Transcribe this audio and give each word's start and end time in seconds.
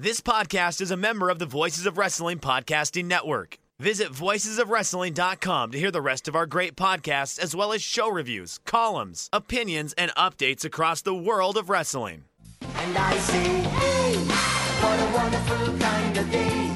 This 0.00 0.20
podcast 0.20 0.80
is 0.80 0.92
a 0.92 0.96
member 0.96 1.28
of 1.28 1.40
the 1.40 1.44
Voices 1.44 1.84
of 1.84 1.98
Wrestling 1.98 2.38
Podcasting 2.38 3.06
Network. 3.06 3.58
Visit 3.80 4.12
voicesofwrestling.com 4.12 5.72
to 5.72 5.76
hear 5.76 5.90
the 5.90 6.00
rest 6.00 6.28
of 6.28 6.36
our 6.36 6.46
great 6.46 6.76
podcasts, 6.76 7.36
as 7.36 7.56
well 7.56 7.72
as 7.72 7.82
show 7.82 8.08
reviews, 8.08 8.60
columns, 8.64 9.28
opinions, 9.32 9.94
and 9.94 10.14
updates 10.14 10.64
across 10.64 11.02
the 11.02 11.16
world 11.16 11.56
of 11.56 11.68
wrestling. 11.68 12.22
And 12.60 12.96
I 12.96 13.16
say, 13.16 13.42
hey, 13.42 14.14
what 14.14 15.00
a 15.00 15.12
wonderful 15.16 15.78
kind 15.80 16.16
of 16.16 16.30
day. 16.30 16.70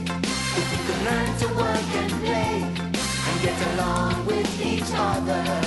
If 0.59 0.73
you 0.73 0.93
could 0.93 1.04
learn 1.04 1.39
to 1.39 1.46
work 1.54 1.95
and 1.95 2.12
play 2.25 2.62
and 3.29 3.41
get 3.41 3.75
along 3.75 4.27
with 4.27 4.66
each 4.66 4.91
other. 4.95 5.62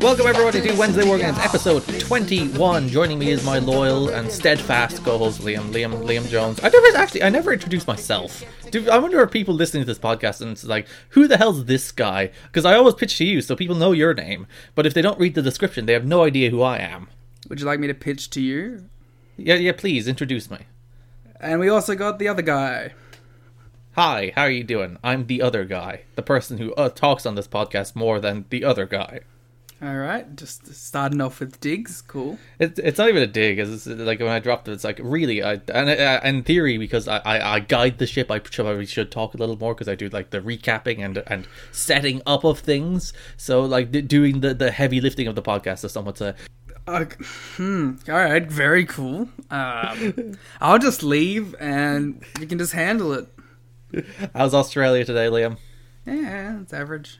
Welcome 0.00 0.26
everybody 0.26 0.60
to 0.60 0.74
Wednesday 0.76 1.04
War 1.04 1.18
Games 1.18 1.38
episode 1.38 1.82
21. 2.00 2.88
Joining 2.90 3.18
me 3.18 3.30
is 3.30 3.44
my 3.44 3.58
loyal 3.58 4.10
and 4.10 4.30
steadfast 4.30 5.02
co-host 5.02 5.40
Liam, 5.40 5.72
Liam, 5.72 6.04
Liam 6.04 6.28
Jones. 6.28 6.60
I 6.62 6.68
never 6.68 6.96
actually, 6.96 7.22
I 7.22 7.30
never 7.30 7.52
introduced 7.52 7.86
myself. 7.86 8.44
Do, 8.70 8.88
I 8.90 8.98
wonder 8.98 9.20
if 9.22 9.30
people 9.30 9.54
listening 9.54 9.82
to 9.82 9.86
this 9.86 9.98
podcast 9.98 10.42
and 10.42 10.52
it's 10.52 10.64
like, 10.64 10.86
who 11.10 11.26
the 11.26 11.38
hell's 11.38 11.64
this 11.64 11.90
guy? 11.92 12.30
Because 12.44 12.64
I 12.64 12.74
always 12.74 12.94
pitch 12.94 13.16
to 13.18 13.24
you 13.24 13.40
so 13.40 13.56
people 13.56 13.74
know 13.74 13.92
your 13.92 14.12
name, 14.12 14.46
but 14.74 14.86
if 14.86 14.92
they 14.94 15.02
don't 15.02 15.18
read 15.18 15.34
the 15.34 15.42
description, 15.42 15.86
they 15.86 15.94
have 15.94 16.06
no 16.06 16.24
idea 16.24 16.50
who 16.50 16.62
I 16.62 16.78
am. 16.78 17.08
Would 17.48 17.60
you 17.60 17.66
like 17.66 17.80
me 17.80 17.86
to 17.86 17.94
pitch 17.94 18.30
to 18.30 18.40
you? 18.40 18.88
Yeah, 19.36 19.54
yeah. 19.54 19.72
Please 19.72 20.06
introduce 20.06 20.50
me. 20.50 20.58
And 21.40 21.58
we 21.58 21.68
also 21.68 21.94
got 21.94 22.18
the 22.18 22.28
other 22.28 22.42
guy. 22.42 22.92
Hi, 23.92 24.32
how 24.34 24.42
are 24.42 24.50
you 24.50 24.62
doing? 24.62 24.98
I'm 25.02 25.26
the 25.26 25.40
other 25.40 25.64
guy, 25.64 26.02
the 26.16 26.22
person 26.22 26.58
who 26.58 26.74
uh, 26.74 26.90
talks 26.90 27.24
on 27.24 27.34
this 27.34 27.48
podcast 27.48 27.96
more 27.96 28.20
than 28.20 28.44
the 28.50 28.62
other 28.62 28.84
guy. 28.84 29.20
All 29.82 29.94
right, 29.94 30.34
just 30.36 30.74
starting 30.74 31.20
off 31.20 31.38
with 31.38 31.60
digs. 31.60 32.00
Cool. 32.00 32.38
It's 32.58 32.78
it's 32.78 32.96
not 32.96 33.10
even 33.10 33.22
a 33.22 33.26
dig. 33.26 33.58
It's 33.58 33.86
like 33.86 34.20
when 34.20 34.30
I 34.30 34.38
dropped 34.38 34.68
it, 34.68 34.72
it's 34.72 34.84
like 34.84 34.98
really. 35.02 35.42
I 35.42 35.60
and 35.68 35.90
uh, 35.90 36.20
in 36.24 36.44
theory, 36.44 36.78
because 36.78 37.06
I, 37.06 37.18
I, 37.18 37.54
I 37.56 37.60
guide 37.60 37.98
the 37.98 38.06
ship, 38.06 38.30
I 38.30 38.38
probably 38.38 38.86
should 38.86 39.10
talk 39.12 39.34
a 39.34 39.36
little 39.36 39.58
more 39.58 39.74
because 39.74 39.88
I 39.88 39.94
do 39.94 40.08
like 40.08 40.30
the 40.30 40.40
recapping 40.40 41.04
and 41.04 41.22
and 41.26 41.46
setting 41.72 42.22
up 42.24 42.42
of 42.44 42.60
things. 42.60 43.12
So 43.36 43.66
like 43.66 43.92
d- 43.92 44.00
doing 44.00 44.40
the 44.40 44.54
the 44.54 44.70
heavy 44.70 44.98
lifting 45.02 45.26
of 45.26 45.34
the 45.34 45.42
podcast, 45.42 45.84
as 45.84 45.92
someone 45.92 46.16
say. 46.16 46.32
Uh, 46.86 47.04
hmm. 47.56 47.96
All 48.08 48.14
right. 48.14 48.50
Very 48.50 48.86
cool. 48.86 49.28
Um, 49.50 50.38
I'll 50.62 50.78
just 50.78 51.02
leave, 51.02 51.54
and 51.60 52.24
you 52.40 52.46
can 52.46 52.56
just 52.56 52.72
handle 52.72 53.12
it. 53.12 53.28
How's 54.34 54.54
Australia 54.54 55.04
today, 55.04 55.26
Liam? 55.26 55.58
Yeah, 56.06 56.62
it's 56.62 56.72
average. 56.72 57.18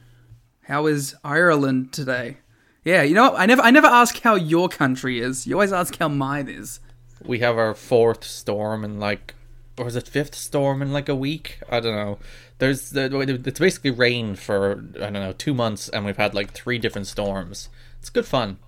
How 0.63 0.87
is 0.87 1.15
Ireland 1.23 1.93
today? 1.93 2.39
Yeah, 2.87 3.03
you 3.03 3.15
know? 3.15 3.35
I 3.35 3.47
never 3.47 3.63
I 3.63 3.73
never 3.73 3.89
ask 3.89 4.21
how 4.21 4.37
your 4.37 4.69
country 4.69 5.19
is. 5.19 5.45
You 5.45 5.57
always 5.57 5.73
ask 5.73 5.99
how 5.99 6.07
mine 6.07 6.49
is. 6.49 6.79
We 7.25 7.41
have 7.41 7.59
our 7.59 7.75
fourth 7.75 8.23
storm 8.23 8.85
in 8.85 9.01
like, 9.01 9.35
or 9.77 9.89
is 9.89 9.97
it 9.97 10.07
fifth 10.07 10.37
storm 10.37 10.81
in 10.83 10.93
like 10.93 11.09
a 11.09 11.17
week? 11.17 11.59
I 11.69 11.81
don't 11.81 11.97
know. 11.97 12.19
There's 12.59 12.91
the, 12.91 13.43
it's 13.45 13.59
basically 13.59 13.91
rained 13.91 14.39
for 14.39 14.85
I 14.99 15.11
don't 15.11 15.15
know 15.15 15.33
two 15.33 15.53
months, 15.53 15.89
and 15.89 16.07
we've 16.07 16.17
had 16.17 16.33
like 16.33 16.53
three 16.53 16.79
different 16.79 17.09
storms. 17.09 17.71
It's 17.99 18.09
good 18.09 18.25
fun. 18.25 18.59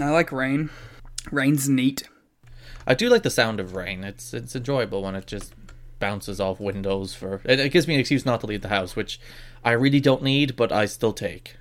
I 0.00 0.10
like 0.10 0.30
rain. 0.30 0.70
Rain's 1.32 1.68
neat. 1.68 2.08
I 2.86 2.94
do 2.94 3.08
like 3.08 3.24
the 3.24 3.28
sound 3.28 3.58
of 3.58 3.74
rain. 3.74 4.04
It's 4.04 4.32
it's 4.32 4.54
enjoyable 4.54 5.02
when 5.02 5.16
it 5.16 5.26
just 5.26 5.52
bounces 5.98 6.38
off 6.38 6.60
windows 6.60 7.12
for 7.12 7.40
it, 7.44 7.58
it 7.58 7.72
gives 7.72 7.88
me 7.88 7.94
an 7.94 8.00
excuse 8.00 8.24
not 8.24 8.38
to 8.42 8.46
leave 8.46 8.62
the 8.62 8.68
house, 8.68 8.94
which 8.94 9.18
I 9.64 9.72
really 9.72 9.98
don't 9.98 10.22
need, 10.22 10.54
but 10.54 10.70
I 10.70 10.86
still 10.86 11.12
take. 11.12 11.56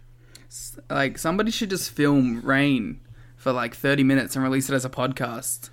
Like 0.90 1.18
somebody 1.18 1.52
should 1.52 1.70
just 1.70 1.92
film 1.92 2.42
rain 2.42 3.02
for 3.36 3.52
like 3.52 3.76
30 3.76 4.04
minutes 4.04 4.36
and 4.36 4.44
release 4.44 4.70
it 4.70 4.74
as 4.74 4.86
a 4.86 4.90
podcast. 4.90 5.70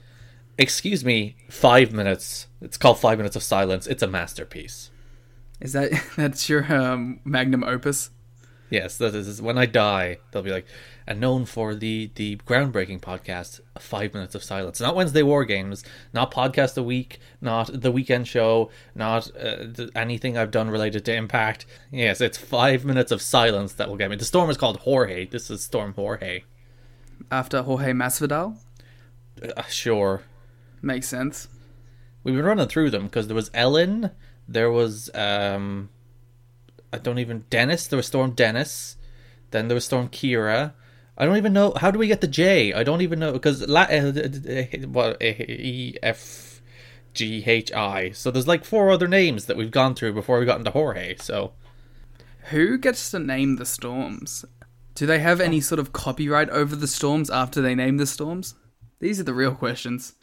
Excuse 0.58 1.05
me, 1.05 1.36
5 1.48 1.92
minutes. 1.92 2.47
It's 2.61 2.77
called 2.77 2.98
5 2.98 3.19
minutes 3.19 3.36
of 3.36 3.42
silence. 3.42 3.86
It's 3.86 4.03
a 4.03 4.06
masterpiece. 4.06 4.91
Is 5.61 5.72
that 5.72 5.92
that's 6.16 6.48
your 6.48 6.72
um, 6.72 7.20
magnum 7.25 7.64
opus? 7.64 8.11
Yes, 8.70 8.98
that 8.98 9.14
is 9.14 9.41
when 9.41 9.58
I 9.58 9.66
die, 9.66 10.19
they'll 10.31 10.42
be 10.42 10.50
like 10.50 10.66
and 11.06 11.20
known 11.20 11.44
for 11.44 11.75
the 11.75 12.10
the 12.15 12.37
groundbreaking 12.37 13.00
podcast, 13.00 13.60
Five 13.78 14.15
Minutes 14.15 14.34
of 14.34 14.42
Silence. 14.42 14.81
Not 14.81 14.97
Wednesday 14.97 15.22
War 15.22 15.44
Games, 15.44 15.84
not 16.12 16.32
podcast 16.32 16.76
a 16.76 16.82
week, 16.82 17.19
not 17.41 17.70
the 17.72 17.92
weekend 17.92 18.26
show, 18.26 18.70
not 18.94 19.31
uh, 19.37 19.66
th- 19.75 19.91
anything 19.94 20.37
I've 20.38 20.50
done 20.50 20.70
related 20.70 21.04
to 21.06 21.15
Impact. 21.15 21.66
Yes, 21.91 22.20
it's 22.20 22.38
Five 22.38 22.84
Minutes 22.84 23.12
of 23.12 23.22
Silence 23.22 23.75
that 23.75 23.88
will 23.88 23.97
get 23.97 24.10
me. 24.10 24.16
The 24.16 24.25
storm 24.25 24.50
is 24.50 24.56
called 24.56 24.78
Jorge. 24.78 25.26
This 25.26 25.50
is 25.50 25.62
Storm 25.62 25.94
Jorge. 25.94 26.44
After 27.31 27.62
Jorge 27.62 27.92
Masvidal? 27.92 28.56
Uh, 29.56 29.62
sure. 29.65 30.22
Makes 30.82 31.09
sense. 31.09 31.48
We've 32.22 32.34
been 32.34 32.44
running 32.44 32.69
through 32.69 32.91
them 32.91 33.04
because 33.04 33.26
there 33.26 33.34
was 33.36 33.50
Ellen, 33.53 34.10
there 34.48 34.71
was 34.71 35.10
um, 35.15 35.91
I 36.92 36.98
don't 36.98 37.19
even 37.19 37.44
Dennis. 37.50 37.86
There 37.86 37.97
was 37.97 38.06
Storm 38.06 38.32
Dennis. 38.32 38.97
Then 39.50 39.69
there 39.69 39.75
was 39.75 39.84
Storm 39.84 40.09
Ciara. 40.10 40.75
I 41.16 41.26
don't 41.26 41.36
even 41.36 41.52
know 41.52 41.72
how 41.76 41.91
do 41.91 41.98
we 41.98 42.08
get 42.08 42.20
the 42.20 42.26
J. 42.26 42.72
I 42.72 42.82
don't 42.82 43.02
even 43.02 43.19
know 43.20 43.32
because 43.32 43.66
la- 43.69 43.86
eh, 43.88 44.12
eh, 44.16 44.28
eh, 44.47 44.78
uh, 44.82 44.88
what 44.88 45.22
E 45.22 45.97
F 46.02 46.60
G 47.12 47.44
H 47.47 47.72
I. 47.72 48.10
So 48.10 48.30
there's 48.30 48.48
like 48.48 48.64
four 48.64 48.91
other 48.91 49.06
names 49.06 49.47
that 49.47 49.56
we've 49.56 49.70
gone 49.70 49.94
through 49.94 50.14
before 50.14 50.38
we 50.38 50.47
got 50.47 50.58
into 50.58 50.72
Jorge. 50.72 51.16
So 51.16 51.53
who 52.50 52.78
gets 52.78 53.10
to 53.12 53.19
name 53.19 53.56
the 53.56 53.66
storms? 53.66 54.44
Do 54.94 55.06
they 55.06 55.20
have 55.20 55.41
any 55.41 55.60
sort 55.60 55.78
of 55.78 55.92
copyright 55.92 56.50
over 56.50 56.76
the 56.76 56.86
storms 56.86 57.30
after 57.30 57.60
they 57.60 57.74
name 57.74 57.97
the 57.97 58.06
storms? 58.06 58.54
These 59.00 59.20
are 59.20 59.24
the 59.24 59.34
real 59.34 59.54
questions. 59.54 60.14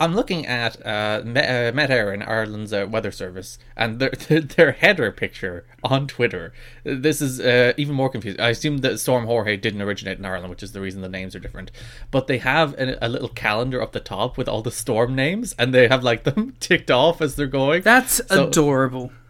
I'm 0.00 0.14
looking 0.14 0.46
at 0.46 0.84
uh, 0.84 1.22
Met, 1.24 1.44
uh, 1.44 1.74
Met 1.74 1.90
Éireann, 1.90 2.26
Ireland's 2.26 2.72
uh, 2.72 2.86
weather 2.90 3.12
service, 3.12 3.58
and 3.76 3.98
their, 4.00 4.10
their 4.10 4.72
header 4.72 5.12
picture 5.12 5.64
on 5.84 6.06
Twitter. 6.06 6.52
This 6.82 7.20
is 7.20 7.40
uh, 7.40 7.72
even 7.76 7.94
more 7.94 8.08
confusing. 8.08 8.40
I 8.40 8.50
assume 8.50 8.78
that 8.78 8.98
Storm 8.98 9.26
Jorge 9.26 9.56
didn't 9.56 9.82
originate 9.82 10.18
in 10.18 10.24
Ireland, 10.24 10.50
which 10.50 10.62
is 10.62 10.72
the 10.72 10.80
reason 10.80 11.02
the 11.02 11.08
names 11.08 11.36
are 11.36 11.40
different. 11.40 11.70
But 12.10 12.26
they 12.26 12.38
have 12.38 12.74
a, 12.74 12.98
a 13.00 13.08
little 13.08 13.28
calendar 13.28 13.80
up 13.80 13.92
the 13.92 14.00
top 14.00 14.36
with 14.36 14.48
all 14.48 14.62
the 14.62 14.70
storm 14.70 15.14
names, 15.14 15.54
and 15.58 15.72
they 15.72 15.88
have 15.88 16.02
like 16.02 16.24
them 16.24 16.56
ticked 16.60 16.90
off 16.90 17.20
as 17.20 17.36
they're 17.36 17.46
going. 17.46 17.82
That's 17.82 18.20
so, 18.26 18.48
adorable. 18.48 19.12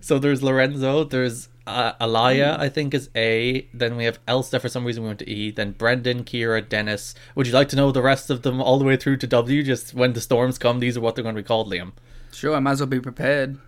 So 0.00 0.20
there's 0.20 0.44
Lorenzo, 0.44 1.02
there's 1.02 1.48
uh, 1.66 1.92
Alaya, 2.00 2.58
I 2.58 2.68
think, 2.68 2.94
is 2.94 3.10
A. 3.16 3.66
Then 3.74 3.96
we 3.96 4.04
have 4.04 4.18
Elsa 4.28 4.60
for 4.60 4.68
some 4.68 4.84
reason 4.84 5.02
we 5.02 5.08
went 5.08 5.18
to 5.20 5.30
E. 5.30 5.50
Then 5.50 5.72
Brendan, 5.72 6.24
Ciara, 6.24 6.62
Dennis. 6.62 7.14
Would 7.34 7.46
you 7.46 7.52
like 7.52 7.68
to 7.70 7.76
know 7.76 7.90
the 7.90 8.02
rest 8.02 8.30
of 8.30 8.42
them 8.42 8.60
all 8.60 8.78
the 8.78 8.84
way 8.84 8.96
through 8.96 9.16
to 9.18 9.26
W? 9.26 9.62
Just 9.62 9.94
when 9.94 10.12
the 10.12 10.20
storms 10.20 10.58
come, 10.58 10.80
these 10.80 10.96
are 10.96 11.00
what 11.00 11.14
they're 11.14 11.24
going 11.24 11.34
to 11.34 11.42
be 11.42 11.46
called, 11.46 11.70
Liam. 11.70 11.92
Sure, 12.32 12.54
I 12.54 12.60
might 12.60 12.72
as 12.72 12.80
well 12.80 12.86
be 12.86 13.00
prepared. 13.00 13.58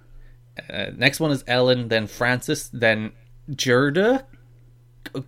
Uh, 0.70 0.86
next 0.96 1.20
one 1.20 1.30
is 1.30 1.44
Ellen, 1.46 1.88
then 1.88 2.06
Francis, 2.06 2.68
then 2.72 3.12
Gerda, 3.54 4.26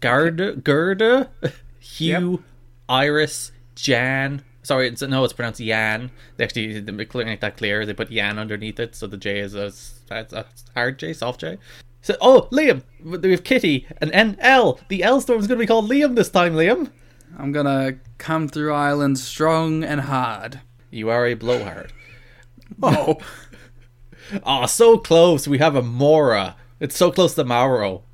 Garda, 0.01 0.57
Gerda, 0.57 1.31
Hugh, 1.79 2.31
yep. 2.31 2.41
Iris, 2.89 3.53
Jan. 3.75 4.43
Sorry, 4.63 4.89
it's, 4.89 5.03
no, 5.03 5.25
it's 5.25 5.33
pronounced 5.33 5.61
Yan. 5.61 6.11
They 6.37 6.45
actually 6.45 6.81
make 6.83 7.41
that 7.41 7.57
clear. 7.57 7.87
They 7.87 7.95
put 7.95 8.11
Yan 8.11 8.39
underneath 8.39 8.79
it, 8.79 8.95
so 8.95 9.07
the 9.07 9.17
J 9.17 9.39
is 9.39 9.55
a, 9.55 9.73
a 10.11 10.45
hard 10.75 10.99
J, 10.99 11.13
soft 11.13 11.41
J. 11.41 11.59
So, 12.03 12.17
oh, 12.21 12.49
Liam, 12.51 12.83
we 13.03 13.31
have 13.31 13.45
Kitty 13.45 13.87
and 13.99 14.11
NL. 14.13 14.79
The 14.89 15.03
L 15.03 15.21
storm 15.21 15.41
is 15.41 15.47
going 15.47 15.59
to 15.59 15.63
be 15.63 15.67
called 15.67 15.91
Liam 15.91 16.15
this 16.15 16.31
time, 16.31 16.55
Liam. 16.55 16.91
I'm 17.39 17.53
gonna 17.53 17.95
come 18.19 18.49
through 18.49 18.73
Ireland 18.75 19.19
strong 19.19 19.83
and 19.85 20.03
hard. 20.03 20.61
You 20.91 21.11
are 21.11 21.27
a 21.27 21.35
blowhard. 21.35 21.93
Oh, 22.81 23.19
oh, 24.45 24.67
so 24.67 24.97
close. 24.97 25.49
We 25.49 25.59
have 25.59 25.75
a 25.75 25.83
Maura. 25.83 26.55
It's 26.79 26.97
so 26.97 27.11
close 27.11 27.35
to 27.35 27.45
Mauro. 27.45 28.05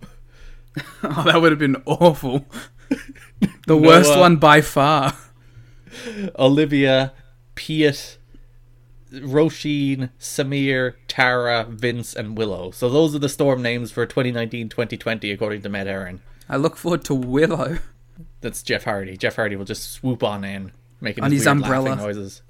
oh, 1.02 1.22
that 1.24 1.42
would 1.42 1.52
have 1.52 1.58
been 1.58 1.82
awful. 1.84 2.46
the 3.66 3.76
worst 3.76 4.16
one 4.18 4.36
by 4.36 4.62
far. 4.62 5.14
Olivia, 6.38 7.12
Piet, 7.54 8.15
Roisin, 9.12 10.10
Samir, 10.18 10.94
Tara, 11.08 11.66
Vince, 11.68 12.14
and 12.14 12.36
Willow. 12.36 12.70
So 12.70 12.88
those 12.88 13.14
are 13.14 13.20
the 13.20 13.28
storm 13.28 13.62
names 13.62 13.90
for 13.90 14.06
2019-2020 14.06 15.32
according 15.32 15.62
to 15.62 15.68
Met 15.68 15.86
Éireann. 15.86 16.20
I 16.48 16.56
look 16.56 16.76
forward 16.76 17.04
to 17.04 17.14
Willow. 17.14 17.78
That's 18.40 18.62
Jeff 18.62 18.84
Hardy. 18.84 19.16
Jeff 19.16 19.36
Hardy 19.36 19.56
will 19.56 19.64
just 19.64 19.92
swoop 19.92 20.22
on 20.22 20.44
in, 20.44 20.72
making 21.00 21.24
on 21.24 21.30
his, 21.30 21.42
his 21.42 21.46
umbrella 21.46 21.96
noises. 21.96 22.42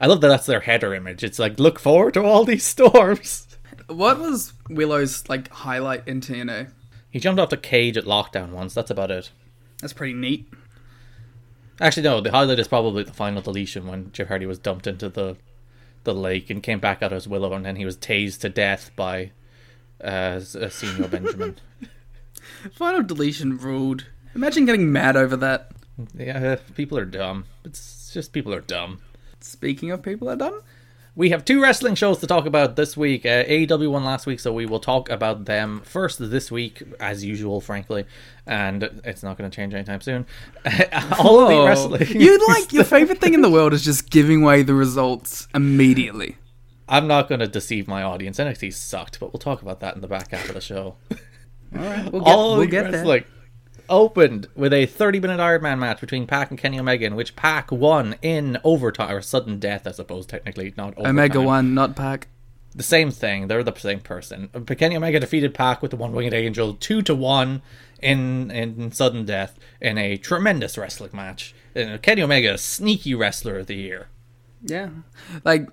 I 0.00 0.06
love 0.06 0.20
that 0.20 0.28
that's 0.28 0.46
their 0.46 0.60
header 0.60 0.94
image. 0.94 1.24
It's 1.24 1.38
like 1.38 1.58
look 1.58 1.78
forward 1.78 2.14
to 2.14 2.24
all 2.24 2.44
these 2.44 2.64
storms. 2.64 3.46
What 3.86 4.18
was 4.18 4.52
Willow's 4.68 5.28
like 5.28 5.48
highlight 5.50 6.06
in 6.06 6.20
TNA? 6.20 6.70
He 7.10 7.20
jumped 7.20 7.40
off 7.40 7.48
the 7.48 7.56
cage 7.56 7.96
at 7.96 8.04
lockdown 8.04 8.50
once. 8.50 8.74
That's 8.74 8.90
about 8.90 9.10
it. 9.10 9.30
That's 9.80 9.94
pretty 9.94 10.12
neat. 10.12 10.48
Actually, 11.80 12.02
no. 12.02 12.20
The 12.20 12.30
highlight 12.30 12.58
is 12.58 12.68
probably 12.68 13.04
the 13.04 13.12
final 13.12 13.40
deletion 13.40 13.86
when 13.86 14.12
Jeff 14.12 14.28
Hardy 14.28 14.46
was 14.46 14.58
dumped 14.58 14.86
into 14.86 15.08
the 15.08 15.36
the 16.08 16.14
lake 16.14 16.48
and 16.48 16.62
came 16.62 16.80
back 16.80 17.02
out 17.02 17.12
as 17.12 17.28
Willow, 17.28 17.52
and 17.52 17.66
then 17.66 17.76
he 17.76 17.84
was 17.84 17.96
tased 17.96 18.40
to 18.40 18.48
death 18.48 18.90
by 18.96 19.30
uh, 20.02 20.36
Señor 20.38 21.10
Benjamin. 21.10 21.56
Final 22.72 23.02
deletion 23.02 23.58
ruled. 23.58 24.06
Imagine 24.34 24.64
getting 24.64 24.90
mad 24.90 25.16
over 25.16 25.36
that. 25.36 25.70
Yeah, 26.14 26.56
people 26.74 26.96
are 26.96 27.04
dumb. 27.04 27.44
It's 27.64 28.10
just 28.12 28.32
people 28.32 28.54
are 28.54 28.60
dumb. 28.60 29.00
Speaking 29.40 29.90
of 29.90 30.02
people 30.02 30.30
are 30.30 30.36
dumb, 30.36 30.62
We 31.18 31.30
have 31.30 31.44
two 31.44 31.60
wrestling 31.60 31.96
shows 31.96 32.18
to 32.18 32.28
talk 32.28 32.46
about 32.46 32.76
this 32.76 32.96
week. 32.96 33.26
Uh, 33.26 33.42
AEW 33.42 33.90
won 33.90 34.04
last 34.04 34.24
week, 34.24 34.38
so 34.38 34.52
we 34.52 34.66
will 34.66 34.78
talk 34.78 35.10
about 35.10 35.46
them 35.46 35.82
first 35.84 36.20
this 36.30 36.48
week, 36.48 36.80
as 37.00 37.24
usual, 37.24 37.60
frankly. 37.60 38.04
And 38.46 38.84
it's 39.02 39.24
not 39.24 39.36
going 39.36 39.50
to 39.50 39.54
change 39.54 39.74
anytime 39.74 40.00
soon. 40.00 40.26
All 41.18 41.40
Elite 41.40 41.56
Whoa. 41.56 41.66
Wrestling. 41.66 42.06
You 42.20 42.38
like 42.46 42.72
your 42.72 42.84
favorite 42.84 43.20
thing 43.20 43.34
in 43.34 43.40
the 43.40 43.50
world 43.50 43.72
is 43.72 43.84
just 43.84 44.10
giving 44.10 44.44
away 44.44 44.62
the 44.62 44.74
results 44.74 45.48
immediately. 45.56 46.36
I'm 46.88 47.08
not 47.08 47.28
going 47.28 47.40
to 47.40 47.48
deceive 47.48 47.88
my 47.88 48.04
audience. 48.04 48.38
NXT 48.38 48.72
sucked, 48.74 49.18
but 49.18 49.32
we'll 49.32 49.40
talk 49.40 49.60
about 49.60 49.80
that 49.80 49.96
in 49.96 50.02
the 50.02 50.06
back 50.06 50.30
half 50.30 50.48
of 50.48 50.54
the 50.54 50.60
show. 50.60 50.94
All 51.10 51.18
right, 51.82 52.12
we'll 52.12 52.22
get, 52.22 52.30
All 52.30 52.58
we'll 52.58 52.68
get 52.68 52.92
there. 52.92 53.04
Opened 53.88 54.48
with 54.54 54.72
a 54.72 54.86
30 54.86 55.20
minute 55.20 55.40
Iron 55.40 55.62
Man 55.62 55.78
match 55.78 56.00
between 56.00 56.26
Pac 56.26 56.50
and 56.50 56.58
Kenny 56.58 56.78
Omega, 56.78 57.06
in 57.06 57.16
which 57.16 57.36
Pac 57.36 57.72
won 57.72 58.16
in 58.22 58.58
overtime, 58.64 59.14
or 59.14 59.22
sudden 59.22 59.58
death, 59.58 59.86
I 59.86 59.92
suppose, 59.92 60.26
technically, 60.26 60.74
not 60.76 60.94
overtime. 60.94 61.10
Omega 61.10 61.40
won, 61.40 61.74
not 61.74 61.96
Pac. 61.96 62.28
the 62.74 62.82
same 62.82 63.10
thing. 63.10 63.48
They're 63.48 63.62
the 63.64 63.74
same 63.74 64.00
person. 64.00 64.50
But 64.52 64.78
Kenny 64.78 64.96
Omega 64.96 65.20
defeated 65.20 65.54
Pac 65.54 65.80
with 65.82 65.90
the 65.90 65.96
One 65.96 66.12
Winged 66.12 66.34
Angel 66.34 66.74
two 66.74 67.02
to 67.02 67.14
one 67.14 67.62
in 68.00 68.50
in 68.50 68.92
sudden 68.92 69.24
death 69.24 69.58
in 69.80 69.98
a 69.98 70.16
tremendous 70.16 70.76
wrestling 70.78 71.10
match. 71.12 71.54
And 71.74 72.00
Kenny 72.02 72.22
Omega, 72.22 72.58
sneaky 72.58 73.14
wrestler 73.14 73.58
of 73.58 73.66
the 73.66 73.74
year. 73.76 74.08
Yeah, 74.62 74.90
like 75.44 75.68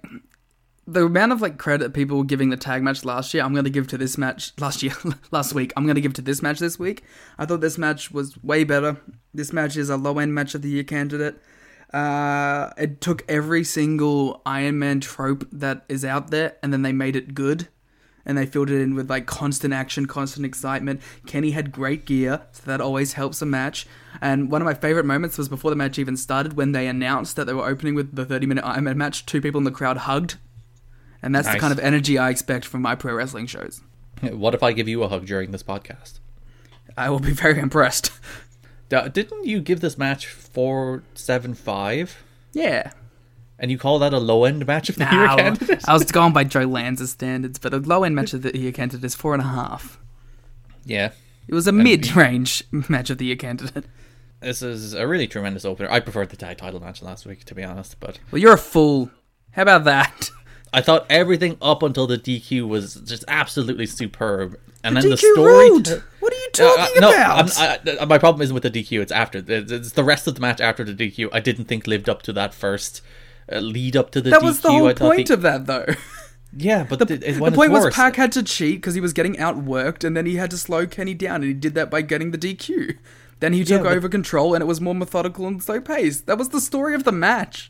the 0.87 1.05
amount 1.05 1.31
of 1.31 1.41
like 1.41 1.57
credit 1.57 1.93
people 1.93 2.17
were 2.17 2.23
giving 2.23 2.49
the 2.49 2.57
tag 2.57 2.83
match 2.83 3.03
last 3.03 3.33
year, 3.33 3.43
I'm 3.43 3.53
going 3.53 3.65
to 3.65 3.71
give 3.71 3.87
to 3.87 3.97
this 3.97 4.17
match 4.17 4.53
last 4.59 4.83
year, 4.83 4.93
last 5.31 5.53
week. 5.53 5.73
I'm 5.75 5.85
going 5.85 5.95
to 5.95 6.01
give 6.01 6.13
to 6.13 6.21
this 6.21 6.41
match 6.41 6.59
this 6.59 6.77
week. 6.77 7.03
I 7.37 7.45
thought 7.45 7.61
this 7.61 7.77
match 7.77 8.11
was 8.11 8.41
way 8.43 8.63
better. 8.63 8.97
This 9.33 9.51
match 9.51 9.77
is 9.77 9.89
a 9.89 9.97
low 9.97 10.19
end 10.19 10.33
match 10.33 10.55
of 10.55 10.61
the 10.61 10.69
year 10.69 10.83
candidate. 10.83 11.41
Uh, 11.93 12.71
it 12.77 12.99
took 12.99 13.23
every 13.29 13.63
single 13.63 14.41
Iron 14.45 14.79
Man 14.79 14.99
trope 14.99 15.47
that 15.51 15.85
is 15.87 16.03
out 16.03 16.29
there, 16.29 16.57
and 16.61 16.73
then 16.73 16.81
they 16.81 16.91
made 16.91 17.15
it 17.15 17.33
good. 17.33 17.67
And 18.27 18.35
they 18.35 18.47
filled 18.47 18.71
it 18.71 18.81
in 18.81 18.95
with 18.95 19.07
like 19.07 19.27
constant 19.27 19.71
action, 19.71 20.07
constant 20.07 20.47
excitement. 20.47 20.99
Kenny 21.27 21.51
had 21.51 21.71
great 21.71 22.05
gear, 22.05 22.41
so 22.53 22.63
that 22.65 22.81
always 22.81 23.13
helps 23.13 23.39
a 23.43 23.45
match. 23.45 23.85
And 24.19 24.49
one 24.49 24.63
of 24.63 24.65
my 24.65 24.73
favorite 24.73 25.05
moments 25.05 25.37
was 25.37 25.47
before 25.47 25.69
the 25.69 25.75
match 25.75 25.99
even 25.99 26.17
started 26.17 26.53
when 26.53 26.71
they 26.71 26.87
announced 26.87 27.35
that 27.35 27.45
they 27.45 27.53
were 27.53 27.67
opening 27.67 27.93
with 27.93 28.15
the 28.15 28.25
30 28.25 28.47
minute 28.47 28.65
Iron 28.65 28.85
Man 28.85 28.97
match. 28.97 29.27
Two 29.27 29.41
people 29.41 29.59
in 29.59 29.63
the 29.65 29.71
crowd 29.71 29.97
hugged. 29.97 30.37
And 31.25 31.35
that's 31.35 31.51
the 31.51 31.59
kind 31.59 31.73
of 31.73 31.79
energy 31.79 32.17
I 32.17 32.29
expect 32.29 32.65
from 32.65 32.81
my 32.83 32.95
pro 32.95 33.13
wrestling 33.13 33.47
shows. 33.47 33.81
What 34.21 34.53
if 34.55 34.63
I 34.63 34.71
give 34.71 34.87
you 34.87 35.03
a 35.03 35.09
hug 35.09 35.25
during 35.25 35.51
this 35.51 35.61
podcast? 35.61 36.19
I 36.97 37.09
will 37.09 37.19
be 37.19 37.33
very 37.33 37.59
impressed. 37.59 38.11
Didn't 38.89 39.45
you 39.45 39.59
give 39.59 39.81
this 39.81 39.97
match 39.97 40.27
four 40.27 41.03
seven 41.15 41.53
five? 41.53 42.23
Yeah. 42.53 42.91
And 43.59 43.71
you 43.71 43.77
call 43.77 43.99
that 43.99 44.13
a 44.13 44.17
low 44.19 44.45
end 44.45 44.65
match 44.65 44.87
of 44.87 44.95
the 44.95 45.03
year 45.11 45.27
candidate? 45.27 45.87
I 45.87 45.93
was 45.93 46.09
going 46.11 46.31
by 46.31 46.45
Joe 46.45 46.61
Lanza's 46.61 47.11
standards, 47.11 47.59
but 47.59 47.73
a 47.73 47.77
low 47.77 48.03
end 48.03 48.15
match 48.15 48.33
of 48.33 48.41
the 48.43 48.57
year 48.57 48.71
candidate 48.71 49.03
is 49.03 49.15
four 49.15 49.33
and 49.33 49.41
a 49.41 49.47
half. 49.47 49.99
Yeah. 50.85 51.11
It 51.47 51.53
was 51.53 51.67
a 51.67 51.71
mid 51.73 52.15
range 52.15 52.63
match 52.71 53.09
of 53.09 53.17
the 53.17 53.25
year 53.25 53.35
candidate. 53.35 53.85
This 54.39 54.61
is 54.61 54.93
a 54.93 55.07
really 55.07 55.27
tremendous 55.27 55.65
opener. 55.65 55.89
I 55.91 55.99
preferred 55.99 56.29
the 56.29 56.37
tag 56.37 56.57
title 56.57 56.79
match 56.79 57.01
last 57.01 57.25
week, 57.25 57.43
to 57.45 57.55
be 57.55 57.63
honest, 57.63 57.99
but 57.99 58.19
Well, 58.31 58.41
you're 58.41 58.53
a 58.53 58.57
fool. 58.57 59.09
How 59.51 59.63
about 59.63 59.83
that? 59.85 60.29
I 60.73 60.81
thought 60.81 61.05
everything 61.09 61.57
up 61.61 61.83
until 61.83 62.05
the 62.07 62.17
DQ 62.17 62.67
was 62.67 62.95
just 62.95 63.23
absolutely 63.27 63.85
superb. 63.85 64.59
And 64.83 64.95
then 64.97 65.09
the 65.09 65.15
DQ 65.15 65.33
story. 65.33 65.69
ruled. 65.69 66.03
What 66.19 66.33
are 66.33 66.35
you 66.35 66.47
Uh, 66.47 66.77
talking 66.77 67.01
no, 67.01 67.09
about? 67.09 67.57
I, 67.59 67.79
I- 68.01 68.05
my 68.05 68.17
problem 68.17 68.41
isn't 68.41 68.53
with 68.53 68.63
the 68.63 68.71
DQ. 68.71 69.01
It's 69.01 69.11
after. 69.11 69.41
It's, 69.47 69.91
the 69.93 70.03
rest 70.03 70.27
of 70.27 70.35
the 70.35 70.41
match 70.41 70.61
after 70.61 70.83
the 70.83 70.93
DQ. 70.93 71.29
I 71.31 71.39
didn't 71.39 71.65
think 71.65 71.87
lived 71.87 72.09
up 72.09 72.21
to 72.23 72.33
that 72.33 72.53
first 72.53 73.01
uh, 73.51 73.59
lead 73.59 73.95
up 73.95 74.11
to 74.11 74.21
the 74.21 74.29
that 74.31 74.41
DQ. 74.41 74.43
was 74.43 74.61
the 74.61 74.71
whole 74.71 74.93
point 74.93 75.29
the, 75.29 75.33
of 75.35 75.41
that, 75.43 75.65
though. 75.65 75.85
yeah, 76.55 76.85
but 76.87 76.99
the, 76.99 77.05
The 77.05 77.33
when 77.39 77.53
point 77.53 77.71
was 77.71 77.93
Pac 77.95 78.15
had 78.17 78.31
to 78.33 78.43
cheat 78.43 78.77
because 78.77 78.95
he 78.95 79.01
was 79.01 79.13
getting 79.13 79.35
outworked, 79.35 80.03
and 80.03 80.15
then 80.15 80.25
he 80.25 80.35
had 80.35 80.51
to 80.51 80.57
slow 80.57 80.85
Kenny 80.85 81.13
down, 81.13 81.35
and 81.37 81.45
he 81.45 81.53
did 81.53 81.73
that 81.75 81.89
by 81.89 82.01
getting 82.01 82.31
the 82.31 82.37
DQ. 82.37 82.97
Then 83.39 83.53
he 83.53 83.63
took 83.65 83.83
but- 83.83 83.91
over 83.95 84.07
control, 84.07 84.53
and 84.53 84.61
it 84.61 84.65
was 84.65 84.79
more 84.81 84.95
methodical 84.95 85.47
and 85.47 85.61
slow 85.63 85.81
paced. 85.81 86.25
That 86.27 86.37
was 86.37 86.49
the 86.49 86.61
story 86.61 86.93
of 86.95 87.03
the 87.05 87.11
match. 87.11 87.69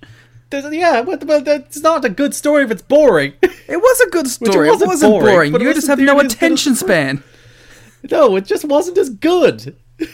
There's- 0.50 0.74
yeah, 0.74 1.02
but 1.02 1.46
that's 1.46 1.82
not 1.82 2.06
a 2.06 2.10
good 2.10 2.34
story 2.34 2.64
if 2.64 2.72
it's 2.72 2.82
boring. 2.82 3.34
It 3.68 3.78
was 3.78 4.00
a 4.02 4.10
good 4.12 4.28
it 4.28 4.30
story. 4.30 4.68
It 4.68 4.72
wasn't 4.72 4.90
wasn't, 4.90 5.12
boring, 5.12 5.52
boring. 5.52 5.68
You 5.68 5.74
just 5.74 5.88
have 5.88 5.98
no 5.98 6.06
theory 6.06 6.18
as 6.18 6.22
good 6.22 6.26
as 6.28 6.34
attention 6.36 6.76
span. 6.76 7.24
no, 8.12 8.36
it 8.36 8.46
just 8.46 8.64
wasn't 8.64 9.00
as 9.00 9.10
good. 9.10 9.76
It 9.98 10.12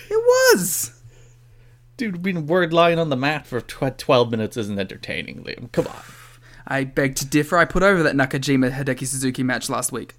was. 0.55 1.01
Dude, 1.97 2.21
being 2.21 2.47
word 2.47 2.71
lying 2.71 2.97
on 2.97 3.09
the 3.09 3.17
mat 3.17 3.45
for 3.45 3.59
tw- 3.59 3.97
12 3.97 4.31
minutes 4.31 4.55
isn't 4.55 4.79
entertaining, 4.79 5.43
Liam. 5.43 5.69
Come 5.73 5.87
on. 5.87 6.01
I 6.65 6.85
beg 6.85 7.15
to 7.17 7.25
differ. 7.25 7.57
I 7.57 7.65
put 7.65 7.83
over 7.83 8.01
that 8.03 8.15
Nakajima 8.15 8.71
Hideki 8.71 9.05
Suzuki 9.05 9.43
match 9.43 9.69
last 9.69 9.91
week. 9.91 10.15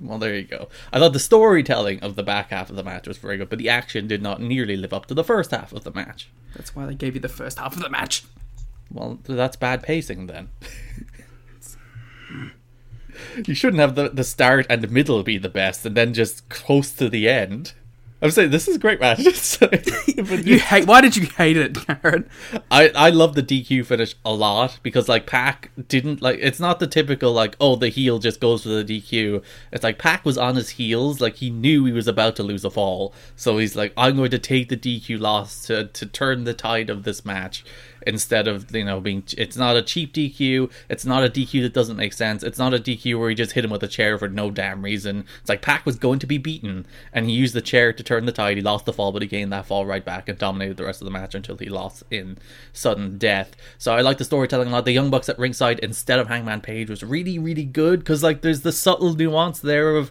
Well, 0.00 0.18
there 0.18 0.34
you 0.34 0.44
go. 0.44 0.70
I 0.92 0.98
thought 0.98 1.12
the 1.12 1.18
storytelling 1.18 2.00
of 2.00 2.16
the 2.16 2.22
back 2.22 2.48
half 2.48 2.70
of 2.70 2.76
the 2.76 2.82
match 2.82 3.06
was 3.06 3.18
very 3.18 3.36
good, 3.36 3.50
but 3.50 3.58
the 3.58 3.68
action 3.68 4.08
did 4.08 4.22
not 4.22 4.40
nearly 4.40 4.76
live 4.78 4.94
up 4.94 5.04
to 5.06 5.14
the 5.14 5.22
first 5.22 5.50
half 5.50 5.72
of 5.74 5.84
the 5.84 5.92
match. 5.92 6.30
That's 6.56 6.74
why 6.74 6.86
they 6.86 6.94
gave 6.94 7.14
you 7.14 7.20
the 7.20 7.28
first 7.28 7.58
half 7.58 7.76
of 7.76 7.82
the 7.82 7.90
match. 7.90 8.24
Well, 8.92 9.18
that's 9.24 9.56
bad 9.56 9.82
pacing 9.82 10.26
then. 10.26 10.50
you 13.46 13.54
shouldn't 13.54 13.80
have 13.80 13.94
the, 13.94 14.08
the 14.08 14.24
start 14.24 14.66
and 14.68 14.82
the 14.82 14.88
middle 14.88 15.22
be 15.22 15.38
the 15.38 15.48
best 15.48 15.86
and 15.86 15.96
then 15.96 16.14
just 16.14 16.48
close 16.48 16.92
to 16.92 17.08
the 17.08 17.28
end. 17.28 17.74
I'm 18.22 18.30
saying 18.30 18.50
this 18.50 18.68
is 18.68 18.76
a 18.76 18.78
great 18.78 19.00
match. 19.00 19.20
You 20.44 20.58
hate. 20.58 20.86
Why 20.86 21.00
did 21.00 21.16
you 21.16 21.26
hate 21.26 21.56
it, 21.56 21.74
Karen? 21.74 22.28
I 22.70 22.90
I 22.94 23.10
love 23.10 23.34
the 23.34 23.42
DQ 23.42 23.86
finish 23.86 24.14
a 24.24 24.34
lot 24.34 24.78
because 24.82 25.08
like 25.08 25.26
Pac 25.26 25.70
didn't 25.88 26.20
like 26.20 26.38
it's 26.42 26.60
not 26.60 26.78
the 26.78 26.86
typical 26.86 27.32
like 27.32 27.56
oh 27.58 27.76
the 27.76 27.88
heel 27.88 28.18
just 28.18 28.40
goes 28.40 28.64
for 28.64 28.68
the 28.68 28.84
DQ. 28.84 29.42
It's 29.72 29.82
like 29.82 29.98
Pac 29.98 30.26
was 30.26 30.36
on 30.36 30.56
his 30.56 30.70
heels 30.70 31.20
like 31.20 31.36
he 31.36 31.48
knew 31.48 31.86
he 31.86 31.92
was 31.92 32.06
about 32.06 32.36
to 32.36 32.42
lose 32.42 32.64
a 32.64 32.70
fall, 32.70 33.14
so 33.36 33.56
he's 33.56 33.74
like 33.74 33.94
I'm 33.96 34.16
going 34.16 34.30
to 34.30 34.38
take 34.38 34.68
the 34.68 34.76
DQ 34.76 35.18
loss 35.18 35.64
to 35.66 35.86
to 35.86 36.04
turn 36.04 36.44
the 36.44 36.54
tide 36.54 36.90
of 36.90 37.04
this 37.04 37.24
match 37.24 37.64
instead 38.06 38.48
of 38.48 38.74
you 38.74 38.84
know 38.84 39.00
being 39.00 39.22
it's 39.36 39.56
not 39.56 39.76
a 39.76 39.82
cheap 39.82 40.12
DQ, 40.12 40.70
it's 40.88 41.04
not 41.04 41.24
a 41.24 41.28
DQ 41.28 41.62
that 41.62 41.72
doesn't 41.72 41.96
make 41.96 42.12
sense, 42.12 42.42
it's 42.42 42.58
not 42.58 42.74
a 42.74 42.78
DQ 42.78 43.18
where 43.18 43.28
he 43.28 43.34
just 43.34 43.52
hit 43.52 43.64
him 43.64 43.70
with 43.70 43.82
a 43.82 43.88
chair 43.88 44.18
for 44.18 44.28
no 44.28 44.50
damn 44.50 44.82
reason. 44.82 45.24
It's 45.40 45.48
like 45.48 45.62
Pac 45.62 45.86
was 45.86 45.96
going 45.96 46.18
to 46.20 46.26
be 46.26 46.38
beaten 46.38 46.86
and 47.12 47.26
he 47.26 47.32
used 47.32 47.54
the 47.54 47.60
chair 47.60 47.92
to 47.92 48.02
turn 48.02 48.26
the 48.26 48.32
tide. 48.32 48.56
He 48.56 48.62
lost 48.62 48.84
the 48.86 48.92
fall, 48.92 49.12
but 49.12 49.22
he 49.22 49.28
gained 49.28 49.52
that 49.52 49.66
fall 49.66 49.86
right 49.86 50.04
back 50.04 50.28
and 50.28 50.38
dominated 50.38 50.76
the 50.76 50.84
rest 50.84 51.00
of 51.00 51.04
the 51.04 51.10
match 51.10 51.34
until 51.34 51.56
he 51.56 51.68
lost 51.68 52.02
in 52.10 52.38
sudden 52.72 53.18
death. 53.18 53.54
So 53.78 53.92
I 53.92 54.00
like 54.00 54.18
the 54.18 54.24
storytelling 54.24 54.68
a 54.68 54.70
lot. 54.70 54.84
The 54.84 54.92
Young 54.92 55.10
Bucks 55.10 55.28
at 55.28 55.38
ringside 55.38 55.78
instead 55.80 56.18
of 56.18 56.28
Hangman 56.28 56.60
Page 56.60 56.90
was 56.90 57.02
really, 57.02 57.38
really 57.38 57.64
good 57.64 58.00
because 58.00 58.22
like 58.22 58.42
there's 58.42 58.62
the 58.62 58.72
subtle 58.72 59.14
nuance 59.14 59.60
there 59.60 59.96
of 59.96 60.10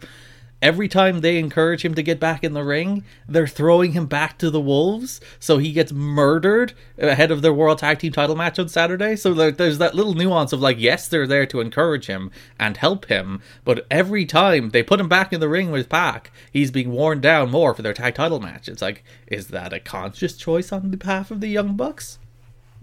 every 0.61 0.87
time 0.87 1.21
they 1.21 1.37
encourage 1.37 1.83
him 1.83 1.93
to 1.95 2.03
get 2.03 2.19
back 2.19 2.43
in 2.43 2.53
the 2.53 2.63
ring, 2.63 3.03
they're 3.27 3.47
throwing 3.47 3.93
him 3.93 4.05
back 4.05 4.37
to 4.37 4.49
the 4.49 4.59
wolves, 4.59 5.21
so 5.39 5.57
he 5.57 5.71
gets 5.71 5.91
murdered 5.91 6.73
ahead 6.97 7.31
of 7.31 7.41
their 7.41 7.53
World 7.53 7.79
Tag 7.79 7.99
Team 7.99 8.11
title 8.11 8.35
match 8.35 8.59
on 8.59 8.69
Saturday. 8.69 9.15
So 9.15 9.33
there's 9.33 9.77
that 9.77 9.95
little 9.95 10.13
nuance 10.13 10.53
of 10.53 10.61
like, 10.61 10.79
yes, 10.79 11.07
they're 11.07 11.27
there 11.27 11.45
to 11.47 11.61
encourage 11.61 12.07
him 12.07 12.31
and 12.59 12.77
help 12.77 13.05
him, 13.05 13.41
but 13.63 13.85
every 13.89 14.25
time 14.25 14.69
they 14.69 14.83
put 14.83 14.99
him 14.99 15.09
back 15.09 15.33
in 15.33 15.39
the 15.39 15.49
ring 15.49 15.71
with 15.71 15.89
Pac, 15.89 16.31
he's 16.51 16.71
being 16.71 16.91
worn 16.91 17.21
down 17.21 17.51
more 17.51 17.73
for 17.73 17.81
their 17.81 17.93
tag 17.93 18.15
title 18.15 18.39
match. 18.39 18.67
It's 18.67 18.81
like, 18.81 19.03
is 19.27 19.47
that 19.47 19.73
a 19.73 19.79
conscious 19.79 20.35
choice 20.35 20.71
on 20.71 20.91
the 20.91 20.97
behalf 20.97 21.31
of 21.31 21.41
the 21.41 21.47
Young 21.47 21.75
Bucks? 21.75 22.19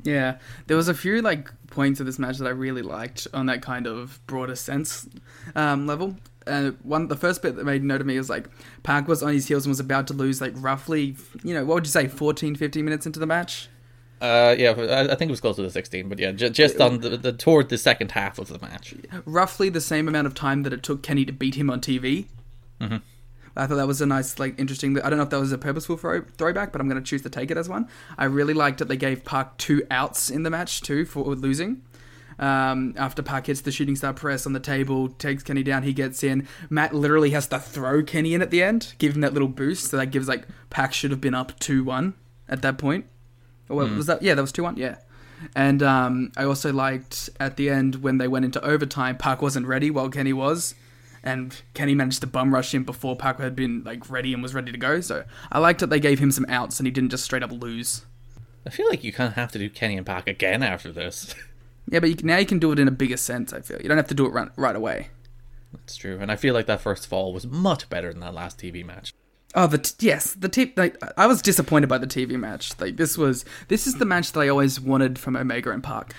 Yeah, 0.03 0.39
there 0.67 0.77
was 0.77 0.89
a 0.89 0.95
few 0.95 1.21
like 1.23 1.51
points 1.69 2.01
of 2.01 2.07
this 2.07 2.19
match 2.19 2.39
that 2.39 2.47
I 2.47 2.51
really 2.51 2.83
liked 2.83 3.27
on 3.35 3.47
that 3.47 3.63
kind 3.63 3.87
of 3.87 4.21
broader 4.27 4.55
sense 4.55 5.09
um, 5.55 5.87
level. 5.87 6.17
Uh, 6.47 6.71
one, 6.83 7.09
the 7.09 7.17
first 7.17 7.43
bit 7.43 7.57
that 7.57 7.65
made 7.65 7.83
note 7.83 8.01
of 8.01 8.07
me 8.07 8.17
was 8.17 8.31
like 8.31 8.49
Pac 8.83 9.09
was 9.09 9.23
on 9.23 9.33
his 9.33 9.49
heels 9.49 9.67
and 9.67 9.71
was 9.71 9.81
about 9.81 10.07
to 10.09 10.15
lose 10.15 10.41
like 10.41 10.53
roughly, 10.57 11.17
you 11.43 11.53
know, 11.53 11.65
what 11.65 11.75
would 11.75 11.87
you 11.87 11.91
say, 11.91 12.07
14, 12.07 12.55
15 12.55 12.85
minutes 12.85 13.07
into 13.07 13.19
the 13.19 13.27
match? 13.27 13.69
Uh, 14.21 14.55
yeah, 14.57 14.71
I, 14.71 15.15
think 15.15 15.29
it 15.29 15.31
was 15.31 15.43
close 15.43 15.57
to 15.57 15.63
the 15.63 15.71
16, 15.71 16.09
but 16.09 16.19
yeah, 16.19 16.33
j- 16.33 16.49
just 16.49 16.81
on 16.81 17.01
the, 17.01 17.19
the 17.19 17.33
toward 17.33 17.69
the 17.69 17.77
second 17.77 18.13
half 18.13 18.39
of 18.39 18.49
the 18.49 18.59
match. 18.61 18.95
Roughly 19.27 19.69
the 19.69 19.81
same 19.81 20.09
amount 20.09 20.27
of 20.27 20.35
time 20.35 20.63
that 20.63 20.73
it 20.73 20.83
took 20.83 21.03
Kenny 21.03 21.27
to 21.27 21.33
beat 21.33 21.57
him 21.57 21.69
on 21.69 21.81
TV. 21.83 22.27
Mm-hmm. 22.81 22.97
I 23.57 23.67
thought 23.67 23.77
that 23.77 23.87
was 23.87 24.01
a 24.01 24.07
nice, 24.07 24.39
like, 24.39 24.59
interesting. 24.59 24.99
I 25.01 25.11
don't 25.11 25.19
know 25.19 25.25
if 25.25 25.31
that 25.31 25.41
was 25.41 25.53
a 25.53 25.59
purposeful 25.59 25.99
throw, 25.99 26.23
throwback, 26.39 26.73
but 26.73 26.81
I'm 26.81 26.89
going 26.89 27.03
to 27.03 27.07
choose 27.07 27.23
to 27.23 27.31
take 27.31 27.51
it 27.51 27.59
as 27.59 27.69
one. 27.69 27.89
I 28.17 28.25
really 28.25 28.55
liked 28.55 28.79
that 28.79 28.89
they 28.89 28.97
gave 28.97 29.25
Pac 29.25 29.59
two 29.59 29.87
outs 29.91 30.31
in 30.31 30.45
the 30.45 30.51
match 30.51 30.81
too 30.81 31.05
for 31.05 31.23
losing. 31.35 31.83
Um, 32.39 32.95
after 32.97 33.23
Pac 33.23 33.47
hits 33.47 33.63
the 33.63 33.73
shooting 33.73 33.97
star 33.97 34.13
press 34.13 34.47
on 34.47 34.53
the 34.53 34.61
table, 34.61 35.09
takes 35.09 35.43
Kenny 35.43 35.63
down, 35.63 35.83
he 35.83 35.93
gets 35.93 36.23
in. 36.23 36.47
Matt 36.69 36.95
literally 36.95 37.31
has 37.31 37.47
to 37.49 37.59
throw 37.59 38.03
Kenny 38.03 38.35
in 38.35 38.43
at 38.43 38.51
the 38.51 38.63
end, 38.63 38.95
give 38.99 39.15
him 39.15 39.23
that 39.23 39.33
little 39.33 39.49
boost. 39.49 39.91
So 39.91 39.97
that 39.97 40.07
gives 40.07 40.29
like 40.29 40.47
Pac 40.71 40.93
should 40.93 41.11
have 41.11 41.21
been 41.21 41.35
up 41.35 41.59
two 41.59 41.85
one 41.85 42.15
at 42.49 42.63
that 42.63 42.79
point. 42.79 43.07
Or 43.69 43.77
what 43.77 43.91
was 43.91 44.07
that? 44.07 44.23
Yeah, 44.23 44.35
that 44.35 44.43
was 44.43 44.53
two 44.53 44.63
one. 44.63 44.77
Yeah. 44.77 44.97
And 45.55 45.83
um, 45.83 46.33
I 46.37 46.45
also 46.45 46.73
liked 46.73 47.31
at 47.39 47.57
the 47.57 47.69
end 47.69 47.97
when 47.97 48.19
they 48.19 48.29
went 48.29 48.45
into 48.45 48.65
overtime, 48.65 49.17
Pac 49.17 49.43
wasn't 49.43 49.67
ready 49.67 49.91
while 49.91 50.09
Kenny 50.09 50.33
was, 50.33 50.75
and 51.23 51.61
Kenny 51.75 51.95
managed 51.95 52.21
to 52.23 52.27
bum 52.27 52.55
rush 52.55 52.73
him 52.75 52.85
before 52.85 53.17
Pac 53.17 53.41
had 53.41 53.57
been 53.57 53.83
like 53.85 54.09
ready 54.11 54.33
and 54.33 54.43
was 54.43 54.55
ready 54.55 54.73
to 54.73 54.79
go. 54.79 55.01
So 55.01 55.25
I 55.51 55.59
liked 55.59 55.81
that 55.81 55.91
they 55.91 56.01
gave 56.01 56.19
him 56.19 56.31
some 56.31 56.47
outs 56.49 56.79
and 56.81 56.87
he 56.87 56.91
didn't 56.91 57.11
just 57.11 57.25
straight 57.25 57.43
up 57.43 57.53
lose. 57.53 58.05
I 58.67 58.71
feel 58.71 58.89
like 58.89 59.05
you 59.05 59.13
kind 59.13 59.29
of 59.29 59.35
have 59.35 59.53
to 59.53 59.59
do 59.59 59.71
Kenny 59.71 59.97
and 59.97 60.07
Pac 60.07 60.27
again 60.27 60.63
after 60.63 60.93
this. 60.93 61.35
Yeah, 61.89 62.01
but 62.01 62.09
you 62.09 62.17
can, 62.17 62.27
now 62.27 62.39
you 62.39 62.47
can 62.47 62.59
do 62.59 62.73
it 62.73 62.79
in 62.79 62.89
a 62.89 62.93
bigger 62.93 63.17
sense. 63.17 63.53
I 63.53 63.61
feel 63.61 63.81
you 63.81 63.89
don't 63.89 63.97
have 63.97 64.09
to 64.09 64.15
do 64.15 64.27
it 64.27 64.31
right, 64.31 64.49
right 64.57 64.77
away. 64.77 65.09
That's 65.73 65.97
true, 65.97 66.19
and 66.21 66.33
I 66.33 66.37
feel 66.37 66.55
like 66.55 66.67
that 66.67 66.81
first 66.81 67.07
fall 67.07 67.33
was 67.33 67.47
much 67.47 67.89
better 67.89 68.13
than 68.13 68.21
that 68.21 68.35
last 68.35 68.59
TV 68.59 68.85
match. 68.85 69.13
Oh, 69.55 69.67
the 69.67 69.79
t- 69.79 70.07
yes, 70.07 70.35
the 70.35 70.49
t- 70.49 70.73
like, 70.77 70.97
I 71.17 71.27
was 71.27 71.41
disappointed 71.41 71.89
by 71.89 71.99
the 71.99 72.07
TV 72.07 72.39
match. 72.39 72.79
Like 72.79 72.97
this 72.97 73.17
was 73.17 73.45
this 73.69 73.87
is 73.87 73.95
the 73.95 74.05
match 74.05 74.33
that 74.33 74.41
I 74.41 74.49
always 74.49 74.81
wanted 74.81 75.19
from 75.19 75.37
Omega 75.37 75.71
and 75.71 75.83
Pac. 75.83 76.15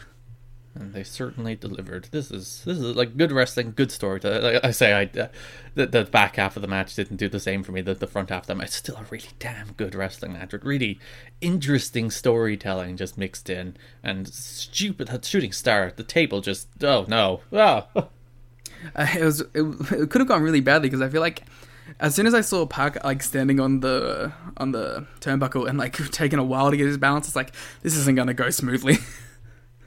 And 0.80 0.94
they 0.94 1.04
certainly 1.04 1.56
delivered. 1.56 2.10
This 2.12 2.30
is 2.30 2.62
this 2.64 2.78
is 2.78 2.96
like 2.96 3.18
good 3.18 3.32
wrestling, 3.32 3.74
good 3.76 3.92
story. 3.92 4.20
Like 4.22 4.64
I 4.64 4.72
say, 4.72 4.94
I 4.94 5.20
uh, 5.20 5.28
the, 5.74 5.88
the 5.88 6.04
back 6.06 6.36
half 6.36 6.56
of 6.56 6.62
the 6.62 6.68
match 6.68 6.96
didn't 6.96 7.18
do 7.18 7.28
the 7.28 7.40
same 7.40 7.64
for 7.64 7.72
me. 7.72 7.82
The, 7.82 7.96
the 7.96 8.06
front 8.06 8.30
half 8.30 8.44
of 8.44 8.48
the 8.48 8.56
match, 8.56 8.70
still 8.70 8.98
a 8.98 9.06
really 9.10 9.30
damn 9.40 9.72
good 9.74 9.96
wrestling 9.96 10.34
match 10.34 10.54
with 10.54 10.64
really 10.64 11.00
interesting 11.42 12.12
storytelling 12.12 12.96
just 12.96 13.18
mixed 13.18 13.50
in, 13.50 13.76
and 14.04 14.28
stupid 14.28 15.08
that 15.08 15.26
shooting 15.26 15.52
star. 15.52 15.86
at 15.86 15.98
The 15.98 16.04
table 16.04 16.42
just 16.42 16.68
oh 16.84 17.06
no, 17.08 17.42
oh. 17.52 17.88
Uh, 18.96 19.08
it 19.18 19.24
was 19.24 19.42
it, 19.42 19.52
it 19.56 20.10
could 20.12 20.22
have 20.22 20.28
gone 20.28 20.44
really 20.44 20.62
badly 20.62 20.88
because 20.88 21.02
I 21.02 21.10
feel 21.10 21.20
like 21.20 21.42
as 22.00 22.14
soon 22.14 22.28
as 22.28 22.34
I 22.34 22.42
saw 22.42 22.66
Pac 22.68 23.04
like 23.04 23.24
standing 23.24 23.60
on 23.60 23.80
the 23.80 24.32
on 24.58 24.72
the 24.72 25.08
turnbuckle 25.20 25.68
and 25.68 25.78
like 25.78 25.94
taking 26.12 26.40
a 26.40 26.44
while 26.44 26.70
to 26.70 26.78
get 26.78 26.86
his 26.86 26.98
balance, 26.98 27.28
it's 27.28 27.36
like 27.36 27.54
this 27.82 27.96
isn't 27.96 28.16
gonna 28.16 28.36
go 28.36 28.50
smoothly. 28.50 28.98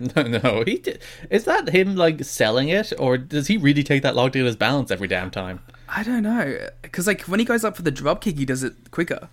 No, 0.17 0.23
no, 0.23 0.63
he 0.65 0.79
did. 0.79 1.01
Is 1.29 1.45
that 1.45 1.69
him 1.69 1.95
like 1.95 2.25
selling 2.25 2.71
it, 2.71 2.93
or 2.99 3.19
does 3.19 3.49
he 3.49 3.59
really 3.59 3.83
take 3.83 4.03
that 4.03 4.17
long 4.17 4.31
to 4.31 4.39
get 4.39 4.47
his 4.47 4.57
balance 4.57 4.91
every 4.91 5.09
damn 5.09 5.31
time? 5.31 5.61
I 5.89 6.03
don't 6.03 6.23
know 6.23 6.69
because 6.81 7.07
like 7.07 7.23
when 7.23 7.39
he 7.39 7.45
goes 7.45 7.65
up 7.65 7.77
for 7.77 7.83
the 7.83 7.91
drop 7.91 8.23
kick, 8.23 8.39
he 8.39 8.47
does 8.47 8.63
it 8.63 8.91
quicker. 8.91 9.29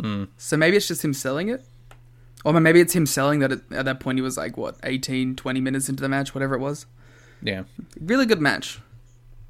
Hmm. 0.00 0.24
So 0.38 0.56
maybe 0.56 0.76
it's 0.78 0.88
just 0.88 1.04
him 1.04 1.12
selling 1.12 1.48
it, 1.48 1.62
or 2.44 2.58
maybe 2.58 2.80
it's 2.80 2.94
him 2.94 3.04
selling 3.04 3.40
that 3.40 3.52
at 3.52 3.84
that 3.84 4.00
point 4.00 4.16
he 4.16 4.22
was 4.22 4.36
like 4.38 4.56
what 4.56 4.76
18, 4.82 5.36
20 5.36 5.60
minutes 5.60 5.88
into 5.90 6.00
the 6.00 6.08
match, 6.08 6.34
whatever 6.34 6.54
it 6.54 6.60
was. 6.60 6.86
Yeah, 7.42 7.64
Really 8.00 8.26
good 8.26 8.40
match. 8.40 8.80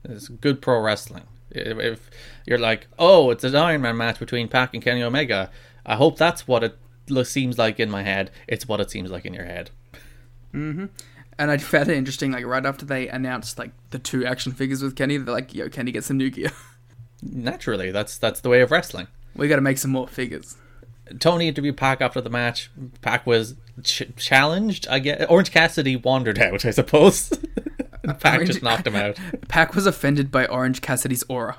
it's 0.04 0.28
good 0.28 0.60
pro 0.60 0.80
wrestling. 0.80 1.24
If, 1.50 2.10
you're 2.46 2.58
like, 2.58 2.86
oh, 2.98 3.30
it's 3.30 3.44
an 3.44 3.56
Iron 3.56 3.82
Man 3.82 3.96
match 3.96 4.18
between 4.18 4.48
Pac 4.48 4.74
and 4.74 4.82
Kenny 4.82 5.02
Omega, 5.02 5.50
I 5.86 5.96
hope 5.96 6.18
that's 6.18 6.46
what 6.48 6.62
it 6.64 6.76
seems 7.24 7.56
like 7.58 7.80
in 7.80 7.90
my 7.90 8.02
head. 8.02 8.30
It's 8.46 8.68
what 8.68 8.80
it 8.80 8.90
seems 8.90 9.10
like 9.10 9.24
in 9.24 9.32
your 9.34 9.44
head. 9.46 9.70
Mm-hmm. 10.54 10.86
And 11.38 11.50
I 11.50 11.56
found 11.58 11.88
it 11.88 11.96
interesting. 11.96 12.32
Like 12.32 12.44
right 12.44 12.64
after 12.66 12.84
they 12.84 13.08
announced 13.08 13.58
like 13.58 13.70
the 13.90 13.98
two 13.98 14.26
action 14.26 14.52
figures 14.52 14.82
with 14.82 14.96
Kenny, 14.96 15.16
they're 15.18 15.34
like, 15.34 15.54
"Yo, 15.54 15.68
Kenny, 15.68 15.92
get 15.92 16.04
some 16.04 16.16
new 16.16 16.30
gear. 16.30 16.50
Naturally, 17.22 17.90
that's 17.90 18.18
that's 18.18 18.40
the 18.40 18.48
way 18.48 18.60
of 18.60 18.70
wrestling. 18.70 19.06
we 19.34 19.48
got 19.48 19.56
to 19.56 19.62
make 19.62 19.78
some 19.78 19.90
more 19.92 20.08
figures." 20.08 20.56
Tony 21.20 21.48
interviewed 21.48 21.76
Pac 21.76 22.00
after 22.02 22.20
the 22.20 22.28
match. 22.28 22.70
Pac 23.00 23.26
was 23.26 23.54
ch- 23.82 24.02
challenged. 24.16 24.86
I 24.88 24.98
get 24.98 25.30
Orange 25.30 25.50
Cassidy 25.50 25.96
wandered 25.96 26.38
out, 26.38 26.64
I 26.66 26.70
suppose. 26.70 27.30
Pac 28.20 28.34
Orange- 28.34 28.46
just 28.48 28.62
knocked 28.62 28.86
him 28.86 28.96
out. 28.96 29.16
Pac 29.48 29.74
was 29.74 29.86
offended 29.86 30.30
by 30.30 30.44
Orange 30.46 30.82
Cassidy's 30.82 31.24
aura. 31.28 31.56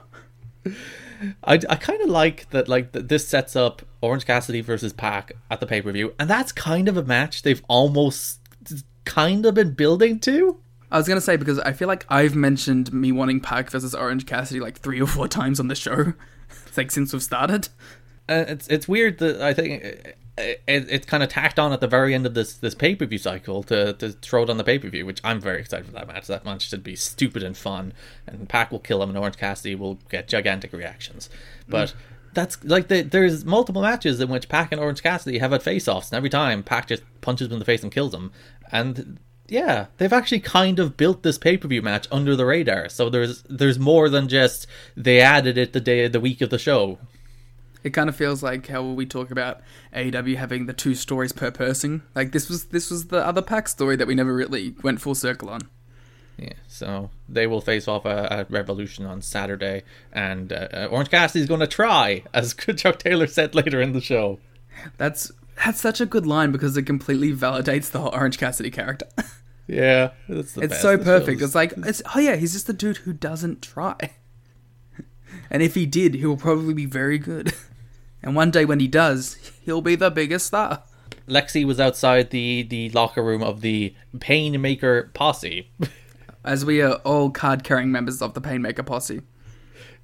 I, 1.44 1.60
I 1.68 1.76
kind 1.76 2.02
of 2.02 2.10
like 2.10 2.50
that. 2.52 2.68
Like 2.68 2.92
th- 2.94 3.08
this 3.08 3.28
sets 3.28 3.56
up 3.56 3.82
Orange 4.02 4.26
Cassidy 4.26 4.62
versus 4.62 4.94
Pac 4.94 5.32
at 5.50 5.60
the 5.60 5.66
pay 5.66 5.82
per 5.82 5.92
view, 5.92 6.14
and 6.20 6.30
that's 6.30 6.52
kind 6.52 6.88
of 6.88 6.96
a 6.96 7.04
match 7.04 7.42
they've 7.42 7.64
almost 7.68 8.39
kind 9.06 9.46
of 9.46 9.56
been 9.56 9.74
building 9.74 10.20
to. 10.22 10.60
I 10.92 10.98
was 10.98 11.08
gonna 11.08 11.22
say 11.22 11.36
because 11.38 11.60
I 11.60 11.74
feel 11.74 11.88
like 11.88 12.06
I've 12.10 12.36
mentioned 12.36 12.92
me 12.92 13.12
wanting 13.12 13.42
Pac 13.42 13.70
versus 13.70 13.94
Orange 13.94 14.26
Cassidy 14.26 14.60
like 14.60 14.80
three 14.80 15.02
or 15.02 15.08
four 15.08 15.28
times 15.28 15.60
on 15.60 15.68
the 15.68 15.76
show. 15.76 16.14
It's 16.68 16.78
like 16.78 16.92
since 16.92 17.14
we've 17.14 17.24
started. 17.24 17.70
Uh, 18.28 18.46
it's 18.48 18.68
it's 18.68 18.88
weird 18.88 19.20
that 19.20 19.42
I 19.42 19.54
think 19.54 19.84
it, 19.84 20.18
it, 20.40 20.62
it's 20.68 21.06
kind 21.06 21.24
of 21.24 21.30
tacked 21.30 21.60
on 21.60 21.74
at 21.74 21.82
the 21.82 21.88
very 21.88 22.14
end 22.14 22.26
of 22.26 22.34
this 22.34 22.54
this 22.54 22.76
pay 22.76 22.96
per 22.96 23.06
view 23.06 23.18
cycle 23.18 23.64
to, 23.64 23.94
to 23.94 24.12
throw 24.12 24.44
it 24.44 24.50
on 24.50 24.58
the 24.58 24.64
pay 24.64 24.80
per 24.80 24.90
view, 24.90 25.06
which 25.06 25.22
I'm 25.24 25.40
very 25.40 25.60
excited 25.60 25.86
for 25.86 25.92
that 25.94 26.08
match. 26.08 26.28
That 26.28 26.46
match 26.46 26.68
should 26.70 26.84
be 26.84 26.96
stupid 26.96 27.44
and 27.44 27.58
fun, 27.58 27.94
and 28.26 28.48
Pac 28.48 28.72
will 28.72 28.80
kill 28.80 29.04
him, 29.04 29.10
and 29.10 29.18
Orange 29.18 29.38
Cassidy 29.38 29.76
will 29.76 29.96
get 30.10 30.28
gigantic 30.28 30.74
reactions. 30.74 31.30
But 31.68 31.94
that's 32.34 32.64
like 32.64 32.88
the, 32.88 33.02
there's 33.02 33.46
multiple 33.46 33.82
matches 33.82 34.20
in 34.20 34.30
which 34.30 34.50
Pac 34.50 34.72
and 34.72 34.80
Orange 34.80 35.04
Cassidy 35.04 35.40
have 35.40 35.52
had 35.52 35.64
face 35.64 35.88
offs, 35.88 36.12
and 36.12 36.18
every 36.18 36.30
time 36.30 36.64
Pac 36.64 36.88
just 36.88 37.04
punches 37.22 37.48
him 37.48 37.54
in 37.54 37.60
the 37.60 37.66
face 37.66 37.84
and 37.84 37.92
kills 37.92 38.14
him, 38.14 38.32
and 38.72 39.20
yeah, 39.48 39.88
they've 39.98 40.14
actually 40.14 40.40
kind 40.42 40.80
of 40.80 40.98
built 40.98 41.24
this 41.24 41.38
pay 41.38 41.58
per 41.58 41.68
view 41.68 41.82
match 41.82 42.08
under 42.12 42.36
the 42.36 42.46
radar. 42.46 42.90
So 42.90 43.10
there's 43.10 43.44
there's 43.44 43.80
more 43.80 44.10
than 44.10 44.28
just 44.28 44.68
they 44.96 45.20
added 45.22 45.58
it 45.58 45.74
the 45.74 45.82
day 45.82 46.08
the 46.08 46.20
week 46.20 46.42
of 46.42 46.50
the 46.50 46.60
show. 46.60 47.00
It 47.84 47.92
kind 47.92 48.10
of 48.10 48.16
feels 48.16 48.44
like 48.44 48.68
how 48.68 48.84
we 48.84 49.06
talk 49.06 49.32
about 49.32 49.62
AEW 49.96 50.36
having 50.36 50.66
the 50.66 50.74
two 50.74 50.96
stories 50.96 51.32
per 51.32 51.50
person. 51.50 52.04
Like 52.14 52.32
this 52.32 52.50
was 52.50 52.66
this 52.66 52.92
was 52.92 53.08
the 53.08 53.26
other 53.26 53.42
Pac 53.42 53.68
story 53.68 53.96
that 53.96 54.08
we 54.08 54.16
never 54.16 54.34
really 54.34 54.76
went 54.84 55.02
full 55.02 55.16
circle 55.16 55.50
on. 55.50 55.62
Yeah, 56.38 56.54
so 56.68 57.10
they 57.28 57.48
will 57.48 57.60
face 57.60 57.88
off 57.88 58.06
at, 58.06 58.32
at 58.32 58.52
Revolution 58.52 59.06
on 59.06 59.22
Saturday, 59.22 59.84
and 60.14 60.54
uh, 60.54 60.70
uh, 60.74 60.88
Orange 60.90 61.10
Cassidy's 61.10 61.50
going 61.50 61.60
to 61.60 61.68
try, 61.68 62.24
as 62.34 62.54
Chuck 62.78 63.00
Taylor 63.00 63.28
said 63.28 63.56
later 63.56 63.82
in 63.82 63.92
the 63.92 64.00
show. 64.00 64.40
That's 64.98 65.34
that's 65.64 65.82
such 65.82 66.02
a 66.02 66.06
good 66.06 66.26
line 66.26 66.52
because 66.52 66.76
it 66.78 66.84
completely 66.84 67.34
validates 67.34 67.92
the 67.92 68.00
whole 68.00 68.14
Orange 68.14 68.38
Cassidy 68.38 68.72
character. 68.72 69.08
Yeah, 69.72 70.14
that's 70.28 70.54
the 70.54 70.62
it's 70.62 70.72
best. 70.72 70.82
so 70.82 70.98
perfect. 70.98 71.44
It's 71.44 71.54
like, 71.54 71.74
it's, 71.78 72.02
oh 72.16 72.20
yeah, 72.20 72.38
he's 72.38 72.54
just 72.54 72.66
the 72.66 72.74
dude 72.74 72.98
who 72.98 73.14
doesn't 73.14 73.62
try. 73.62 73.96
and 75.52 75.62
if 75.62 75.76
he 75.76 75.86
did, 75.86 76.16
he 76.16 76.26
will 76.26 76.38
probably 76.38 76.74
be 76.74 76.88
very 76.88 77.20
good. 77.20 77.54
And 78.22 78.36
one 78.36 78.52
day 78.52 78.66
when 78.66 78.80
he 78.80 78.88
does, 78.88 79.36
he'll 79.64 79.80
be 79.80 79.96
the 79.96 80.10
biggest 80.10 80.48
star. 80.48 80.84
Lexi 81.28 81.64
was 81.66 81.80
outside 81.80 82.32
the 82.32 82.64
the 82.64 82.90
locker 82.90 83.24
room 83.24 83.42
of 83.42 83.62
the 83.62 83.96
Painmaker 84.18 85.14
posse. 85.14 85.72
As 86.44 86.66
we 86.66 86.82
are 86.82 86.96
all 87.06 87.30
card 87.30 87.64
carrying 87.64 87.92
members 87.92 88.22
of 88.22 88.34
the 88.34 88.42
Painmaker 88.42 88.86
posse. 88.86 89.22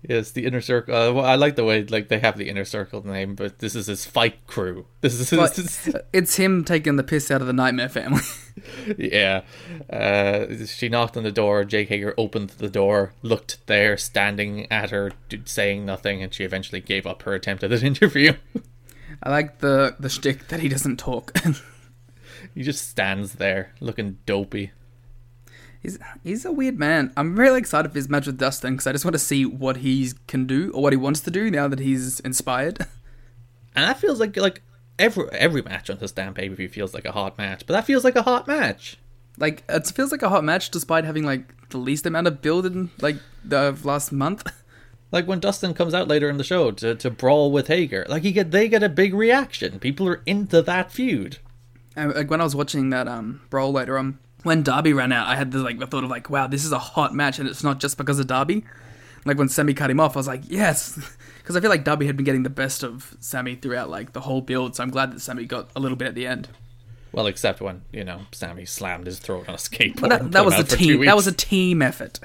Yes, 0.08 0.32
the 0.32 0.46
inner 0.46 0.62
circle. 0.62 0.96
Uh, 0.96 1.12
well, 1.12 1.26
I 1.26 1.36
like 1.36 1.56
the 1.56 1.64
way 1.64 1.84
like 1.84 2.10
they 2.10 2.20
have 2.20 2.38
the 2.38 2.50
inner 2.50 2.66
circle 2.66 3.06
name, 3.06 3.36
but 3.36 3.60
this 3.60 3.76
is 3.76 3.88
his 3.88 4.06
fight 4.06 4.46
crew. 4.48 4.86
This 5.02 5.20
is 5.20 5.30
his, 5.30 5.96
it's 6.14 6.36
him 6.38 6.64
taking 6.64 6.96
the 6.96 7.04
piss 7.04 7.30
out 7.30 7.40
of 7.42 7.46
the 7.48 7.54
Nightmare 7.54 7.90
family. 7.90 8.24
yeah. 8.98 9.42
Uh, 9.88 10.66
she 10.66 10.90
knocked 10.90 11.16
on 11.16 11.22
the 11.22 11.32
door. 11.32 11.64
Jake 11.64 11.90
Hager 11.90 12.16
opened 12.18 12.50
the 12.52 12.70
door, 12.70 13.14
looked 13.22 13.60
there, 13.68 13.98
standing 13.98 14.72
at 14.72 14.90
her, 14.90 15.12
saying 15.46 15.86
nothing, 15.86 16.24
and 16.24 16.34
she 16.34 16.44
eventually 16.44 16.82
gave 16.82 17.06
up 17.06 17.22
her 17.22 17.36
attempt 17.36 17.64
at 17.64 17.72
an 17.72 17.84
interview. 17.86 18.34
I 19.22 19.30
like 19.30 19.60
the 19.60 19.96
the 20.00 20.10
shtick 20.10 20.48
that 20.48 20.60
he 20.60 20.70
doesn't 20.70 20.98
talk. 20.98 21.38
he 22.56 22.64
just 22.64 22.90
stands 22.90 23.34
there, 23.34 23.74
looking 23.80 24.18
dopey. 24.26 24.72
He's 25.86 26.00
he's 26.24 26.46
a 26.46 26.52
weird 26.52 26.78
man. 26.78 27.14
I'm 27.16 27.38
really 27.38 27.60
excited 27.60 27.90
for 27.92 27.96
his 27.98 28.10
match 28.10 28.26
with 28.26 28.38
Dustin 28.38 28.74
because 28.74 28.88
I 28.88 28.92
just 28.92 29.06
want 29.06 29.14
to 29.14 29.20
see 29.20 29.46
what 29.46 29.78
he 29.78 30.12
can 30.28 30.46
do 30.46 30.72
or 30.74 30.84
what 30.84 30.94
he 30.94 30.98
wants 30.98 31.22
to 31.22 31.32
do 31.32 31.50
now 31.50 31.68
that 31.68 31.80
he's 31.80 32.20
inspired. 32.22 32.86
And 33.78 33.84
that 33.84 34.00
feels 34.00 34.22
like 34.22 34.38
like 34.38 34.62
every 34.98 35.28
every 35.34 35.62
match 35.62 35.90
on 35.90 35.98
this 35.98 36.14
damn 36.14 36.34
pay 36.34 36.48
per 36.48 36.56
view 36.56 36.70
feels 36.70 36.94
like 36.94 37.04
a 37.04 37.12
hot 37.12 37.38
match, 37.38 37.68
but 37.68 37.74
that 37.74 37.84
feels 37.84 38.06
like 38.06 38.16
a 38.16 38.22
hot 38.22 38.48
match. 38.48 38.98
Like 39.38 39.66
it 39.68 39.86
feels 39.88 40.14
like 40.14 40.22
a 40.22 40.30
hot 40.30 40.46
match 40.46 40.72
despite 40.72 41.04
having 41.04 41.26
like 41.26 41.70
the 41.72 41.78
least 41.78 42.06
amount 42.06 42.28
of 42.28 42.42
build 42.42 42.66
in 42.66 42.90
like 43.02 43.18
the 43.44 43.78
last 43.84 44.14
month. 44.14 44.50
Like 45.12 45.28
when 45.28 45.40
Dustin 45.40 45.74
comes 45.74 45.94
out 45.94 46.10
later 46.10 46.30
in 46.30 46.38
the 46.38 46.44
show 46.44 46.72
to, 46.72 46.96
to 46.96 47.10
brawl 47.10 47.50
with 47.50 47.68
Hager, 47.68 48.06
like 48.10 48.24
he 48.24 48.34
get 48.34 48.52
they 48.52 48.68
get 48.68 48.84
a 48.84 48.90
big 48.90 49.14
reaction. 49.14 49.80
People 49.80 50.10
are 50.10 50.22
into 50.26 50.62
that 50.64 50.92
feud. 50.92 51.38
And, 51.96 52.14
like 52.14 52.30
when 52.30 52.42
I 52.42 52.44
was 52.44 52.56
watching 52.56 52.90
that 52.90 53.08
um 53.08 53.42
brawl 53.50 53.72
later 53.72 53.98
on, 53.98 54.20
when 54.46 54.62
Darby 54.62 54.94
ran 54.94 55.12
out, 55.12 55.28
I 55.28 55.36
had 55.36 55.52
the 55.52 55.60
like 55.60 55.80
the 55.80 55.88
thought 55.88 56.04
of 56.04 56.10
like, 56.10 56.30
wow, 56.30 56.48
this 56.48 56.64
is 56.64 56.72
a 56.72 56.80
hot 56.80 57.14
match, 57.14 57.40
and 57.40 57.50
it's 57.50 57.64
not 57.64 57.80
just 57.80 57.98
because 57.98 58.20
of 58.20 58.28
Darby. 58.28 58.64
Like 59.26 59.40
when 59.40 59.50
Sammy 59.50 59.74
cut 59.74 59.90
him 59.90 60.00
off, 60.00 60.16
I 60.16 60.20
was 60.20 60.28
like, 60.28 60.44
yes, 60.46 61.00
because 61.40 61.56
I 61.56 61.62
feel 61.62 61.72
like 61.72 61.84
Darby 61.84 62.06
had 62.06 62.16
been 62.16 62.26
getting 62.26 62.44
the 62.44 62.50
best 62.52 62.84
of 62.84 63.18
Sammy 63.20 63.56
throughout 63.56 63.90
like 63.90 64.14
the 64.14 64.22
whole 64.22 64.42
build. 64.42 64.76
So 64.76 64.84
I'm 64.84 64.92
glad 64.92 65.12
that 65.12 65.20
Sammy 65.20 65.46
got 65.46 65.72
a 65.76 65.80
little 65.80 65.98
bit 65.98 66.08
at 66.08 66.16
the 66.16 66.28
end. 66.28 66.48
Well, 67.12 67.26
except 67.26 67.60
when 67.60 67.82
you 67.92 68.04
know 68.04 68.22
Sammy 68.32 68.66
slammed 68.66 69.08
his 69.08 69.18
throat 69.18 69.50
on 69.50 69.56
a 69.56 69.58
skateboard. 69.58 70.02
But 70.02 70.10
that, 70.10 70.32
that 70.32 70.46
was 70.46 70.60
a 70.60 70.64
team. 70.64 71.04
That 71.06 71.16
was 71.16 71.28
a 71.28 71.32
team 71.32 71.82
effort. 71.82 72.20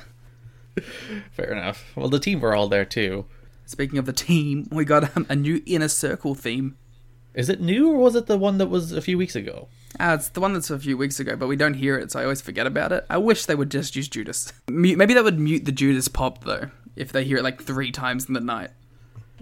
fair 1.33 1.53
enough. 1.53 1.85
Well, 1.97 2.11
the 2.11 2.21
team 2.21 2.41
were 2.41 2.55
all 2.55 2.69
there 2.69 2.85
too. 2.85 3.25
Speaking 3.65 3.99
of 3.99 4.05
the 4.05 4.13
team, 4.13 4.69
we 4.71 4.85
got 4.85 5.17
um, 5.17 5.27
a 5.31 5.37
new 5.37 5.63
inner 5.65 5.89
circle 5.89 6.35
theme. 6.35 6.77
Is 7.33 7.49
it 7.49 7.61
new 7.61 7.91
or 7.91 7.97
was 7.97 8.15
it 8.15 8.27
the 8.27 8.37
one 8.37 8.59
that 8.59 8.67
was 8.67 8.93
a 8.93 9.01
few 9.01 9.17
weeks 9.17 9.37
ago? 9.37 9.69
Ah, 10.03 10.15
it's 10.15 10.31
the 10.31 10.41
one 10.41 10.55
that's 10.55 10.71
a 10.71 10.79
few 10.79 10.97
weeks 10.97 11.21
ago, 11.21 11.37
but 11.37 11.47
we 11.47 11.57
don't 11.57 11.75
hear 11.75 11.99
it, 11.99 12.11
so 12.11 12.21
I 12.21 12.23
always 12.23 12.41
forget 12.41 12.67
about 12.67 12.91
it. 12.91 13.05
I 13.11 13.19
wish 13.19 13.45
they 13.45 13.55
would 13.55 13.71
just 13.71 13.95
use 13.95 14.09
Judas. 14.09 14.51
Maybe 14.67 15.13
that 15.13 15.25
would 15.25 15.39
mute 15.39 15.67
the 15.67 15.73
Judas 15.73 16.09
pop 16.09 16.45
though, 16.45 16.71
if 16.97 17.13
they 17.13 17.25
hear 17.25 17.37
it 17.39 17.45
like 17.45 17.63
three 17.63 17.93
times 17.93 18.27
in 18.27 18.33
the 18.35 18.41
night. 18.41 18.71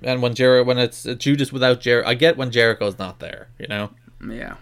And 0.02 0.20
when 0.20 0.34
Jer 0.34 0.62
when 0.64 0.78
it's 0.78 1.06
uh, 1.06 1.14
Judas 1.14 1.52
without 1.52 1.80
Jer, 1.80 2.02
I 2.04 2.14
get 2.14 2.36
when 2.36 2.50
Jericho's 2.50 2.98
not 2.98 3.20
there. 3.20 3.48
You 3.58 3.68
know, 3.68 3.90
Yeah. 4.28 4.56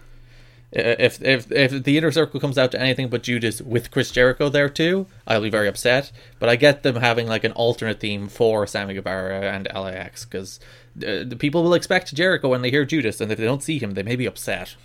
if 0.71 1.21
if 1.23 1.51
if 1.51 1.83
the 1.83 1.97
inner 1.97 2.11
circle 2.11 2.39
comes 2.39 2.57
out 2.57 2.71
to 2.73 2.81
anything 2.81 3.07
but 3.09 3.23
Judas 3.23 3.61
with 3.61 3.89
Chris 3.89 4.11
Jericho 4.11 4.49
there 4.49 4.69
too, 4.69 5.07
I'll 5.25 5.41
be 5.41 5.49
very 5.49 5.67
upset. 5.67 6.11
But 6.39 6.49
I 6.49 6.55
get 6.57 6.83
them 6.83 6.97
having 6.97 7.25
like 7.27 7.43
an 7.43 7.53
alternate 7.53 7.99
theme 7.99 8.27
for 8.27 8.67
Sammy 8.67 8.93
Guevara 8.93 9.41
and 9.51 9.67
LAX 9.73 10.25
because 10.25 10.59
uh, 10.97 11.23
the 11.23 11.37
people 11.37 11.63
will 11.63 11.73
expect 11.75 12.13
Jericho 12.13 12.49
when 12.49 12.61
they 12.61 12.69
hear 12.71 12.85
Judas, 12.85 13.21
and 13.21 13.31
if 13.31 13.37
they 13.37 13.45
don't 13.45 13.63
see 13.63 13.79
him, 13.79 13.93
they 13.93 14.03
may 14.03 14.15
be 14.15 14.25
upset. 14.25 14.75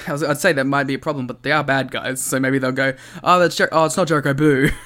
I 0.06 0.12
was, 0.12 0.22
I'd 0.22 0.38
say 0.38 0.52
that 0.52 0.64
might 0.64 0.84
be 0.84 0.94
a 0.94 0.98
problem, 0.98 1.26
but 1.26 1.42
they 1.42 1.52
are 1.52 1.64
bad 1.64 1.90
guys, 1.90 2.22
so 2.22 2.38
maybe 2.40 2.58
they'll 2.58 2.72
go, 2.72 2.94
oh, 3.22 3.38
that's 3.38 3.56
Jer- 3.56 3.68
oh, 3.72 3.84
it's 3.86 3.96
not 3.96 4.08
Jericho, 4.08 4.34
boo. 4.34 4.70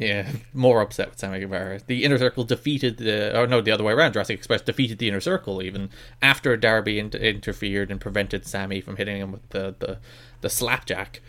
Yeah, 0.00 0.30
more 0.54 0.80
upset 0.80 1.10
with 1.10 1.18
Sammy 1.18 1.40
Guevara. 1.40 1.80
The 1.84 2.04
Inner 2.04 2.18
Circle 2.18 2.44
defeated 2.44 2.98
the, 2.98 3.36
or 3.36 3.48
no, 3.48 3.60
the 3.60 3.72
other 3.72 3.82
way 3.82 3.92
around. 3.92 4.12
Jurassic 4.12 4.38
Express 4.38 4.62
defeated 4.62 4.98
the 4.98 5.08
Inner 5.08 5.18
Circle 5.20 5.60
even 5.60 5.90
after 6.22 6.56
Darby 6.56 7.00
in- 7.00 7.10
interfered 7.10 7.90
and 7.90 8.00
prevented 8.00 8.46
Sammy 8.46 8.80
from 8.80 8.94
hitting 8.94 9.16
him 9.16 9.32
with 9.32 9.48
the 9.48 9.74
the, 9.80 9.98
the 10.40 10.48
slapjack. 10.48 11.20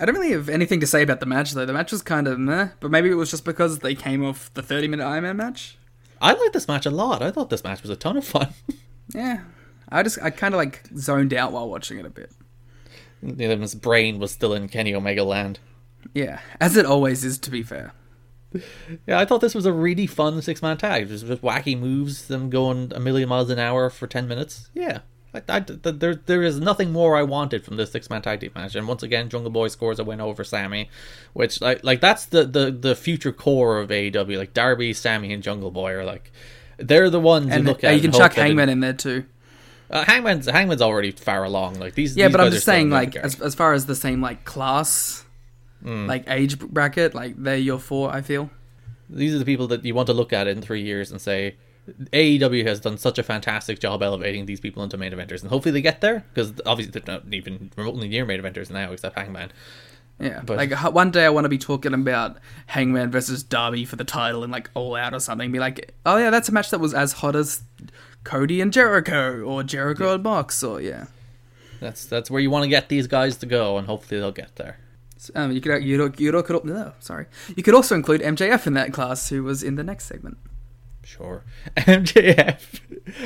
I 0.00 0.06
don't 0.06 0.14
really 0.14 0.32
have 0.32 0.48
anything 0.48 0.80
to 0.80 0.86
say 0.86 1.02
about 1.02 1.20
the 1.20 1.26
match 1.26 1.52
though. 1.52 1.66
The 1.66 1.74
match 1.74 1.92
was 1.92 2.00
kind 2.00 2.26
of 2.26 2.38
meh, 2.38 2.68
but 2.80 2.90
maybe 2.90 3.10
it 3.10 3.16
was 3.16 3.30
just 3.30 3.44
because 3.44 3.80
they 3.80 3.94
came 3.94 4.24
off 4.24 4.50
the 4.54 4.62
30 4.62 4.88
minute 4.88 5.04
Iron 5.04 5.24
Man 5.24 5.36
match. 5.36 5.76
I 6.22 6.32
liked 6.32 6.54
this 6.54 6.68
match 6.68 6.86
a 6.86 6.90
lot. 6.90 7.20
I 7.22 7.30
thought 7.30 7.50
this 7.50 7.64
match 7.64 7.82
was 7.82 7.90
a 7.90 7.96
ton 7.96 8.16
of 8.16 8.24
fun. 8.24 8.48
Yeah, 9.14 9.42
I 9.90 10.02
just 10.04 10.18
I 10.22 10.30
kind 10.30 10.54
of 10.54 10.58
like 10.58 10.84
zoned 10.96 11.34
out 11.34 11.52
while 11.52 11.68
watching 11.68 11.98
it 11.98 12.06
a 12.06 12.10
bit. 12.10 12.32
His 13.22 13.74
brain 13.74 14.18
was 14.18 14.30
still 14.30 14.54
in 14.54 14.68
Kenny 14.68 14.94
Omega 14.94 15.24
land. 15.24 15.58
Yeah, 16.14 16.40
as 16.60 16.76
it 16.76 16.86
always 16.86 17.24
is. 17.24 17.38
To 17.38 17.50
be 17.50 17.62
fair, 17.62 17.92
Yeah, 19.06 19.18
I 19.18 19.24
thought 19.24 19.40
this 19.40 19.54
was 19.54 19.66
a 19.66 19.72
really 19.72 20.06
fun 20.06 20.40
six 20.42 20.62
man 20.62 20.76
tag. 20.76 21.08
Just 21.08 21.26
with 21.26 21.42
wacky 21.42 21.78
moves, 21.78 22.28
them 22.28 22.50
going 22.50 22.92
a 22.94 23.00
million 23.00 23.28
miles 23.28 23.50
an 23.50 23.58
hour 23.58 23.90
for 23.90 24.06
ten 24.06 24.26
minutes. 24.26 24.70
Yeah, 24.74 25.00
I, 25.34 25.42
I, 25.48 25.60
th- 25.60 25.80
there 25.82 26.14
there 26.14 26.42
is 26.42 26.58
nothing 26.58 26.90
more 26.90 27.16
I 27.16 27.22
wanted 27.22 27.64
from 27.64 27.76
this 27.76 27.92
six 27.92 28.10
man 28.10 28.22
tag 28.22 28.40
team 28.40 28.52
match. 28.54 28.74
And 28.74 28.88
once 28.88 29.02
again, 29.02 29.28
Jungle 29.28 29.50
Boy 29.50 29.68
scores 29.68 29.98
a 29.98 30.04
win 30.04 30.20
over 30.20 30.42
Sammy, 30.42 30.88
which 31.32 31.60
like 31.60 31.84
like 31.84 32.00
that's 32.00 32.24
the 32.24 32.44
the 32.44 32.70
the 32.70 32.96
future 32.96 33.32
core 33.32 33.78
of 33.78 33.90
AEW. 33.90 34.36
Like 34.36 34.54
Darby, 34.54 34.92
Sammy, 34.92 35.32
and 35.32 35.42
Jungle 35.42 35.70
Boy 35.70 35.92
are 35.92 36.04
like 36.04 36.32
they're 36.78 37.10
the 37.10 37.20
ones 37.20 37.52
and 37.52 37.64
you 37.64 37.70
look 37.70 37.84
uh, 37.84 37.88
at. 37.88 37.94
you 37.94 38.00
can 38.00 38.12
chuck 38.12 38.34
Hangman 38.34 38.68
in 38.68 38.80
there 38.80 38.94
too. 38.94 39.26
Uh, 39.90 40.04
Hangman's 40.04 40.46
Hangman's 40.48 40.82
already 40.82 41.10
far 41.10 41.42
along. 41.44 41.74
Like 41.80 41.94
these. 41.94 42.16
Yeah, 42.16 42.28
these 42.28 42.32
but 42.36 42.40
I'm 42.40 42.52
just 42.52 42.64
saying, 42.64 42.90
like 42.90 43.16
as 43.16 43.40
as 43.40 43.54
far 43.54 43.72
as 43.72 43.86
the 43.86 43.96
same 43.96 44.20
like 44.20 44.44
class, 44.44 45.24
Hmm. 45.82 46.06
like 46.06 46.24
age 46.28 46.58
bracket, 46.58 47.14
like 47.14 47.34
they're 47.42 47.56
your 47.56 47.78
four. 47.78 48.10
I 48.12 48.20
feel. 48.22 48.50
these 49.08 49.34
are 49.34 49.38
the 49.38 49.44
people 49.44 49.66
that 49.68 49.84
you 49.84 49.94
want 49.94 50.06
to 50.06 50.12
look 50.12 50.32
at 50.32 50.46
in 50.46 50.62
three 50.62 50.82
years 50.82 51.10
and 51.10 51.20
say 51.20 51.56
AEW 52.12 52.64
has 52.66 52.78
done 52.78 52.96
such 52.98 53.18
a 53.18 53.22
fantastic 53.24 53.80
job 53.80 54.02
elevating 54.02 54.46
these 54.46 54.60
people 54.60 54.84
into 54.84 54.96
main 54.96 55.10
eventers, 55.12 55.40
and 55.40 55.50
hopefully 55.50 55.72
they 55.72 55.82
get 55.82 56.00
there 56.00 56.24
because 56.32 56.52
obviously 56.64 56.92
they're 57.00 57.14
not 57.16 57.24
even 57.34 57.72
remotely 57.76 58.06
near 58.08 58.24
main 58.24 58.40
eventers 58.40 58.70
now, 58.70 58.92
except 58.92 59.18
Hangman. 59.18 59.50
Yeah, 60.20 60.42
But- 60.44 60.58
like 60.58 60.92
one 60.94 61.10
day 61.10 61.24
I 61.24 61.30
want 61.30 61.46
to 61.46 61.48
be 61.48 61.58
talking 61.58 61.94
about 61.94 62.36
Hangman 62.66 63.10
versus 63.10 63.42
Darby 63.42 63.84
for 63.86 63.96
the 63.96 64.04
title 64.04 64.44
and 64.44 64.52
like 64.52 64.70
All 64.74 64.94
Out 64.94 65.14
or 65.14 65.18
something. 65.18 65.50
Be 65.50 65.58
like, 65.58 65.92
oh 66.06 66.18
yeah, 66.18 66.30
that's 66.30 66.48
a 66.48 66.52
match 66.52 66.70
that 66.70 66.78
was 66.78 66.92
as 66.94 67.14
hot 67.14 67.34
as 67.34 67.62
Cody 68.24 68.60
and 68.60 68.72
Jericho 68.72 69.40
or 69.42 69.62
Jericho 69.62 70.14
and 70.14 70.22
Mox 70.22 70.62
or 70.62 70.80
yeah. 70.80 71.06
That's 71.80 72.04
that's 72.04 72.30
where 72.30 72.40
you 72.40 72.50
want 72.50 72.64
to 72.64 72.68
get 72.68 72.88
these 72.88 73.06
guys 73.06 73.36
to 73.38 73.46
go, 73.46 73.78
and 73.78 73.86
hopefully 73.86 74.20
they'll 74.20 74.32
get 74.32 74.56
there. 74.56 74.78
Um, 75.34 75.52
you 75.52 75.60
could 75.60 75.82
you 75.82 75.98
could, 75.98 76.20
you 76.20 76.42
could 76.42 76.64
no, 76.64 76.92
sorry 77.00 77.26
you 77.54 77.62
could 77.62 77.74
also 77.74 77.94
include 77.94 78.22
MJF 78.22 78.66
in 78.66 78.72
that 78.74 78.92
class 78.92 79.28
who 79.28 79.42
was 79.42 79.62
in 79.62 79.76
the 79.76 79.84
next 79.84 80.06
segment. 80.06 80.38
Sure. 81.10 81.42
MJF. 81.76 82.80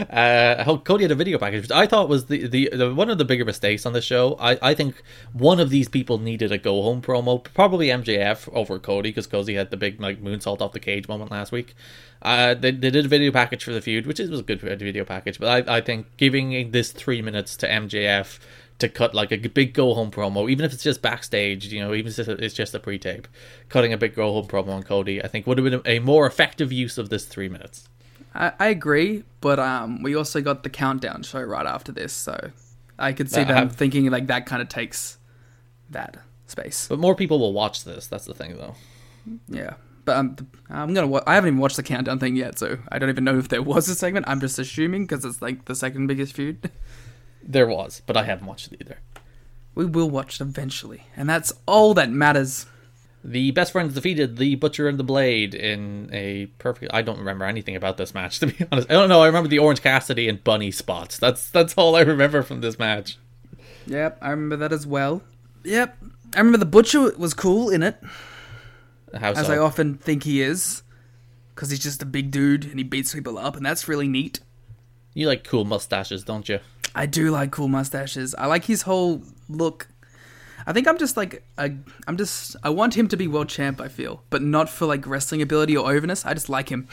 Uh, 0.09 0.79
Cody 0.79 1.05
had 1.05 1.11
a 1.11 1.15
video 1.15 1.39
package, 1.39 1.63
which 1.63 1.71
I 1.71 1.87
thought 1.87 2.09
was 2.09 2.27
the, 2.27 2.47
the, 2.47 2.71
the 2.73 2.95
one 2.95 3.11
of 3.11 3.19
the 3.19 3.27
bigger 3.27 3.45
mistakes 3.45 3.85
on 3.85 3.93
the 3.93 4.01
show. 4.01 4.37
I, 4.41 4.71
I 4.71 4.75
think 4.75 5.03
one 5.35 5.61
of 5.61 5.69
these 5.69 5.89
people 5.91 6.17
needed 6.17 6.51
a 6.51 6.57
go 6.57 6.81
home 6.81 7.03
promo, 7.03 7.45
probably 7.53 7.89
MJF 7.89 8.51
over 8.55 8.79
Cody, 8.79 9.11
because 9.11 9.27
Cody 9.27 9.55
had 9.55 9.71
the 9.71 9.77
big 9.77 10.01
like 10.01 10.23
moonsault 10.23 10.63
off 10.63 10.73
the 10.73 10.81
cage 10.81 11.09
moment 11.09 11.31
last 11.31 11.53
week. 11.53 11.75
Uh, 12.23 12.55
they, 12.55 12.71
they 12.71 12.89
did 12.89 13.05
a 13.05 13.09
video 13.09 13.31
package 13.31 13.63
for 13.63 13.73
the 13.73 13.83
feud, 13.83 14.07
which 14.07 14.19
is, 14.19 14.31
was 14.31 14.41
a 14.41 14.45
good 14.45 14.63
video 14.63 15.05
package, 15.05 15.39
but 15.39 15.69
I, 15.69 15.77
I 15.77 15.81
think 15.83 16.07
giving 16.17 16.71
this 16.71 16.91
three 16.91 17.21
minutes 17.21 17.55
to 17.59 17.69
MJF 17.69 18.39
to 18.79 18.89
cut 18.89 19.15
like 19.15 19.31
a 19.33 19.37
big 19.39 19.73
go 19.73 19.95
home 19.95 20.11
promo, 20.11 20.51
even 20.51 20.65
if 20.65 20.73
it's 20.73 20.83
just 20.83 21.01
backstage, 21.01 21.73
you 21.73 21.81
know, 21.81 21.95
even 21.95 22.07
if 22.07 22.07
it's 22.07 22.17
just 22.17 22.29
a, 22.29 22.45
it's 22.45 22.55
just 22.55 22.75
a 22.75 22.81
pre 22.81 22.99
tape, 22.99 23.29
cutting 23.69 23.93
a 23.93 23.97
big 23.97 24.15
go 24.15 24.33
home 24.33 24.47
promo 24.47 24.69
on 24.71 24.83
Cody, 24.83 25.23
I 25.23 25.29
think 25.29 25.47
would 25.47 25.59
have 25.59 25.65
been 25.65 25.81
a, 25.87 25.99
more 26.01 26.27
effective 26.27 26.73
use 26.73 26.99
of 26.99 27.09
this 27.09 27.25
three 27.25 27.49
minutes. 27.49 27.89
I, 28.35 28.53
I 28.59 28.67
agree, 28.69 29.23
but 29.41 29.59
um, 29.61 30.03
we 30.03 30.17
also 30.17 30.41
got 30.41 30.65
the 30.65 30.71
countdown 30.71 31.23
show 31.23 31.41
right 31.41 31.67
after 31.67 31.93
this, 31.93 32.13
so 32.13 32.51
I 32.99 33.13
could 33.13 33.31
see 33.31 33.45
them 33.45 33.57
have- 33.57 33.77
thinking 33.77 34.11
like 34.11 34.27
that 34.27 34.47
kind 34.47 34.61
of 34.61 34.69
takes 34.69 35.19
that 35.91 36.17
space. 36.47 36.89
But 36.89 36.99
more 36.99 37.15
people 37.15 37.39
will 37.39 37.53
watch 37.53 37.85
this. 37.85 38.09
That's 38.09 38.25
the 38.25 38.35
thing, 38.35 38.57
though. 38.57 38.75
Yeah, 39.49 39.75
but 40.05 40.17
um, 40.17 40.37
I'm 40.69 40.93
gonna. 40.93 41.07
Wa- 41.07 41.23
I 41.27 41.37
haven't 41.37 41.49
even 41.49 41.61
watched 41.61 41.77
the 41.77 41.83
countdown 41.85 42.19
thing 42.19 42.35
yet, 42.35 42.59
so 42.59 42.79
I 42.91 42.99
don't 42.99 43.09
even 43.09 43.23
know 43.25 43.39
if 43.39 43.49
there 43.49 43.63
was 43.63 43.89
a 43.89 43.95
segment. 43.95 44.27
I'm 44.29 44.41
just 44.41 44.59
assuming 44.59 45.07
because 45.07 45.25
it's 45.25 45.41
like 45.41 45.67
the 45.67 45.75
second 45.77 46.09
biggest 46.09 46.35
feud. 46.35 46.71
There 47.47 47.67
was, 47.67 48.03
but 48.07 48.17
I 48.17 48.25
haven't 48.25 48.47
watched 48.47 48.73
it 48.73 48.81
either. 48.81 48.99
We 49.75 49.85
will 49.85 50.09
watch 50.09 50.41
it 50.41 50.45
eventually, 50.45 51.05
and 51.17 51.29
that's 51.29 51.53
all 51.67 51.95
that 51.95 52.11
matters. 52.11 52.67
The 53.23 53.51
best 53.53 53.73
friends 53.73 53.95
defeated 53.95 54.37
the 54.37 54.55
Butcher 54.55 54.87
and 54.87 54.99
the 54.99 55.05
Blade 55.05 55.55
in 55.55 56.11
a 56.13 56.47
perfect. 56.59 56.93
I 56.93 57.03
don't 57.03 57.19
remember 57.19 57.45
anything 57.45 57.75
about 57.75 57.97
this 57.97 58.15
match 58.15 58.39
to 58.41 58.47
be 58.47 58.67
honest. 58.71 58.91
I 58.91 58.95
don't 58.95 59.09
know. 59.09 59.23
I 59.23 59.27
remember 59.27 59.49
the 59.49 59.59
Orange 59.59 59.83
Cassidy 59.83 60.29
and 60.29 60.43
Bunny 60.43 60.71
spots. 60.71 61.19
That's 61.19 61.51
that's 61.51 61.75
all 61.75 61.97
I 61.97 62.01
remember 62.01 62.43
from 62.43 62.61
this 62.61 62.79
match. 62.79 63.19
Yep, 63.87 64.19
I 64.23 64.31
remember 64.31 64.57
that 64.57 64.73
as 64.73 64.87
well. 64.87 65.23
Yep, 65.65 65.97
I 66.35 66.39
remember 66.39 66.59
the 66.59 66.67
butcher 66.67 67.13
was 67.17 67.35
cool 67.35 67.71
in 67.71 67.83
it, 67.83 67.97
How 69.15 69.33
as 69.33 69.47
so? 69.47 69.53
I 69.53 69.59
often 69.59 69.95
think 69.95 70.25
he 70.25 70.41
is, 70.41 70.83
because 71.55 71.71
he's 71.71 71.79
just 71.83 72.03
a 72.03 72.07
big 72.07 72.31
dude 72.31 72.65
and 72.65 72.79
he 72.79 72.85
beats 72.85 73.15
people 73.15 73.39
up, 73.39 73.57
and 73.57 73.65
that's 73.65 73.89
really 73.89 74.09
neat. 74.09 74.41
You 75.15 75.27
like 75.29 75.45
cool 75.45 75.65
mustaches, 75.65 76.25
don't 76.25 76.49
you? 76.49 76.61
I 76.95 77.07
do 77.07 77.31
like 77.31 77.51
cool 77.51 77.69
mustaches. 77.69 78.35
I 78.37 78.47
like 78.47 78.65
his 78.65 78.83
whole 78.83 79.23
look. 79.49 79.89
I 80.67 80.73
think 80.73 80.87
I'm 80.89 80.97
just 80.99 81.17
like 81.17 81.45
a, 81.59 81.71
I'm 82.07 82.17
just 82.17 82.57
I 82.63 82.71
want 82.71 82.95
him 82.97 83.09
to 83.09 83.17
be 83.17 83.27
world 83.29 83.49
champ. 83.49 83.81
I 83.81 83.89
feel, 83.89 84.23
but 84.31 84.43
not 84.43 84.69
for 84.69 84.87
like 84.87 85.07
wrestling 85.07 85.43
ability 85.43 85.77
or 85.77 85.91
overness. 85.93 86.25
I 86.25 86.35
just 86.35 86.49
like 86.49 86.69
him. 86.71 86.89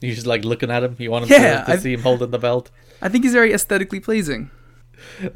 You 0.00 0.14
just 0.14 0.26
like 0.26 0.44
looking 0.44 0.70
at 0.70 0.82
him. 0.84 0.96
You 0.98 1.10
want 1.10 1.26
him 1.26 1.40
Yeah, 1.40 1.60
to, 1.60 1.66
to 1.66 1.72
I- 1.72 1.76
see 1.76 1.92
him 1.94 2.02
holding 2.02 2.30
the 2.30 2.38
belt. 2.38 2.70
I 3.00 3.08
think 3.08 3.24
he's 3.24 3.32
very 3.32 3.52
aesthetically 3.52 4.00
pleasing. 4.00 4.50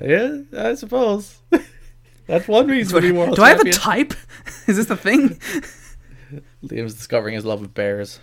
Yeah, 0.01 0.43
I 0.57 0.75
suppose. 0.75 1.39
That's 2.27 2.47
one 2.49 2.67
reason 2.69 3.01
be 3.01 3.13
world 3.13 3.37
Do 3.37 3.43
I 3.43 3.49
have 3.51 3.61
a 3.61 3.73
type? 3.73 4.15
Is 4.67 4.77
this 4.77 4.87
the 4.87 4.97
thing? 4.97 5.41
Liam's 6.65 6.95
discovering 6.95 7.35
his 7.35 7.45
love 7.45 7.63
of 7.63 7.75
bears. 7.75 8.21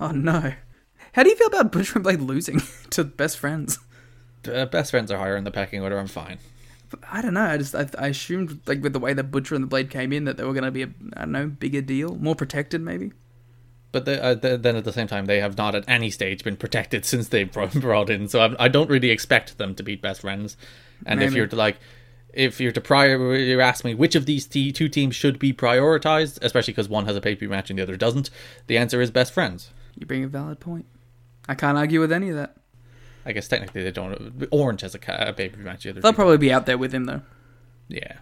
Oh 0.00 0.10
no. 0.10 0.52
How 1.12 1.22
do 1.22 1.30
you 1.30 1.36
feel 1.36 1.46
about 1.46 1.72
Butcher 1.72 1.94
and 1.94 2.02
Blade 2.04 2.20
losing 2.20 2.60
to 2.90 3.04
best 3.04 3.38
friends? 3.38 3.78
Uh, 4.48 4.66
best 4.66 4.90
friends 4.90 5.10
are 5.10 5.18
higher 5.18 5.36
in 5.36 5.44
the 5.44 5.50
pecking 5.50 5.82
order. 5.82 5.98
I'm 5.98 6.06
fine. 6.06 6.38
I 7.10 7.20
don't 7.20 7.34
know. 7.34 7.44
I 7.44 7.58
just 7.58 7.74
I, 7.74 7.88
I 7.98 8.08
assumed 8.08 8.60
like 8.66 8.82
with 8.82 8.92
the 8.92 9.00
way 9.00 9.12
the 9.12 9.24
Butcher 9.24 9.54
and 9.54 9.64
the 9.64 9.68
Blade 9.68 9.90
came 9.90 10.12
in 10.12 10.24
that 10.24 10.36
they 10.36 10.44
were 10.44 10.52
going 10.52 10.64
to 10.64 10.70
be 10.70 10.82
a 10.82 10.88
I 11.16 11.20
don't 11.20 11.32
know 11.32 11.46
bigger 11.46 11.80
deal, 11.80 12.14
more 12.14 12.34
protected 12.34 12.80
maybe. 12.80 13.12
But 13.92 14.04
they, 14.04 14.20
uh, 14.20 14.34
th- 14.34 14.60
then 14.60 14.76
at 14.76 14.84
the 14.84 14.92
same 14.92 15.06
time, 15.06 15.24
they 15.26 15.40
have 15.40 15.56
not 15.56 15.74
at 15.74 15.84
any 15.88 16.10
stage 16.10 16.44
been 16.44 16.56
protected 16.56 17.04
since 17.06 17.28
they 17.28 17.44
brought, 17.44 17.72
brought 17.72 18.10
in. 18.10 18.28
So 18.28 18.40
I'm, 18.40 18.56
I 18.58 18.68
don't 18.68 18.90
really 18.90 19.10
expect 19.10 19.58
them 19.58 19.74
to 19.76 19.82
be 19.82 19.96
best 19.96 20.20
friends. 20.20 20.56
And 21.06 21.22
if 21.22 21.34
you're 21.34 21.46
to 21.46 21.56
like, 21.56 21.78
if 22.32 22.60
you're 22.60 22.72
to 22.72 22.80
prior, 22.80 23.34
you 23.34 23.60
ask 23.60 23.84
me 23.84 23.94
which 23.94 24.14
of 24.14 24.26
these 24.26 24.46
t- 24.46 24.72
two 24.72 24.88
teams 24.88 25.16
should 25.16 25.38
be 25.38 25.52
prioritized, 25.52 26.38
especially 26.42 26.72
because 26.72 26.88
one 26.88 27.06
has 27.06 27.16
a 27.16 27.20
pay 27.20 27.34
per 27.34 27.40
view 27.40 27.48
match 27.48 27.70
and 27.70 27.78
the 27.78 27.82
other 27.82 27.96
doesn't. 27.96 28.28
The 28.66 28.76
answer 28.76 29.00
is 29.00 29.10
best 29.10 29.32
friends. 29.32 29.70
You 29.94 30.06
bring 30.06 30.24
a 30.24 30.28
valid 30.28 30.60
point. 30.60 30.84
I 31.48 31.54
can't 31.54 31.78
argue 31.78 32.00
with 32.00 32.12
any 32.12 32.28
of 32.28 32.36
that. 32.36 32.56
I 33.26 33.32
guess 33.32 33.48
technically 33.48 33.82
they 33.82 33.90
don't. 33.90 34.46
Orange 34.52 34.82
has 34.82 34.94
a, 34.94 34.98
a 35.08 35.32
pay 35.32 35.48
per 35.48 35.56
view 35.56 35.64
match. 35.64 35.82
The 35.82 35.90
other 35.90 36.00
They'll 36.00 36.12
probably 36.12 36.38
be 36.38 36.52
out 36.52 36.64
there 36.64 36.78
with 36.78 36.94
him 36.94 37.04
though. 37.04 37.22
Yeah. 37.88 38.18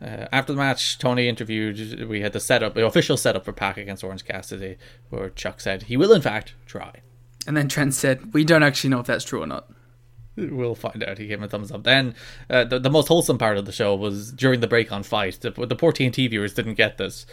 Uh, 0.00 0.28
after 0.32 0.52
the 0.52 0.56
match, 0.56 0.98
Tony 0.98 1.28
interviewed. 1.28 2.08
We 2.08 2.20
had 2.20 2.32
the 2.32 2.40
setup, 2.40 2.74
the 2.74 2.86
official 2.86 3.16
setup 3.16 3.44
for 3.44 3.52
Pac 3.52 3.76
against 3.76 4.04
Orange 4.04 4.24
Cassidy, 4.24 4.76
where 5.10 5.30
Chuck 5.30 5.60
said 5.60 5.84
he 5.84 5.96
will, 5.96 6.12
in 6.12 6.22
fact, 6.22 6.54
try. 6.66 7.00
And 7.46 7.56
then 7.56 7.68
Trent 7.68 7.92
said, 7.94 8.32
"We 8.32 8.44
don't 8.44 8.62
actually 8.62 8.90
know 8.90 9.00
if 9.00 9.06
that's 9.06 9.24
true 9.24 9.42
or 9.42 9.46
not." 9.46 9.68
We'll 10.36 10.74
find 10.74 11.02
out. 11.04 11.18
He 11.18 11.28
gave 11.28 11.38
him 11.38 11.44
a 11.44 11.48
thumbs 11.48 11.70
up. 11.70 11.84
Then 11.84 12.14
uh, 12.50 12.64
the, 12.64 12.80
the 12.80 12.90
most 12.90 13.06
wholesome 13.06 13.38
part 13.38 13.56
of 13.56 13.66
the 13.66 13.72
show 13.72 13.94
was 13.94 14.32
during 14.32 14.60
the 14.60 14.66
break 14.66 14.90
on 14.90 15.04
Fight. 15.04 15.40
The, 15.40 15.50
the 15.50 15.76
poor 15.76 15.92
TNT 15.92 16.28
viewers 16.28 16.54
didn't 16.54 16.74
get 16.74 16.98
this, 16.98 17.24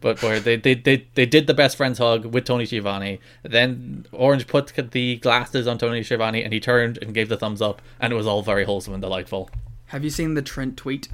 but 0.00 0.22
where 0.22 0.40
they, 0.40 0.56
they, 0.56 0.74
they, 0.74 1.06
they 1.14 1.26
did 1.26 1.46
the 1.46 1.54
best 1.54 1.76
friends 1.76 1.98
hug 1.98 2.24
with 2.24 2.44
Tony 2.44 2.66
Schiavone. 2.66 3.20
Then 3.42 4.06
Orange 4.12 4.46
put 4.46 4.72
the 4.92 5.16
glasses 5.16 5.66
on 5.66 5.78
Tony 5.78 6.02
Schiavone, 6.02 6.42
and 6.42 6.52
he 6.52 6.60
turned 6.60 6.98
and 6.98 7.14
gave 7.14 7.28
the 7.28 7.36
thumbs 7.36 7.60
up, 7.60 7.82
and 8.00 8.12
it 8.12 8.16
was 8.16 8.26
all 8.26 8.42
very 8.42 8.64
wholesome 8.64 8.94
and 8.94 9.02
delightful. 9.02 9.50
Have 9.86 10.04
you 10.04 10.10
seen 10.10 10.34
the 10.34 10.42
Trent 10.42 10.76
tweet? 10.76 11.08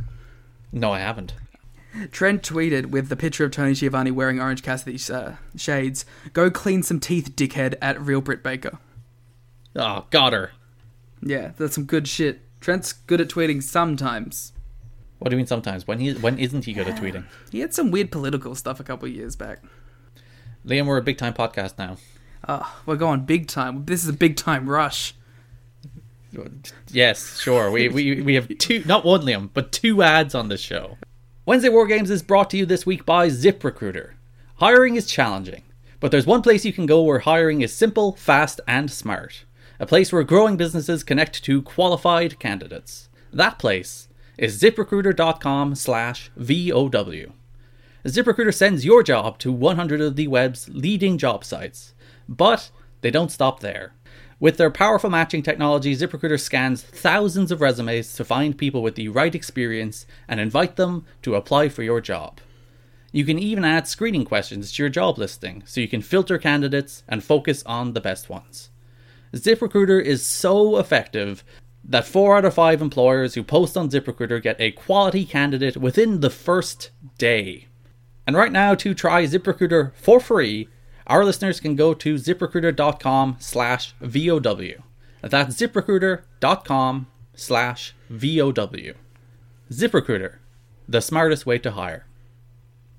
No, 0.72 0.92
I 0.92 1.00
haven't. 1.00 1.34
Trent 2.12 2.42
tweeted 2.42 2.86
with 2.86 3.08
the 3.08 3.16
picture 3.16 3.44
of 3.44 3.52
Tony 3.52 3.74
Schiavone 3.74 4.10
wearing 4.10 4.40
Orange 4.40 4.62
Cassidy's 4.62 5.08
uh, 5.08 5.36
shades. 5.56 6.04
Go 6.32 6.50
clean 6.50 6.82
some 6.82 7.00
teeth, 7.00 7.34
dickhead, 7.34 7.74
at 7.80 8.00
Real 8.00 8.20
Britt 8.20 8.42
Baker. 8.42 8.78
Oh, 9.74 10.04
got 10.10 10.32
her. 10.32 10.52
Yeah, 11.22 11.52
that's 11.56 11.74
some 11.74 11.84
good 11.84 12.06
shit. 12.06 12.40
Trent's 12.60 12.92
good 12.92 13.20
at 13.20 13.28
tweeting 13.28 13.62
sometimes. 13.62 14.52
What 15.26 15.30
do 15.30 15.34
you 15.34 15.38
mean 15.38 15.48
sometimes? 15.48 15.88
When 15.88 15.98
he 15.98 16.12
when 16.12 16.38
isn't 16.38 16.66
he 16.66 16.72
good 16.72 16.86
at 16.86 16.94
tweeting? 17.02 17.24
He 17.50 17.58
had 17.58 17.74
some 17.74 17.90
weird 17.90 18.12
political 18.12 18.54
stuff 18.54 18.78
a 18.78 18.84
couple 18.84 19.08
years 19.08 19.34
back. 19.34 19.60
Liam, 20.64 20.86
we're 20.86 20.98
a 20.98 21.02
big 21.02 21.18
time 21.18 21.34
podcast 21.34 21.78
now. 21.78 21.96
Oh, 22.46 22.80
we're 22.86 22.94
going 22.94 23.24
big 23.24 23.48
time. 23.48 23.86
This 23.86 24.04
is 24.04 24.08
a 24.08 24.12
big 24.12 24.36
time 24.36 24.70
rush. 24.70 25.16
Yes, 26.92 27.40
sure. 27.40 27.72
We, 27.72 27.88
we 27.88 28.20
we 28.22 28.34
have 28.36 28.56
two, 28.58 28.84
not 28.86 29.04
one 29.04 29.22
Liam, 29.22 29.50
but 29.52 29.72
two 29.72 30.00
ads 30.00 30.32
on 30.32 30.46
this 30.46 30.60
show. 30.60 30.96
Wednesday 31.44 31.70
War 31.70 31.88
Games 31.88 32.08
is 32.08 32.22
brought 32.22 32.48
to 32.50 32.56
you 32.56 32.64
this 32.64 32.86
week 32.86 33.04
by 33.04 33.26
ZipRecruiter. 33.26 34.12
Hiring 34.60 34.94
is 34.94 35.08
challenging, 35.08 35.64
but 35.98 36.12
there's 36.12 36.24
one 36.24 36.42
place 36.42 36.64
you 36.64 36.72
can 36.72 36.86
go 36.86 37.02
where 37.02 37.18
hiring 37.18 37.62
is 37.62 37.74
simple, 37.74 38.12
fast, 38.12 38.60
and 38.68 38.92
smart. 38.92 39.44
A 39.80 39.86
place 39.86 40.12
where 40.12 40.22
growing 40.22 40.56
businesses 40.56 41.02
connect 41.02 41.42
to 41.42 41.62
qualified 41.62 42.38
candidates. 42.38 43.08
That 43.32 43.58
place 43.58 44.05
is 44.38 44.60
ziprecruiter.com 44.60 45.74
slash 45.74 46.30
VOW. 46.36 47.32
ZipRecruiter 48.04 48.54
sends 48.54 48.84
your 48.84 49.02
job 49.02 49.38
to 49.38 49.50
100 49.50 50.00
of 50.00 50.16
the 50.16 50.28
web's 50.28 50.68
leading 50.68 51.18
job 51.18 51.44
sites. 51.44 51.94
But 52.28 52.70
they 53.00 53.10
don't 53.10 53.32
stop 53.32 53.60
there. 53.60 53.94
With 54.38 54.58
their 54.58 54.70
powerful 54.70 55.10
matching 55.10 55.42
technology, 55.42 55.96
ZipRecruiter 55.96 56.38
scans 56.38 56.82
thousands 56.82 57.50
of 57.50 57.60
resumes 57.60 58.12
to 58.14 58.24
find 58.24 58.56
people 58.56 58.82
with 58.82 58.94
the 58.94 59.08
right 59.08 59.34
experience 59.34 60.06
and 60.28 60.38
invite 60.38 60.76
them 60.76 61.04
to 61.22 61.34
apply 61.34 61.68
for 61.68 61.82
your 61.82 62.00
job. 62.00 62.40
You 63.12 63.24
can 63.24 63.38
even 63.38 63.64
add 63.64 63.88
screening 63.88 64.24
questions 64.24 64.72
to 64.72 64.82
your 64.82 64.90
job 64.90 65.16
listing 65.16 65.62
so 65.64 65.80
you 65.80 65.88
can 65.88 66.02
filter 66.02 66.36
candidates 66.36 67.02
and 67.08 67.24
focus 67.24 67.62
on 67.64 67.94
the 67.94 68.00
best 68.00 68.28
ones. 68.28 68.70
ZipRecruiter 69.32 70.02
is 70.02 70.24
so 70.24 70.78
effective 70.78 71.42
that 71.88 72.06
4 72.06 72.38
out 72.38 72.44
of 72.44 72.54
5 72.54 72.82
employers 72.82 73.34
who 73.34 73.42
post 73.42 73.76
on 73.76 73.90
ZipRecruiter 73.90 74.42
get 74.42 74.60
a 74.60 74.72
quality 74.72 75.24
candidate 75.24 75.76
within 75.76 76.20
the 76.20 76.30
first 76.30 76.90
day. 77.18 77.68
And 78.26 78.36
right 78.36 78.50
now, 78.50 78.74
to 78.74 78.92
try 78.92 79.24
ZipRecruiter 79.24 79.94
for 79.94 80.18
free, 80.18 80.68
our 81.06 81.24
listeners 81.24 81.60
can 81.60 81.76
go 81.76 81.94
to 81.94 82.16
ziprecruiter.com 82.16 83.36
slash 83.38 83.94
VOW. 84.00 84.82
That's 85.22 85.56
ziprecruiter.com 85.56 87.06
slash 87.34 87.94
VOW. 88.10 88.94
ZipRecruiter, 89.70 90.36
the 90.88 91.00
smartest 91.00 91.46
way 91.46 91.58
to 91.58 91.72
hire. 91.72 92.06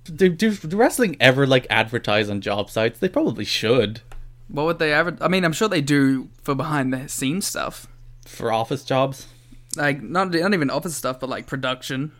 Do, 0.03 0.29
do, 0.29 0.51
do 0.51 0.77
wrestling 0.77 1.17
ever 1.19 1.45
like 1.45 1.67
advertise 1.69 2.29
on 2.29 2.39
job 2.39 2.69
sites? 2.69 2.99
They 2.99 3.09
probably 3.09 3.43
should. 3.43 4.01
What 4.47 4.65
would 4.65 4.79
they 4.79 4.93
ever? 4.93 5.17
I 5.19 5.27
mean, 5.27 5.43
I'm 5.43 5.51
sure 5.51 5.67
they 5.67 5.81
do 5.81 6.29
for 6.41 6.55
behind 6.55 6.93
the 6.93 7.09
scenes 7.09 7.45
stuff, 7.45 7.87
For 8.27 8.51
office 8.51 8.83
jobs? 8.83 9.27
like 9.75 10.01
not 10.01 10.31
not 10.31 10.53
even 10.53 10.69
office 10.69 10.95
stuff, 10.95 11.19
but 11.19 11.29
like 11.29 11.45
production, 11.47 12.11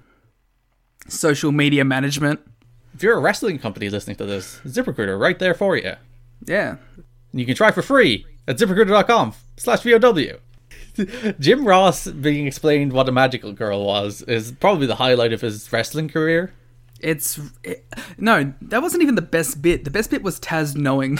social 1.08 1.52
media 1.52 1.84
management. 1.84 2.39
If 2.93 3.04
you're 3.04 3.17
a 3.17 3.20
wrestling 3.20 3.60
company 3.60 3.89
listening 3.89 4.15
to 4.17 4.26
this, 4.26 4.60
ZipRecruiter 4.65 5.20
right 5.20 5.38
there 5.38 5.54
for 5.54 5.76
you. 5.78 5.93
Yeah, 6.46 6.78
And 7.32 7.39
you 7.39 7.46
can 7.46 7.56
try 7.56 7.72
for 7.72 7.82
free 7.82 8.26
at 8.48 8.58
ziprecruiter.com 8.58 9.34
slash 9.58 9.82
VOW. 9.82 10.38
Jim 11.39 11.67
Ross 11.67 12.08
being 12.08 12.48
explained 12.48 12.93
what 12.93 13.10
a 13.10 13.12
magical 13.12 13.52
girl 13.54 13.86
was 13.86 14.22
is 14.24 14.52
probably 14.52 14.88
the 14.88 14.96
highlight 14.96 15.34
of 15.34 15.41
his 15.41 15.72
wrestling 15.72 16.10
career. 16.10 16.54
it's 17.00 17.39
it, 17.63 17.86
no, 18.17 18.54
that 18.62 18.82
wasn't 18.82 19.04
even 19.04 19.15
the 19.15 19.22
best 19.22 19.62
bit. 19.62 19.84
The 19.84 19.91
best 19.91 20.10
bit 20.10 20.24
was 20.24 20.39
Taz 20.39 20.76
knowing. 20.76 21.20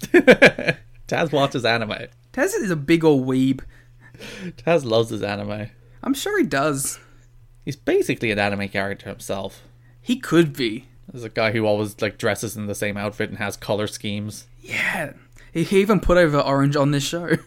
Taz 0.02 1.32
watches 1.32 1.64
anime. 1.64 2.08
Taz 2.32 2.54
is 2.54 2.70
a 2.70 2.76
big 2.76 3.04
old 3.04 3.26
weeb. 3.26 3.60
Taz 4.56 4.84
loves 4.84 5.10
his 5.10 5.22
anime. 5.22 5.68
I'm 6.02 6.14
sure 6.14 6.38
he 6.38 6.44
does. 6.44 6.98
He's 7.64 7.76
basically 7.76 8.30
an 8.30 8.38
anime 8.38 8.68
character 8.68 9.08
himself. 9.08 9.62
He 10.00 10.16
could 10.16 10.52
be. 10.52 10.88
There's 11.10 11.24
a 11.24 11.28
guy 11.28 11.52
who 11.52 11.66
always 11.66 12.00
like 12.00 12.18
dresses 12.18 12.56
in 12.56 12.66
the 12.66 12.74
same 12.74 12.96
outfit 12.96 13.30
and 13.30 13.38
has 13.38 13.56
color 13.56 13.86
schemes. 13.86 14.46
Yeah. 14.60 15.12
He, 15.52 15.64
he 15.64 15.80
even 15.80 16.00
put 16.00 16.18
over 16.18 16.40
orange 16.40 16.76
on 16.76 16.90
this 16.90 17.04
show. 17.04 17.36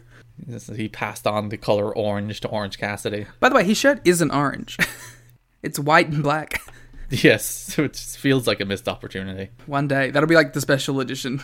He 0.75 0.89
passed 0.89 1.25
on 1.25 1.47
the 1.47 1.55
color 1.55 1.95
orange 1.95 2.41
to 2.41 2.49
Orange 2.49 2.77
Cassidy. 2.77 3.25
By 3.39 3.47
the 3.47 3.55
way, 3.55 3.63
his 3.63 3.77
shirt 3.77 4.01
isn't 4.03 4.31
orange. 4.31 4.77
it's 5.63 5.79
white 5.79 6.09
and 6.09 6.21
black. 6.21 6.61
Yes, 7.09 7.79
it 7.79 7.95
feels 7.95 8.45
like 8.45 8.59
a 8.59 8.65
missed 8.65 8.89
opportunity. 8.89 9.51
One 9.65 9.87
day. 9.87 10.11
That'll 10.11 10.27
be 10.27 10.35
like 10.35 10.51
the 10.51 10.59
special 10.59 10.99
edition. 10.99 11.41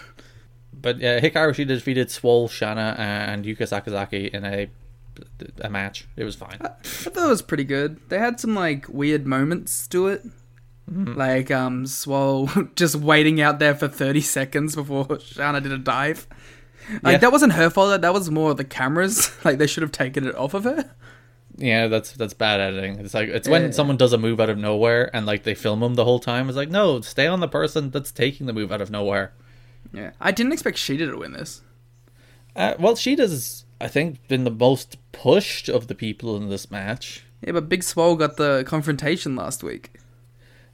But 0.73 0.99
yeah, 0.99 1.19
Hikaru 1.19 1.51
Shida 1.51 1.67
defeated 1.67 2.09
Swole, 2.11 2.49
Shana, 2.49 2.97
and 2.99 3.45
Yuka 3.45 3.61
Sakazaki 3.61 4.29
in 4.29 4.43
a 4.43 4.69
a 5.59 5.69
match. 5.69 6.07
It 6.15 6.23
was 6.23 6.35
fine. 6.35 6.57
I 6.61 6.69
thought 6.83 7.25
it 7.25 7.29
was 7.29 7.41
pretty 7.41 7.63
good. 7.63 7.99
They 8.09 8.19
had 8.19 8.39
some 8.39 8.55
like 8.55 8.87
weird 8.89 9.25
moments 9.27 9.87
to 9.89 10.07
it. 10.07 10.23
Like 10.87 11.49
um 11.51 11.85
Swole 11.85 12.49
just 12.75 12.95
waiting 12.95 13.39
out 13.39 13.59
there 13.59 13.75
for 13.75 13.87
30 13.87 14.19
seconds 14.21 14.75
before 14.75 15.05
Shana 15.07 15.61
did 15.63 15.71
a 15.71 15.77
dive. 15.77 16.27
Like 17.01 17.13
Yeah. 17.13 17.17
that 17.19 17.31
wasn't 17.31 17.53
her 17.53 17.69
fault. 17.69 18.01
That 18.01 18.13
was 18.13 18.29
more 18.29 18.53
the 18.53 18.63
cameras. 18.65 19.31
Like 19.45 19.57
they 19.57 19.67
should 19.67 19.83
have 19.83 19.91
taken 19.91 20.27
it 20.27 20.35
off 20.35 20.53
of 20.53 20.65
her. 20.65 20.89
Yeah, 21.57 21.87
that's 21.87 22.11
that's 22.13 22.33
bad 22.33 22.59
editing. 22.59 22.99
It's 22.99 23.13
like 23.13 23.29
it's 23.29 23.47
when 23.47 23.61
Yeah. 23.65 23.71
someone 23.71 23.97
does 23.97 24.13
a 24.13 24.17
move 24.17 24.39
out 24.39 24.49
of 24.49 24.57
nowhere 24.57 25.09
and 25.15 25.25
like 25.25 25.43
they 25.43 25.53
film 25.55 25.79
them 25.81 25.95
the 25.95 26.05
whole 26.05 26.19
time. 26.19 26.47
It's 26.49 26.57
like 26.57 26.69
no, 26.69 26.99
stay 27.01 27.27
on 27.27 27.39
the 27.39 27.47
person 27.47 27.91
that's 27.91 28.11
taking 28.11 28.47
the 28.47 28.53
move 28.53 28.71
out 28.71 28.81
of 28.81 28.89
nowhere. 28.91 29.33
Yeah. 29.93 30.11
I 30.19 30.31
didn't 30.31 30.53
expect 30.53 30.77
Shida 30.77 31.09
to 31.11 31.17
win 31.17 31.33
this. 31.33 31.61
Uh, 32.55 32.73
well, 32.79 32.95
she 32.95 33.15
does. 33.15 33.65
I 33.79 33.87
think 33.87 34.27
been 34.27 34.43
the 34.43 34.51
most 34.51 34.97
pushed 35.21 35.69
of 35.69 35.87
the 35.87 35.93
people 35.93 36.35
in 36.35 36.49
this 36.49 36.71
match. 36.71 37.23
Yeah, 37.41 37.51
but 37.51 37.69
Big 37.69 37.83
Swole 37.83 38.15
got 38.15 38.37
the 38.37 38.63
confrontation 38.65 39.35
last 39.35 39.63
week. 39.63 39.91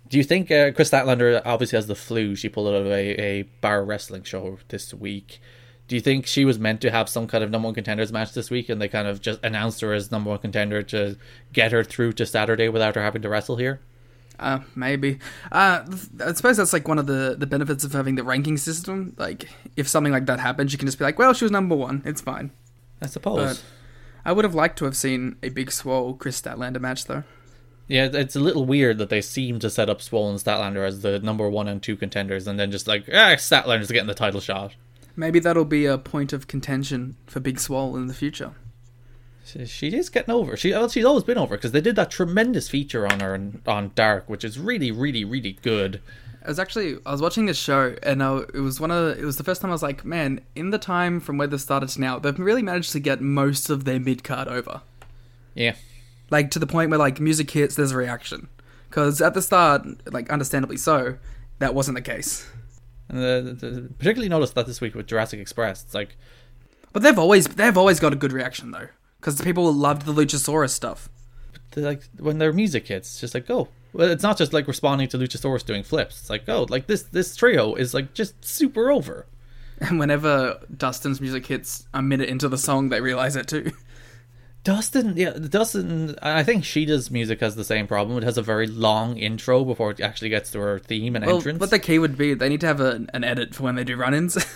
Do 0.07 0.17
you 0.17 0.23
think 0.23 0.49
uh, 0.49 0.71
Kris 0.71 0.89
Statlander 0.89 1.41
obviously 1.45 1.75
has 1.75 1.88
the 1.88 1.95
flu? 1.95 2.33
She 2.33 2.47
pulled 2.47 2.69
out 2.69 2.81
of 2.81 2.88
a, 2.88 3.21
a 3.21 3.41
bar 3.62 3.83
wrestling 3.83 4.23
show 4.23 4.57
this 4.69 4.93
week. 4.93 5.41
Do 5.89 5.95
you 5.95 6.01
think 6.01 6.25
she 6.25 6.45
was 6.45 6.60
meant 6.60 6.79
to 6.81 6.91
have 6.91 7.10
some 7.10 7.27
kind 7.27 7.43
of 7.43 7.51
number 7.51 7.65
one 7.65 7.75
contenders 7.75 8.13
match 8.13 8.33
this 8.33 8.49
week, 8.49 8.69
and 8.69 8.81
they 8.81 8.88
kind 8.88 9.07
of 9.07 9.21
just 9.21 9.43
announced 9.43 9.81
her 9.81 9.93
as 9.93 10.12
number 10.12 10.29
one 10.29 10.39
contender 10.39 10.81
to 10.83 11.17
get 11.51 11.73
her 11.73 11.83
through 11.83 12.13
to 12.13 12.25
Saturday 12.25 12.69
without 12.69 12.95
her 12.95 13.01
having 13.01 13.21
to 13.23 13.29
wrestle 13.29 13.57
here? 13.57 13.81
Uh, 14.39 14.60
maybe. 14.75 15.19
Uh, 15.51 15.83
I 16.23 16.33
suppose 16.33 16.55
that's 16.55 16.71
like 16.71 16.88
one 16.88 16.99
of 16.99 17.07
the, 17.07 17.36
the 17.38 17.47
benefits 17.47 17.83
of 17.83 17.91
having 17.91 18.15
the 18.15 18.23
ranking 18.23 18.55
system. 18.55 19.13
Like, 19.17 19.49
if 19.75 19.89
something 19.89 20.13
like 20.13 20.25
that 20.27 20.39
happens, 20.39 20.71
you 20.71 20.77
can 20.77 20.88
just 20.88 20.99
be 20.99 21.03
like, 21.03 21.19
well, 21.19 21.33
she 21.33 21.43
was 21.43 21.51
number 21.51 21.75
one. 21.75 22.01
It's 22.05 22.21
fine. 22.21 22.51
I 23.01 23.07
suppose. 23.07 23.57
But 23.57 23.63
I 24.28 24.34
would 24.34 24.44
have 24.44 24.54
liked 24.54 24.78
to 24.80 24.86
have 24.86 24.98
seen 24.98 25.38
a 25.42 25.48
Big 25.48 25.72
Swole 25.72 26.13
Kris 26.13 26.42
Statlander 26.42 26.82
match, 26.82 27.06
though. 27.06 27.24
Yeah, 27.88 28.10
it's 28.12 28.36
a 28.36 28.42
little 28.42 28.66
weird 28.66 28.98
that 28.98 29.10
they 29.10 29.22
seem 29.22 29.58
to 29.60 29.70
set 29.70 29.90
up 29.90 30.02
Swollen 30.02 30.36
Statlander 30.36 30.86
as 30.86 31.00
the 31.00 31.20
number 31.20 31.50
one 31.50 31.70
and 31.70 31.82
two 31.82 31.96
contenders, 31.96 32.46
and 32.46 32.60
then 32.60 32.70
just 32.70 32.90
like, 32.90 33.06
ah, 33.08 33.36
Statlander's 33.36 33.90
getting 33.90 34.08
the 34.08 34.13
title 34.13 34.42
shot. 34.42 34.76
Maybe 35.16 35.40
that'll 35.40 35.63
be 35.63 35.86
a 35.86 35.98
point 35.98 36.34
of 36.34 36.48
contention 36.48 37.16
for 37.26 37.40
Big 37.40 37.58
Swole 37.58 37.96
in 37.96 38.08
the 38.08 38.13
future. 38.13 38.52
She, 39.46 39.66
she 39.66 39.88
is 39.96 40.10
getting 40.10 40.34
over. 40.34 40.58
She 40.58 40.72
well, 40.72 40.90
she's 40.90 41.06
always 41.06 41.24
been 41.24 41.38
over 41.38 41.56
because 41.56 41.72
they 41.72 41.80
did 41.80 41.96
that 41.96 42.12
tremendous 42.12 42.68
feature 42.68 43.08
on 43.08 43.22
her 43.22 43.34
on, 43.34 43.62
on 43.66 43.92
Dark, 43.96 44.28
which 44.28 44.44
is 44.44 44.60
really, 44.60 44.92
really, 44.92 45.24
really 45.24 45.54
good. 45.62 46.02
I 46.47 46.49
was 46.49 46.60
actually 46.60 46.97
I 47.05 47.12
was 47.12 47.21
watching 47.21 47.45
this 47.45 47.57
show 47.57 47.93
and 48.01 48.21
uh, 48.21 48.45
it 48.53 48.62
was 48.62 48.79
one 48.79 48.89
of 48.89 49.03
the, 49.03 49.21
it 49.21 49.25
was 49.25 49.36
the 49.36 49.43
first 49.43 49.62
time 49.62 49.69
I 49.69 49.73
was 49.73 49.83
like, 49.83 50.05
man, 50.05 50.39
in 50.55 50.69
the 50.69 50.77
time 50.77 51.19
from 51.19 51.38
where 51.38 51.45
they 51.47 51.57
started 51.57 51.89
to 51.89 51.99
now, 51.99 52.19
they've 52.19 52.39
really 52.39 52.62
managed 52.62 52.93
to 52.93 53.01
get 53.01 53.19
most 53.19 53.69
of 53.69 53.83
their 53.83 53.99
mid 53.99 54.23
card 54.23 54.47
over. 54.47 54.81
Yeah, 55.55 55.75
Like 56.29 56.49
to 56.51 56.60
the 56.60 56.65
point 56.65 56.89
where 56.89 56.99
like 56.99 57.19
music 57.19 57.51
hits, 57.51 57.75
there's 57.75 57.91
a 57.91 57.97
reaction. 57.97 58.47
Because 58.88 59.21
at 59.21 59.33
the 59.33 59.41
start, 59.41 59.86
like 60.13 60.29
understandably 60.29 60.77
so, 60.77 61.17
that 61.60 61.75
wasn't 61.75 61.97
the 61.97 62.01
case. 62.01 62.49
and 63.10 63.17
the, 63.17 63.53
the, 63.53 63.93
particularly 63.97 64.29
noticed 64.29 64.55
that 64.55 64.67
this 64.67 64.79
week 64.79 64.95
with 64.95 65.07
Jurassic 65.07 65.41
Express. 65.41 65.83
It's 65.83 65.93
like, 65.93 66.15
But 66.93 67.03
they've 67.03 67.19
always 67.19 67.47
they've 67.47 67.77
always 67.77 67.99
got 67.99 68.13
a 68.13 68.15
good 68.15 68.31
reaction 68.31 68.71
though, 68.71 68.88
because 69.19 69.41
people 69.41 69.73
loved 69.73 70.05
the 70.05 70.13
Luchasaurus 70.13 70.69
stuff. 70.69 71.10
they're 71.71 71.83
like 71.83 72.03
when 72.17 72.38
their 72.38 72.53
music 72.53 72.88
hits, 72.88 73.10
it's 73.10 73.19
just 73.19 73.33
like, 73.33 73.49
oh, 73.49 73.67
well, 73.93 74.10
it's 74.10 74.23
not 74.23 74.38
just 74.38 74.54
like 74.54 74.67
responding 74.67 75.08
to 75.10 75.17
Luchasaurus 75.17 75.65
doing 75.65 75.84
flips. 75.84 76.19
It's 76.21 76.30
like, 76.30 76.47
oh, 76.47 76.65
like 76.69 76.88
this 76.88 77.04
this 77.04 77.36
trio 77.36 77.76
is 77.76 77.93
like 77.93 78.13
just 78.13 78.43
super 78.43 78.91
over. 78.91 79.26
And 79.80 80.00
whenever 80.00 80.60
Dustin's 80.76 81.21
music 81.21 81.45
hits 81.45 81.88
a 81.93 82.02
minute 82.02 82.30
into 82.30 82.50
the 82.50 82.58
song, 82.58 82.89
they 82.89 83.00
realize 83.02 83.36
it 83.36 83.47
too. 83.47 83.71
Dustin, 84.63 85.15
yeah, 85.15 85.30
Dustin. 85.32 86.15
I 86.21 86.43
think 86.43 86.65
Shida's 86.65 87.10
music 87.10 87.39
has 87.39 87.56
the 87.56 87.63
same 87.63 87.88
problem. 87.88 88.17
It 88.17 88.23
has 88.23 88.38
a 88.38 88.41
very 88.41 88.67
long 88.67 89.17
intro 89.17 89.63
before 89.63 89.91
it 89.91 90.02
actually 90.02 90.30
gets 90.30 90.52
to 90.52 90.60
her 90.60 90.78
theme 90.80 91.15
and 91.15 91.26
Well, 91.26 91.38
entrance. 91.38 91.60
what 91.60 91.69
the 91.69 91.80
key 91.80 92.00
would 92.00 92.17
be, 92.17 92.34
they 92.34 92.50
need 92.50 92.60
to 92.62 92.67
have 92.67 92.82
a, 92.82 93.06
an 93.13 93.23
edit 93.23 93.56
for 93.56 93.63
when 93.63 93.76
they 93.76 93.84
do 93.84 93.95
run-ins. 93.95 94.38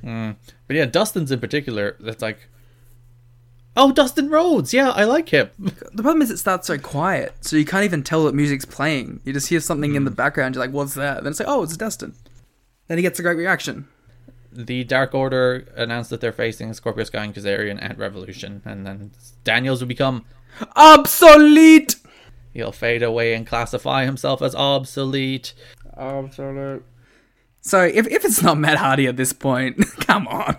Hmm. 0.00 0.30
But 0.68 0.76
yeah, 0.76 0.84
Dustin's 0.86 1.32
in 1.32 1.40
particular. 1.40 1.96
That's 1.98 2.22
like, 2.22 2.48
oh, 3.78 3.92
Dustin 3.92 4.28
Rhodes. 4.28 4.74
Yeah, 4.74 4.90
I 4.90 5.04
like 5.04 5.30
him. 5.30 5.50
the 5.58 6.02
problem 6.02 6.20
is 6.20 6.30
it 6.30 6.38
starts 6.38 6.66
so 6.66 6.76
quiet, 6.76 7.32
so 7.40 7.56
you 7.56 7.64
can't 7.64 7.84
even 7.84 8.02
tell 8.02 8.24
that 8.24 8.34
music's 8.34 8.64
playing. 8.64 9.20
You 9.24 9.32
just 9.32 9.48
hear 9.48 9.60
something 9.60 9.94
in 9.94 10.04
the 10.04 10.10
hmm. 10.10 10.16
background. 10.16 10.54
You're 10.54 10.64
like, 10.64 10.74
"What's 10.74 10.94
that?" 10.94 11.22
Then 11.22 11.30
it's 11.30 11.40
like, 11.40 11.48
"Oh, 11.48 11.62
it's 11.62 11.76
Dustin." 11.76 12.14
Then 12.88 12.98
he 12.98 13.02
gets 13.02 13.18
a 13.18 13.22
great 13.22 13.36
reaction. 13.36 13.86
the 14.50 14.82
Dark 14.82 15.14
Order 15.14 15.66
announced 15.76 16.10
that 16.10 16.20
they're 16.20 16.32
facing 16.32 16.72
Scorpio 16.72 17.04
Sky 17.04 17.24
and 17.24 17.34
Kazarian 17.34 17.82
at 17.82 17.98
Revolution, 17.98 18.62
and 18.64 18.86
then 18.86 19.12
Daniels 19.44 19.80
will 19.80 19.88
become. 19.88 20.24
Obsolete. 20.74 21.96
He'll 22.52 22.72
fade 22.72 23.02
away 23.02 23.34
and 23.34 23.46
classify 23.46 24.04
himself 24.04 24.42
as 24.42 24.54
obsolete. 24.54 25.54
obsolete. 25.96 26.82
So 27.60 27.82
if 27.82 28.06
if 28.08 28.24
it's 28.24 28.42
not 28.42 28.58
Matt 28.58 28.78
Hardy 28.78 29.06
at 29.06 29.16
this 29.16 29.32
point, 29.32 29.78
come 30.00 30.26
on. 30.26 30.56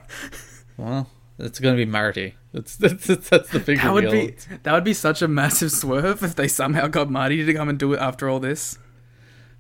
Well, 0.78 1.10
It's 1.40 1.60
going 1.60 1.76
to 1.76 1.86
be 1.86 1.90
Marty. 1.90 2.36
That's 2.52 2.76
that's, 2.78 3.06
that's, 3.06 3.52
the 3.52 3.60
big 3.60 3.78
That 3.78 3.94
would 3.94 4.10
be 4.10 4.36
that 4.64 4.74
would 4.74 4.84
be 4.84 4.96
such 4.96 5.22
a 5.22 5.28
massive 5.28 5.72
swerve 5.72 6.24
if 6.24 6.34
they 6.34 6.48
somehow 6.48 6.88
got 6.88 7.08
Marty 7.08 7.46
to 7.46 7.54
come 7.54 7.70
and 7.70 7.78
do 7.78 7.94
it 7.94 8.00
after 8.00 8.28
all 8.28 8.40
this. 8.40 8.80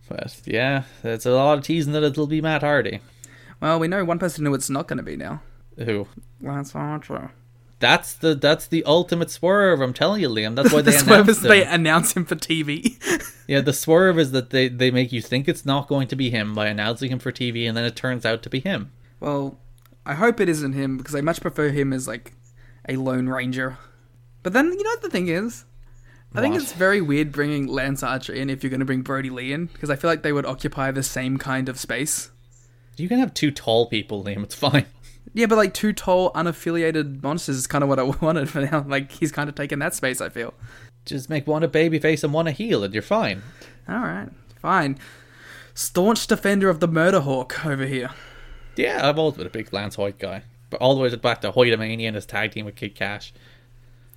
But 0.07 0.41
yeah, 0.45 0.85
there's 1.03 1.27
a 1.27 1.31
lot 1.31 1.59
of 1.59 1.63
teasing 1.63 1.93
that 1.93 2.01
it'll 2.01 2.25
be 2.25 2.41
Matt 2.41 2.63
Hardy. 2.63 2.99
Well, 3.61 3.77
we 3.77 3.87
know 3.87 4.03
one 4.03 4.17
person 4.17 4.43
who 4.43 4.55
it's 4.55 4.71
not 4.71 4.87
going 4.87 4.97
to 4.97 5.03
be 5.03 5.15
now. 5.15 5.43
Who? 5.77 6.07
Lance 6.41 6.73
Archer. 6.73 7.31
That's 7.79 8.13
the 8.13 8.33
that's 8.33 8.65
the 8.65 8.83
ultimate 8.85 9.29
swerve. 9.29 9.81
I'm 9.81 9.93
telling 9.93 10.21
you, 10.21 10.29
Liam. 10.29 10.55
That's 10.55 10.73
why 10.73 10.81
they 10.81 10.91
the 10.91 10.97
swerve 10.97 11.29
is 11.29 11.41
they 11.41 11.63
announce 11.63 12.15
him 12.15 12.25
for 12.25 12.35
TV. 12.35 12.97
Yeah, 13.49 13.61
the 13.61 13.73
swerve 13.73 14.19
is 14.19 14.31
that 14.33 14.51
they 14.51 14.67
they 14.67 14.91
make 14.91 15.11
you 15.11 15.23
think 15.23 15.47
it's 15.47 15.65
not 15.65 15.87
going 15.87 16.07
to 16.09 16.15
be 16.15 16.29
him 16.29 16.53
by 16.53 16.67
announcing 16.67 17.11
him 17.11 17.17
for 17.17 17.31
TV, 17.31 17.67
and 17.67 17.75
then 17.75 17.83
it 17.83 17.95
turns 17.95 18.23
out 18.23 18.43
to 18.43 18.49
be 18.49 18.59
him. 18.59 18.91
well, 19.19 19.57
I 20.09 20.15
hope 20.15 20.39
it 20.39 20.49
isn't 20.49 20.73
him 20.73 20.97
because 20.97 21.13
I 21.15 21.21
much 21.21 21.39
prefer 21.41 21.69
him 21.69 21.93
as 21.93 22.07
like 22.07 22.33
a 22.87 22.95
lone 22.95 23.29
ranger. 23.29 23.77
But 24.43 24.53
then 24.53 24.65
you 24.67 24.83
know 24.83 24.89
what 24.89 25.01
the 25.03 25.09
thing 25.09 25.27
is? 25.27 25.65
I 26.33 26.41
think 26.41 26.53
What? 26.53 26.63
it's 26.63 26.73
very 26.73 27.01
weird 27.01 27.31
bringing 27.31 27.67
Lance 27.67 28.03
Archer 28.03 28.33
in 28.33 28.49
if 28.49 28.63
you're 28.63 28.69
going 28.69 28.79
to 28.79 28.85
bring 28.85 29.01
Brodie 29.01 29.29
Lee 29.29 29.51
in 29.53 29.65
because 29.67 29.89
I 29.89 29.95
feel 29.95 30.09
like 30.09 30.21
they 30.23 30.31
would 30.33 30.45
occupy 30.45 30.91
the 30.91 31.03
same 31.03 31.37
kind 31.37 31.69
of 31.69 31.79
space. 31.79 32.29
You 32.97 33.07
can 33.07 33.19
have 33.19 33.33
two 33.33 33.51
tall 33.51 33.87
people, 33.87 34.23
Liam. 34.23 34.43
It's 34.43 34.55
fine. 34.55 34.85
Yeah, 35.31 35.45
but 35.45 35.57
like 35.57 35.75
two 35.75 35.93
tall, 35.93 36.33
unaffiliated 36.33 37.21
monsters 37.21 37.55
is 37.57 37.67
kind 37.67 37.83
of 37.83 37.87
what 37.89 37.99
I 37.99 38.03
wanted 38.25 38.49
for 38.49 38.61
now. 38.61 38.83
Like 38.87 39.11
he's 39.11 39.31
kind 39.31 39.47
of 39.47 39.53
taken 39.53 39.77
that 39.77 39.93
space. 39.93 40.21
I 40.21 40.29
feel. 40.29 40.55
Just 41.05 41.29
make 41.29 41.45
one 41.45 41.61
a 41.61 41.67
babyface 41.67 42.23
and 42.23 42.33
one 42.33 42.47
a 42.47 42.51
heel, 42.51 42.83
and 42.83 42.91
you're 42.95 43.03
fine. 43.03 43.43
All 43.87 43.99
right, 43.99 44.29
fine. 44.59 44.97
Staunch 45.75 46.25
defender 46.25 46.67
of 46.67 46.79
the 46.79 46.87
Murder 46.87 47.19
Hawk 47.19 47.63
over 47.63 47.85
here. 47.85 48.09
Yeah, 48.79 49.09
I've 49.09 49.19
always 49.19 49.35
been 49.35 49.45
a 49.45 49.49
big 49.49 49.73
Lance 49.73 49.95
Hoyt 49.95 50.19
guy, 50.19 50.43
but 50.69 50.79
all 50.79 50.95
the 50.95 51.01
way 51.01 51.13
back 51.17 51.41
to 51.41 51.51
Hoytomania 51.51 52.07
and 52.07 52.15
his 52.15 52.25
tag 52.25 52.51
team 52.51 52.65
with 52.65 52.77
Kid 52.77 52.95
Cash. 52.95 53.33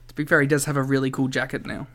To 0.06 0.14
be 0.14 0.24
fair, 0.24 0.40
he 0.40 0.46
does 0.46 0.66
have 0.66 0.76
a 0.76 0.84
really 0.84 1.10
cool 1.10 1.26
jacket 1.26 1.66
now. 1.66 1.88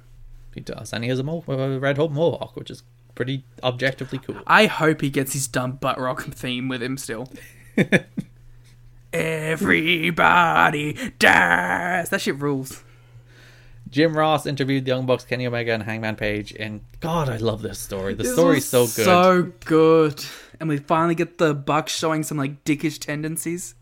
He 0.54 0.60
does, 0.60 0.92
and 0.92 1.02
he 1.02 1.10
has 1.10 1.20
a, 1.20 1.24
mo- 1.24 1.46
a 1.48 1.80
red 1.80 1.96
hope 1.96 2.12
mohawk, 2.12 2.58
which 2.58 2.70
is 2.70 2.84
pretty 3.16 3.46
objectively 3.64 4.20
cool. 4.20 4.42
I 4.46 4.66
hope 4.66 5.00
he 5.00 5.10
gets 5.10 5.32
his 5.32 5.48
dumb 5.48 5.74
butt 5.74 5.98
rock 5.98 6.24
theme 6.26 6.68
with 6.68 6.84
him 6.84 6.98
still. 6.98 7.32
Everybody 9.14 11.12
dies. 11.20 12.10
That 12.10 12.20
shit 12.20 12.38
rules. 12.38 12.84
Jim 13.90 14.18
Ross 14.18 14.46
interviewed 14.46 14.84
the 14.84 14.90
Young 14.90 15.06
Bucks, 15.06 15.24
Kenny 15.24 15.48
Omega, 15.48 15.72
and 15.72 15.84
Hangman 15.84 16.18
Page, 16.18 16.54
and 16.60 16.82
God, 17.00 17.30
I 17.30 17.38
love 17.38 17.62
this 17.62 17.80
story. 17.80 18.14
The 18.14 18.24
This 18.24 18.34
story's 18.34 18.68
so 18.68 18.88
good. 18.88 19.06
So 19.06 19.54
good. 19.64 20.26
And 20.60 20.70
we 20.70 20.78
finally 20.78 21.16
get 21.16 21.38
the 21.38 21.54
Bucks 21.54 21.96
showing 21.96 22.24
some 22.24 22.38
like 22.38 22.64
dickish 22.64 23.00
tendencies. 23.00 23.76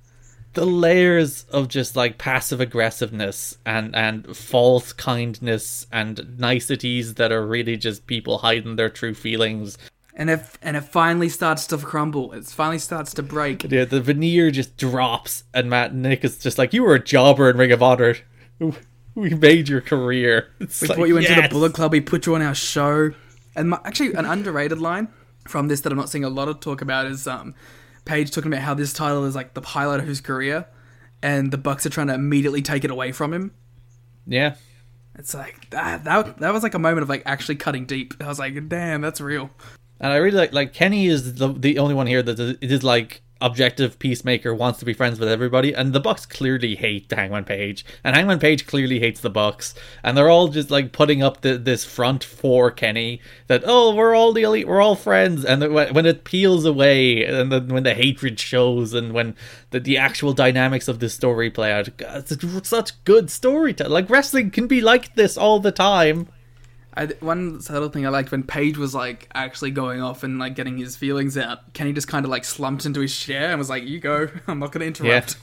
the 0.53 0.65
layers 0.65 1.43
of 1.51 1.67
just 1.67 1.95
like 1.97 2.17
passive 2.17 2.61
aggressiveness 2.61 3.57
and 3.65 3.93
and 3.95 4.35
false 4.37 4.93
kindness 4.93 5.85
and 5.91 6.37
niceties 6.39 7.15
that 7.15 7.31
are 7.31 7.45
really 7.45 7.75
just 7.77 8.07
people 8.07 8.37
hiding 8.39 8.75
their 8.77 8.89
true 8.89 9.13
feelings. 9.13 9.77
And 10.17 10.29
if 10.29 10.57
and 10.61 10.77
it 10.77 10.81
finally 10.85 11.27
starts 11.27 11.67
to 11.67 11.77
crumble. 11.77 12.31
It 12.31 12.45
finally 12.45 12.79
starts 12.79 13.13
to 13.15 13.23
break. 13.23 13.69
Yeah, 13.69 13.83
the 13.83 13.99
veneer 13.99 14.49
just 14.49 14.77
drops, 14.77 15.43
and 15.53 15.69
Matt 15.69 15.91
and 15.91 16.03
Nick 16.03 16.23
is 16.23 16.37
just 16.37 16.57
like, 16.57 16.71
"You 16.73 16.83
were 16.83 16.95
a 16.95 17.03
jobber 17.03 17.49
in 17.49 17.57
Ring 17.57 17.71
of 17.71 17.83
Honor. 17.83 18.15
We 19.15 19.29
made 19.29 19.69
your 19.69 19.79
career. 19.79 20.49
It's 20.59 20.81
We 20.81 20.89
like, 20.89 20.97
brought 20.97 21.07
you 21.07 21.17
into 21.17 21.33
the! 21.33 21.47
Bullet 21.49 21.73
Club. 21.73 21.93
We 21.93 22.01
put 22.01 22.25
you 22.25 22.35
on 22.35 22.41
our 22.41 22.53
show. 22.53 23.11
And 23.55 23.69
my, 23.69 23.79
actually, 23.85 24.13
an 24.13 24.25
underrated 24.25 24.79
line 24.81 25.07
from 25.47 25.67
this 25.67 25.81
that 25.81 25.91
I'm 25.91 25.97
not 25.97 26.09
seeing 26.09 26.23
a 26.23 26.29
lot 26.29 26.47
of 26.47 26.59
talk 26.59 26.81
about 26.81 27.05
is 27.07 27.27
um, 27.27 27.53
Page 28.05 28.31
talking 28.31 28.51
about 28.53 28.63
how 28.63 28.73
this 28.75 28.93
title 28.93 29.25
is 29.25 29.35
like 29.35 29.53
the 29.55 29.61
highlight 29.61 29.99
of 29.99 30.07
his 30.07 30.21
career, 30.21 30.65
and 31.23 31.51
the 31.51 31.57
Bucks 31.57 31.85
are 31.85 31.89
trying 31.89 32.07
to 32.07 32.13
immediately 32.13 32.61
take 32.61 32.83
it 32.83 32.91
away 32.91 33.11
from 33.11 33.33
him. 33.33 33.51
Yeah, 34.27 34.55
It's 35.17 35.33
like 35.33 35.69
that. 35.71 36.03
That, 36.03 36.37
that 36.39 36.53
was 36.53 36.61
like 36.63 36.73
a 36.73 36.79
moment 36.79 37.03
of 37.03 37.09
like 37.09 37.23
actually 37.25 37.55
cutting 37.55 37.85
deep. 37.85 38.13
I 38.19 38.27
was 38.27 38.37
like, 38.39 38.69
damn, 38.69 39.01
that's 39.01 39.21
real. 39.21 39.49
and 39.99 40.11
I 40.13 40.17
really 40.17 40.37
like 40.37 40.53
like 40.53 40.73
Kenny 40.73 41.07
is 41.07 41.35
the 41.35 41.47
the 41.53 41.79
only 41.79 41.93
one 41.95 42.05
here 42.07 42.21
that 42.23 42.39
is- 42.39 42.57
it 42.61 42.71
is 42.71 42.83
like 42.83 43.21
objective 43.41 43.99
peacemaker 43.99 44.53
wants 44.53 44.79
to 44.79 44.85
be 44.85 44.93
friends 44.93 45.19
with 45.19 45.29
everybody, 45.29 45.73
and 45.73 45.93
the 45.93 45.99
Bucks 45.99 46.25
clearly 46.25 46.75
hate 46.75 47.11
Hangman 47.11 47.45
Page, 47.45 47.85
and 48.03 48.15
Hangman 48.15 48.39
Page 48.39 48.65
clearly 48.65 48.99
hates 48.99 49.19
the 49.19 49.29
Bucks, 49.29 49.73
and 50.03 50.17
they're 50.17 50.29
all 50.29 50.47
just 50.47 50.71
like 50.71 50.91
putting 50.91 51.21
up 51.21 51.41
the, 51.41 51.57
this 51.57 51.83
front 51.83 52.23
for 52.23 52.71
Kenny 52.71 53.21
that 53.47 53.63
oh 53.65 53.93
we're 53.93 54.15
all 54.15 54.33
the 54.33 54.43
elite, 54.43 54.67
we're 54.67 54.81
all 54.81 54.95
friends, 54.95 55.43
and 55.43 55.73
when, 55.73 56.05
it 56.05 56.23
peels 56.23 56.65
away, 56.65 57.25
and 57.25 57.51
then 57.51 57.67
when 57.67 57.83
the 57.83 57.93
hatred 57.93 58.39
shows, 58.39 58.93
and 58.93 59.13
when 59.13 59.35
the, 59.71 59.79
the 59.79 59.97
actual 59.97 60.33
dynamics 60.33 60.87
of 60.87 60.99
this 60.99 61.13
story 61.13 61.49
play 61.49 61.71
out, 61.71 61.95
God, 61.97 62.25
it's 62.31 62.69
such 62.69 63.03
good 63.03 63.29
storytelling. 63.29 63.91
Like 63.91 64.09
wrestling 64.09 64.51
can 64.51 64.67
be 64.67 64.81
like 64.81 65.15
this 65.15 65.37
all 65.37 65.59
the 65.59 65.71
time. 65.71 66.29
I, 66.95 67.07
one 67.19 67.61
subtle 67.61 67.89
thing 67.89 68.05
I 68.05 68.09
liked 68.09 68.31
when 68.31 68.43
Page 68.43 68.77
was 68.77 68.95
like 68.95 69.29
actually 69.33 69.71
going 69.71 70.01
off 70.01 70.23
and 70.23 70.39
like 70.39 70.55
getting 70.55 70.77
his 70.77 70.95
feelings 70.95 71.37
out. 71.37 71.73
Kenny 71.73 71.93
just 71.93 72.07
kind 72.07 72.25
of 72.25 72.31
like 72.31 72.45
slumped 72.45 72.85
into 72.85 73.01
his 73.01 73.17
chair 73.17 73.49
and 73.49 73.59
was 73.59 73.69
like, 73.69 73.83
"You 73.83 73.99
go. 73.99 74.29
I'm 74.47 74.59
not 74.59 74.71
going 74.71 74.81
to 74.81 74.87
interrupt." 74.87 75.37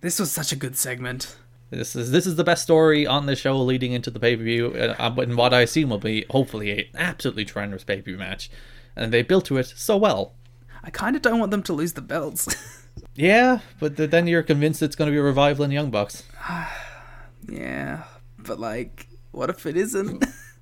This 0.00 0.18
was 0.18 0.30
such 0.30 0.52
a 0.52 0.56
good 0.56 0.76
segment. 0.76 1.36
This 1.70 1.96
is 1.96 2.10
this 2.10 2.26
is 2.26 2.36
the 2.36 2.44
best 2.44 2.62
story 2.62 3.06
on 3.06 3.26
the 3.26 3.36
show 3.36 3.60
leading 3.60 3.92
into 3.92 4.10
the 4.10 4.20
pay 4.20 4.36
per 4.36 4.42
view, 4.42 4.68
uh, 4.74 5.14
and 5.18 5.36
what 5.36 5.54
I 5.54 5.62
assume 5.62 5.90
will 5.90 5.98
be 5.98 6.24
hopefully 6.30 6.70
an 6.70 6.84
absolutely 6.96 7.44
tremendous 7.44 7.84
pay 7.84 7.96
per 7.96 8.02
view 8.02 8.18
match, 8.18 8.50
and 8.94 9.12
they 9.12 9.22
built 9.22 9.46
to 9.46 9.58
it 9.58 9.72
so 9.76 9.96
well. 9.96 10.34
I 10.82 10.90
kind 10.90 11.16
of 11.16 11.22
don't 11.22 11.40
want 11.40 11.50
them 11.50 11.64
to 11.64 11.72
lose 11.72 11.94
the 11.94 12.00
belts. 12.00 12.54
Yeah, 13.14 13.60
but 13.80 13.96
th- 13.96 14.10
then 14.10 14.26
you're 14.26 14.42
convinced 14.42 14.82
it's 14.82 14.96
going 14.96 15.06
to 15.06 15.12
be 15.12 15.18
a 15.18 15.22
revival 15.22 15.64
in 15.64 15.70
Young 15.70 15.90
Bucks. 15.90 16.22
yeah, 17.48 18.04
but 18.38 18.60
like, 18.60 19.06
what 19.32 19.50
if 19.50 19.64
it 19.66 19.76
isn't? 19.76 20.24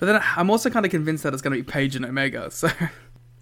but 0.00 0.06
then 0.06 0.22
I'm 0.36 0.50
also 0.50 0.70
kind 0.70 0.84
of 0.84 0.90
convinced 0.90 1.22
that 1.22 1.34
it's 1.34 1.42
going 1.42 1.56
to 1.56 1.62
be 1.62 1.70
Page 1.70 1.94
and 1.94 2.04
Omega. 2.04 2.50
So 2.50 2.70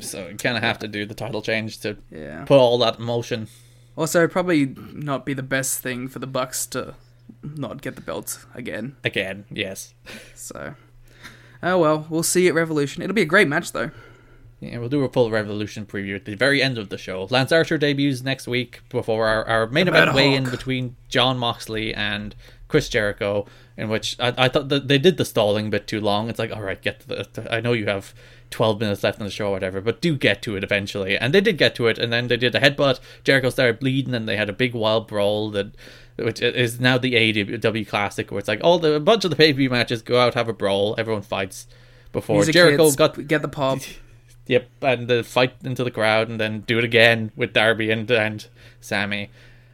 So 0.00 0.28
you 0.28 0.36
kind 0.36 0.56
of 0.56 0.62
have 0.62 0.78
to 0.80 0.88
do 0.88 1.06
the 1.06 1.14
title 1.14 1.42
change 1.42 1.80
to 1.80 1.96
yeah. 2.10 2.44
put 2.44 2.58
all 2.58 2.78
that 2.78 2.98
in 2.98 3.04
motion. 3.04 3.48
Also, 3.96 4.28
probably 4.28 4.74
not 4.92 5.26
be 5.26 5.34
the 5.34 5.42
best 5.42 5.80
thing 5.80 6.08
for 6.08 6.20
the 6.20 6.26
Bucks 6.26 6.66
to 6.68 6.94
not 7.42 7.82
get 7.82 7.96
the 7.96 8.00
belts 8.00 8.46
again. 8.54 8.96
Again, 9.02 9.44
yes. 9.50 9.94
So, 10.34 10.74
oh 11.62 11.78
well, 11.78 12.06
we'll 12.08 12.22
see 12.22 12.46
at 12.46 12.54
Revolution. 12.54 13.02
It'll 13.02 13.14
be 13.14 13.22
a 13.22 13.26
great 13.26 13.48
match 13.48 13.72
though. 13.72 13.90
Yeah, 14.60 14.78
we'll 14.78 14.88
do 14.88 15.04
a 15.04 15.08
full 15.08 15.30
Revolution 15.30 15.84
preview 15.84 16.16
at 16.16 16.24
the 16.24 16.34
very 16.34 16.62
end 16.62 16.78
of 16.78 16.88
the 16.88 16.98
show. 16.98 17.26
Lance 17.30 17.52
Archer 17.52 17.78
debuts 17.78 18.22
next 18.22 18.46
week 18.46 18.80
before 18.88 19.26
our, 19.26 19.44
our 19.46 19.66
main 19.68 19.88
event 19.88 20.14
weigh 20.14 20.34
in 20.34 20.48
between 20.48 20.96
John 21.08 21.38
Moxley 21.38 21.94
and 21.94 22.34
Chris 22.66 22.88
Jericho, 22.88 23.46
in 23.78 23.88
which 23.88 24.16
I, 24.18 24.34
I 24.36 24.48
thought 24.48 24.68
that 24.70 24.88
they 24.88 24.98
did 24.98 25.16
the 25.16 25.24
stalling 25.24 25.70
bit 25.70 25.86
too 25.86 26.00
long. 26.00 26.28
It's 26.28 26.38
like, 26.38 26.50
all 26.50 26.62
right, 26.62 26.82
get 26.82 27.00
to 27.00 27.06
the. 27.06 27.48
I 27.50 27.60
know 27.60 27.72
you 27.72 27.86
have 27.86 28.12
12 28.50 28.80
minutes 28.80 29.04
left 29.04 29.20
in 29.20 29.24
the 29.24 29.30
show 29.30 29.48
or 29.48 29.52
whatever, 29.52 29.80
but 29.80 30.00
do 30.00 30.16
get 30.16 30.42
to 30.42 30.56
it 30.56 30.64
eventually. 30.64 31.16
And 31.16 31.32
they 31.32 31.40
did 31.40 31.58
get 31.58 31.76
to 31.76 31.86
it, 31.86 31.96
and 31.96 32.12
then 32.12 32.26
they 32.26 32.36
did 32.36 32.56
a 32.56 32.60
headbutt. 32.60 32.98
Jericho 33.22 33.50
started 33.50 33.78
bleeding, 33.78 34.14
and 34.14 34.28
they 34.28 34.36
had 34.36 34.50
a 34.50 34.52
big 34.52 34.74
wild 34.74 35.06
brawl 35.06 35.50
that. 35.52 35.72
Which 36.16 36.42
is 36.42 36.80
now 36.80 36.98
the 36.98 37.14
AEW 37.14 37.86
Classic, 37.86 38.28
where 38.32 38.40
it's 38.40 38.48
like 38.48 38.60
all 38.64 38.80
the 38.80 38.94
a 38.94 38.98
bunch 38.98 39.24
of 39.24 39.30
the 39.30 39.36
pay 39.36 39.52
per 39.52 39.58
view 39.58 39.70
matches 39.70 40.02
go 40.02 40.18
out, 40.18 40.34
have 40.34 40.48
a 40.48 40.52
brawl, 40.52 40.96
everyone 40.98 41.22
fights 41.22 41.68
before 42.10 42.38
Music 42.38 42.54
Jericho 42.54 42.86
hits, 42.86 42.96
got 42.96 43.28
get 43.28 43.40
the 43.40 43.48
pop. 43.48 43.78
Yep, 44.48 44.66
and 44.80 45.08
the 45.08 45.22
fight 45.22 45.56
into 45.62 45.84
the 45.84 45.90
crowd, 45.90 46.30
and 46.30 46.40
then 46.40 46.60
do 46.60 46.78
it 46.78 46.84
again 46.84 47.32
with 47.36 47.52
Darby 47.52 47.90
and 47.90 48.10
and 48.10 48.46
Sammy, 48.80 49.30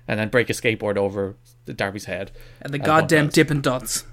and 0.08 0.18
then 0.18 0.28
break 0.30 0.50
a 0.50 0.52
skateboard 0.52 0.96
over 0.96 1.36
Darby's 1.72 2.04
head. 2.04 2.32
And 2.60 2.74
the 2.74 2.78
goddamn. 2.78 3.28
Dippin' 3.28 3.60
Dots. 3.60 4.04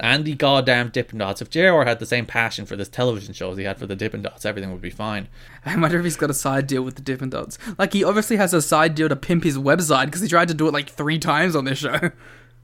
And 0.00 0.24
the 0.24 0.34
goddamn 0.34 0.90
Dippin' 0.90 1.18
Dots. 1.18 1.42
If 1.42 1.50
JR 1.50 1.82
had 1.82 1.98
the 1.98 2.06
same 2.06 2.26
passion 2.26 2.66
for 2.66 2.76
this 2.76 2.88
television 2.88 3.34
show 3.34 3.50
as 3.52 3.58
he 3.58 3.64
had 3.64 3.78
for 3.78 3.86
the 3.86 3.96
Dippin' 3.96 4.22
Dots, 4.22 4.44
everything 4.44 4.72
would 4.72 4.80
be 4.80 4.90
fine. 4.90 5.28
I 5.64 5.76
wonder 5.76 5.98
if 5.98 6.04
he's 6.04 6.16
got 6.16 6.30
a 6.30 6.34
side 6.34 6.66
deal 6.66 6.82
with 6.82 6.94
the 6.96 7.02
Dippin' 7.02 7.30
Dots. 7.30 7.58
Like, 7.78 7.92
he 7.92 8.04
obviously 8.04 8.36
has 8.36 8.54
a 8.54 8.62
side 8.62 8.94
deal 8.94 9.08
to 9.08 9.16
pimp 9.16 9.44
his 9.44 9.58
website 9.58 10.06
because 10.06 10.20
he 10.20 10.28
tried 10.28 10.48
to 10.48 10.54
do 10.54 10.68
it 10.68 10.72
like 10.72 10.88
three 10.88 11.18
times 11.18 11.54
on 11.54 11.64
this 11.64 11.78
show. 11.78 12.10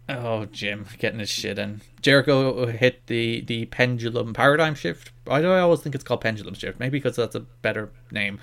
Oh, 0.07 0.45
Jim, 0.45 0.87
getting 0.99 1.19
his 1.19 1.31
shit 1.31 1.59
in. 1.59 1.81
Jericho 2.03 2.67
hit 2.67 3.07
the, 3.07 3.41
the 3.41 3.65
pendulum 3.67 4.35
paradigm 4.35 4.75
shift. 4.75 5.13
I 5.27 5.39
I 5.39 5.61
always 5.61 5.81
think 5.81 5.95
it's 5.95 6.05
called 6.05 6.21
pendulum 6.21 6.53
shift. 6.53 6.79
Maybe 6.79 6.99
because 6.99 7.17
that's 7.17 7.35
a 7.35 7.41
better 7.41 7.91
name. 8.11 8.39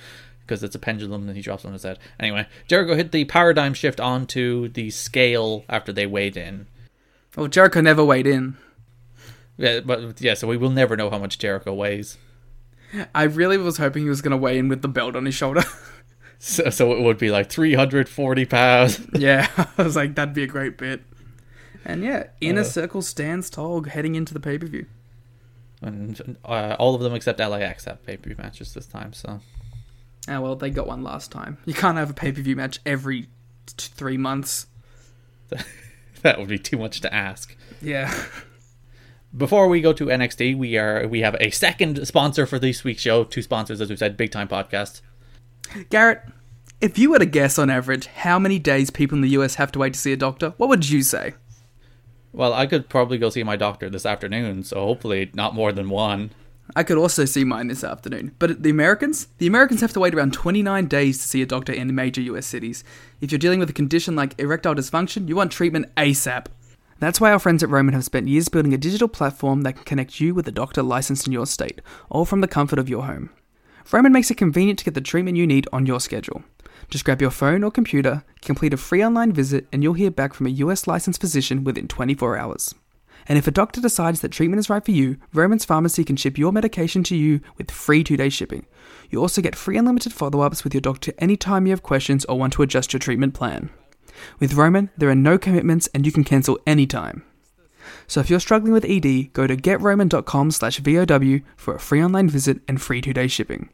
Because 0.45 0.63
it's 0.63 0.75
a 0.75 0.79
pendulum 0.79 1.27
and 1.27 1.35
he 1.35 1.41
drops 1.41 1.65
on 1.65 1.73
his 1.73 1.83
head. 1.83 1.99
Anyway, 2.19 2.47
Jericho 2.67 2.95
hit 2.95 3.11
the 3.11 3.25
paradigm 3.25 3.73
shift 3.73 3.99
onto 3.99 4.67
the 4.69 4.89
scale 4.89 5.63
after 5.69 5.93
they 5.93 6.05
weighed 6.05 6.35
in. 6.35 6.67
Well, 7.37 7.47
Jericho 7.47 7.81
never 7.81 8.03
weighed 8.03 8.27
in. 8.27 8.57
Yeah, 9.57 9.81
but 9.81 10.19
yeah, 10.19 10.33
so 10.33 10.47
we 10.47 10.57
will 10.57 10.71
never 10.71 10.97
know 10.97 11.09
how 11.09 11.19
much 11.19 11.39
Jericho 11.39 11.73
weighs. 11.73 12.17
I 13.15 13.23
really 13.23 13.57
was 13.57 13.77
hoping 13.77 14.03
he 14.03 14.09
was 14.09 14.21
going 14.21 14.31
to 14.31 14.37
weigh 14.37 14.57
in 14.57 14.67
with 14.67 14.81
the 14.81 14.87
belt 14.87 15.15
on 15.15 15.25
his 15.25 15.35
shoulder. 15.35 15.63
So, 16.43 16.71
so 16.71 16.91
it 16.93 17.01
would 17.01 17.19
be 17.19 17.29
like 17.29 17.51
340 17.51 18.45
pounds. 18.47 18.99
yeah, 19.13 19.47
I 19.77 19.83
was 19.83 19.95
like, 19.95 20.15
that'd 20.15 20.33
be 20.33 20.41
a 20.41 20.47
great 20.47 20.75
bit. 20.75 21.03
And 21.85 22.03
yeah, 22.03 22.29
Inner 22.41 22.63
Circle 22.63 23.03
stands 23.03 23.47
tall 23.47 23.83
heading 23.83 24.15
into 24.15 24.33
the 24.33 24.39
pay 24.39 24.57
per 24.57 24.65
view. 24.65 24.87
And 25.83 26.35
uh, 26.43 26.75
all 26.79 26.95
of 26.95 27.01
them 27.01 27.13
except 27.13 27.37
LAX 27.37 27.85
have 27.85 28.03
pay 28.07 28.17
per 28.17 28.29
view 28.29 28.35
matches 28.39 28.73
this 28.73 28.87
time. 28.87 29.13
So 29.13 29.39
Ah, 30.27 30.39
well, 30.39 30.55
they 30.55 30.69
got 30.69 30.87
one 30.87 31.03
last 31.03 31.31
time. 31.31 31.57
You 31.65 31.73
can't 31.73 31.97
have 31.97 32.09
a 32.09 32.13
pay 32.13 32.31
per 32.31 32.41
view 32.41 32.55
match 32.55 32.79
every 32.85 33.23
t- 33.65 33.89
three 33.93 34.17
months. 34.17 34.67
that 36.21 36.39
would 36.39 36.47
be 36.47 36.59
too 36.59 36.77
much 36.77 37.01
to 37.01 37.13
ask. 37.13 37.55
Yeah. 37.81 38.13
Before 39.35 39.67
we 39.67 39.81
go 39.81 39.93
to 39.93 40.05
NXT, 40.05 40.57
we 40.57 40.77
are 40.77 41.07
we 41.07 41.21
have 41.21 41.35
a 41.39 41.49
second 41.51 42.05
sponsor 42.05 42.45
for 42.45 42.59
this 42.59 42.83
week's 42.83 43.01
show. 43.01 43.23
Two 43.23 43.41
sponsors, 43.41 43.81
as 43.81 43.89
we 43.89 43.95
said, 43.95 44.17
Big 44.17 44.31
Time 44.31 44.47
Podcast. 44.47 45.01
Garrett, 45.89 46.21
if 46.81 46.97
you 46.97 47.11
were 47.11 47.19
to 47.19 47.25
guess 47.25 47.57
on 47.57 47.69
average 47.69 48.07
how 48.07 48.37
many 48.37 48.59
days 48.59 48.89
people 48.89 49.15
in 49.15 49.21
the 49.21 49.29
US 49.29 49.55
have 49.55 49.71
to 49.71 49.79
wait 49.79 49.93
to 49.93 49.99
see 49.99 50.11
a 50.11 50.17
doctor, 50.17 50.53
what 50.57 50.69
would 50.69 50.89
you 50.89 51.01
say? 51.01 51.33
Well, 52.33 52.53
I 52.53 52.65
could 52.65 52.89
probably 52.89 53.17
go 53.17 53.29
see 53.29 53.43
my 53.43 53.55
doctor 53.55 53.89
this 53.89 54.05
afternoon, 54.05 54.63
so 54.63 54.77
hopefully 54.77 55.31
not 55.33 55.55
more 55.55 55.71
than 55.71 55.89
one. 55.89 56.31
I 56.75 56.83
could 56.83 56.97
also 56.97 57.25
see 57.25 57.43
mine 57.43 57.67
this 57.67 57.83
afternoon. 57.83 58.33
But 58.39 58.63
the 58.63 58.69
Americans? 58.69 59.27
The 59.37 59.47
Americans 59.47 59.81
have 59.81 59.93
to 59.93 59.99
wait 59.99 60.15
around 60.15 60.33
29 60.33 60.87
days 60.87 61.17
to 61.17 61.27
see 61.27 61.41
a 61.41 61.45
doctor 61.45 61.73
in 61.73 61.93
major 61.93 62.21
US 62.21 62.45
cities. 62.45 62.83
If 63.19 63.31
you're 63.31 63.39
dealing 63.39 63.59
with 63.59 63.69
a 63.69 63.73
condition 63.73 64.15
like 64.15 64.39
erectile 64.39 64.75
dysfunction, 64.75 65.27
you 65.27 65.35
want 65.35 65.51
treatment 65.51 65.93
ASAP. 65.95 66.47
That's 66.99 67.19
why 67.19 67.31
our 67.31 67.39
friends 67.39 67.63
at 67.63 67.69
Roman 67.69 67.93
have 67.95 68.05
spent 68.05 68.27
years 68.27 68.47
building 68.47 68.73
a 68.73 68.77
digital 68.77 69.07
platform 69.07 69.63
that 69.63 69.73
can 69.73 69.83
connect 69.83 70.19
you 70.19 70.33
with 70.33 70.47
a 70.47 70.51
doctor 70.51 70.83
licensed 70.83 71.25
in 71.25 71.33
your 71.33 71.47
state, 71.47 71.81
all 72.09 72.25
from 72.25 72.41
the 72.41 72.47
comfort 72.47 72.77
of 72.77 72.87
your 72.87 73.05
home. 73.05 73.31
Roman 73.91 74.11
makes 74.11 74.29
it 74.29 74.37
convenient 74.37 74.79
to 74.79 74.85
get 74.85 74.93
the 74.93 75.01
treatment 75.01 75.35
you 75.35 75.47
need 75.47 75.67
on 75.73 75.85
your 75.85 75.99
schedule. 75.99 76.43
Just 76.89 77.03
grab 77.03 77.21
your 77.21 77.31
phone 77.31 77.63
or 77.63 77.71
computer, 77.71 78.23
complete 78.41 78.73
a 78.73 78.77
free 78.77 79.03
online 79.03 79.33
visit, 79.33 79.67
and 79.73 79.81
you'll 79.81 79.93
hear 79.93 80.11
back 80.11 80.33
from 80.33 80.45
a 80.45 80.51
US 80.51 80.87
licensed 80.87 81.19
physician 81.19 81.63
within 81.63 81.87
24 81.87 82.37
hours. 82.37 82.75
And 83.27 83.37
if 83.37 83.47
a 83.47 83.51
doctor 83.51 83.81
decides 83.81 84.21
that 84.21 84.31
treatment 84.31 84.59
is 84.59 84.69
right 84.69 84.83
for 84.83 84.91
you, 84.91 85.17
Roman's 85.33 85.65
Pharmacy 85.65 86.03
can 86.03 86.15
ship 86.15 86.37
your 86.37 86.51
medication 86.51 87.03
to 87.03 87.15
you 87.15 87.41
with 87.57 87.71
free 87.71 88.03
two 88.03 88.17
day 88.17 88.29
shipping. 88.29 88.65
You 89.09 89.19
also 89.19 89.41
get 89.41 89.55
free 89.55 89.77
unlimited 89.77 90.13
follow 90.13 90.41
ups 90.41 90.63
with 90.63 90.73
your 90.73 90.81
doctor 90.81 91.13
anytime 91.19 91.65
you 91.65 91.71
have 91.71 91.83
questions 91.83 92.25
or 92.25 92.37
want 92.37 92.53
to 92.53 92.61
adjust 92.61 92.93
your 92.93 92.99
treatment 92.99 93.33
plan. 93.33 93.69
With 94.39 94.53
Roman, 94.53 94.89
there 94.97 95.09
are 95.09 95.15
no 95.15 95.37
commitments 95.37 95.87
and 95.93 96.05
you 96.05 96.11
can 96.11 96.23
cancel 96.23 96.59
anytime. 96.65 97.23
So 98.07 98.19
if 98.19 98.29
you're 98.29 98.39
struggling 98.39 98.73
with 98.73 98.85
ED, 98.85 99.33
go 99.33 99.47
to 99.47 99.55
getroman.com 99.55 100.51
slash 100.51 100.79
VOW 100.79 101.39
for 101.55 101.75
a 101.75 101.79
free 101.79 102.03
online 102.03 102.29
visit 102.29 102.61
and 102.67 102.81
free 102.81 103.01
two 103.01 103.13
day 103.13 103.27
shipping. 103.27 103.69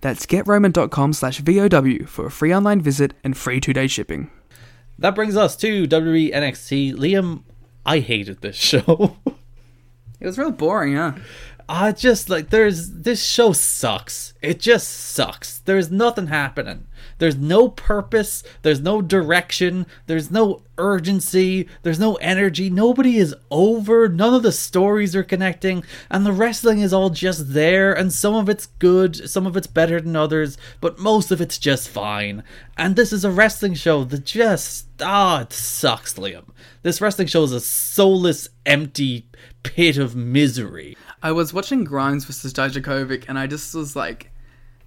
That's 0.00 0.26
getroman.com 0.26 1.12
slash 1.12 1.40
VOW 1.40 2.06
for 2.06 2.26
a 2.26 2.30
free 2.30 2.54
online 2.54 2.80
visit 2.80 3.14
and 3.24 3.36
free 3.36 3.60
two 3.60 3.72
day 3.72 3.86
shipping. 3.86 4.30
That 4.98 5.14
brings 5.14 5.36
us 5.36 5.56
to 5.56 5.86
WWE 5.86 6.32
NXT. 6.32 6.94
Liam, 6.94 7.42
I 7.86 8.00
hated 8.00 8.42
this 8.42 8.56
show. 8.56 9.16
It 10.18 10.24
was 10.24 10.38
real 10.38 10.50
boring, 10.50 10.96
huh? 10.96 11.12
I 11.68 11.92
just 11.92 12.30
like 12.30 12.48
there's 12.48 12.90
this 12.90 13.22
show 13.22 13.52
sucks. 13.52 14.32
It 14.40 14.60
just 14.60 14.88
sucks. 14.88 15.58
There's 15.58 15.90
nothing 15.90 16.28
happening. 16.28 16.86
There's 17.18 17.36
no 17.36 17.68
purpose. 17.68 18.42
There's 18.62 18.80
no 18.80 19.02
direction. 19.02 19.86
There's 20.06 20.30
no 20.30 20.62
urgency. 20.78 21.68
There's 21.82 21.98
no 21.98 22.14
energy. 22.16 22.70
Nobody 22.70 23.16
is 23.18 23.34
over. 23.50 24.08
None 24.08 24.34
of 24.34 24.42
the 24.42 24.52
stories 24.52 25.16
are 25.16 25.22
connecting. 25.22 25.84
And 26.10 26.24
the 26.24 26.32
wrestling 26.32 26.80
is 26.80 26.92
all 26.92 27.10
just 27.10 27.52
there. 27.52 27.92
And 27.92 28.12
some 28.12 28.34
of 28.34 28.48
it's 28.48 28.66
good. 28.66 29.28
Some 29.28 29.46
of 29.46 29.56
it's 29.56 29.66
better 29.66 30.00
than 30.00 30.16
others. 30.16 30.58
But 30.80 30.98
most 30.98 31.30
of 31.30 31.40
it's 31.40 31.58
just 31.58 31.88
fine. 31.88 32.42
And 32.76 32.96
this 32.96 33.12
is 33.12 33.24
a 33.24 33.30
wrestling 33.30 33.74
show 33.74 34.04
that 34.04 34.24
just. 34.24 34.86
Ah, 35.00 35.42
it 35.42 35.52
sucks, 35.52 36.14
Liam. 36.14 36.44
This 36.82 37.00
wrestling 37.00 37.28
show 37.28 37.42
is 37.44 37.52
a 37.52 37.60
soulless, 37.60 38.48
empty 38.64 39.28
pit 39.62 39.98
of 39.98 40.14
misery. 40.14 40.96
I 41.22 41.32
was 41.32 41.52
watching 41.52 41.84
Grimes 41.84 42.24
versus 42.24 42.52
Dijakovic 42.52 43.24
and 43.28 43.38
I 43.38 43.46
just 43.46 43.74
was 43.74 43.96
like, 43.96 44.30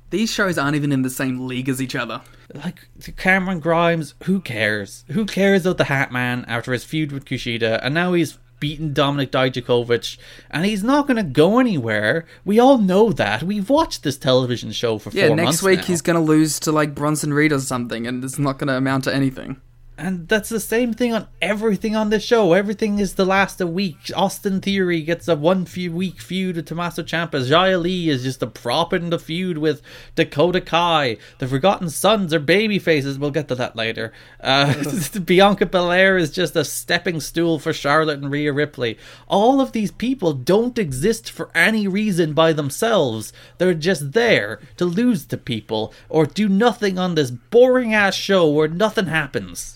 these 0.10 0.32
shows 0.32 0.58
aren't 0.58 0.76
even 0.76 0.92
in 0.92 1.02
the 1.02 1.10
same 1.10 1.48
league 1.48 1.70
as 1.70 1.82
each 1.82 1.96
other. 1.96 2.22
like 2.54 2.88
Cameron 3.18 3.60
Grimes, 3.60 4.16
who 4.24 4.40
cares? 4.42 5.06
Who 5.12 5.26
cares 5.26 5.66
about 5.66 5.78
the 5.78 5.84
Hat 5.86 6.12
Man 6.12 6.46
after 6.48 6.74
his 6.74 6.84
feud 6.84 7.12
with 7.12 7.26
Kushida, 7.26 7.80
and 7.84 7.94
now 7.94 8.14
he's 8.14 8.38
beaten 8.60 8.94
Dominik 8.94 9.30
Dijakovic, 9.30 10.18
and 10.52 10.66
he's 10.66 10.84
not 10.84 11.08
going 11.08 11.16
to 11.18 11.24
go 11.24 11.60
anywhere. 11.60 12.26
We 12.44 12.60
all 12.60 12.78
know 12.78 13.12
that. 13.14 13.42
We've 13.44 13.70
watched 13.70 14.04
this 14.04 14.18
television 14.18 14.72
show 14.74 14.98
for 14.98 15.12
Yeah, 15.12 15.28
four 15.28 15.36
next 15.38 15.46
months 15.46 15.64
week 15.64 15.80
now. 15.80 15.86
he's 15.86 16.02
gonna 16.02 16.22
lose 16.22 16.60
to 16.62 16.72
like 16.74 16.94
Bronson 16.94 17.34
Reed 17.34 17.54
or 17.54 17.60
something, 17.60 18.06
and 18.06 18.24
it's 18.24 18.38
not 18.40 18.58
gonna 18.58 18.76
amount 18.76 19.06
to 19.06 19.14
anything. 19.16 19.62
And 20.00 20.30
that's 20.30 20.48
the 20.48 20.62
same 20.62 20.94
thing 20.94 21.14
on 21.14 21.28
everything 21.42 21.94
on 21.94 22.10
the 22.10 22.22
show. 22.22 22.54
Everything 22.54 23.00
is 23.00 23.16
to 23.16 23.26
last 23.26 23.60
a 23.60 23.68
week. 23.68 23.98
Austin 24.16 24.62
Theory 24.62 25.02
gets 25.02 25.28
a 25.28 25.36
one 25.36 25.66
few 25.66 25.92
week 25.92 26.22
feud 26.22 26.56
with 26.56 26.68
Tommaso 26.68 27.04
Ciampa. 27.04 27.32
Xia 27.32 27.82
Li 27.82 28.08
is 28.08 28.24
just 28.24 28.42
a 28.42 28.48
prop 28.48 28.94
in 28.94 29.10
the 29.10 29.20
feud 29.20 29.58
with 29.58 29.82
Dakota 30.16 30.62
Kai. 30.62 31.18
The 31.40 31.50
Forgotten 31.50 31.90
Sons 31.90 32.34
are 32.34 32.40
baby 32.40 32.80
faces. 32.80 33.20
We'll 33.20 33.32
get 33.32 33.50
to 33.50 33.56
that 33.56 33.76
later. 33.76 34.14
Uh, 34.40 34.74
Bianca 35.26 35.66
Belair 35.66 36.18
is 36.18 36.32
just 36.32 36.56
a 36.56 36.64
stepping 36.64 37.20
stool 37.20 37.60
for 37.60 37.74
Charlotte 37.74 38.20
and 38.20 38.32
Rhea 38.32 38.54
Ripley. 38.54 38.98
All 39.28 39.60
of 39.60 39.74
these 39.74 39.92
people 39.92 40.32
don't 40.32 40.80
exist 40.80 41.30
for 41.30 41.52
any 41.54 41.90
reason 41.90 42.32
by 42.32 42.54
themselves. 42.54 43.34
They're 43.58 43.74
just 43.74 44.14
there 44.14 44.62
to 44.78 44.86
lose 44.86 45.26
to 45.26 45.38
people 45.38 45.94
or 46.08 46.26
do 46.26 46.48
nothing 46.48 46.98
on 46.98 47.16
this 47.16 47.32
boring 47.32 47.94
ass 47.94 48.16
show 48.16 48.50
where 48.50 48.70
nothing 48.70 49.08
happens. 49.08 49.76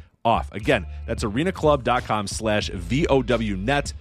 off. 0.23 0.51
Again, 0.51 0.85
that's 1.07 1.23
arenaclub.com 1.23 2.27
slash 2.27 2.69
VOWnet. 2.69 3.93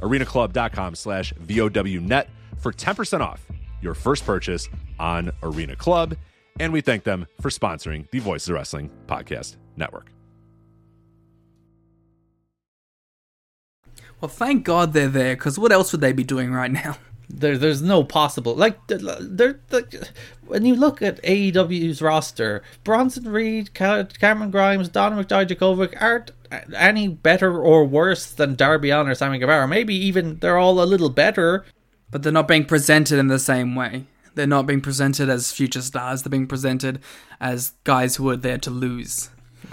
arenaclub.com 0.00 0.94
slash 0.94 1.32
VOWnet 1.34 2.26
for 2.58 2.72
10% 2.72 3.20
off 3.20 3.46
your 3.80 3.94
first 3.94 4.24
purchase 4.24 4.68
on 4.98 5.30
Arena 5.42 5.76
Club. 5.76 6.16
And 6.58 6.72
we 6.72 6.80
thank 6.80 7.04
them 7.04 7.26
for 7.40 7.50
sponsoring 7.50 8.10
the 8.10 8.18
Voices 8.18 8.48
of 8.48 8.54
Wrestling 8.54 8.90
Podcast 9.06 9.56
Network. 9.76 10.10
Well, 14.20 14.30
thank 14.30 14.64
God 14.64 14.94
they're 14.94 15.08
there, 15.08 15.36
because 15.36 15.58
what 15.58 15.72
else 15.72 15.92
would 15.92 16.00
they 16.00 16.12
be 16.12 16.24
doing 16.24 16.50
right 16.52 16.70
now? 16.70 16.96
There, 17.28 17.58
there's 17.58 17.82
no 17.82 18.04
possible 18.04 18.54
like 18.54 18.86
there. 18.86 19.60
When 20.46 20.64
you 20.64 20.76
look 20.76 21.02
at 21.02 21.22
AEW's 21.22 22.00
roster, 22.00 22.62
Bronson 22.84 23.28
Reed, 23.28 23.74
Cameron 23.74 24.50
Grimes, 24.50 24.88
Dominik 24.88 25.26
Dijakovic 25.26 26.00
aren't 26.00 26.30
any 26.74 27.08
better 27.08 27.60
or 27.60 27.84
worse 27.84 28.30
than 28.30 28.54
Darby 28.54 28.90
Allin 28.90 29.08
or 29.08 29.14
Sammy 29.14 29.38
Guevara. 29.38 29.66
Maybe 29.66 29.94
even 29.94 30.38
they're 30.38 30.58
all 30.58 30.80
a 30.80 30.86
little 30.86 31.10
better. 31.10 31.64
But 32.10 32.22
they're 32.22 32.32
not 32.32 32.46
being 32.46 32.64
presented 32.64 33.18
in 33.18 33.26
the 33.26 33.40
same 33.40 33.74
way. 33.74 34.04
They're 34.36 34.46
not 34.46 34.66
being 34.66 34.80
presented 34.80 35.28
as 35.28 35.50
future 35.50 35.82
stars. 35.82 36.22
They're 36.22 36.30
being 36.30 36.46
presented 36.46 37.00
as 37.40 37.72
guys 37.82 38.16
who 38.16 38.30
are 38.30 38.36
there 38.36 38.58
to 38.58 38.70
lose. 38.70 39.30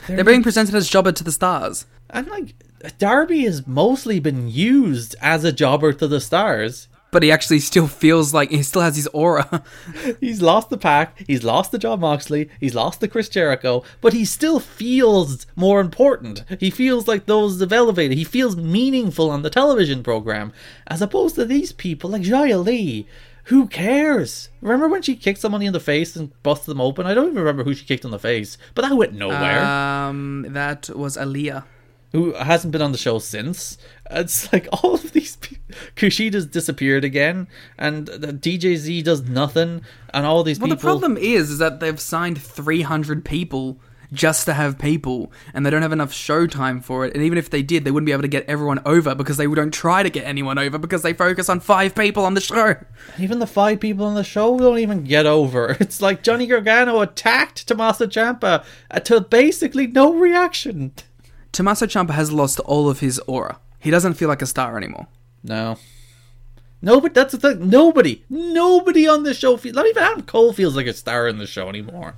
They're 0.07 0.23
being 0.23 0.41
presented 0.41 0.73
as 0.73 0.89
jobber 0.89 1.11
to 1.11 1.23
the 1.23 1.31
stars. 1.31 1.85
And 2.09 2.27
like 2.27 2.55
Darby 2.97 3.43
has 3.43 3.67
mostly 3.67 4.19
been 4.19 4.49
used 4.49 5.15
as 5.21 5.43
a 5.43 5.51
jobber 5.51 5.93
to 5.93 6.07
the 6.07 6.19
stars. 6.19 6.87
But 7.13 7.23
he 7.23 7.31
actually 7.31 7.59
still 7.59 7.87
feels 7.87 8.33
like 8.33 8.49
he 8.49 8.63
still 8.63 8.81
has 8.81 8.95
his 8.95 9.07
aura. 9.13 9.63
He's 10.19 10.41
lost 10.41 10.69
the 10.69 10.77
Pac, 10.77 11.23
he's 11.27 11.43
lost 11.43 11.71
the 11.71 11.77
Jon 11.77 11.99
Moxley, 11.99 12.49
he's 12.59 12.75
lost 12.75 12.99
the 12.99 13.07
Chris 13.07 13.29
Jericho, 13.29 13.83
but 14.01 14.11
he 14.13 14.25
still 14.25 14.59
feels 14.59 15.45
more 15.55 15.79
important. 15.79 16.43
He 16.59 16.69
feels 16.71 17.07
like 17.07 17.25
those 17.25 17.59
have 17.61 17.71
elevated. 17.71 18.17
He 18.17 18.23
feels 18.23 18.55
meaningful 18.57 19.29
on 19.29 19.43
the 19.43 19.49
television 19.49 20.03
program, 20.03 20.51
as 20.87 21.01
opposed 21.01 21.35
to 21.35 21.45
these 21.45 21.71
people 21.71 22.09
like 22.09 22.23
Xia 22.23 22.63
Li. 22.63 23.07
Who 23.45 23.67
cares? 23.67 24.49
Remember 24.61 24.87
when 24.87 25.01
she 25.01 25.15
kicked 25.15 25.39
somebody 25.39 25.65
in 25.65 25.73
the 25.73 25.79
face 25.79 26.15
and 26.15 26.31
busted 26.43 26.67
them 26.71 26.81
open? 26.81 27.05
I 27.05 27.13
don't 27.13 27.25
even 27.27 27.37
remember 27.39 27.63
who 27.63 27.73
she 27.73 27.85
kicked 27.85 28.05
in 28.05 28.11
the 28.11 28.19
face, 28.19 28.57
but 28.73 28.81
that 28.83 28.95
went 28.95 29.13
nowhere. 29.13 29.63
um, 29.63 30.45
that 30.49 30.89
was 30.89 31.17
Aaliyah. 31.17 31.65
Who 32.13 32.33
hasn't 32.33 32.71
been 32.71 32.81
on 32.81 32.91
the 32.93 32.97
show 32.97 33.19
since. 33.19 33.77
It's 34.09 34.51
like 34.53 34.67
all 34.83 34.93
of 34.93 35.11
these 35.11 35.35
people. 35.35 35.75
Kushida's 35.95 36.45
disappeared 36.45 37.03
again, 37.03 37.47
and 37.77 38.07
the 38.07 38.27
DJZ 38.31 39.03
does 39.03 39.23
nothing, 39.23 39.81
and 40.13 40.25
all 40.25 40.43
these 40.43 40.59
Well, 40.59 40.67
people. 40.67 40.77
the 40.77 40.81
problem 40.81 41.17
is, 41.17 41.49
is 41.51 41.57
that 41.57 41.79
they've 41.81 41.99
signed 41.99 42.41
300 42.41 43.25
people 43.25 43.79
just 44.11 44.45
to 44.45 44.53
have 44.53 44.77
people, 44.77 45.31
and 45.55 45.65
they 45.65 45.71
don't 45.71 45.81
have 45.81 45.91
enough 45.91 46.13
show 46.13 46.45
time 46.45 46.81
for 46.81 47.03
it. 47.03 47.15
And 47.15 47.23
even 47.23 47.39
if 47.39 47.49
they 47.49 47.63
did, 47.63 47.83
they 47.83 47.89
wouldn't 47.89 48.05
be 48.05 48.11
able 48.11 48.21
to 48.21 48.27
get 48.27 48.45
everyone 48.47 48.79
over 48.85 49.15
because 49.15 49.37
they 49.37 49.47
don't 49.47 49.73
try 49.73 50.03
to 50.03 50.09
get 50.11 50.23
anyone 50.25 50.59
over 50.59 50.77
because 50.77 51.01
they 51.01 51.13
focus 51.13 51.49
on 51.49 51.59
five 51.59 51.95
people 51.95 52.23
on 52.23 52.35
the 52.35 52.41
show. 52.41 52.75
Even 53.17 53.39
the 53.39 53.47
five 53.47 53.79
people 53.79 54.05
on 54.05 54.13
the 54.13 54.23
show 54.23 54.55
don't 54.59 54.77
even 54.77 55.03
get 55.03 55.25
over. 55.25 55.75
It's 55.79 55.99
like 55.99 56.21
Johnny 56.21 56.45
Gargano 56.45 57.01
attacked 57.01 57.67
Tommaso 57.67 58.05
Ciampa 58.05 58.63
uh, 58.91 58.99
to 58.99 59.19
basically 59.21 59.87
no 59.87 60.13
reaction. 60.13 60.93
Tommaso 61.53 61.85
Ciampa 61.85 62.11
has 62.11 62.31
lost 62.31 62.59
all 62.61 62.89
of 62.89 62.99
his 62.99 63.19
aura. 63.19 63.59
He 63.79 63.91
doesn't 63.91 64.15
feel 64.15 64.27
like 64.27 64.41
a 64.41 64.47
star 64.47 64.75
anymore. 64.75 65.07
No. 65.43 65.77
No, 66.81 66.99
but 66.99 67.13
that's 67.13 67.31
the 67.31 67.37
thing. 67.37 67.69
Nobody, 67.69 68.25
nobody 68.29 69.07
on 69.07 69.23
the 69.23 69.33
show 69.33 69.55
feels. 69.55 69.75
Not 69.75 69.85
even 69.85 70.03
Adam 70.03 70.23
Cole 70.23 70.51
feels 70.51 70.75
like 70.75 70.87
a 70.87 70.93
star 70.93 71.27
in 71.27 71.37
the 71.37 71.47
show 71.47 71.69
anymore. 71.69 72.15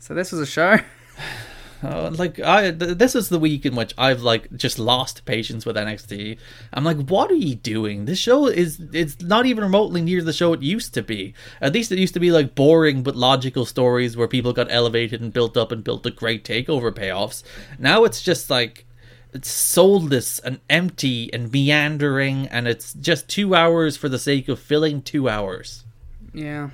So 0.00 0.14
this 0.14 0.32
was 0.32 0.40
a 0.40 0.46
show. 0.46 0.78
Uh, 1.82 2.10
like 2.12 2.40
I, 2.40 2.72
th- 2.72 2.98
this 2.98 3.14
is 3.14 3.28
the 3.28 3.38
week 3.38 3.64
in 3.64 3.76
which 3.76 3.94
I've 3.96 4.22
like 4.22 4.54
just 4.56 4.78
lost 4.78 5.24
patience 5.24 5.64
with 5.64 5.76
NXT. 5.76 6.38
I'm 6.72 6.84
like, 6.84 7.08
what 7.08 7.30
are 7.30 7.36
you 7.36 7.54
doing? 7.54 8.04
This 8.04 8.18
show 8.18 8.46
is 8.46 8.80
it's 8.92 9.20
not 9.20 9.46
even 9.46 9.64
remotely 9.64 10.02
near 10.02 10.22
the 10.22 10.32
show 10.32 10.52
it 10.52 10.62
used 10.62 10.92
to 10.94 11.02
be. 11.02 11.34
At 11.60 11.72
least 11.72 11.92
it 11.92 11.98
used 11.98 12.14
to 12.14 12.20
be 12.20 12.32
like 12.32 12.54
boring 12.54 13.02
but 13.02 13.14
logical 13.14 13.64
stories 13.64 14.16
where 14.16 14.28
people 14.28 14.52
got 14.52 14.70
elevated 14.70 15.20
and 15.20 15.32
built 15.32 15.56
up 15.56 15.70
and 15.70 15.84
built 15.84 16.02
the 16.02 16.10
great 16.10 16.44
takeover 16.44 16.90
payoffs. 16.90 17.42
Now 17.78 18.04
it's 18.04 18.22
just 18.22 18.50
like 18.50 18.84
it's 19.32 19.50
soulless 19.50 20.38
and 20.38 20.60
empty 20.70 21.32
and 21.32 21.52
meandering, 21.52 22.46
and 22.48 22.66
it's 22.66 22.94
just 22.94 23.28
two 23.28 23.54
hours 23.54 23.96
for 23.96 24.08
the 24.08 24.18
sake 24.18 24.48
of 24.48 24.58
filling 24.58 25.02
two 25.02 25.28
hours. 25.28 25.84
Yeah. 26.32 26.70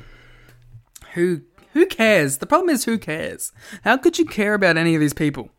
Who 1.14 1.42
who 1.74 1.86
cares? 1.86 2.38
The 2.38 2.46
problem 2.46 2.70
is 2.70 2.84
who 2.84 2.98
cares? 2.98 3.52
How 3.82 3.96
could 3.96 4.18
you 4.18 4.24
care 4.24 4.54
about 4.54 4.76
any 4.76 4.94
of 4.94 5.00
these 5.00 5.12
people? 5.12 5.50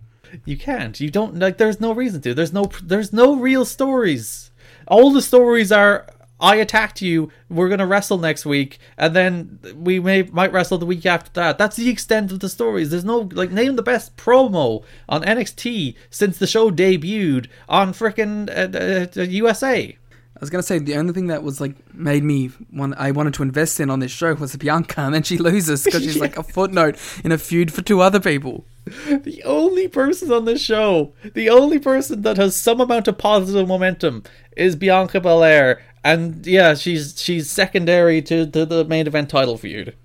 You 0.44 0.58
can't. 0.58 1.00
You 1.00 1.12
don't 1.12 1.40
like. 1.40 1.58
There's 1.58 1.80
no 1.80 1.94
reason 1.94 2.22
to. 2.22 2.34
There's 2.34 2.54
no. 2.54 2.72
There's 2.84 3.14
no 3.14 3.36
real 3.36 3.64
stories. 3.64 4.52
All 4.88 5.12
the 5.12 5.22
stories 5.22 5.72
are. 5.72 6.08
I 6.38 6.56
attacked 6.56 7.02
you. 7.02 7.32
We're 7.50 7.70
gonna 7.70 7.88
wrestle 7.88 8.18
next 8.18 8.46
week, 8.46 8.78
and 8.98 9.16
then 9.16 9.60
we 9.76 10.00
may 10.00 10.24
might 10.24 10.52
wrestle 10.52 10.78
the 10.78 10.86
week 10.86 11.06
after 11.06 11.32
that. 11.34 11.58
That's 11.58 11.78
the 11.78 11.90
extent 11.90 12.32
of 12.32 12.42
the 12.42 12.50
stories. 12.50 12.90
There's 12.90 13.06
no 13.06 13.30
like 13.32 13.52
name 13.52 13.78
the 13.78 13.82
best 13.82 14.18
promo 14.18 14.84
on 15.08 15.24
NXT 15.24 15.96
since 16.10 16.38
the 16.38 16.48
show 16.48 16.72
debuted 16.72 17.48
on 17.70 17.94
frickin' 17.94 18.50
uh, 18.50 19.22
uh, 19.22 19.24
USA. 19.24 19.98
I 20.46 20.48
was 20.48 20.50
gonna 20.52 20.64
say 20.64 20.78
the 20.78 20.96
only 20.96 21.12
thing 21.12 21.28
that 21.28 21.42
was 21.42 21.60
like 21.60 21.74
made 21.96 22.24
me 22.24 22.52
want 22.72 22.94
I 22.98 23.10
wanted 23.10 23.34
to 23.36 23.42
invest 23.42 23.80
in 23.80 23.90
on 23.90 24.00
this 24.00 24.12
show 24.12 24.36
was 24.36 24.56
Bianca, 24.56 25.02
and 25.02 25.16
then 25.16 25.24
she 25.24 25.40
loses 25.40 25.84
because 25.84 26.04
she's 26.04 26.20
like 26.20 26.38
a 26.38 26.44
footnote 26.54 26.98
in 27.24 27.32
a 27.32 27.40
feud 27.40 27.74
for 27.74 27.82
two 27.82 28.00
other 28.02 28.20
people. 28.20 28.64
The 28.86 29.42
only 29.44 29.88
person 29.88 30.32
on 30.32 30.46
the 30.46 30.60
show, 30.60 31.14
the 31.34 31.50
only 31.50 31.80
person 31.80 32.22
that 32.22 32.38
has 32.38 32.56
some 32.56 32.80
amount 32.80 33.08
of 33.08 33.18
positive 33.18 33.68
momentum 33.68 34.22
is 34.56 34.76
Bianca 34.76 35.20
Belair, 35.20 35.82
and 36.04 36.46
yeah, 36.46 36.76
she's 36.76 37.20
she's 37.20 37.50
secondary 37.50 38.22
to, 38.22 38.46
to 38.46 38.66
the 38.68 38.86
main 38.86 39.08
event 39.08 39.30
title 39.30 39.58
feud. 39.58 39.96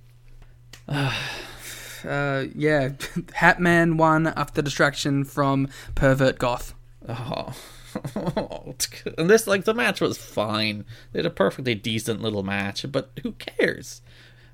Uh, 2.02 2.46
yeah, 2.54 2.88
Hatman 3.38 3.98
won 3.98 4.28
after 4.28 4.62
distraction 4.62 5.22
from 5.22 5.68
pervert 5.94 6.38
goth. 6.38 6.72
Oh. 7.06 7.54
and 9.18 9.30
this 9.30 9.46
like 9.46 9.64
the 9.64 9.74
match 9.74 10.00
was 10.00 10.18
fine. 10.18 10.84
They 11.12 11.18
had 11.20 11.26
a 11.26 11.30
perfectly 11.30 11.74
decent 11.74 12.22
little 12.22 12.42
match, 12.42 12.84
but 12.90 13.10
who 13.22 13.32
cares? 13.32 14.02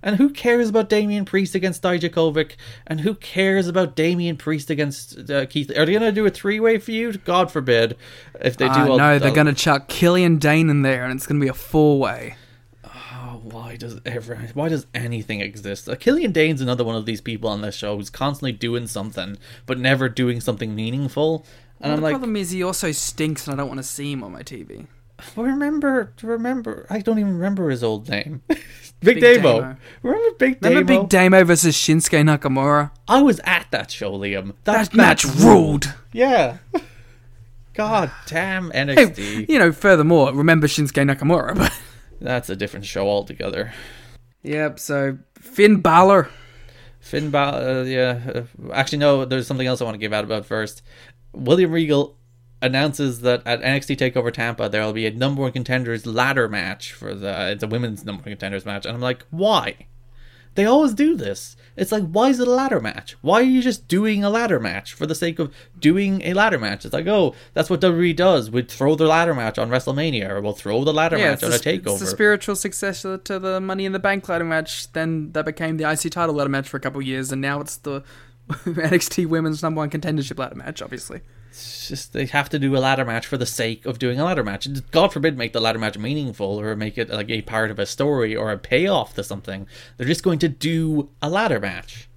And 0.02 0.16
who 0.16 0.30
cares 0.30 0.68
about 0.68 0.88
Damian 0.88 1.24
Priest 1.24 1.54
against 1.54 1.82
Dijakovic? 1.82 2.52
And 2.86 3.00
who 3.00 3.14
cares 3.14 3.66
about 3.66 3.96
Damian 3.96 4.36
Priest 4.36 4.70
against 4.70 5.30
uh, 5.30 5.46
Keith? 5.46 5.70
Are 5.76 5.84
they 5.86 5.92
gonna 5.94 6.12
do 6.12 6.26
a 6.26 6.30
three 6.30 6.60
way 6.60 6.78
feud? 6.78 7.24
God 7.24 7.50
forbid. 7.50 7.96
If 8.40 8.56
they 8.56 8.66
do, 8.66 8.72
Uh, 8.72 8.78
I'll- 8.88 8.98
no, 8.98 9.18
they're 9.18 9.30
I'll- 9.30 9.34
gonna 9.34 9.54
chuck 9.54 9.88
Killian 9.88 10.38
Dain 10.38 10.70
in 10.70 10.82
there, 10.82 11.04
and 11.04 11.14
it's 11.14 11.26
gonna 11.26 11.40
be 11.40 11.48
a 11.48 11.54
four 11.54 11.98
way. 11.98 12.36
Oh, 12.84 13.40
why 13.42 13.76
does 13.76 14.00
ever? 14.06 14.36
Why 14.54 14.68
does 14.68 14.86
anything 14.94 15.40
exist? 15.40 15.88
Uh, 15.88 15.96
Killian 15.96 16.30
Dain's 16.30 16.60
another 16.60 16.84
one 16.84 16.94
of 16.94 17.06
these 17.06 17.20
people 17.20 17.50
on 17.50 17.62
this 17.62 17.74
show 17.74 17.96
who's 17.96 18.10
constantly 18.10 18.52
doing 18.52 18.86
something, 18.86 19.36
but 19.64 19.78
never 19.78 20.08
doing 20.08 20.40
something 20.40 20.74
meaningful. 20.74 21.44
And 21.80 21.92
the 21.92 21.96
I'm 21.96 22.02
like, 22.02 22.12
problem 22.12 22.36
is 22.36 22.50
he 22.50 22.62
also 22.62 22.90
stinks, 22.92 23.46
and 23.46 23.54
I 23.54 23.56
don't 23.56 23.68
want 23.68 23.78
to 23.78 23.84
see 23.84 24.12
him 24.12 24.24
on 24.24 24.32
my 24.32 24.42
TV. 24.42 24.86
well, 25.34 25.46
remember, 25.46 26.12
remember. 26.22 26.86
I 26.90 27.00
don't 27.00 27.18
even 27.18 27.34
remember 27.34 27.70
his 27.70 27.82
old 27.84 28.08
name. 28.08 28.42
Big, 29.00 29.20
Big 29.20 29.42
Damo. 29.42 29.60
Damo. 29.60 29.76
Remember 30.02 30.36
Big 30.38 30.58
Remember 30.64 30.84
Big 31.00 31.08
Damo 31.10 31.44
versus 31.44 31.76
Shinsuke 31.76 32.22
Nakamura? 32.24 32.90
I 33.06 33.20
was 33.22 33.40
at 33.44 33.66
that 33.70 33.90
show, 33.90 34.12
Liam. 34.12 34.54
That 34.64 34.94
match 34.94 35.24
ruled. 35.26 35.92
Yeah. 36.12 36.58
God 37.74 38.10
damn 38.26 38.70
Hey, 38.70 38.86
NXT. 38.86 39.48
you 39.50 39.58
know, 39.58 39.70
furthermore, 39.70 40.32
remember 40.32 40.66
Shinsuke 40.66 41.14
Nakamura, 41.14 41.54
but 41.58 41.72
That's 42.20 42.48
a 42.48 42.56
different 42.56 42.86
show 42.86 43.06
altogether. 43.06 43.74
Yep, 44.42 44.78
so 44.78 45.18
Finn 45.38 45.80
Balor. 45.82 46.30
Finn 47.00 47.30
Balor, 47.30 47.80
uh, 47.80 47.82
yeah. 47.84 48.20
uh, 48.34 48.72
Actually, 48.72 48.98
no, 48.98 49.26
there's 49.26 49.46
something 49.46 49.66
else 49.66 49.82
I 49.82 49.84
want 49.84 49.94
to 49.96 49.98
give 49.98 50.14
out 50.14 50.24
about 50.24 50.46
first. 50.46 50.80
William 51.36 51.70
Regal 51.70 52.16
announces 52.62 53.20
that 53.20 53.42
at 53.46 53.60
NXT 53.60 53.96
Takeover 53.96 54.32
Tampa 54.32 54.68
there 54.68 54.82
will 54.82 54.92
be 54.92 55.06
a 55.06 55.10
number 55.10 55.42
one 55.42 55.52
contenders 55.52 56.06
ladder 56.06 56.48
match 56.48 56.92
for 56.92 57.14
the 57.14 57.50
it's 57.50 57.62
a 57.62 57.66
women's 57.66 58.04
number 58.04 58.22
one 58.22 58.30
contenders 58.30 58.64
match, 58.64 58.86
and 58.86 58.94
I'm 58.94 59.02
like, 59.02 59.24
why? 59.30 59.86
They 60.54 60.64
always 60.64 60.94
do 60.94 61.16
this. 61.16 61.54
It's 61.76 61.92
like, 61.92 62.08
why 62.08 62.30
is 62.30 62.40
it 62.40 62.48
a 62.48 62.50
ladder 62.50 62.80
match? 62.80 63.14
Why 63.20 63.40
are 63.40 63.44
you 63.44 63.60
just 63.60 63.88
doing 63.88 64.24
a 64.24 64.30
ladder 64.30 64.58
match 64.58 64.94
for 64.94 65.04
the 65.04 65.14
sake 65.14 65.38
of 65.38 65.54
doing 65.78 66.22
a 66.22 66.32
ladder 66.32 66.58
match? 66.58 66.86
It's 66.86 66.94
like, 66.94 67.06
oh, 67.06 67.34
that's 67.52 67.68
what 67.68 67.82
WWE 67.82 68.16
does. 68.16 68.50
We'd 68.50 68.70
throw 68.70 68.94
the 68.94 69.04
ladder 69.06 69.34
match 69.34 69.58
on 69.58 69.68
WrestleMania, 69.68 70.30
or 70.30 70.40
we'll 70.40 70.54
throw 70.54 70.82
the 70.82 70.94
ladder 70.94 71.18
match 71.18 71.44
on 71.44 71.52
a 71.52 71.56
it's, 71.56 71.64
the, 71.64 71.74
it's 71.74 72.00
the 72.00 72.06
spiritual 72.06 72.56
successor 72.56 73.18
to 73.18 73.38
the 73.38 73.60
Money 73.60 73.84
in 73.84 73.92
the 73.92 73.98
Bank 73.98 74.26
ladder 74.30 74.44
match. 74.44 74.90
Then 74.92 75.32
that 75.32 75.44
became 75.44 75.76
the 75.76 75.90
IC 75.90 76.10
title 76.10 76.34
ladder 76.34 76.48
match 76.48 76.70
for 76.70 76.78
a 76.78 76.80
couple 76.80 77.00
of 77.00 77.06
years, 77.06 77.30
and 77.30 77.42
now 77.42 77.60
it's 77.60 77.76
the 77.76 78.02
NXT 78.50 79.26
Women's 79.26 79.62
Number 79.62 79.78
One 79.78 79.90
Contendership 79.90 80.38
ladder 80.38 80.54
match, 80.54 80.80
obviously. 80.80 81.20
It's 81.48 81.88
just 81.88 82.12
they 82.12 82.26
have 82.26 82.48
to 82.50 82.58
do 82.58 82.76
a 82.76 82.78
ladder 82.78 83.04
match 83.04 83.26
for 83.26 83.36
the 83.36 83.46
sake 83.46 83.86
of 83.86 83.98
doing 83.98 84.20
a 84.20 84.24
ladder 84.24 84.44
match. 84.44 84.68
God 84.90 85.12
forbid 85.12 85.38
make 85.38 85.52
the 85.52 85.60
ladder 85.60 85.78
match 85.78 85.96
meaningful 85.96 86.60
or 86.60 86.76
make 86.76 86.98
it 86.98 87.08
like 87.08 87.30
a 87.30 87.42
part 87.42 87.70
of 87.70 87.78
a 87.78 87.86
story 87.86 88.36
or 88.36 88.52
a 88.52 88.58
payoff 88.58 89.14
to 89.14 89.24
something. 89.24 89.66
They're 89.96 90.06
just 90.06 90.22
going 90.22 90.38
to 90.40 90.48
do 90.48 91.08
a 91.22 91.30
ladder 91.30 91.58
match. 91.58 92.08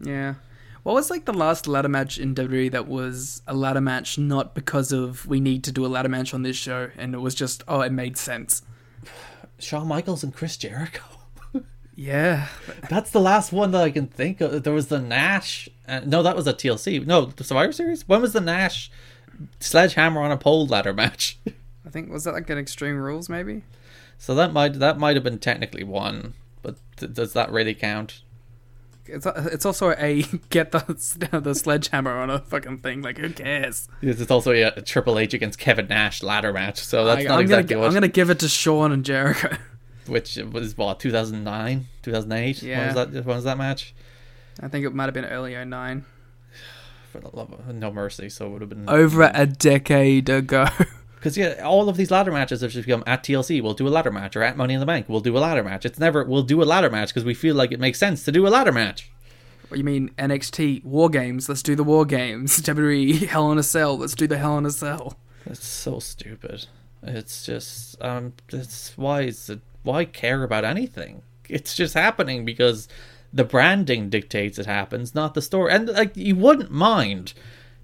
Yeah. 0.00 0.34
What 0.82 0.94
was 0.94 1.10
like 1.10 1.24
the 1.24 1.32
last 1.32 1.66
ladder 1.66 1.88
match 1.88 2.18
in 2.18 2.34
WWE 2.34 2.70
that 2.72 2.86
was 2.86 3.40
a 3.46 3.54
ladder 3.54 3.80
match 3.80 4.18
not 4.18 4.54
because 4.54 4.92
of 4.92 5.26
we 5.26 5.40
need 5.40 5.64
to 5.64 5.72
do 5.72 5.86
a 5.86 5.88
ladder 5.88 6.08
match 6.08 6.34
on 6.34 6.42
this 6.42 6.56
show 6.56 6.90
and 6.98 7.14
it 7.14 7.18
was 7.18 7.34
just 7.34 7.62
oh 7.66 7.80
it 7.80 7.92
made 7.92 8.16
sense. 8.16 8.62
Shawn 9.58 9.86
Michaels 9.86 10.22
and 10.22 10.34
Chris 10.34 10.56
Jericho. 10.56 11.02
Yeah. 11.94 12.48
That's 12.88 13.10
the 13.10 13.20
last 13.20 13.52
one 13.52 13.70
that 13.72 13.82
I 13.82 13.90
can 13.90 14.06
think 14.06 14.40
of. 14.40 14.62
There 14.62 14.72
was 14.72 14.88
the 14.88 14.98
Nash. 14.98 15.68
Uh, 15.86 16.00
no, 16.06 16.22
that 16.22 16.36
was 16.36 16.46
a 16.46 16.54
TLC. 16.54 17.04
No, 17.06 17.26
the 17.26 17.44
Survivor 17.44 17.72
Series. 17.72 18.08
When 18.08 18.22
was 18.22 18.32
the 18.32 18.40
Nash 18.40 18.90
sledgehammer 19.60 20.20
on 20.20 20.30
a 20.30 20.36
pole 20.36 20.66
ladder 20.66 20.94
match? 20.94 21.38
I 21.86 21.90
think 21.90 22.10
was 22.10 22.24
that 22.24 22.34
like 22.34 22.48
an 22.48 22.58
Extreme 22.58 22.96
Rules 22.96 23.28
maybe? 23.28 23.62
so 24.22 24.36
that 24.36 24.52
might 24.52 24.74
that 24.74 24.98
might 24.98 25.16
have 25.16 25.24
been 25.24 25.40
technically 25.40 25.82
one, 25.82 26.34
but 26.62 26.76
th- 26.96 27.12
does 27.12 27.32
that 27.32 27.50
really 27.50 27.74
count? 27.74 28.22
It's 29.04 29.26
it's 29.26 29.66
also 29.66 29.90
a 29.90 30.22
get 30.50 30.70
the 30.70 30.78
the 31.42 31.54
sledgehammer 31.54 32.12
on 32.12 32.30
a 32.30 32.38
fucking 32.38 32.78
thing. 32.78 33.02
Like 33.02 33.18
who 33.18 33.30
cares? 33.30 33.88
It's 34.00 34.30
also 34.30 34.52
a, 34.52 34.80
Triple 34.82 35.18
H 35.18 35.34
against 35.34 35.58
Kevin 35.58 35.88
Nash 35.88 36.22
ladder 36.22 36.52
match. 36.52 36.78
So 36.78 37.04
that's 37.04 37.22
I, 37.22 37.24
not 37.24 37.34
am 37.34 37.40
exactly 37.40 37.74
gonna 37.74 37.80
what. 37.80 37.88
I'm 37.88 37.94
gonna 37.94 38.06
give 38.06 38.30
it 38.30 38.38
to 38.38 38.48
Shawn 38.48 38.92
and 38.92 39.04
Jericho. 39.04 39.56
Which 40.06 40.36
was 40.36 40.76
what 40.76 41.00
2009, 41.00 41.86
2008. 42.02 42.62
Yeah. 42.62 42.78
When 42.78 42.86
was 42.86 42.94
that? 42.94 43.24
When 43.24 43.36
was 43.36 43.44
that 43.44 43.58
match? 43.58 43.94
I 44.60 44.68
think 44.68 44.84
it 44.84 44.94
might 44.94 45.04
have 45.04 45.14
been 45.14 45.24
early 45.24 45.54
09. 45.64 46.04
For 47.12 47.20
the 47.20 47.34
love 47.34 47.52
of 47.52 47.74
no 47.74 47.92
mercy. 47.92 48.28
So 48.28 48.46
it 48.46 48.50
would 48.50 48.60
have 48.62 48.70
been 48.70 48.88
Over 48.88 49.30
a 49.34 49.46
decade 49.46 50.28
ago. 50.28 50.66
Because 51.22 51.38
yeah, 51.38 51.62
all 51.64 51.88
of 51.88 51.96
these 51.96 52.10
ladder 52.10 52.32
matches 52.32 52.62
have 52.62 52.72
just 52.72 52.84
become 52.84 53.04
at 53.06 53.22
TLC. 53.22 53.62
We'll 53.62 53.74
do 53.74 53.86
a 53.86 53.90
ladder 53.90 54.10
match, 54.10 54.34
or 54.34 54.42
at 54.42 54.56
Money 54.56 54.74
in 54.74 54.80
the 54.80 54.86
Bank, 54.86 55.08
we'll 55.08 55.20
do 55.20 55.36
a 55.36 55.38
ladder 55.38 55.62
match. 55.62 55.86
It's 55.86 56.00
never 56.00 56.24
we'll 56.24 56.42
do 56.42 56.60
a 56.60 56.64
ladder 56.64 56.90
match 56.90 57.10
because 57.10 57.24
we 57.24 57.32
feel 57.32 57.54
like 57.54 57.70
it 57.70 57.78
makes 57.78 58.00
sense 58.00 58.24
to 58.24 58.32
do 58.32 58.44
a 58.44 58.50
ladder 58.50 58.72
match. 58.72 59.08
what 59.68 59.78
you 59.78 59.84
mean 59.84 60.10
NXT 60.18 60.84
War 60.84 61.08
Games? 61.08 61.48
Let's 61.48 61.62
do 61.62 61.76
the 61.76 61.84
War 61.84 62.04
Games. 62.04 62.58
WWE 62.62 63.24
Hell 63.28 63.52
in 63.52 63.58
a 63.58 63.62
Cell. 63.62 63.96
Let's 63.98 64.16
do 64.16 64.26
the 64.26 64.36
Hell 64.36 64.58
in 64.58 64.66
a 64.66 64.72
Cell. 64.72 65.16
It's 65.46 65.64
so 65.64 66.00
stupid. 66.00 66.66
It's 67.04 67.46
just 67.46 68.02
um, 68.02 68.32
it's 68.48 68.98
why 68.98 69.20
is 69.20 69.48
it 69.48 69.60
why 69.82 70.04
care 70.04 70.42
about 70.42 70.64
anything? 70.64 71.22
It's 71.48 71.74
just 71.74 71.94
happening 71.94 72.44
because 72.44 72.88
the 73.32 73.44
branding 73.44 74.10
dictates 74.10 74.58
it 74.58 74.66
happens, 74.66 75.14
not 75.14 75.34
the 75.34 75.42
story. 75.42 75.72
And 75.72 75.88
like 75.88 76.16
you 76.16 76.36
wouldn't 76.36 76.70
mind 76.70 77.32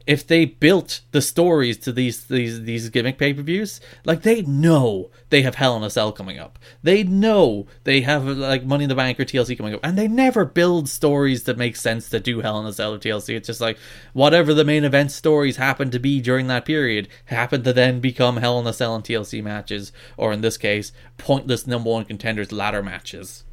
if 0.08 0.26
they 0.26 0.46
built 0.46 1.02
the 1.10 1.20
stories 1.20 1.76
to 1.76 1.92
these 1.92 2.24
these 2.24 2.62
these 2.62 2.88
gimmick 2.88 3.18
pay 3.18 3.34
per 3.34 3.42
views. 3.42 3.78
Like 4.06 4.22
they 4.22 4.40
know 4.40 5.10
they 5.28 5.42
have 5.42 5.56
Hell 5.56 5.76
in 5.76 5.82
a 5.82 5.90
Cell 5.90 6.12
coming 6.12 6.38
up. 6.38 6.58
They 6.82 7.04
know 7.04 7.66
they 7.84 8.00
have 8.00 8.24
like 8.24 8.64
Money 8.64 8.84
in 8.84 8.88
the 8.88 8.94
Bank 8.94 9.20
or 9.20 9.26
TLC 9.26 9.56
coming 9.56 9.74
up, 9.74 9.80
and 9.84 9.98
they 9.98 10.08
never 10.08 10.46
build 10.46 10.88
stories 10.88 11.44
that 11.44 11.58
make 11.58 11.76
sense 11.76 12.08
to 12.08 12.20
do 12.20 12.40
Hell 12.40 12.58
in 12.58 12.66
a 12.66 12.72
Cell 12.72 12.94
or 12.94 12.98
TLC. 12.98 13.36
It's 13.36 13.48
just 13.48 13.60
like 13.60 13.76
whatever 14.14 14.54
the 14.54 14.64
main 14.64 14.84
event 14.84 15.12
stories 15.12 15.58
happen 15.58 15.90
to 15.90 15.98
be 15.98 16.22
during 16.22 16.46
that 16.46 16.64
period 16.64 17.08
happen 17.26 17.62
to 17.64 17.74
then 17.74 18.00
become 18.00 18.38
Hell 18.38 18.58
in 18.58 18.66
a 18.66 18.72
Cell 18.72 18.94
and 18.94 19.04
TLC 19.04 19.42
matches, 19.42 19.92
or 20.16 20.32
in 20.32 20.40
this 20.40 20.56
case, 20.56 20.90
pointless 21.18 21.66
number 21.66 21.90
one 21.90 22.06
contenders 22.06 22.50
ladder 22.50 22.82
matches. 22.82 23.44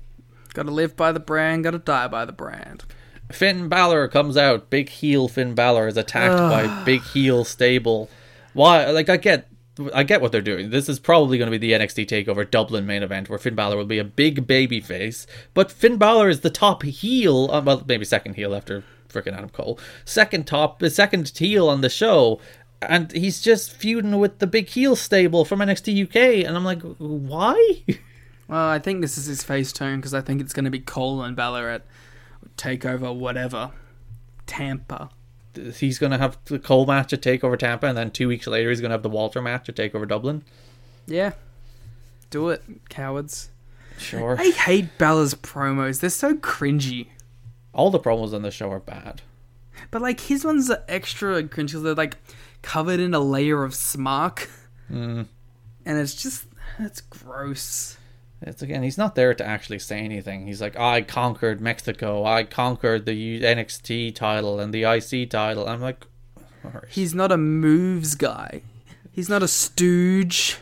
Gotta 0.53 0.71
live 0.71 0.95
by 0.95 1.11
the 1.11 1.19
brand. 1.19 1.65
Gotta 1.65 1.79
die 1.79 2.07
by 2.07 2.23
the 2.23 2.31
brand. 2.31 2.85
Finn 3.31 3.69
Balor 3.69 4.07
comes 4.07 4.37
out. 4.37 4.69
Big 4.69 4.89
heel 4.89 5.27
Finn 5.27 5.55
Balor 5.55 5.87
is 5.87 5.97
attacked 5.97 6.37
by 6.37 6.83
big 6.83 7.01
heel 7.01 7.43
stable. 7.43 8.09
Why? 8.53 8.85
Like 8.91 9.09
I 9.09 9.17
get, 9.17 9.47
I 9.93 10.03
get 10.03 10.21
what 10.21 10.31
they're 10.31 10.41
doing. 10.41 10.69
This 10.69 10.87
is 10.87 10.99
probably 10.99 11.37
going 11.37 11.51
to 11.51 11.57
be 11.57 11.67
the 11.67 11.73
NXT 11.77 12.07
Takeover 12.07 12.49
Dublin 12.49 12.85
main 12.85 13.03
event 13.03 13.29
where 13.29 13.39
Finn 13.39 13.55
Balor 13.55 13.77
will 13.77 13.85
be 13.85 13.99
a 13.99 14.03
big 14.03 14.47
baby 14.47 14.79
face, 14.79 15.27
but 15.53 15.71
Finn 15.71 15.97
Balor 15.97 16.29
is 16.29 16.41
the 16.41 16.49
top 16.49 16.83
heel. 16.83 17.49
Uh, 17.51 17.61
well, 17.61 17.83
maybe 17.87 18.05
second 18.05 18.35
heel 18.35 18.55
after 18.55 18.83
freaking 19.09 19.33
Adam 19.33 19.49
Cole. 19.49 19.79
Second 20.05 20.45
top, 20.47 20.79
the 20.79 20.89
second 20.89 21.29
heel 21.35 21.67
on 21.69 21.81
the 21.81 21.89
show. 21.89 22.39
And 22.81 23.11
he's 23.13 23.41
just 23.41 23.71
feuding 23.73 24.19
with 24.19 24.39
the 24.39 24.45
big 24.45 24.67
heel 24.67 24.95
stable 24.95 25.43
from 25.45 25.59
NXT 25.59 26.03
UK, 26.03 26.45
and 26.45 26.55
I'm 26.55 26.65
like, 26.65 26.81
why? 26.97 27.83
Well, 28.47 28.69
I 28.69 28.77
think 28.79 29.01
this 29.01 29.17
is 29.17 29.25
his 29.25 29.43
face 29.43 29.73
turn 29.73 29.99
because 29.99 30.13
I 30.13 30.21
think 30.21 30.39
it's 30.39 30.53
gonna 30.53 30.69
be 30.69 30.79
Cole 30.79 31.23
and 31.23 31.35
Balor 31.35 31.67
at 31.69 31.85
Takeover, 32.57 33.13
whatever. 33.15 33.71
Tampa. 34.47 35.09
he's 35.75 35.97
going 35.99 36.11
to 36.11 36.17
have 36.17 36.37
the 36.45 36.59
Cole 36.59 36.85
match 36.85 37.09
to 37.09 37.17
take 37.17 37.43
over 37.43 37.57
Tampa, 37.57 37.87
and 37.87 37.97
then 37.97 38.11
two 38.11 38.27
weeks 38.27 38.47
later 38.47 38.69
he's 38.69 38.81
going 38.81 38.89
to 38.89 38.93
have 38.93 39.03
the 39.03 39.09
Walter 39.09 39.41
match 39.41 39.65
to 39.65 39.71
take 39.71 39.95
over 39.95 40.05
Dublin. 40.05 40.43
Yeah. 41.07 41.33
Do 42.29 42.49
it, 42.49 42.63
cowards. 42.89 43.49
Sure. 43.97 44.35
I 44.39 44.49
hate 44.49 44.97
Balor's 44.97 45.33
promos. 45.35 46.01
They're 46.01 46.09
so 46.09 46.35
cringy. 46.35 47.07
All 47.73 47.91
the 47.91 47.99
promos 47.99 48.33
on 48.33 48.41
the 48.41 48.51
show 48.51 48.71
are 48.71 48.79
bad. 48.79 49.21
But 49.91 50.01
like 50.01 50.19
his 50.21 50.43
ones 50.43 50.69
are 50.69 50.83
extra 50.87 51.43
cringy 51.43 51.71
'cause 51.73 51.83
they're 51.83 51.95
like 51.95 52.17
covered 52.61 52.99
in 52.99 53.13
a 53.13 53.19
layer 53.19 53.63
of 53.63 53.73
smark. 53.73 54.47
Mm. 54.91 55.27
And 55.85 55.97
it's 55.97 56.15
just 56.15 56.45
it's 56.79 57.01
gross. 57.01 57.97
It's 58.41 58.61
again, 58.61 58.83
he's 58.83 58.97
not 58.97 59.15
there 59.15 59.33
to 59.33 59.45
actually 59.45 59.79
say 59.79 59.99
anything. 59.99 60.45
He's 60.45 60.61
like, 60.61 60.77
I 60.77 61.01
conquered 61.01 61.61
Mexico. 61.61 62.25
I 62.25 62.43
conquered 62.43 63.05
the 63.05 63.41
NXT 63.41 64.15
title 64.15 64.59
and 64.59 64.73
the 64.73 64.83
IC 64.83 65.29
title. 65.29 65.67
I'm 65.67 65.81
like. 65.81 66.05
He's 66.89 67.13
not 67.13 67.31
a 67.31 67.37
moves 67.37 68.15
guy. 68.15 68.61
He's 69.11 69.29
not 69.29 69.43
a 69.43 69.47
stooge. 69.47 70.57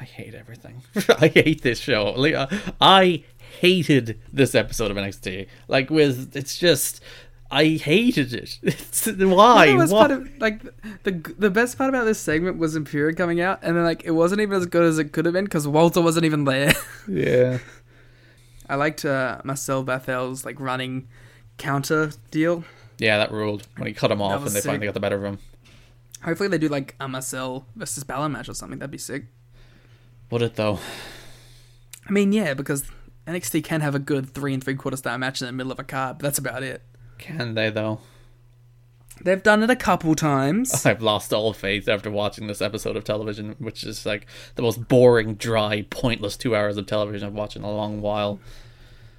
I 0.00 0.04
hate 0.04 0.34
everything. 0.34 0.82
I 1.08 1.28
hate 1.28 1.62
this 1.62 1.78
show. 1.78 2.12
Like, 2.16 2.34
uh, 2.34 2.48
I 2.80 3.24
hated 3.60 4.20
this 4.32 4.54
episode 4.54 4.90
of 4.90 4.96
NXT. 4.96 5.46
Like, 5.68 5.88
with 5.88 6.36
it's 6.36 6.58
just, 6.58 7.02
I 7.52 7.76
hated 7.76 8.32
it. 8.32 8.58
Why? 9.18 9.72
The 9.72 9.76
best 9.76 9.92
Why? 9.92 9.98
part 10.00 10.10
of, 10.10 10.38
like 10.40 10.62
the 11.02 11.34
the 11.38 11.50
best 11.50 11.76
part 11.76 11.90
about 11.90 12.06
this 12.06 12.18
segment 12.18 12.56
was 12.56 12.74
Imperium 12.74 13.14
coming 13.14 13.42
out, 13.42 13.58
and 13.62 13.76
then 13.76 13.84
like 13.84 14.04
it 14.04 14.12
wasn't 14.12 14.40
even 14.40 14.56
as 14.56 14.64
good 14.64 14.84
as 14.84 14.98
it 14.98 15.12
could 15.12 15.26
have 15.26 15.34
been 15.34 15.44
because 15.44 15.68
Walter 15.68 16.00
wasn't 16.00 16.24
even 16.24 16.44
there. 16.44 16.72
yeah. 17.08 17.58
I 18.70 18.76
liked 18.76 19.04
uh, 19.04 19.42
Marcel 19.44 19.84
Barthel's 19.84 20.46
like 20.46 20.58
running 20.58 21.08
counter 21.58 22.12
deal. 22.30 22.64
Yeah, 22.98 23.18
that 23.18 23.30
ruled 23.30 23.66
when 23.76 23.86
he 23.86 23.92
cut 23.92 24.10
him 24.10 24.22
off 24.22 24.46
and 24.46 24.50
they 24.52 24.60
sick. 24.60 24.70
finally 24.70 24.86
got 24.86 24.94
the 24.94 25.00
better 25.00 25.16
of 25.16 25.24
him. 25.24 25.38
Hopefully 26.24 26.48
they 26.48 26.58
do 26.58 26.68
like 26.68 26.94
a 27.00 27.06
Marcel 27.06 27.66
versus 27.76 28.02
Balor 28.02 28.30
match 28.30 28.48
or 28.48 28.54
something. 28.54 28.78
That'd 28.78 28.90
be 28.90 28.98
sick. 28.98 29.26
Would 30.30 30.40
it 30.40 30.54
though? 30.54 30.78
I 32.08 32.12
mean, 32.12 32.32
yeah, 32.32 32.54
because 32.54 32.84
NXT 33.26 33.62
can 33.64 33.82
have 33.82 33.94
a 33.94 33.98
good 33.98 34.32
three 34.32 34.54
and 34.54 34.64
three 34.64 34.74
quarter 34.74 34.96
star 34.96 35.18
match 35.18 35.42
in 35.42 35.46
the 35.46 35.52
middle 35.52 35.70
of 35.70 35.78
a 35.78 35.84
card, 35.84 36.16
but 36.16 36.22
that's 36.22 36.38
about 36.38 36.62
it. 36.62 36.82
Can 37.22 37.54
they 37.54 37.70
though? 37.70 38.00
They've 39.22 39.42
done 39.42 39.62
it 39.62 39.70
a 39.70 39.76
couple 39.76 40.14
times. 40.14 40.84
I've 40.86 41.02
lost 41.02 41.32
all 41.32 41.52
faith 41.52 41.88
after 41.88 42.10
watching 42.10 42.48
this 42.48 42.60
episode 42.60 42.96
of 42.96 43.04
television, 43.04 43.54
which 43.58 43.84
is 43.84 44.04
like 44.04 44.26
the 44.56 44.62
most 44.62 44.88
boring, 44.88 45.34
dry, 45.34 45.86
pointless 45.90 46.36
two 46.36 46.56
hours 46.56 46.76
of 46.76 46.86
television 46.86 47.28
I've 47.28 47.34
watched 47.34 47.56
in 47.56 47.62
a 47.62 47.70
long 47.70 48.00
while. 48.00 48.40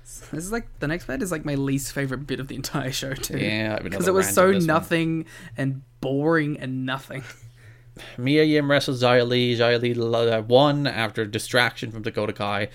This 0.03 0.43
is 0.45 0.51
like 0.51 0.67
the 0.79 0.87
next 0.87 1.05
bit 1.05 1.21
is 1.21 1.31
like 1.31 1.45
my 1.45 1.55
least 1.55 1.93
favorite 1.93 2.27
bit 2.27 2.39
of 2.41 2.49
the 2.49 2.55
entire 2.55 2.91
show 2.91 3.13
too. 3.13 3.37
Yeah, 3.37 3.79
because 3.79 4.07
it 4.07 4.13
was 4.13 4.29
so 4.33 4.47
this 4.51 4.57
one. 4.57 4.67
nothing 4.67 5.25
and 5.55 5.81
boring 6.01 6.59
and 6.59 6.85
nothing. 6.85 7.23
Mia 8.17 8.43
Yim 8.43 8.69
wrestles 8.69 9.01
Xia 9.01 9.25
Li. 9.25 9.55
Xia 9.55 9.81
Li 9.81 10.41
won 10.41 10.87
after 10.87 11.25
distraction 11.25 11.91
from 11.91 12.01
Dakota 12.01 12.33
Kai. 12.33 12.69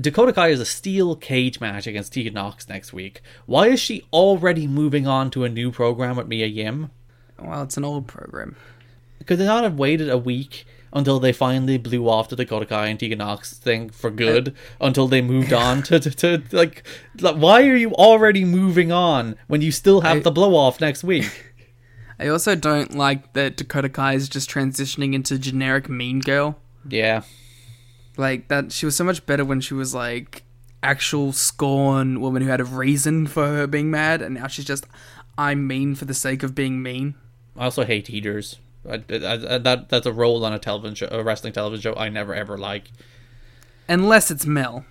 Dakota 0.00 0.32
Kai 0.32 0.48
is 0.48 0.60
a 0.60 0.64
steel 0.64 1.16
cage 1.16 1.60
match 1.60 1.86
against 1.86 2.12
Tegan 2.12 2.34
Nox 2.34 2.68
next 2.68 2.92
week. 2.92 3.20
Why 3.46 3.68
is 3.68 3.80
she 3.80 4.04
already 4.12 4.66
moving 4.66 5.06
on 5.06 5.30
to 5.32 5.44
a 5.44 5.48
new 5.48 5.70
program 5.70 6.16
with 6.16 6.28
Mia 6.28 6.46
Yim? 6.46 6.90
Well, 7.38 7.62
it's 7.62 7.76
an 7.76 7.84
old 7.84 8.06
program. 8.06 8.56
Could 9.26 9.38
they 9.38 9.44
not 9.46 9.64
have 9.64 9.78
waited 9.78 10.08
a 10.08 10.18
week 10.18 10.64
until 10.92 11.20
they 11.20 11.32
finally 11.32 11.76
blew 11.78 12.08
off 12.08 12.28
the 12.28 12.36
Dakota 12.36 12.66
Kai 12.66 12.86
and 12.86 12.98
Tegan 12.98 13.18
Nox 13.18 13.54
thing 13.58 13.90
for 13.90 14.10
good? 14.10 14.48
Uh, 14.80 14.86
until 14.86 15.06
they 15.08 15.20
moved 15.20 15.52
on 15.52 15.82
to, 15.84 16.00
to, 16.00 16.10
to 16.10 16.42
like, 16.56 16.82
like, 17.20 17.36
why 17.36 17.62
are 17.68 17.76
you 17.76 17.92
already 17.92 18.44
moving 18.44 18.90
on 18.90 19.36
when 19.48 19.60
you 19.62 19.70
still 19.72 20.00
have 20.02 20.18
I- 20.18 20.20
the 20.20 20.30
blow 20.30 20.54
off 20.56 20.80
next 20.80 21.04
week? 21.04 21.54
I 22.20 22.26
also 22.28 22.56
don't 22.56 22.94
like 22.96 23.32
that 23.34 23.56
Dakota 23.56 23.88
Kai 23.88 24.14
is 24.14 24.28
just 24.28 24.50
transitioning 24.50 25.14
into 25.14 25.38
generic 25.38 25.88
mean 25.88 26.18
girl. 26.18 26.58
yeah, 26.88 27.22
Like 28.18 28.48
that, 28.48 28.72
she 28.72 28.84
was 28.84 28.96
so 28.96 29.04
much 29.04 29.24
better 29.24 29.44
when 29.44 29.60
she 29.60 29.74
was 29.74 29.94
like 29.94 30.42
actual 30.82 31.32
scorn 31.32 32.20
woman 32.20 32.42
who 32.42 32.48
had 32.48 32.60
a 32.60 32.64
reason 32.64 33.26
for 33.28 33.46
her 33.46 33.66
being 33.66 33.90
mad, 33.90 34.20
and 34.20 34.34
now 34.34 34.48
she's 34.48 34.64
just 34.64 34.86
I'm 35.38 35.66
mean 35.68 35.94
for 35.94 36.04
the 36.04 36.14
sake 36.14 36.42
of 36.42 36.54
being 36.54 36.82
mean. 36.82 37.14
I 37.56 37.64
also 37.64 37.84
hate 37.84 38.08
heaters. 38.08 38.56
I, 38.88 39.02
I, 39.08 39.54
I, 39.54 39.58
that 39.58 39.88
that's 39.88 40.06
a 40.06 40.12
role 40.12 40.44
on 40.44 40.52
a 40.52 40.58
television 40.58 40.96
show, 40.96 41.08
a 41.12 41.22
wrestling 41.22 41.52
television 41.52 41.94
show. 41.94 41.98
I 41.98 42.08
never 42.08 42.34
ever 42.34 42.58
like. 42.58 42.90
Unless 43.88 44.32
it's 44.32 44.44
Mel. 44.44 44.84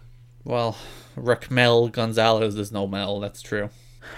Well, 0.46 0.78
Raquel 1.18 1.90
Gonzalez 1.90 2.56
is 2.56 2.72
no 2.72 2.88
Mel. 2.88 3.20
That's 3.20 3.42
true. 3.42 3.70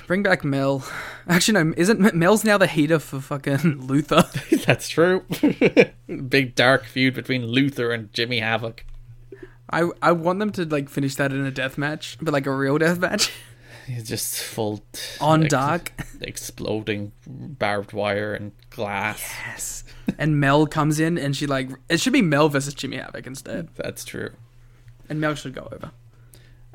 Bring 0.05 0.22
back 0.22 0.43
Mel. 0.43 0.84
Actually, 1.28 1.64
no, 1.64 1.74
isn't 1.76 2.14
Mel's 2.14 2.43
now 2.43 2.60
the 2.60 2.68
heater 2.68 2.99
for 2.99 3.20
fucking 3.20 3.82
Luther? 3.88 4.24
That's 4.68 4.88
true. 4.88 5.26
Big 6.28 6.53
dark 6.53 6.86
feud 6.86 7.16
between 7.16 7.47
Luther 7.47 7.91
and 7.91 8.14
Jimmy 8.14 8.39
Havoc. 8.39 8.86
I 9.72 9.89
I 10.01 10.11
want 10.11 10.39
them 10.39 10.51
to 10.53 10.65
like 10.65 10.89
finish 10.89 11.15
that 11.15 11.32
in 11.32 11.45
a 11.45 11.51
death 11.51 11.78
match, 11.78 12.17
but 12.22 12.34
like 12.34 12.45
a 12.47 12.55
real 12.55 12.78
death 12.78 12.99
match 12.99 13.32
He's 13.88 14.07
just 14.07 14.38
full 14.39 14.84
on 15.20 15.45
ex- 15.45 15.51
dark. 15.51 15.93
exploding 16.22 17.11
barbed 17.28 17.91
wire 17.91 18.36
and 18.36 18.51
glass. 18.70 19.20
Yes. 19.47 19.84
And 20.20 20.39
Mel 20.39 20.67
comes 20.67 20.99
in 20.99 21.17
and 21.17 21.36
she 21.36 21.47
like 21.47 21.72
it 21.89 21.99
should 21.99 22.13
be 22.13 22.22
Mel 22.22 22.49
versus 22.49 22.74
Jimmy 22.76 22.97
Havoc 22.97 23.26
instead, 23.26 23.70
That's 23.76 24.05
true. 24.05 24.32
and 25.09 25.20
Mel 25.20 25.34
should 25.36 25.55
go 25.55 25.67
over. 25.72 25.91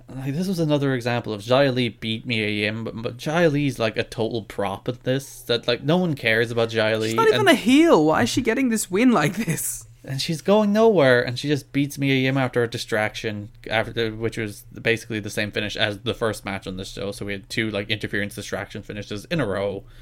Like 0.09 0.35
this 0.35 0.49
was 0.49 0.59
another 0.59 0.93
example 0.95 1.33
of 1.33 1.41
Xia 1.41 1.73
Li 1.75 1.89
beat 1.89 2.27
Mia 2.27 2.49
Yim, 2.49 2.85
but, 2.85 3.01
but 3.01 3.17
Xia 3.17 3.51
Li's 3.51 3.79
like 3.79 3.97
a 3.97 4.05
total 4.05 4.43
prop 4.43 4.89
at 4.89 5.05
this. 5.05 5.41
That 5.43 5.67
like 5.67 5.83
no 5.83 5.97
one 5.97 6.15
cares 6.15 6.51
about 6.51 6.71
Xia 6.71 6.99
Li, 7.01 7.09
She's 7.09 7.17
not 7.17 7.29
even 7.29 7.41
and, 7.41 7.49
a 7.49 7.55
heel. 7.55 8.05
Why 8.05 8.23
is 8.23 8.29
she 8.29 8.43
getting 8.43 8.69
this 8.71 8.91
win 8.91 9.13
like 9.13 9.37
this? 9.37 9.87
And 10.05 10.21
she's 10.21 10.43
going 10.43 10.73
nowhere. 10.73 11.23
And 11.23 11.39
she 11.39 11.49
just 11.49 11.73
beats 11.73 11.99
Mia 11.99 12.15
Yim 12.15 12.37
after 12.37 12.63
a 12.63 12.69
distraction, 12.69 13.51
after 13.71 14.11
which 14.11 14.37
was 14.37 14.63
basically 14.81 15.21
the 15.21 15.31
same 15.31 15.51
finish 15.51 15.77
as 15.77 16.01
the 16.01 16.15
first 16.15 16.45
match 16.45 16.67
on 16.67 16.77
this 16.77 16.93
show. 16.93 17.13
So 17.13 17.27
we 17.27 17.33
had 17.33 17.49
two 17.49 17.71
like 17.71 17.91
interference 17.91 18.35
distraction 18.35 18.83
finishes 18.83 19.25
in 19.27 19.41
a 19.41 19.47
row. 19.47 19.85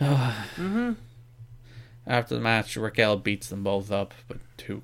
Mm-hmm. 0.00 0.92
After 2.06 2.34
the 2.34 2.40
match, 2.40 2.76
Raquel 2.76 3.16
beats 3.16 3.48
them 3.48 3.62
both 3.62 3.90
up, 3.90 4.12
but 4.28 4.38
who? 4.66 4.82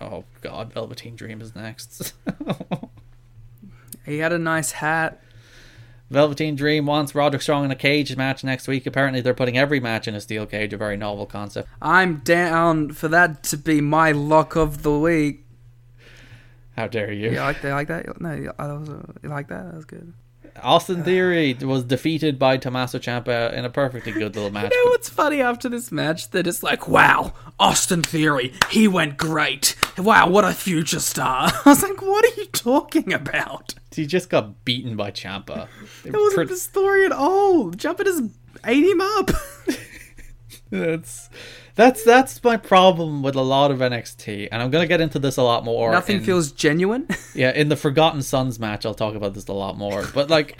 Oh 0.00 0.24
God, 0.40 0.72
Velveteen 0.72 1.14
Dream 1.14 1.40
is 1.40 1.54
next. 1.54 2.12
He 4.06 4.18
had 4.18 4.32
a 4.32 4.38
nice 4.38 4.70
hat. 4.70 5.20
Velveteen 6.10 6.54
Dream 6.54 6.86
wants 6.86 7.14
Roderick 7.14 7.42
Strong 7.42 7.64
in 7.64 7.70
a 7.70 7.76
cage 7.76 8.16
match 8.16 8.44
next 8.44 8.68
week. 8.68 8.86
Apparently, 8.86 9.20
they're 9.20 9.34
putting 9.34 9.58
every 9.58 9.80
match 9.80 10.06
in 10.06 10.14
a 10.14 10.20
steel 10.20 10.46
cage, 10.46 10.72
a 10.72 10.76
very 10.76 10.96
novel 10.96 11.26
concept. 11.26 11.68
I'm 11.82 12.18
down 12.18 12.92
for 12.92 13.08
that 13.08 13.42
to 13.44 13.56
be 13.56 13.80
my 13.80 14.12
lock 14.12 14.54
of 14.54 14.82
the 14.82 14.96
week. 14.96 15.44
How 16.76 16.86
dare 16.86 17.12
you? 17.12 17.30
You 17.30 17.40
like 17.40 17.60
that? 17.62 17.68
You 17.68 17.74
like 17.74 17.88
that? 17.88 18.20
No, 18.20 18.34
you, 18.34 18.52
uh, 18.58 18.78
you 19.22 19.28
like 19.28 19.48
that? 19.48 19.64
That 19.64 19.74
was 19.74 19.84
good. 19.84 20.12
Austin 20.62 21.04
Theory 21.04 21.54
was 21.54 21.84
defeated 21.84 22.38
by 22.38 22.56
Tommaso 22.56 22.98
Ciampa 22.98 23.52
in 23.52 23.64
a 23.64 23.70
perfectly 23.70 24.12
good 24.12 24.34
little 24.34 24.50
match. 24.50 24.72
You 24.72 24.84
know 24.84 24.90
what's 24.90 25.08
funny 25.08 25.40
after 25.40 25.68
this 25.68 25.90
match? 25.92 26.30
They're 26.30 26.42
just 26.42 26.62
like, 26.62 26.88
wow, 26.88 27.32
Austin 27.58 28.02
Theory, 28.02 28.52
he 28.70 28.88
went 28.88 29.16
great. 29.16 29.76
Wow, 29.98 30.28
what 30.28 30.44
a 30.44 30.52
future 30.52 31.00
star. 31.00 31.50
I 31.64 31.68
was 31.70 31.82
like, 31.82 32.00
what 32.02 32.24
are 32.24 32.40
you 32.40 32.46
talking 32.46 33.12
about? 33.12 33.74
he 33.96 34.06
just 34.06 34.28
got 34.28 34.64
beaten 34.64 34.96
by 34.96 35.10
Ciampa. 35.10 35.68
It 36.04 36.12
wasn't 36.12 36.50
the 36.50 36.56
story 36.56 37.06
at 37.06 37.12
all. 37.12 37.70
Jumper 37.70 38.04
just 38.04 38.24
ate 38.64 38.84
him 38.84 39.00
up. 39.00 39.30
That's 40.70 41.30
that's 41.76 42.02
that's 42.02 42.42
my 42.42 42.56
problem 42.56 43.22
with 43.22 43.36
a 43.36 43.42
lot 43.42 43.70
of 43.70 43.78
NXT, 43.78 44.48
and 44.50 44.62
I'm 44.62 44.70
gonna 44.70 44.86
get 44.86 45.00
into 45.00 45.18
this 45.18 45.36
a 45.36 45.42
lot 45.42 45.62
more. 45.62 45.92
Nothing 45.92 46.16
in- 46.16 46.24
feels 46.24 46.50
genuine. 46.50 47.06
Yeah, 47.34 47.52
in 47.52 47.68
the 47.68 47.76
Forgotten 47.76 48.22
Sons 48.22 48.58
match, 48.58 48.86
I'll 48.86 48.94
talk 48.94 49.14
about 49.14 49.34
this 49.34 49.46
a 49.48 49.52
lot 49.52 49.76
more. 49.76 50.06
But 50.14 50.30
like, 50.30 50.56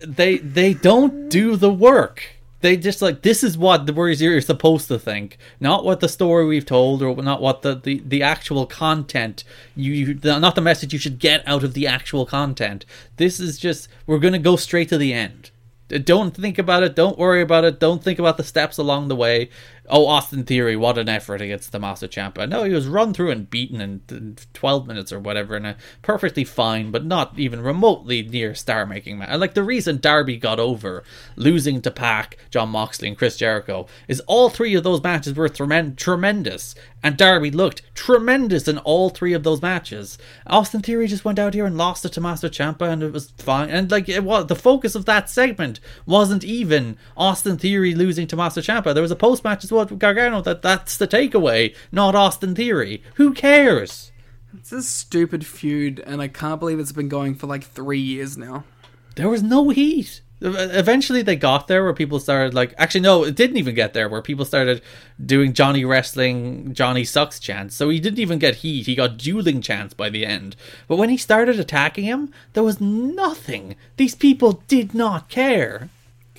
they 0.00 0.38
they 0.38 0.72
don't 0.72 1.28
do 1.28 1.56
the 1.56 1.72
work. 1.72 2.22
They 2.60 2.76
just 2.76 3.02
like 3.02 3.22
this 3.22 3.42
is 3.42 3.58
what 3.58 3.86
the 3.86 3.92
words 3.92 4.22
you're 4.22 4.40
supposed 4.40 4.86
to 4.88 5.00
think, 5.00 5.36
not 5.58 5.84
what 5.84 5.98
the 5.98 6.08
story 6.08 6.46
we've 6.46 6.64
told, 6.64 7.02
or 7.02 7.16
not 7.16 7.42
what 7.42 7.62
the 7.62 7.74
the, 7.74 8.00
the 8.06 8.22
actual 8.22 8.66
content 8.66 9.42
you, 9.74 9.92
you 9.92 10.14
the, 10.14 10.38
not 10.38 10.54
the 10.54 10.60
message 10.60 10.92
you 10.92 10.98
should 11.00 11.18
get 11.18 11.42
out 11.46 11.64
of 11.64 11.74
the 11.74 11.88
actual 11.88 12.24
content. 12.24 12.86
This 13.16 13.40
is 13.40 13.58
just 13.58 13.88
we're 14.06 14.20
gonna 14.20 14.38
go 14.38 14.54
straight 14.54 14.88
to 14.90 14.96
the 14.98 15.12
end. 15.12 15.50
Don't 15.88 16.34
think 16.34 16.58
about 16.58 16.82
it. 16.82 16.96
Don't 16.96 17.18
worry 17.18 17.42
about 17.42 17.64
it. 17.64 17.78
Don't 17.78 18.02
think 18.02 18.18
about 18.18 18.38
the 18.38 18.44
steps 18.44 18.78
along 18.78 19.08
the 19.08 19.16
way. 19.16 19.50
Oh, 19.88 20.06
Austin 20.06 20.44
Theory, 20.44 20.76
what 20.76 20.96
an 20.96 21.10
effort 21.10 21.42
against 21.42 21.70
Tommaso 21.72 22.06
Ciampa. 22.06 22.48
No, 22.48 22.64
he 22.64 22.72
was 22.72 22.86
run 22.86 23.12
through 23.12 23.30
and 23.30 23.50
beaten 23.50 23.80
in 23.80 24.00
in 24.10 24.36
12 24.54 24.86
minutes 24.86 25.12
or 25.12 25.20
whatever 25.20 25.56
in 25.56 25.66
a 25.66 25.76
perfectly 26.00 26.44
fine, 26.44 26.90
but 26.90 27.04
not 27.04 27.38
even 27.38 27.60
remotely 27.60 28.22
near 28.22 28.54
star 28.54 28.86
making 28.86 29.18
match. 29.18 29.38
Like 29.38 29.54
the 29.54 29.62
reason 29.62 29.98
Darby 29.98 30.38
got 30.38 30.58
over 30.58 31.04
losing 31.36 31.82
to 31.82 31.90
Pac, 31.90 32.38
Jon 32.50 32.70
Moxley, 32.70 33.08
and 33.08 33.18
Chris 33.18 33.36
Jericho 33.36 33.86
is 34.08 34.20
all 34.20 34.48
three 34.48 34.74
of 34.74 34.84
those 34.84 35.02
matches 35.02 35.34
were 35.34 35.48
tremen- 35.48 35.96
tremendous. 35.96 36.74
And 37.02 37.18
Darby 37.18 37.50
looked 37.50 37.82
tremendous 37.94 38.66
in 38.66 38.78
all 38.78 39.10
three 39.10 39.34
of 39.34 39.42
those 39.42 39.60
matches. 39.60 40.16
Austin 40.46 40.80
Theory 40.80 41.06
just 41.06 41.26
went 41.26 41.38
out 41.38 41.52
here 41.52 41.66
and 41.66 41.76
lost 41.76 42.00
to 42.02 42.08
Tommaso 42.08 42.48
Ciampa, 42.48 42.88
and 42.90 43.02
it 43.02 43.12
was 43.12 43.30
fine. 43.36 43.68
And 43.68 43.90
like 43.90 44.08
it 44.08 44.24
was 44.24 44.46
the 44.46 44.56
focus 44.56 44.94
of 44.94 45.04
that 45.04 45.28
segment 45.28 45.80
wasn't 46.06 46.44
even 46.44 46.96
Austin 47.14 47.58
Theory 47.58 47.94
losing 47.94 48.26
to 48.26 48.30
Tommaso 48.30 48.62
Ciampa. 48.62 48.94
There 48.94 49.02
was 49.02 49.10
a 49.10 49.16
post 49.16 49.44
match 49.44 49.64
as 49.64 49.73
with 49.74 49.98
Gargano 49.98 50.40
that 50.42 50.62
that's 50.62 50.96
the 50.96 51.08
takeaway, 51.08 51.74
not 51.92 52.14
Austin 52.14 52.54
Theory. 52.54 53.02
Who 53.14 53.32
cares? 53.32 54.12
It's 54.56 54.72
a 54.72 54.82
stupid 54.82 55.44
feud, 55.44 56.00
and 56.06 56.22
I 56.22 56.28
can't 56.28 56.60
believe 56.60 56.78
it's 56.78 56.92
been 56.92 57.08
going 57.08 57.34
for 57.34 57.46
like 57.46 57.64
three 57.64 58.00
years 58.00 58.38
now. 58.38 58.64
There 59.16 59.28
was 59.28 59.42
no 59.42 59.70
heat. 59.70 60.20
Eventually, 60.40 61.22
they 61.22 61.36
got 61.36 61.68
there 61.68 61.82
where 61.82 61.94
people 61.94 62.20
started 62.20 62.52
like. 62.54 62.74
Actually, 62.76 63.00
no, 63.00 63.24
it 63.24 63.34
didn't 63.34 63.56
even 63.56 63.74
get 63.74 63.94
there 63.94 64.08
where 64.08 64.20
people 64.20 64.44
started 64.44 64.82
doing 65.24 65.54
Johnny 65.54 65.84
wrestling, 65.84 66.74
Johnny 66.74 67.04
sucks 67.04 67.38
chants. 67.38 67.74
So 67.74 67.88
he 67.88 67.98
didn't 67.98 68.18
even 68.18 68.38
get 68.38 68.56
heat. 68.56 68.86
He 68.86 68.94
got 68.94 69.16
dueling 69.16 69.62
chants 69.62 69.94
by 69.94 70.10
the 70.10 70.26
end. 70.26 70.54
But 70.86 70.96
when 70.96 71.08
he 71.08 71.16
started 71.16 71.58
attacking 71.58 72.04
him, 72.04 72.32
there 72.52 72.62
was 72.62 72.80
nothing. 72.80 73.76
These 73.96 74.16
people 74.16 74.62
did 74.68 74.94
not 74.94 75.28
care. 75.28 75.88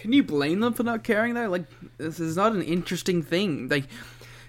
Can 0.06 0.14
you 0.14 0.22
blame 0.22 0.60
them 0.60 0.72
for 0.72 0.84
not 0.84 1.04
caring 1.04 1.34
though? 1.34 1.50
Like, 1.50 1.64
this 1.98 2.20
is 2.20 2.38
not 2.38 2.52
an 2.52 2.62
interesting 2.62 3.24
thing. 3.24 3.70
Like, 3.70 3.86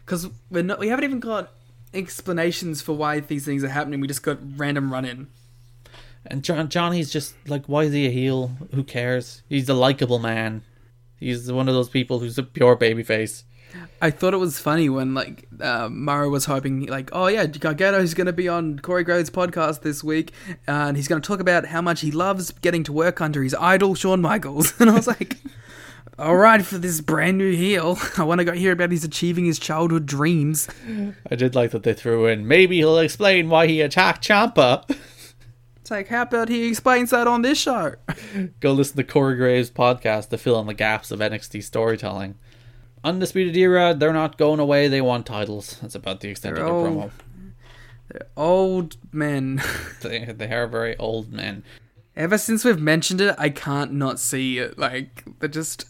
because 0.05 0.29
we're 0.51 0.63
not, 0.63 0.79
we 0.79 0.89
haven't 0.89 1.07
even 1.07 1.19
got 1.19 1.51
explanations 1.95 2.83
for 2.83 2.93
why 2.93 3.21
these 3.21 3.47
things 3.47 3.65
are 3.65 3.69
happening. 3.69 4.01
We 4.01 4.07
just 4.07 4.23
got 4.23 4.37
random 4.59 4.93
run 4.93 5.07
in. 5.07 5.29
And 6.27 6.45
John, 6.45 6.69
Johnny's 6.69 7.11
just 7.11 7.35
like, 7.49 7.65
why 7.71 7.85
is 7.85 7.95
he 7.95 8.07
a 8.07 8.11
heel? 8.11 8.51
Who 8.75 8.85
cares? 8.85 9.41
He's 9.49 9.67
a 9.71 9.73
likable 9.73 10.19
man. 10.19 10.63
He's 11.19 11.51
one 11.51 11.71
of 11.71 11.75
those 11.75 11.89
people 11.89 12.19
who's 12.19 12.37
a 12.37 12.43
pure 12.43 12.77
babyface. 12.77 13.45
I 14.01 14.11
thought 14.11 14.35
it 14.35 14.39
was 14.39 14.59
funny 14.59 14.89
when 14.89 15.15
like 15.15 15.47
uh, 15.61 15.89
Maura 15.91 16.29
was 16.29 16.45
hoping 16.45 16.87
like, 16.87 17.11
oh 17.13 17.27
yeah, 17.27 17.47
Gargano's 17.47 18.15
going 18.15 18.27
to 18.27 18.33
be 18.33 18.49
on 18.49 18.79
Corey 18.79 19.05
Graves' 19.05 19.31
podcast 19.31 19.83
this 19.83 20.05
week, 20.05 20.33
and 20.67 20.97
he's 20.97 21.09
going 21.09 21.21
to 21.21 21.27
talk 21.27 21.41
about 21.41 21.67
how 21.67 21.81
much 21.81 22.01
he 22.01 22.11
loves 22.11 22.53
getting 22.53 22.85
to 22.85 22.93
work 22.93 23.21
under 23.21 23.43
his 23.43 23.55
idol 23.55 23.95
Shawn 23.95 24.21
Michaels, 24.21 24.75
and 24.81 24.91
I 24.91 24.95
was 24.95 25.07
like. 25.07 25.39
All 26.19 26.37
right, 26.37 26.65
for 26.65 26.79
this 26.79 27.03
brand 27.03 27.37
new 27.37 27.55
heel, 27.55 27.99
I 28.17 28.25
want 28.25 28.39
to 28.39 28.45
go 28.47 28.53
hear 28.53 28.73
about 28.73 28.91
his 28.91 29.05
achieving 29.05 29.45
his 29.45 29.59
childhood 29.59 30.07
dreams. 30.07 30.67
I 31.31 31.35
did 31.35 31.55
like 31.55 31.73
that 31.73 31.83
they 31.83 31.93
threw 31.93 32.25
in. 32.25 32.49
Maybe 32.49 32.77
he'll 32.77 32.99
explain 32.99 33.51
why 33.51 33.67
he 33.67 33.83
attacked 33.83 34.27
Ciampa. 34.27 34.89
It's 35.87 35.91
like, 35.91 36.09
how 36.09 36.23
about 36.23 36.49
he 36.49 36.69
explains 36.69 37.11
that 37.11 37.27
on 37.27 37.43
this 37.43 37.59
show? 37.59 37.95
Go 38.61 38.73
listen 38.73 38.97
to 38.97 39.05
Corey 39.05 39.37
Graves' 39.37 39.71
podcast 39.71 40.31
to 40.31 40.39
fill 40.39 40.59
in 40.59 40.67
the 40.67 40.75
gaps 40.75 41.11
of 41.11 41.21
NXT 41.21 41.63
storytelling. 41.63 42.37
Undisputed 43.07 43.57
Era, 43.57 43.95
they're 43.95 44.13
not 44.13 44.37
going 44.37 44.61
away. 44.61 44.89
They 44.89 45.01
want 45.01 45.25
titles. 45.27 45.79
That's 45.81 45.95
about 45.95 46.21
the 46.21 46.29
extent 46.29 46.57
They're 46.57 46.65
of 46.67 46.83
their 46.83 46.93
all- 46.93 47.05
promo. 47.09 47.11
They're 48.09 48.27
old 48.37 48.97
men. 49.13 49.63
They, 50.03 50.25
they 50.25 50.53
are 50.53 50.67
very 50.67 50.97
old 50.99 51.33
men. 51.33 51.63
Ever 52.15 52.39
since 52.39 52.65
we've 52.65 52.81
mentioned 52.81 53.21
it, 53.21 53.35
I 53.39 53.49
can't 53.51 53.93
not 53.93 54.19
see 54.21 54.59
it. 54.59 54.79
Like, 54.79 55.25
they're 55.39 55.49
just 55.49 55.87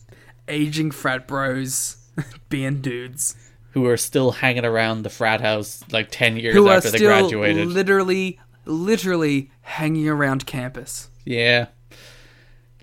aging 0.48 0.90
frat 0.92 1.26
bros 1.28 1.96
being 2.48 2.80
dudes. 2.80 3.34
who 3.72 3.86
are 3.86 3.96
still 3.96 4.30
hanging 4.32 4.64
around 4.64 5.02
the 5.02 5.10
frat 5.10 5.40
house 5.40 5.84
like 5.92 6.08
10 6.10 6.36
years 6.38 6.54
Who 6.54 6.68
are 6.68 6.76
after 6.78 6.90
they 6.90 6.98
still 6.98 7.08
graduated. 7.10 7.66
literally, 7.68 8.38
literally 8.64 9.50
hanging 9.62 10.08
around 10.08 10.46
campus. 10.46 11.10
yeah. 11.24 11.66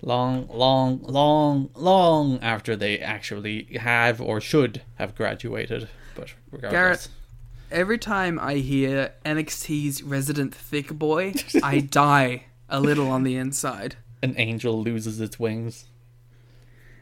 Long, 0.04 0.48
long, 0.52 1.00
long, 1.02 1.70
long 1.74 2.38
after 2.42 2.76
they 2.76 2.98
actually 2.98 3.78
have 3.80 4.20
or 4.20 4.38
should 4.38 4.82
have 4.96 5.14
graduated. 5.14 5.88
But 6.14 6.34
regardless. 6.50 6.72
Garrett, 6.72 7.08
every 7.70 7.96
time 7.96 8.38
I 8.38 8.56
hear 8.56 9.14
NXT's 9.24 10.02
resident 10.02 10.54
thick 10.54 10.88
boy, 10.88 11.32
I 11.62 11.80
die 11.80 12.44
a 12.68 12.80
little 12.80 13.08
on 13.10 13.22
the 13.22 13.36
inside. 13.36 13.96
An 14.22 14.34
angel 14.36 14.82
loses 14.82 15.22
its 15.22 15.40
wings. 15.40 15.86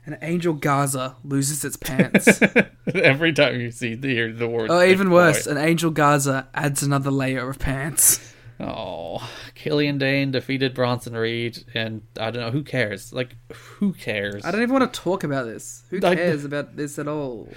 An 0.05 0.19
Angel 0.21 0.53
Garza 0.53 1.15
loses 1.23 1.65
its 1.65 1.77
pants. 1.77 2.41
Every 2.93 3.33
time 3.33 3.61
you 3.61 3.71
see 3.71 3.95
the, 3.95 4.09
hear 4.09 4.33
the 4.33 4.49
word. 4.49 4.69
oh, 4.69 4.83
even 4.83 5.11
boy. 5.11 5.15
worse, 5.15 5.47
an 5.47 5.59
Angel 5.59 5.93
Garza 5.93 6.49
adds 6.55 6.83
another 6.83 7.13
layer 7.13 7.49
of 7.49 7.61
pants. 7.61 8.35
Oh, 8.59 9.31
Killian 9.63 9.97
Dain 9.97 10.33
defeated 10.33 10.75
Bronson 10.75 11.15
Reed, 11.15 11.65
and 11.73 12.03
I 12.19 12.33
don't 12.33 12.43
know 12.43 12.51
who 12.51 12.65
cares. 12.65 13.13
Like, 13.13 13.37
who 13.53 13.93
cares? 13.93 14.45
I 14.45 14.51
don't 14.51 14.61
even 14.61 14.75
want 14.75 14.93
to 14.93 15.01
talk 15.01 15.23
about 15.23 15.45
this. 15.45 15.85
Who 15.91 16.01
cares 16.01 16.45
about 16.45 16.75
this 16.77 16.99
at 16.99 17.07
all? 17.07 17.49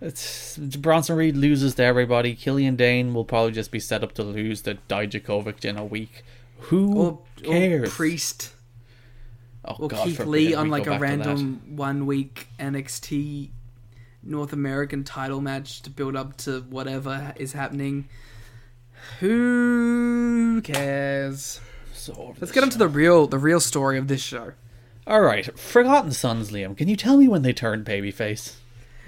It's 0.00 0.56
Bronson 0.56 1.16
Reed 1.16 1.36
loses 1.36 1.74
to 1.74 1.82
everybody. 1.82 2.34
Killian 2.34 2.76
Dane 2.76 3.12
will 3.12 3.26
probably 3.26 3.52
just 3.52 3.70
be 3.70 3.78
set 3.78 4.02
up 4.02 4.14
to 4.14 4.22
lose 4.22 4.62
to 4.62 4.78
Dijakovic 4.88 5.66
in 5.66 5.76
a 5.76 5.84
week. 5.84 6.24
Who 6.60 6.96
Or, 6.96 7.04
or 7.10 7.22
cares? 7.42 7.92
Priest. 7.92 8.54
Oh, 9.66 9.76
or 9.80 9.88
God 9.88 10.06
Keith 10.06 10.20
Lee 10.20 10.54
on 10.54 10.70
like 10.70 10.86
a 10.86 10.92
back 10.92 11.00
to 11.00 11.06
that. 11.18 11.26
random 11.26 11.76
one 11.76 12.06
week 12.06 12.48
NXT 12.58 13.50
North 14.22 14.54
American 14.54 15.04
title 15.04 15.42
match 15.42 15.82
to 15.82 15.90
build 15.90 16.16
up 16.16 16.38
to 16.38 16.62
whatever 16.70 17.34
is 17.36 17.52
happening. 17.52 18.08
Who 19.20 20.60
cares? 20.62 21.60
So 21.92 22.34
Let's 22.40 22.52
get 22.52 22.62
into 22.64 22.78
the 22.78 22.88
real 22.88 23.26
the 23.26 23.38
real 23.38 23.60
story 23.60 23.98
of 23.98 24.08
this 24.08 24.22
show. 24.22 24.52
All 25.06 25.20
right, 25.20 25.58
Forgotten 25.58 26.12
Sons, 26.12 26.50
Liam. 26.50 26.76
Can 26.76 26.88
you 26.88 26.96
tell 26.96 27.16
me 27.18 27.28
when 27.28 27.42
they 27.42 27.52
turned 27.52 27.84
babyface? 27.84 28.54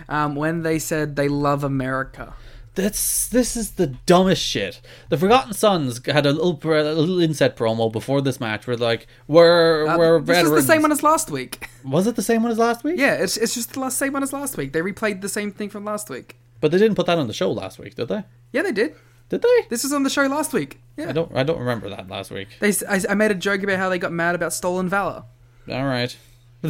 Um, 0.08 0.36
when 0.36 0.62
they 0.62 0.78
said 0.78 1.16
they 1.16 1.28
love 1.28 1.64
America. 1.64 2.34
That's 2.74 3.28
this 3.28 3.56
is 3.56 3.72
the 3.72 3.86
dumbest 3.86 4.42
shit. 4.42 4.82
The 5.08 5.16
Forgotten 5.16 5.54
Sons 5.54 6.00
had 6.06 6.26
a 6.26 6.32
little 6.32 6.60
a 6.62 6.92
little 6.92 7.20
inset 7.20 7.56
promo 7.56 7.90
before 7.90 8.20
this 8.20 8.38
match 8.38 8.66
where 8.66 8.76
like 8.76 9.06
we're 9.26 9.86
Uh, 9.86 9.96
we're 9.96 10.20
this 10.20 10.44
is 10.44 10.50
the 10.50 10.62
same 10.62 10.82
one 10.82 10.92
as 10.92 11.02
last 11.02 11.30
week. 11.30 11.70
Was 11.84 12.06
it 12.06 12.16
the 12.16 12.22
same 12.22 12.42
one 12.42 12.52
as 12.52 12.58
last 12.58 12.84
week? 12.84 12.98
Yeah, 12.98 13.14
it's 13.14 13.38
it's 13.38 13.54
just 13.54 13.72
the 13.72 13.80
last, 13.80 13.96
same 13.96 14.12
one 14.12 14.22
as 14.22 14.32
last 14.34 14.58
week. 14.58 14.74
They 14.74 14.80
replayed 14.82 15.22
the 15.22 15.28
same 15.30 15.50
thing 15.52 15.70
from 15.70 15.86
last 15.86 16.10
week. 16.10 16.36
But 16.60 16.70
they 16.70 16.78
didn't 16.78 16.96
put 16.96 17.06
that 17.06 17.18
on 17.18 17.26
the 17.28 17.34
show 17.34 17.50
last 17.50 17.78
week, 17.78 17.94
did 17.94 18.08
they? 18.08 18.24
Yeah, 18.52 18.62
they 18.62 18.72
did. 18.72 18.94
Did 19.28 19.42
they? 19.42 19.66
This 19.70 19.82
was 19.82 19.92
on 19.92 20.02
the 20.04 20.10
show 20.10 20.22
last 20.26 20.52
week. 20.52 20.80
Yeah, 20.96 21.08
I 21.10 21.12
don't 21.12 21.34
I 21.36 21.42
don't 21.42 21.58
remember 21.58 21.88
that 21.90 22.08
last 22.08 22.30
week. 22.30 22.48
They, 22.60 22.72
I, 22.88 23.00
I 23.10 23.14
made 23.14 23.30
a 23.30 23.34
joke 23.34 23.62
about 23.62 23.78
how 23.78 23.88
they 23.88 23.98
got 23.98 24.12
mad 24.12 24.34
about 24.34 24.52
stolen 24.52 24.88
valor. 24.88 25.24
All 25.70 25.84
right. 25.84 26.16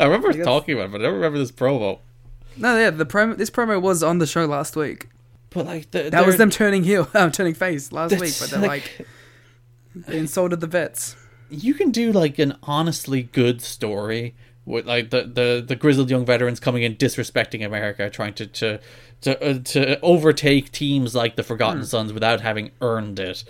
I 0.00 0.04
remember 0.04 0.32
guess- 0.32 0.44
talking 0.44 0.74
about 0.74 0.86
it, 0.86 0.92
but 0.92 1.00
I 1.00 1.04
don't 1.04 1.14
remember 1.14 1.38
this 1.38 1.52
promo. 1.52 2.00
No, 2.56 2.76
yeah, 2.78 2.90
the 2.90 3.06
promo. 3.06 3.36
This 3.36 3.50
promo 3.50 3.80
was 3.80 4.02
on 4.02 4.18
the 4.18 4.26
show 4.26 4.44
last 4.46 4.76
week. 4.76 5.08
But 5.50 5.66
like 5.66 5.90
the, 5.92 6.10
That 6.10 6.26
was 6.26 6.36
them 6.36 6.50
turning 6.50 6.82
heel, 6.84 7.08
um, 7.14 7.30
turning 7.30 7.54
face 7.54 7.92
last 7.92 8.18
week. 8.20 8.34
But 8.40 8.50
they're 8.50 8.60
like- 8.60 8.98
like, 8.98 9.06
they 10.08 10.18
insulted 10.18 10.60
the 10.60 10.66
vets. 10.66 11.14
you 11.50 11.74
can 11.74 11.92
do 11.92 12.10
like 12.12 12.38
an 12.40 12.56
honestly 12.64 13.22
good 13.22 13.60
story 13.62 14.34
with 14.64 14.86
like 14.86 15.10
the 15.10 15.22
the, 15.22 15.64
the 15.66 15.76
grizzled 15.76 16.10
young 16.10 16.26
veterans 16.26 16.58
coming 16.58 16.82
in 16.82 16.96
disrespecting 16.96 17.64
America, 17.64 18.10
trying 18.10 18.34
to 18.34 18.46
to 18.48 18.80
to, 19.24 19.44
uh, 19.50 19.58
to 19.64 20.00
overtake 20.00 20.72
teams 20.72 21.14
like 21.14 21.36
the 21.36 21.42
Forgotten 21.42 21.80
Hmm. 21.80 21.84
Sons 21.84 22.12
without 22.12 22.40
having 22.40 22.70
earned 22.80 23.18
it. 23.18 23.44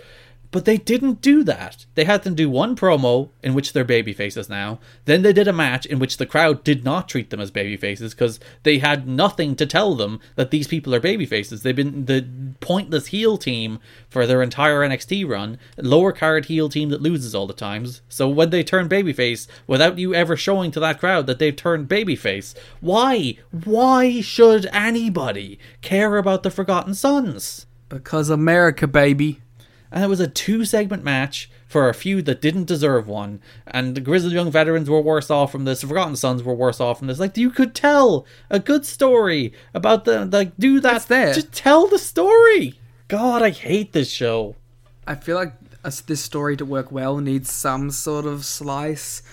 But 0.55 0.63
they 0.63 0.77
didn't 0.77 1.19
do 1.19 1.43
that. 1.43 1.85
They 1.95 2.05
had 2.05 2.23
them 2.23 2.33
do 2.33 2.49
one 2.49 2.77
promo 2.77 3.27
in 3.43 3.53
which 3.53 3.73
they're 3.73 3.83
baby 3.83 4.13
faces 4.13 4.47
now. 4.47 4.79
Then 5.03 5.21
they 5.21 5.33
did 5.33 5.49
a 5.49 5.51
match 5.51 5.85
in 5.85 5.99
which 5.99 6.15
the 6.15 6.25
crowd 6.25 6.63
did 6.63 6.85
not 6.85 7.09
treat 7.09 7.29
them 7.29 7.41
as 7.41 7.51
baby 7.51 7.75
faces 7.75 8.13
because 8.13 8.39
they 8.63 8.79
had 8.79 9.05
nothing 9.05 9.57
to 9.57 9.65
tell 9.65 9.95
them 9.95 10.21
that 10.37 10.51
these 10.51 10.69
people 10.69 10.95
are 10.95 11.01
baby 11.01 11.25
faces. 11.25 11.61
They've 11.61 11.75
been 11.75 12.05
the 12.05 12.25
pointless 12.61 13.07
heel 13.07 13.37
team 13.37 13.79
for 14.07 14.25
their 14.25 14.41
entire 14.41 14.79
NXT 14.79 15.27
run, 15.27 15.59
lower 15.75 16.13
card 16.13 16.45
heel 16.45 16.69
team 16.69 16.87
that 16.87 17.01
loses 17.01 17.35
all 17.35 17.47
the 17.47 17.53
times. 17.53 18.01
So 18.07 18.29
when 18.29 18.49
they 18.49 18.63
turn 18.63 18.87
babyface, 18.87 19.47
without 19.67 19.97
you 19.97 20.15
ever 20.15 20.37
showing 20.37 20.71
to 20.71 20.79
that 20.79 21.01
crowd 21.01 21.27
that 21.27 21.37
they've 21.37 21.53
turned 21.53 21.89
babyface, 21.89 22.55
why? 22.79 23.39
Why 23.51 24.21
should 24.21 24.67
anybody 24.67 25.59
care 25.81 26.15
about 26.15 26.43
the 26.43 26.49
Forgotten 26.49 26.93
Sons? 26.93 27.65
Because 27.89 28.29
America, 28.29 28.87
baby. 28.87 29.41
And 29.95 30.03
it 30.03 30.07
was 30.07 30.19
a 30.19 30.27
two 30.27 30.65
segment 30.65 31.05
match 31.05 31.49
for 31.67 31.87
a 31.87 31.93
feud 31.93 32.25
that 32.25 32.41
didn't 32.41 32.65
deserve 32.65 33.07
one. 33.07 33.39
And 33.65 33.95
the 33.95 34.01
Grizzled 34.01 34.33
Young 34.33 34.51
Veterans 34.51 34.89
were 34.89 34.99
worse 34.99 35.31
off 35.31 35.53
from 35.53 35.63
this. 35.63 35.81
The 35.81 35.87
Forgotten 35.87 36.17
Sons 36.17 36.43
were 36.43 36.53
worse 36.53 36.81
off 36.81 36.99
from 36.99 37.07
this. 37.07 37.17
Like 37.17 37.37
you 37.37 37.49
could 37.49 37.73
tell 37.73 38.25
a 38.49 38.59
good 38.59 38.85
story 38.85 39.53
about 39.73 40.03
the 40.03 40.25
like 40.25 40.57
do 40.57 40.81
that. 40.81 40.97
It's 40.97 41.05
there. 41.05 41.33
Just 41.33 41.53
tell 41.53 41.87
the 41.87 41.97
story. 41.97 42.77
God, 43.07 43.41
I 43.41 43.51
hate 43.51 43.93
this 43.93 44.11
show. 44.11 44.57
I 45.07 45.15
feel 45.15 45.37
like 45.37 45.53
this 46.07 46.21
story 46.21 46.57
to 46.57 46.65
work 46.65 46.91
well 46.91 47.19
needs 47.19 47.49
some 47.49 47.89
sort 47.89 48.25
of 48.25 48.43
slice 48.43 49.23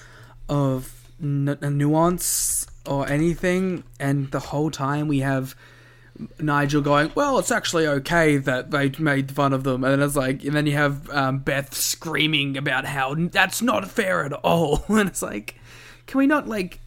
of 0.49 1.09
n- 1.21 1.59
a 1.61 1.71
nuance 1.71 2.69
or 2.87 3.09
anything. 3.09 3.83
And 3.99 4.31
the 4.31 4.39
whole 4.41 4.71
time 4.71 5.09
we 5.09 5.21
have 5.21 5.57
Nigel 6.39 6.83
going, 6.83 7.11
"Well, 7.15 7.39
it's 7.39 7.51
actually 7.51 7.87
okay 7.87 8.37
that 8.37 8.71
they 8.71 8.91
made 8.99 9.33
fun 9.33 9.53
of 9.53 9.65
them," 9.65 9.85
and 9.85 10.03
it's 10.03 10.17
like, 10.17 10.45
and 10.45 10.55
then 10.55 10.67
you 10.67 10.73
have 10.73 11.09
um, 11.11 11.39
Beth 11.39 11.75
screaming 11.75 12.57
about 12.57 12.85
how 12.85 13.15
that's 13.15 13.63
not 13.63 13.89
fair 13.91 14.25
at 14.25 14.33
all, 14.33 14.85
and 14.89 15.09
it's 15.09 15.23
like, 15.23 15.59
can 16.07 16.19
we 16.19 16.27
not 16.27 16.49
like 16.49 16.81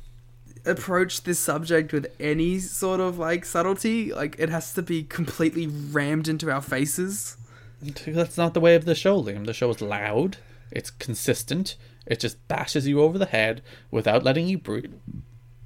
approach 0.65 1.23
this 1.23 1.39
subject 1.39 1.93
with 1.93 2.07
any 2.19 2.59
sort 2.59 2.99
of 2.99 3.17
like 3.17 3.45
subtlety? 3.45 4.13
Like 4.13 4.35
it 4.39 4.49
has 4.49 4.73
to 4.73 4.81
be 4.81 5.03
completely 5.03 5.67
rammed 5.67 6.27
into 6.27 6.51
our 6.51 6.61
faces. 6.61 7.37
That's 8.07 8.37
not 8.37 8.53
the 8.53 8.59
way 8.59 8.75
of 8.75 8.85
the 8.85 8.95
show, 8.95 9.21
Liam. 9.21 9.45
The 9.45 9.53
show 9.53 9.69
is 9.69 9.81
loud. 9.81 10.37
It's 10.71 10.89
consistent. 10.89 11.75
It 12.05 12.19
just 12.19 12.47
bashes 12.47 12.87
you 12.87 13.01
over 13.01 13.17
the 13.17 13.25
head 13.25 13.61
without 13.91 14.23
letting 14.23 14.47
you 14.47 14.57
breathe. 14.57 14.93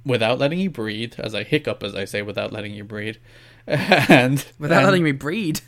Without 0.04 0.38
letting 0.38 0.58
you 0.58 0.70
breathe, 0.70 1.14
as 1.18 1.34
I 1.34 1.44
hiccup 1.44 1.82
as 1.82 1.94
I 1.94 2.06
say, 2.06 2.22
without 2.22 2.52
letting 2.52 2.72
you 2.72 2.84
breathe, 2.84 3.16
and 3.66 4.44
Without 4.58 4.78
and- 4.78 4.86
letting 4.86 5.04
me 5.04 5.12
breed. 5.12 5.60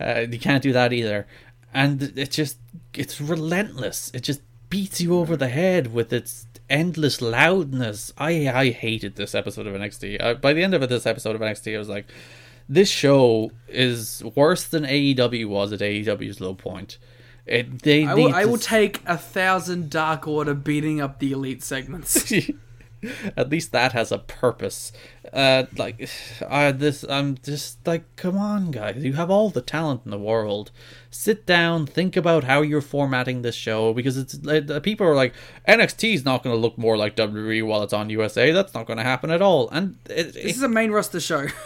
Uh, 0.00 0.26
you 0.30 0.38
can't 0.38 0.62
do 0.62 0.72
that 0.72 0.92
either. 0.92 1.26
And 1.72 2.02
it 2.16 2.30
just, 2.30 2.58
it's 2.94 3.20
relentless. 3.20 4.10
It 4.14 4.22
just 4.22 4.40
beats 4.70 5.00
you 5.00 5.16
over 5.16 5.36
the 5.36 5.48
head 5.48 5.92
with 5.92 6.12
its 6.12 6.46
endless 6.68 7.20
loudness. 7.20 8.12
I, 8.18 8.48
I 8.48 8.70
hated 8.70 9.16
this 9.16 9.34
episode 9.34 9.66
of 9.66 9.74
NXT. 9.74 10.16
Uh, 10.20 10.34
by 10.34 10.52
the 10.52 10.62
end 10.62 10.74
of 10.74 10.88
this 10.88 11.06
episode 11.06 11.34
of 11.34 11.40
NXT, 11.40 11.74
I 11.74 11.78
was 11.78 11.88
like, 11.88 12.06
this 12.68 12.88
show 12.88 13.50
is 13.68 14.22
worse 14.34 14.64
than 14.64 14.84
AEW 14.84 15.48
was 15.48 15.72
at 15.72 15.80
AEW's 15.80 16.40
low 16.40 16.54
point. 16.54 16.98
It, 17.46 17.82
they 17.82 18.06
I 18.06 18.14
will, 18.14 18.34
I 18.34 18.44
will 18.46 18.58
take 18.58 19.02
a 19.06 19.18
thousand 19.18 19.90
Dark 19.90 20.26
Order 20.26 20.54
beating 20.54 21.00
up 21.00 21.18
the 21.18 21.32
elite 21.32 21.62
segments. 21.62 22.32
At 23.36 23.50
least 23.50 23.72
that 23.72 23.92
has 23.92 24.10
a 24.10 24.18
purpose. 24.18 24.92
Uh, 25.34 25.66
like, 25.76 26.08
I 26.48 26.70
this 26.70 27.04
I'm 27.08 27.36
just 27.42 27.84
like, 27.86 28.04
come 28.16 28.38
on, 28.38 28.70
guys! 28.70 29.02
You 29.02 29.14
have 29.14 29.30
all 29.30 29.50
the 29.50 29.60
talent 29.60 30.02
in 30.04 30.12
the 30.12 30.18
world. 30.18 30.70
Sit 31.10 31.44
down, 31.44 31.86
think 31.86 32.16
about 32.16 32.44
how 32.44 32.62
you're 32.62 32.80
formatting 32.80 33.42
this 33.42 33.54
show 33.54 33.92
because 33.92 34.16
it's 34.16 34.42
like, 34.42 34.66
the 34.66 34.80
people 34.80 35.06
are 35.06 35.14
like, 35.14 35.34
NXT 35.68 36.14
is 36.14 36.24
not 36.24 36.42
going 36.42 36.54
to 36.54 36.60
look 36.60 36.78
more 36.78 36.96
like 36.96 37.16
WWE 37.16 37.66
while 37.66 37.82
it's 37.82 37.92
on 37.92 38.10
USA. 38.10 38.52
That's 38.52 38.74
not 38.74 38.86
going 38.86 38.96
to 38.96 39.04
happen 39.04 39.30
at 39.30 39.42
all. 39.42 39.68
And 39.70 39.96
it, 40.06 40.34
this 40.34 40.56
is 40.56 40.62
a 40.62 40.68
main 40.68 40.90
roster 40.90 41.20
show. 41.20 41.46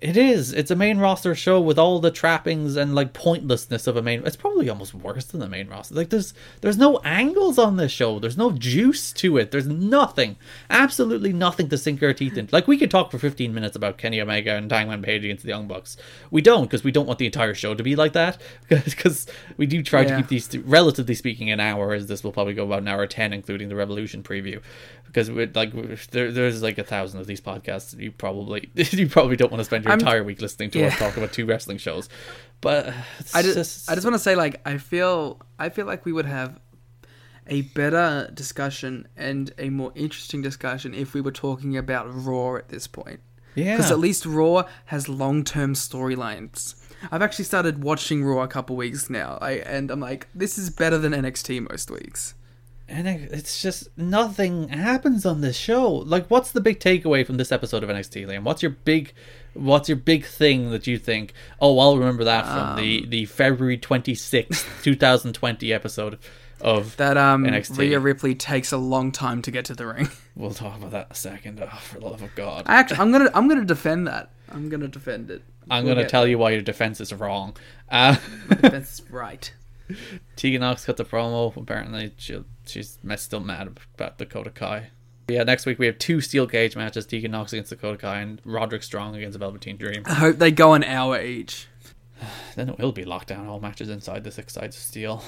it 0.00 0.16
is. 0.16 0.54
It's 0.54 0.70
a 0.70 0.76
main 0.76 0.98
roster 0.98 1.34
show 1.34 1.60
with 1.60 1.78
all 1.78 1.98
the 1.98 2.10
trappings 2.10 2.74
and 2.76 2.94
like 2.94 3.12
pointlessness 3.12 3.86
of 3.86 3.96
a 3.96 4.02
main. 4.02 4.26
It's 4.26 4.36
probably 4.36 4.68
almost 4.70 4.94
worse 4.94 5.26
than 5.26 5.40
the 5.40 5.48
main 5.48 5.68
roster. 5.68 5.94
Like 5.94 6.08
there's 6.08 6.32
there's 6.62 6.78
no 6.78 6.98
angles 7.04 7.58
on 7.58 7.76
this 7.76 7.92
show. 7.92 8.18
There's 8.18 8.38
no 8.38 8.50
juice 8.50 9.12
to 9.14 9.36
it. 9.36 9.50
There's 9.50 9.66
nothing. 9.66 10.36
Absolutely 10.70 11.34
nothing 11.34 11.68
to 11.68 11.76
sink 11.76 12.02
our 12.02 12.14
teeth 12.14 12.38
in. 12.38 12.48
Like 12.50 12.66
we 12.66 12.78
could 12.78 12.90
talk 12.90 13.10
for 13.10 13.18
15 13.18 13.52
minutes 13.52 13.76
about 13.76 13.98
Kenny 13.98 14.20
Omega 14.22 14.54
and 14.54 14.70
Hangman 14.70 15.02
Page 15.02 15.24
against 15.24 15.42
the 15.42 15.50
Young 15.50 15.68
Bucks. 15.68 15.98
We 16.30 16.40
don't 16.40 16.64
because 16.64 16.82
we 16.82 16.92
don't 16.92 17.06
want 17.06 17.18
the 17.18 17.26
entire 17.26 17.54
show 17.54 17.74
to 17.74 17.82
be 17.82 17.94
like 17.94 18.12
that. 18.14 18.40
Because 18.90 19.26
we 19.56 19.66
do 19.66 19.82
try 19.82 20.04
to 20.04 20.16
keep 20.16 20.28
these, 20.28 20.56
relatively 20.58 21.14
speaking, 21.14 21.50
an 21.50 21.60
hour. 21.60 21.92
As 21.92 22.06
this 22.06 22.24
will 22.24 22.32
probably 22.32 22.54
go 22.54 22.64
about 22.64 22.80
an 22.80 22.88
hour 22.88 23.06
10, 23.06 23.32
including 23.32 23.68
the 23.68 23.74
Revolution 23.76 24.22
preview 24.22 24.60
because 25.12 25.28
like 25.30 25.72
there, 26.10 26.30
there's 26.30 26.62
like 26.62 26.78
a 26.78 26.84
thousand 26.84 27.20
of 27.20 27.26
these 27.26 27.40
podcasts. 27.40 27.98
You 27.98 28.12
probably 28.12 28.70
you 28.74 29.08
probably 29.08 29.36
don't 29.36 29.50
want 29.50 29.60
to 29.60 29.64
spend 29.64 29.84
your 29.84 29.90
I'm- 29.90 29.98
entire 30.00 30.22
week 30.22 30.40
listening 30.40 30.70
to 30.72 30.84
us 30.86 30.96
talk 30.98 31.16
about 31.16 31.32
two 31.32 31.46
wrestling 31.46 31.78
shows. 31.78 32.08
But 32.60 32.88
uh, 32.88 32.92
I 33.34 33.42
just, 33.42 33.90
I 33.90 33.94
just 33.94 34.04
want 34.04 34.14
to 34.14 34.18
say, 34.18 34.36
like, 34.36 34.60
I 34.66 34.76
feel, 34.76 35.40
I 35.58 35.70
feel 35.70 35.86
like 35.86 36.04
we 36.04 36.12
would 36.12 36.26
have 36.26 36.60
a 37.46 37.62
better 37.62 38.30
discussion 38.34 39.08
and 39.16 39.50
a 39.58 39.70
more 39.70 39.92
interesting 39.94 40.42
discussion 40.42 40.92
if 40.94 41.14
we 41.14 41.20
were 41.22 41.32
talking 41.32 41.76
about 41.78 42.06
Raw 42.10 42.56
at 42.56 42.68
this 42.68 42.86
point. 42.86 43.20
yeah. 43.54 43.76
Because 43.76 43.90
at 43.90 43.98
least 43.98 44.26
Raw 44.26 44.64
has 44.86 45.08
long-term 45.08 45.72
storylines. 45.74 46.74
I've 47.10 47.22
actually 47.22 47.46
started 47.46 47.82
watching 47.82 48.22
Raw 48.24 48.42
a 48.42 48.46
couple 48.46 48.76
weeks 48.76 49.08
now, 49.08 49.38
I, 49.40 49.52
and 49.52 49.90
I'm 49.90 50.00
like, 50.00 50.28
this 50.34 50.58
is 50.58 50.68
better 50.68 50.98
than 50.98 51.12
NXT 51.12 51.66
most 51.70 51.90
weeks. 51.90 52.34
And 52.90 53.06
it's 53.08 53.62
just 53.62 53.96
nothing 53.96 54.68
happens 54.68 55.24
on 55.24 55.40
this 55.40 55.56
show. 55.56 55.90
Like, 55.90 56.26
what's 56.28 56.50
the 56.52 56.60
big 56.60 56.80
takeaway 56.80 57.24
from 57.24 57.36
this 57.36 57.52
episode 57.52 57.82
of 57.82 57.88
NXT, 57.88 58.26
Liam? 58.26 58.42
What's 58.42 58.62
your 58.62 58.72
big, 58.72 59.12
what's 59.54 59.88
your 59.88 59.96
big 59.96 60.24
thing 60.24 60.70
that 60.72 60.86
you 60.86 60.98
think? 60.98 61.32
Oh, 61.60 61.78
I'll 61.78 61.96
remember 61.96 62.24
that 62.24 62.44
from 62.44 62.58
Um, 62.70 62.76
the 62.76 63.06
the 63.06 63.24
February 63.26 63.78
twenty 63.78 64.14
sixth, 64.14 64.68
two 64.82 64.94
thousand 64.96 65.32
twenty 65.34 65.72
episode 65.72 66.18
of 66.60 66.96
That 66.98 67.16
um, 67.16 67.44
NXT. 67.44 67.78
Rhea 67.78 67.98
Ripley 68.00 68.34
takes 68.34 68.70
a 68.72 68.76
long 68.76 69.12
time 69.12 69.40
to 69.42 69.50
get 69.50 69.64
to 69.66 69.74
the 69.74 69.86
ring. 69.86 70.08
We'll 70.36 70.54
talk 70.54 70.78
about 70.78 70.92
that 70.92 71.06
in 71.06 71.12
a 71.12 71.14
second. 71.16 71.60
Oh, 71.62 71.66
for 71.82 71.98
the 72.00 72.06
love 72.06 72.22
of 72.22 72.34
God. 72.34 72.62
Actually, 72.66 73.00
I'm 73.00 73.12
gonna, 73.12 73.30
I'm 73.34 73.46
gonna 73.46 73.64
defend 73.64 74.06
that. 74.06 74.30
I'm 74.48 74.70
gonna 74.70 74.88
defend 74.88 75.30
it. 75.30 75.42
I'm 75.68 75.84
We'll 75.84 75.94
going 75.94 75.98
to 75.98 76.02
get 76.04 76.10
tell 76.10 76.26
you 76.26 76.38
why 76.38 76.50
your 76.50 76.62
defense 76.62 77.00
is 77.00 77.12
wrong. 77.12 77.56
Uh, 77.90 78.16
there. 78.48 78.70
That's 78.70 79.02
right. 79.10 79.52
Tegan 80.36 80.60
Nox 80.60 80.84
cut 80.84 80.96
the 80.96 81.04
promo. 81.04 81.54
Apparently, 81.56 82.12
she, 82.16 82.42
she's 82.66 82.98
still 83.16 83.40
mad 83.40 83.76
about 83.94 84.18
Dakota 84.18 84.50
Kai. 84.50 84.90
Yeah, 85.28 85.44
next 85.44 85.64
week 85.64 85.78
we 85.78 85.86
have 85.86 85.98
two 85.98 86.20
steel 86.20 86.46
cage 86.46 86.76
matches: 86.76 87.06
Tegan 87.06 87.30
Nox 87.30 87.52
against 87.52 87.70
Dakota 87.70 87.98
Kai 87.98 88.20
and 88.20 88.40
Roderick 88.44 88.82
Strong 88.82 89.16
against 89.16 89.38
Velveteen 89.38 89.76
Dream. 89.76 90.02
I 90.06 90.14
hope 90.14 90.38
they 90.38 90.50
go 90.50 90.74
an 90.74 90.84
hour 90.84 91.20
each. 91.20 91.68
Then 92.56 92.68
it 92.68 92.78
will 92.78 92.92
be 92.92 93.04
lockdown 93.04 93.46
all 93.48 93.60
matches 93.60 93.88
inside 93.88 94.24
the 94.24 94.30
six 94.30 94.52
sides 94.52 94.76
of 94.76 94.82
steel. 94.82 95.22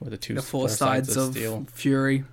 Or 0.00 0.10
the 0.10 0.16
two 0.16 0.34
The 0.34 0.42
four 0.42 0.68
sides, 0.68 1.16
of 1.16 1.32
steel. 1.32 1.64
Fury. 1.72 2.24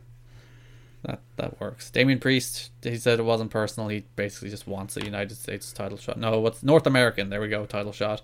That 1.03 1.21
that 1.37 1.61
works. 1.61 1.89
Damian 1.91 2.19
Priest, 2.19 2.71
he 2.81 2.97
said 2.97 3.19
it 3.19 3.23
wasn't 3.23 3.51
personal. 3.51 3.87
He 3.89 4.05
basically 4.15 4.49
just 4.49 4.67
wants 4.67 4.97
a 4.97 5.05
United 5.05 5.35
States 5.35 5.71
title 5.71 5.97
shot. 5.97 6.17
No, 6.19 6.39
what's 6.39 6.63
North 6.63 6.87
American? 6.87 7.29
There 7.29 7.39
we 7.39 7.47
go, 7.47 7.65
title 7.65 7.93
shot. 7.93 8.21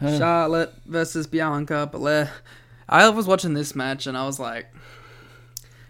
Charlotte 0.00 0.74
versus 0.86 1.26
Bianca 1.26 1.88
Belair. 1.90 2.30
I 2.88 3.08
was 3.08 3.26
watching 3.26 3.54
this 3.54 3.74
match 3.74 4.06
and 4.06 4.16
I 4.16 4.26
was 4.26 4.38
like, 4.38 4.66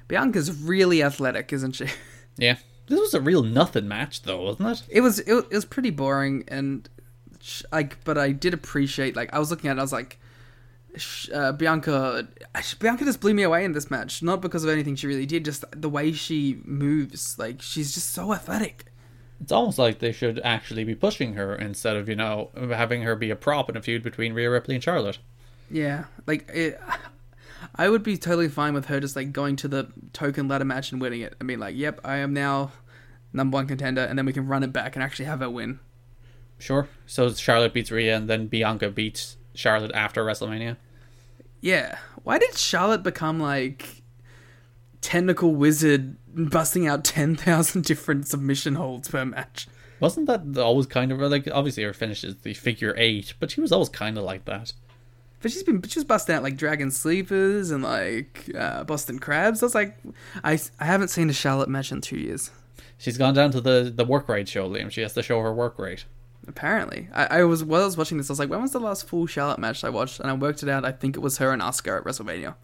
Bianca's 0.09 0.52
really 0.62 1.02
athletic, 1.02 1.52
isn't 1.52 1.72
she? 1.72 1.86
Yeah, 2.36 2.57
this 2.88 2.98
was 2.98 3.14
a 3.14 3.20
real 3.20 3.44
nothing 3.44 3.86
match, 3.86 4.22
though, 4.22 4.42
wasn't 4.42 4.68
it? 4.68 4.82
It 4.88 5.00
was 5.02 5.20
it, 5.20 5.32
it 5.32 5.52
was 5.52 5.64
pretty 5.64 5.90
boring 5.90 6.42
and 6.48 6.88
like, 7.70 8.02
but 8.02 8.18
I 8.18 8.32
did 8.32 8.55
appreciate 8.55 9.14
like 9.14 9.32
I 9.32 9.38
was 9.38 9.52
looking 9.52 9.70
at 9.70 9.76
it, 9.76 9.78
I 9.78 9.82
was 9.82 9.92
like, 9.92 10.18
uh, 11.32 11.52
Bianca, 11.52 12.26
Bianca 12.80 13.05
just 13.05 13.20
blew 13.20 13.34
me 13.34 13.42
away 13.44 13.64
in 13.64 13.70
this 13.70 13.90
match. 13.90 14.22
Not 14.22 14.40
because 14.40 14.64
of 14.64 14.70
anything 14.70 14.96
she 14.96 15.07
really 15.07 15.26
did, 15.26 15.44
just 15.44 15.64
the 15.70 15.88
way 15.88 16.11
she 16.12 16.61
moves. 16.64 17.38
Like 17.38 17.62
she's 17.62 17.94
just 17.94 18.11
so 18.11 18.32
athletic. 18.32 18.86
It's 19.45 19.53
almost 19.53 19.78
like 19.78 19.99
they 19.99 20.11
should 20.11 20.40
actually 20.42 20.84
be 20.84 20.95
pushing 20.95 21.34
her 21.34 21.55
instead 21.55 21.99
of 21.99 22.09
you 22.09 22.16
know 22.16 22.49
having 22.57 23.03
her 23.03 23.14
be 23.14 23.28
a 23.28 23.36
prop 23.36 23.68
in 23.68 23.76
a 23.76 23.82
feud 23.82 24.03
between 24.03 24.32
Rhea 24.32 24.51
Ripley 24.51 24.74
and 24.74 24.82
Charlotte. 24.82 25.18
Yeah, 25.70 26.05
like 26.26 26.49
it, 26.49 26.80
I 27.74 27.90
would 27.90 28.03
be 28.03 28.16
totally 28.16 28.49
fine 28.49 28.72
with 28.72 28.86
her 28.86 29.01
just 29.01 29.16
like 29.16 29.32
going 29.32 29.57
to 29.57 29.68
the 29.68 29.88
token 30.14 30.49
ladder 30.49 30.64
match 30.64 30.92
and 30.92 31.01
winning 31.01 31.20
it. 31.20 31.34
I 31.42 31.45
mean, 31.45 31.61
like, 31.61 31.76
yep, 31.76 32.01
I 32.05 32.16
am 32.16 32.32
now 32.32 32.72
number 33.34 33.57
one 33.57 33.66
contender, 33.66 34.01
and 34.01 34.18
then 34.18 34.24
we 34.24 34.32
can 34.32 34.47
run 34.47 34.62
it 34.62 34.72
back 34.72 34.97
and 34.97 35.03
actually 35.03 35.26
have 35.26 35.40
her 35.40 35.51
win. 35.51 35.78
Sure. 36.59 36.88
So 37.05 37.30
Charlotte 37.34 37.74
beats 37.74 37.90
Rhea, 37.90 38.16
and 38.16 38.30
then 38.30 38.47
Bianca 38.47 38.88
beats 38.88 39.36
Charlotte 39.55 39.92
after 39.92 40.24
WrestleMania. 40.24 40.78
Yeah, 41.61 41.99
why 42.22 42.38
did 42.38 42.57
Charlotte 42.57 43.03
become 43.03 43.38
like 43.38 44.01
tentacle 45.03 45.55
wizard, 45.55 46.16
busting 46.37 46.87
out 46.87 47.05
ten 47.05 47.37
thousand 47.37 47.85
different 47.85 48.26
submission 48.28 48.74
holds 48.74 49.09
per 49.09 49.24
match? 49.24 49.68
Wasn't 50.01 50.26
that 50.26 50.59
always 50.61 50.87
kind 50.87 51.12
of 51.12 51.18
like 51.20 51.49
obviously 51.53 51.82
her 51.85 51.93
finish 51.93 52.24
is 52.24 52.37
the 52.43 52.55
figure 52.55 52.95
eight, 52.97 53.35
but 53.41 53.51
she 53.51 53.61
was 53.61 53.72
always 53.72 53.89
kind 53.89 54.18
of 54.18 54.24
like 54.24 54.45
that. 54.45 54.72
But 55.41 55.53
she's 55.53 55.62
been 55.62 55.82
she's 55.82 56.05
busting 56.05 56.35
out 56.35 56.43
like 56.43 56.57
dragon 56.57 56.91
sleepers 56.91 57.70
and 57.70 57.82
like 57.82 58.51
uh, 58.59 58.85
Boston 58.85 59.18
crabs. 59.18 59.62
I 59.62 59.66
was 59.66 59.74
like, 59.74 59.97
I 60.43 60.59
I 60.80 60.85
haven't 60.85 61.09
seen 61.09 61.30
a 61.30 61.32
Charlotte 61.35 61.68
match 61.68 61.93
in 61.93 62.01
two 62.01 62.16
years. 62.18 62.51
She's 62.99 63.18
gone 63.18 63.35
down 63.35 63.51
to 63.53 63.61
the 63.61 63.93
the 63.95 64.05
work 64.05 64.28
rate 64.28 64.49
show, 64.49 64.68
Liam. 64.68 64.91
She 64.91 65.03
has 65.03 65.12
to 65.14 65.22
show 65.22 65.41
her 65.41 65.53
work 65.53 65.78
rate. 65.78 66.05
Apparently, 66.47 67.09
I, 67.12 67.41
I 67.41 67.45
was 67.45 67.62
while 67.64 67.82
I 67.82 67.85
was 67.87 67.97
watching 67.97 68.18
this, 68.18 68.28
I 68.28 68.32
was 68.32 68.39
like, 68.39 68.51
when 68.51 68.61
was 68.62 68.72
the 68.72 68.80
last 68.80 69.07
full 69.09 69.26
Charlotte 69.26 69.59
match 69.59 69.85
I 69.85 69.89
watched? 69.91 70.20
And 70.20 70.28
I 70.30 70.35
worked 70.35 70.62
it 70.62 70.68
out. 70.68 70.85
I 70.85 70.93
think 70.93 71.16
it 71.16 71.20
was 71.20 71.39
her 71.39 71.53
and 71.53 71.62
Asuka 71.62 71.99
at 71.99 72.05
WrestleMania. 72.05 72.55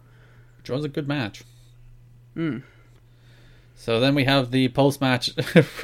which 0.57 0.69
was 0.69 0.83
a 0.85 0.89
good 0.89 1.07
match. 1.07 1.43
So 3.81 3.99
then 3.99 4.13
we 4.13 4.25
have 4.25 4.51
the 4.51 4.69
post 4.69 5.01
match. 5.01 5.31
All 5.55 5.83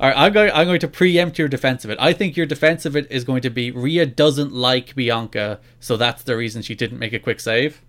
right, 0.00 0.16
I'm 0.16 0.32
going. 0.32 0.52
I'm 0.52 0.68
going 0.68 0.78
to 0.78 0.86
preempt 0.86 1.36
your 1.36 1.48
defense 1.48 1.84
of 1.84 1.90
it. 1.90 1.98
I 2.00 2.12
think 2.12 2.36
your 2.36 2.46
defense 2.46 2.86
of 2.86 2.94
it 2.94 3.08
is 3.10 3.24
going 3.24 3.42
to 3.42 3.50
be 3.50 3.72
Rhea 3.72 4.06
doesn't 4.06 4.52
like 4.52 4.94
Bianca, 4.94 5.58
so 5.80 5.96
that's 5.96 6.22
the 6.22 6.36
reason 6.36 6.62
she 6.62 6.76
didn't 6.76 7.00
make 7.00 7.12
a 7.12 7.18
quick 7.18 7.40
save. 7.40 7.82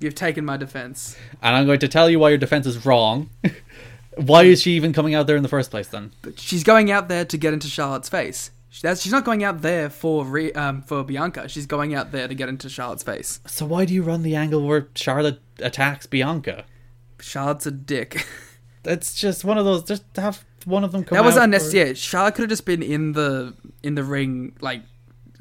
You've 0.00 0.14
taken 0.14 0.46
my 0.46 0.56
defense. 0.56 1.14
And 1.42 1.54
I'm 1.54 1.66
going 1.66 1.80
to 1.80 1.88
tell 1.88 2.08
you 2.08 2.20
why 2.20 2.30
your 2.30 2.38
defense 2.38 2.66
is 2.66 2.86
wrong. 2.86 3.28
why 4.16 4.44
is 4.44 4.62
she 4.62 4.70
even 4.72 4.94
coming 4.94 5.14
out 5.14 5.26
there 5.26 5.36
in 5.36 5.42
the 5.42 5.48
first 5.50 5.70
place? 5.70 5.88
Then 5.88 6.12
But 6.22 6.40
she's 6.40 6.64
going 6.64 6.90
out 6.90 7.08
there 7.08 7.26
to 7.26 7.36
get 7.36 7.52
into 7.52 7.68
Charlotte's 7.68 8.08
face. 8.08 8.50
She's 8.70 9.12
not 9.12 9.26
going 9.26 9.44
out 9.44 9.60
there 9.60 9.90
for 9.90 10.24
Re, 10.24 10.52
um, 10.52 10.80
for 10.80 11.04
Bianca. 11.04 11.50
She's 11.50 11.66
going 11.66 11.94
out 11.94 12.12
there 12.12 12.28
to 12.28 12.34
get 12.34 12.48
into 12.48 12.70
Charlotte's 12.70 13.02
face. 13.02 13.40
so 13.46 13.66
why 13.66 13.84
do 13.84 13.92
you 13.92 14.02
run 14.02 14.22
the 14.22 14.36
angle 14.36 14.62
where 14.66 14.88
Charlotte 14.94 15.40
attacks 15.58 16.06
Bianca? 16.06 16.64
Charlotte's 17.20 17.66
a 17.66 17.70
dick. 17.70 18.26
It's 18.84 19.14
just 19.14 19.44
one 19.44 19.58
of 19.58 19.64
those. 19.64 19.82
Just 19.84 20.04
have 20.16 20.44
one 20.64 20.84
of 20.84 20.92
them 20.92 21.04
come. 21.04 21.16
that 21.16 21.24
was 21.24 21.36
unnecessary. 21.36 21.94
Charlotte 21.94 22.34
could 22.36 22.42
have 22.42 22.50
just 22.50 22.64
been 22.64 22.82
in 22.82 23.12
the 23.12 23.54
in 23.82 23.96
the 23.96 24.04
ring, 24.04 24.56
like, 24.60 24.82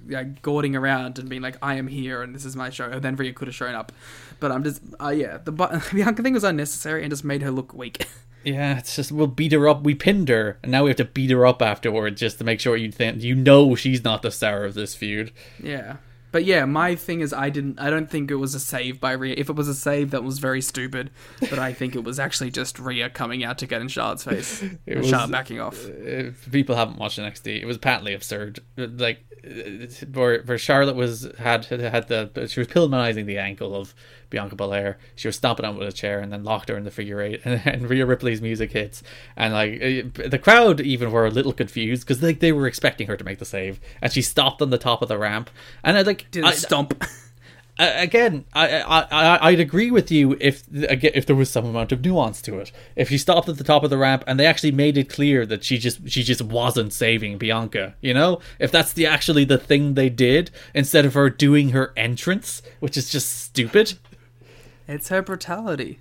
like 0.08 0.42
gawding 0.42 0.76
around 0.76 1.18
and 1.20 1.30
being 1.30 1.42
like, 1.42 1.58
"I 1.62 1.76
am 1.76 1.88
here 1.88 2.22
and 2.24 2.34
this 2.36 2.44
is 2.46 2.56
my 2.56 2.70
show." 2.70 2.90
And 2.90 3.02
then 3.02 3.16
Rhea 3.16 3.34
could 3.34 3.48
have 3.48 3.56
shown 3.56 3.76
up. 3.76 3.92
But 4.40 4.52
I'm 4.52 4.64
just, 4.64 4.82
uh, 5.02 5.10
yeah, 5.10 5.38
the 5.44 5.52
Bianca 5.52 6.24
thing 6.24 6.34
was 6.34 6.44
unnecessary 6.44 7.04
and 7.04 7.10
just 7.12 7.24
made 7.24 7.42
her 7.42 7.52
look 7.52 7.74
weak. 7.74 8.06
Yeah, 8.44 8.78
it's 8.78 8.96
just 8.96 9.12
we'll 9.12 9.28
beat 9.28 9.52
her 9.52 9.68
up. 9.68 9.84
We 9.84 9.94
pinned 9.94 10.30
her, 10.30 10.58
and 10.64 10.72
now 10.72 10.84
we 10.84 10.90
have 10.92 10.98
to 10.98 11.06
beat 11.06 11.32
her 11.32 11.46
up 11.46 11.62
afterwards 11.62 12.22
just 12.22 12.38
to 12.38 12.46
make 12.46 12.62
sure 12.62 12.78
you 12.78 12.94
think 12.94 13.22
you 13.22 13.36
know 13.36 13.76
she's 13.76 14.06
not 14.06 14.22
the 14.22 14.32
star 14.32 14.64
of 14.64 14.74
this 14.74 14.96
feud. 14.96 15.34
yeah. 15.62 15.98
But 16.38 16.46
yeah, 16.46 16.66
my 16.66 16.94
thing 16.94 17.22
is, 17.22 17.34
I 17.34 17.50
didn't. 17.50 17.80
I 17.80 17.90
don't 17.90 18.12
think 18.12 18.30
it 18.30 18.36
was 18.36 18.54
a 18.54 18.60
save 18.60 19.00
by 19.00 19.14
Rhea. 19.14 19.34
If 19.36 19.50
it 19.50 19.56
was 19.56 19.68
a 19.68 19.74
save, 19.74 20.12
that 20.12 20.24
was 20.24 20.38
very 20.38 20.62
stupid. 20.62 21.10
But 21.40 21.58
I 21.58 21.74
think 21.74 21.96
it 21.96 22.04
was 22.04 22.20
actually 22.20 22.52
just 22.52 22.78
Rhea 22.78 23.10
coming 23.10 23.44
out 23.44 23.58
to 23.58 23.66
get 23.66 23.82
in 23.82 23.88
Charlotte's 23.88 24.24
face 24.24 24.62
and 24.62 24.80
was- 24.88 25.10
Charlotte 25.10 25.32
backing 25.32 25.60
off. 25.60 25.84
If 25.84 26.52
people 26.52 26.76
haven't 26.76 27.00
watched 27.00 27.16
the 27.16 27.24
NXT, 27.24 27.60
it 27.60 27.66
was 27.66 27.80
patently 27.80 28.14
absurd. 28.14 28.60
Like, 28.78 29.26
uh, 29.44 29.88
where, 30.14 30.44
where 30.44 30.60
Charlotte 30.60 30.96
was 30.96 31.28
had 31.40 31.66
had 31.66 32.08
the 32.08 32.48
she 32.48 32.60
was 32.60 32.68
pillmanizing 32.68 33.26
the 33.26 33.40
ankle 33.40 33.74
of 33.76 33.96
Bianca 34.30 34.56
Belair. 34.56 34.98
She 35.16 35.28
was 35.28 35.36
stomping 35.36 35.66
on 35.66 35.78
with 35.78 35.88
a 35.88 35.92
chair 35.92 36.20
and 36.20 36.32
then 36.32 36.44
locked 36.44 36.70
her 36.70 36.78
in 36.78 36.84
the 36.84 36.92
figure 36.92 37.22
eight. 37.22 37.42
And, 37.48 37.62
and 37.66 37.90
Rhea 37.90 38.06
Ripley's 38.06 38.42
music 38.42 38.72
hits, 38.74 39.04
and 39.38 39.54
like 39.54 39.74
uh, 39.82 40.28
the 40.28 40.40
crowd 40.40 40.82
even 40.82 41.12
were 41.12 41.26
a 41.26 41.32
little 41.32 41.54
confused 41.54 42.06
because 42.06 42.22
like 42.22 42.40
they 42.40 42.52
were 42.52 42.68
expecting 42.68 43.08
her 43.08 43.16
to 43.16 43.24
make 43.24 43.40
the 43.40 43.46
save, 43.46 43.80
and 44.02 44.12
she 44.12 44.22
stopped 44.22 44.62
on 44.62 44.70
the 44.70 44.78
top 44.78 45.02
of 45.02 45.08
the 45.08 45.18
ramp. 45.18 45.50
And 45.84 45.98
I 45.98 46.02
like 46.02 46.30
Did 46.32 46.44
a 46.44 46.52
stomp. 46.52 47.02
Uh, 47.80 47.92
again, 47.96 48.46
I, 48.54 48.82
I, 48.82 49.02
I, 49.12 49.50
I'd 49.50 49.60
agree 49.60 49.92
with 49.92 50.10
you 50.10 50.36
if 50.40 50.64
if 50.72 51.26
there 51.28 51.36
was 51.36 51.50
some 51.50 51.66
amount 51.66 51.92
of 51.92 52.04
nuance 52.04 52.42
to 52.44 52.58
it. 52.60 52.72
If 52.96 53.10
she 53.10 53.20
stopped 53.20 53.50
at 53.50 53.58
the 53.58 53.64
top 53.64 53.84
of 53.84 53.92
the 53.92 53.98
ramp 53.98 54.24
and 54.26 54.40
they 54.40 54.48
actually 54.48 54.72
made 54.72 54.98
it 54.98 55.10
clear 55.10 55.46
that 55.46 55.64
she 55.64 55.78
just 55.78 56.10
she 56.10 56.24
just 56.24 56.42
wasn't 56.42 56.92
saving 56.92 57.38
Bianca, 57.38 57.96
you 58.02 58.16
know, 58.16 58.40
if 58.58 58.72
that's 58.72 58.94
the 58.94 59.06
actually 59.06 59.46
the 59.46 59.60
thing 59.60 59.94
they 59.94 60.10
did 60.10 60.50
instead 60.74 61.06
of 61.06 61.14
her 61.14 61.30
doing 61.30 61.70
her 61.70 61.94
entrance, 61.96 62.64
which 62.80 62.98
is 62.98 63.12
just 63.12 63.44
stupid. 63.44 64.00
It's 64.88 65.10
her 65.10 65.22
brutality. 65.22 66.00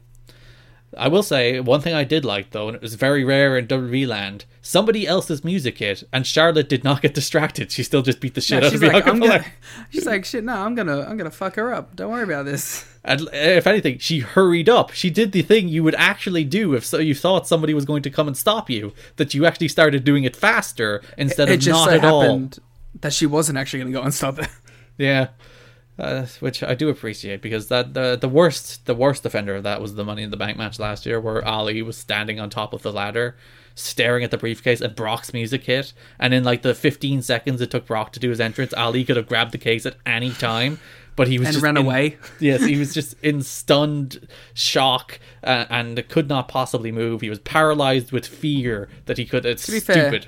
I 0.96 1.08
will 1.08 1.24
say 1.24 1.58
one 1.60 1.80
thing 1.80 1.94
I 1.94 2.04
did 2.04 2.24
like 2.24 2.50
though, 2.50 2.68
and 2.68 2.76
it 2.76 2.80
was 2.80 2.94
very 2.94 3.24
rare 3.24 3.58
in 3.58 3.66
WWE 3.66 4.06
land. 4.06 4.44
Somebody 4.62 5.06
else's 5.06 5.44
music 5.44 5.78
hit, 5.78 6.04
and 6.12 6.26
Charlotte 6.26 6.68
did 6.68 6.84
not 6.84 7.02
get 7.02 7.12
distracted. 7.20 7.70
She 7.72 7.82
still 7.82 8.02
just 8.02 8.20
beat 8.20 8.34
the 8.34 8.40
shit 8.40 8.60
No, 8.62 8.68
out 8.68 8.74
of 8.74 8.80
like, 8.82 8.92
Bianca 8.92 9.10
I'm 9.10 9.20
Belair. 9.20 9.38
gonna. 9.40 9.52
She's 9.90 10.06
like, 10.06 10.24
shit. 10.24 10.44
No, 10.44 10.54
I'm 10.54 10.74
gonna. 10.74 11.00
I'm 11.02 11.16
gonna 11.16 11.30
fuck 11.30 11.56
her 11.56 11.74
up. 11.74 11.96
Don't 11.96 12.10
worry 12.12 12.22
about 12.22 12.44
this. 12.46 12.86
And 13.04 13.28
eh, 13.32 13.56
if 13.56 13.66
anything, 13.66 13.98
she 13.98 14.20
hurried 14.20 14.68
up. 14.68 14.92
She 14.92 15.10
did 15.10 15.32
the 15.32 15.42
thing 15.42 15.68
you 15.68 15.82
would 15.84 15.94
actually 15.96 16.44
do 16.44 16.74
if 16.74 16.84
so 16.86 16.98
you 16.98 17.14
thought 17.14 17.46
somebody 17.46 17.74
was 17.74 17.84
going 17.84 18.02
to 18.02 18.10
come 18.10 18.26
and 18.28 18.36
stop 18.36 18.70
you. 18.70 18.92
That 19.16 19.34
you 19.34 19.44
actually 19.44 19.68
started 19.68 20.02
doing 20.04 20.24
it 20.24 20.34
faster 20.36 21.02
instead 21.18 21.48
it 21.48 21.54
of 21.54 21.60
just 21.60 21.78
not 21.78 21.88
so 21.90 21.96
at 21.96 22.04
all. 22.04 22.50
that 23.00 23.12
she 23.12 23.26
wasn't 23.26 23.58
actually 23.58 23.80
gonna 23.80 23.92
go 23.92 24.02
and 24.02 24.14
stop 24.14 24.38
it. 24.38 24.48
Yeah, 24.98 25.28
uh, 25.98 26.26
which 26.40 26.62
I 26.62 26.74
do 26.74 26.88
appreciate 26.88 27.40
because 27.42 27.68
that 27.68 27.94
the 27.94 28.16
the 28.20 28.28
worst 28.28 28.84
the 28.86 28.94
worst 28.94 29.24
offender 29.24 29.56
of 29.56 29.62
that 29.62 29.80
was 29.80 29.94
the 29.94 30.04
Money 30.04 30.22
in 30.22 30.30
the 30.30 30.36
Bank 30.36 30.56
match 30.58 30.78
last 30.78 31.06
year, 31.06 31.20
where 31.20 31.44
Ali 31.46 31.82
was 31.82 31.96
standing 31.96 32.38
on 32.40 32.50
top 32.50 32.72
of 32.72 32.82
the 32.82 32.92
ladder, 32.92 33.36
staring 33.74 34.22
at 34.24 34.30
the 34.30 34.38
briefcase, 34.38 34.80
and 34.80 34.94
Brock's 34.94 35.32
music 35.32 35.64
hit, 35.64 35.92
and 36.18 36.34
in 36.34 36.44
like 36.44 36.62
the 36.62 36.74
15 36.74 37.22
seconds 37.22 37.60
it 37.60 37.70
took 37.70 37.86
Brock 37.86 38.12
to 38.12 38.20
do 38.20 38.30
his 38.30 38.40
entrance, 38.40 38.74
Ali 38.74 39.04
could 39.04 39.16
have 39.16 39.26
grabbed 39.26 39.52
the 39.52 39.58
case 39.58 39.86
at 39.86 39.96
any 40.04 40.30
time. 40.32 40.78
But 41.16 41.28
he 41.28 41.38
was 41.38 41.48
And 41.48 41.54
just 41.54 41.64
ran 41.64 41.78
in- 41.78 41.84
away. 41.86 42.18
Yes, 42.40 42.62
he 42.62 42.76
was 42.76 42.92
just 42.92 43.14
in 43.22 43.40
stunned 43.40 44.28
shock 44.52 45.18
uh, 45.42 45.64
and 45.70 46.06
could 46.10 46.28
not 46.28 46.46
possibly 46.46 46.92
move. 46.92 47.22
He 47.22 47.30
was 47.30 47.38
paralyzed 47.38 48.12
with 48.12 48.26
fear 48.26 48.90
that 49.06 49.16
he 49.16 49.24
could. 49.24 49.46
It's 49.46 49.64
to 49.64 49.72
be 49.72 49.80
fair- 49.80 50.20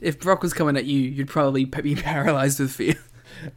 If 0.00 0.20
Brock 0.20 0.44
was 0.44 0.54
coming 0.54 0.76
at 0.76 0.84
you, 0.84 1.00
you'd 1.00 1.26
probably 1.26 1.64
be 1.82 1.96
paralyzed 1.96 2.60
with 2.60 2.70
fear. 2.70 2.94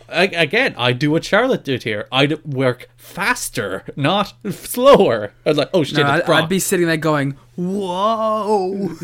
I, 0.08 0.24
again, 0.26 0.76
I 0.78 0.94
do 0.94 1.12
what 1.12 1.24
Charlotte 1.24 1.64
did 1.64 1.84
here. 1.84 2.08
I'd 2.12 2.44
work 2.46 2.90
faster, 2.98 3.84
not 3.96 4.34
slower. 4.52 5.34
I'd 5.46 5.56
like, 5.56 5.70
oh 5.74 5.84
shit, 5.84 5.98
No, 5.98 6.04
I'd, 6.06 6.30
I'd 6.30 6.50
be 6.50 6.60
sitting 6.60 6.88
there 6.88 6.98
going, 6.98 7.38
"Whoa!" 7.56 8.96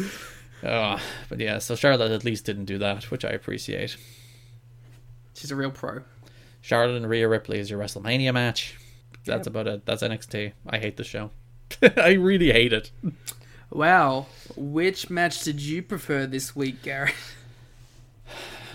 Ah, 0.64 1.02
but 1.30 1.40
yeah, 1.40 1.60
so 1.60 1.76
Charlotte 1.76 2.12
at 2.12 2.26
least 2.26 2.46
didn't 2.46 2.66
do 2.66 2.78
that, 2.80 3.12
which 3.12 3.24
I 3.24 3.30
appreciate. 3.30 3.98
She's 5.36 5.52
a 5.52 5.56
real 5.56 5.72
pro. 5.72 6.02
Charlotte 6.62 6.96
and 6.98 7.08
Rhea 7.10 7.28
Ripley 7.28 7.60
is 7.60 7.70
your 7.70 7.80
WrestleMania 7.80 8.34
match. 8.34 8.76
That's 9.26 9.46
about 9.48 9.68
it. 9.68 9.86
That's 9.86 10.02
NXT. 10.02 10.54
I 10.68 10.78
hate 10.80 10.98
the 10.98 11.04
show. 11.04 11.32
I 11.98 12.14
really 12.14 12.52
hate 12.52 12.74
it. 12.74 12.92
Wow. 13.70 14.28
Which 14.56 15.10
match 15.10 15.44
did 15.44 15.60
you 15.62 15.84
prefer 15.84 16.26
this 16.26 16.56
week, 16.56 16.82
Garrett? 16.82 17.14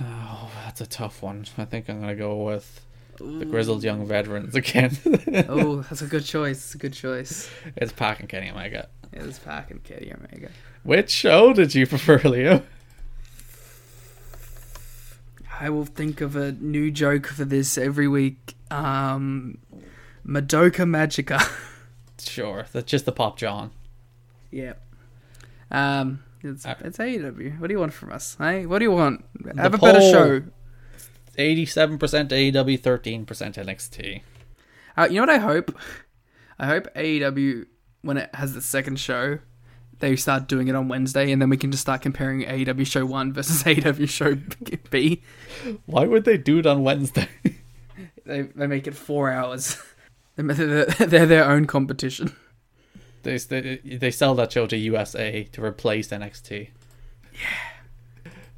Oh, 0.01 0.51
that's 0.65 0.81
a 0.81 0.87
tough 0.87 1.23
one. 1.23 1.45
I 1.59 1.65
think 1.65 1.89
I'm 1.89 2.01
gonna 2.01 2.15
go 2.15 2.43
with 2.45 2.81
the 3.19 3.45
grizzled 3.45 3.85
young 3.85 4.07
veterans 4.07 4.55
again. 4.55 4.97
oh, 5.49 5.83
that's 5.83 6.01
a 6.03 6.07
good 6.07 6.25
choice. 6.25 6.57
It's 6.59 6.75
a 6.75 6.79
good 6.79 6.95
choice. 6.95 7.51
it's 7.77 7.93
Pac 7.93 8.21
and 8.21 8.29
Kenny 8.29 8.51
Omega. 8.51 8.89
It 9.13 9.23
was 9.23 9.39
Pac 9.39 9.71
and 9.71 9.83
Katie 9.85 10.13
Omega. 10.13 10.49
Which 10.85 11.11
show 11.11 11.53
did 11.53 11.75
you 11.75 11.87
prefer, 11.87 12.19
Leo? 12.25 12.63
I 15.61 15.69
will 15.69 15.85
think 15.85 16.21
of 16.23 16.37
a 16.37 16.53
new 16.53 16.91
joke 16.91 17.27
for 17.27 17.45
this 17.45 17.77
every 17.77 18.09
week. 18.09 18.55
Um, 18.71 19.59
Madoka 20.27 20.85
Magica. 20.87 21.41
Sure, 22.23 22.67
that's 22.71 22.85
just 22.91 23.07
the 23.07 23.13
pop 23.13 23.39
John. 23.39 23.71
yeah. 24.51 24.75
Um, 25.71 26.23
it's, 26.43 26.67
Uh, 26.67 26.75
it's 26.81 26.99
AEW. 26.99 27.59
What 27.61 27.69
do 27.69 27.75
you 27.75 27.81
want 27.81 27.93
from 27.93 28.13
us? 28.13 28.37
Hey, 28.39 28.67
what 28.67 28.79
do 28.79 28.85
you 28.85 28.93
want? 28.93 29.25
Have 29.57 29.75
a 29.75 29.79
better 29.79 30.01
show. 30.01 30.43
Eighty-seven 31.39 31.99
percent 31.99 32.31
AEW, 32.31 32.81
thirteen 32.81 33.25
percent 33.25 33.57
NXT. 33.57 34.23
Uh, 34.97 35.09
you 35.09 35.15
know 35.17 35.23
what 35.23 35.31
I 35.31 35.39
hope? 35.39 35.77
I 36.59 36.67
hope 36.67 36.89
AEW, 36.95 37.67
when 38.03 38.17
it 38.19 38.35
has 38.35 38.53
the 38.53 38.61
second 38.61 38.99
show, 38.99 39.39
they 40.01 40.17
start 40.17 40.49
doing 40.49 40.69
it 40.69 40.75
on 40.75 40.89
Wednesday, 40.89 41.31
and 41.31 41.41
then 41.41 41.49
we 41.49 41.57
can 41.57 41.71
just 41.71 41.83
start 41.83 42.03
comparing 42.03 42.43
AEW 42.43 42.87
show 42.87 43.07
one 43.07 43.33
versus 43.33 43.63
AEW 43.65 44.09
show 44.09 44.37
B. 44.91 45.23
Why 45.87 46.05
would 46.07 46.25
they 46.25 46.37
do 46.37 46.59
it 46.59 46.67
on 46.67 46.83
Wednesday? 46.83 47.29
They, 48.27 48.43
they 48.43 48.69
make 48.69 48.87
it 48.87 48.95
four 48.95 49.31
hours. 49.33 49.77
They're, 50.37 50.85
they're 50.85 51.27
their 51.27 51.45
own 51.51 51.67
competition. 51.67 52.37
They, 53.23 53.37
they 53.39 53.77
they 53.77 54.11
sell 54.11 54.35
that 54.37 54.53
show 54.53 54.67
to 54.67 54.77
USA 54.77 55.45
to 55.53 55.65
replace 55.65 56.09
NXT. 56.09 56.69
Yeah. 57.35 57.41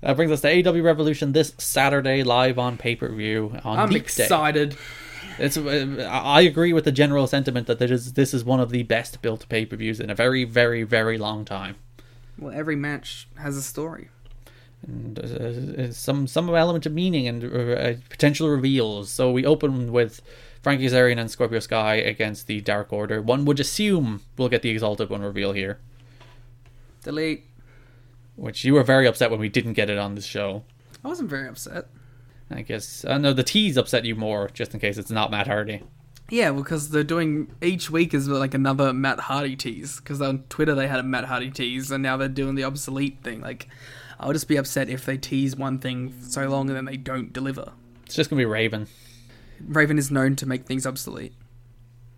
That 0.02 0.16
brings 0.16 0.32
us 0.32 0.40
to 0.40 0.48
AEW 0.48 0.82
Revolution 0.82 1.32
this 1.32 1.54
Saturday, 1.58 2.24
live 2.24 2.58
on 2.58 2.76
pay 2.76 2.96
per 2.96 3.08
view 3.08 3.56
on 3.64 3.78
I'm 3.78 3.90
Day. 3.90 3.96
excited. 3.96 4.76
It's 5.38 5.56
uh, 5.56 6.08
I 6.10 6.42
agree 6.42 6.72
with 6.72 6.84
the 6.84 6.92
general 6.92 7.26
sentiment 7.26 7.66
that 7.68 7.78
this 7.78 7.90
is 7.90 8.12
this 8.14 8.34
is 8.34 8.44
one 8.44 8.60
of 8.60 8.70
the 8.70 8.82
best 8.82 9.22
built 9.22 9.48
pay 9.48 9.64
per 9.64 9.76
views 9.76 10.00
in 10.00 10.10
a 10.10 10.14
very 10.14 10.44
very 10.44 10.82
very 10.82 11.18
long 11.18 11.44
time. 11.44 11.76
Well, 12.38 12.52
every 12.52 12.76
match 12.76 13.28
has 13.38 13.56
a 13.56 13.62
story. 13.62 14.08
And, 14.84 15.18
uh, 15.18 15.82
uh, 15.82 15.92
some 15.92 16.26
some 16.26 16.48
element 16.48 16.86
of 16.86 16.92
meaning 16.92 17.28
and 17.28 17.44
uh, 17.44 17.94
potential 18.10 18.48
reveals. 18.48 19.10
So 19.10 19.30
we 19.30 19.46
open 19.46 19.92
with 19.92 20.20
Frankie 20.62 20.86
Kazarian 20.86 21.18
and 21.18 21.30
Scorpio 21.30 21.58
Sky 21.60 21.96
against 21.96 22.46
the 22.46 22.60
Dark 22.60 22.92
Order. 22.92 23.20
One 23.20 23.44
would 23.44 23.58
assume 23.60 24.22
we'll 24.36 24.48
get 24.48 24.62
the 24.62 24.70
Exalted 24.70 25.10
One 25.10 25.22
reveal 25.22 25.52
here, 25.52 25.80
Delete. 27.02 27.44
which 28.36 28.64
you 28.64 28.74
were 28.74 28.82
very 28.84 29.06
upset 29.06 29.30
when 29.30 29.40
we 29.40 29.48
didn't 29.48 29.72
get 29.72 29.90
it 29.90 29.98
on 29.98 30.14
the 30.14 30.20
show. 30.20 30.64
I 31.04 31.08
wasn't 31.08 31.30
very 31.30 31.48
upset. 31.48 31.86
I 32.50 32.62
guess 32.62 33.04
uh, 33.04 33.12
I 33.12 33.18
know 33.18 33.32
the 33.32 33.42
tease 33.42 33.76
upset 33.76 34.04
you 34.04 34.14
more, 34.14 34.48
just 34.52 34.74
in 34.74 34.80
case 34.80 34.98
it's 34.98 35.10
not 35.10 35.30
Matt 35.30 35.46
Hardy. 35.48 35.82
Yeah, 36.30 36.52
because 36.52 36.90
they're 36.90 37.02
doing 37.02 37.52
each 37.60 37.90
week 37.90 38.14
is 38.14 38.28
like 38.28 38.54
another 38.54 38.92
Matt 38.92 39.20
Hardy 39.20 39.56
tease. 39.56 39.96
Because 39.98 40.22
on 40.22 40.44
Twitter 40.48 40.74
they 40.74 40.86
had 40.86 41.00
a 41.00 41.02
Matt 41.02 41.24
Hardy 41.24 41.50
tease, 41.50 41.90
and 41.90 42.02
now 42.02 42.16
they're 42.16 42.28
doing 42.28 42.54
the 42.54 42.64
obsolete 42.64 43.22
thing. 43.22 43.40
Like, 43.40 43.68
I'll 44.20 44.32
just 44.32 44.48
be 44.48 44.56
upset 44.56 44.88
if 44.88 45.04
they 45.04 45.16
tease 45.18 45.56
one 45.56 45.78
thing 45.78 46.14
so 46.22 46.48
long 46.48 46.68
and 46.68 46.76
then 46.76 46.84
they 46.84 46.96
don't 46.96 47.32
deliver. 47.32 47.72
It's 48.06 48.14
just 48.14 48.30
gonna 48.30 48.40
be 48.40 48.46
Raven. 48.46 48.86
Raven 49.60 49.98
is 49.98 50.10
known 50.10 50.36
to 50.36 50.46
make 50.46 50.64
things 50.66 50.86
obsolete. 50.86 51.34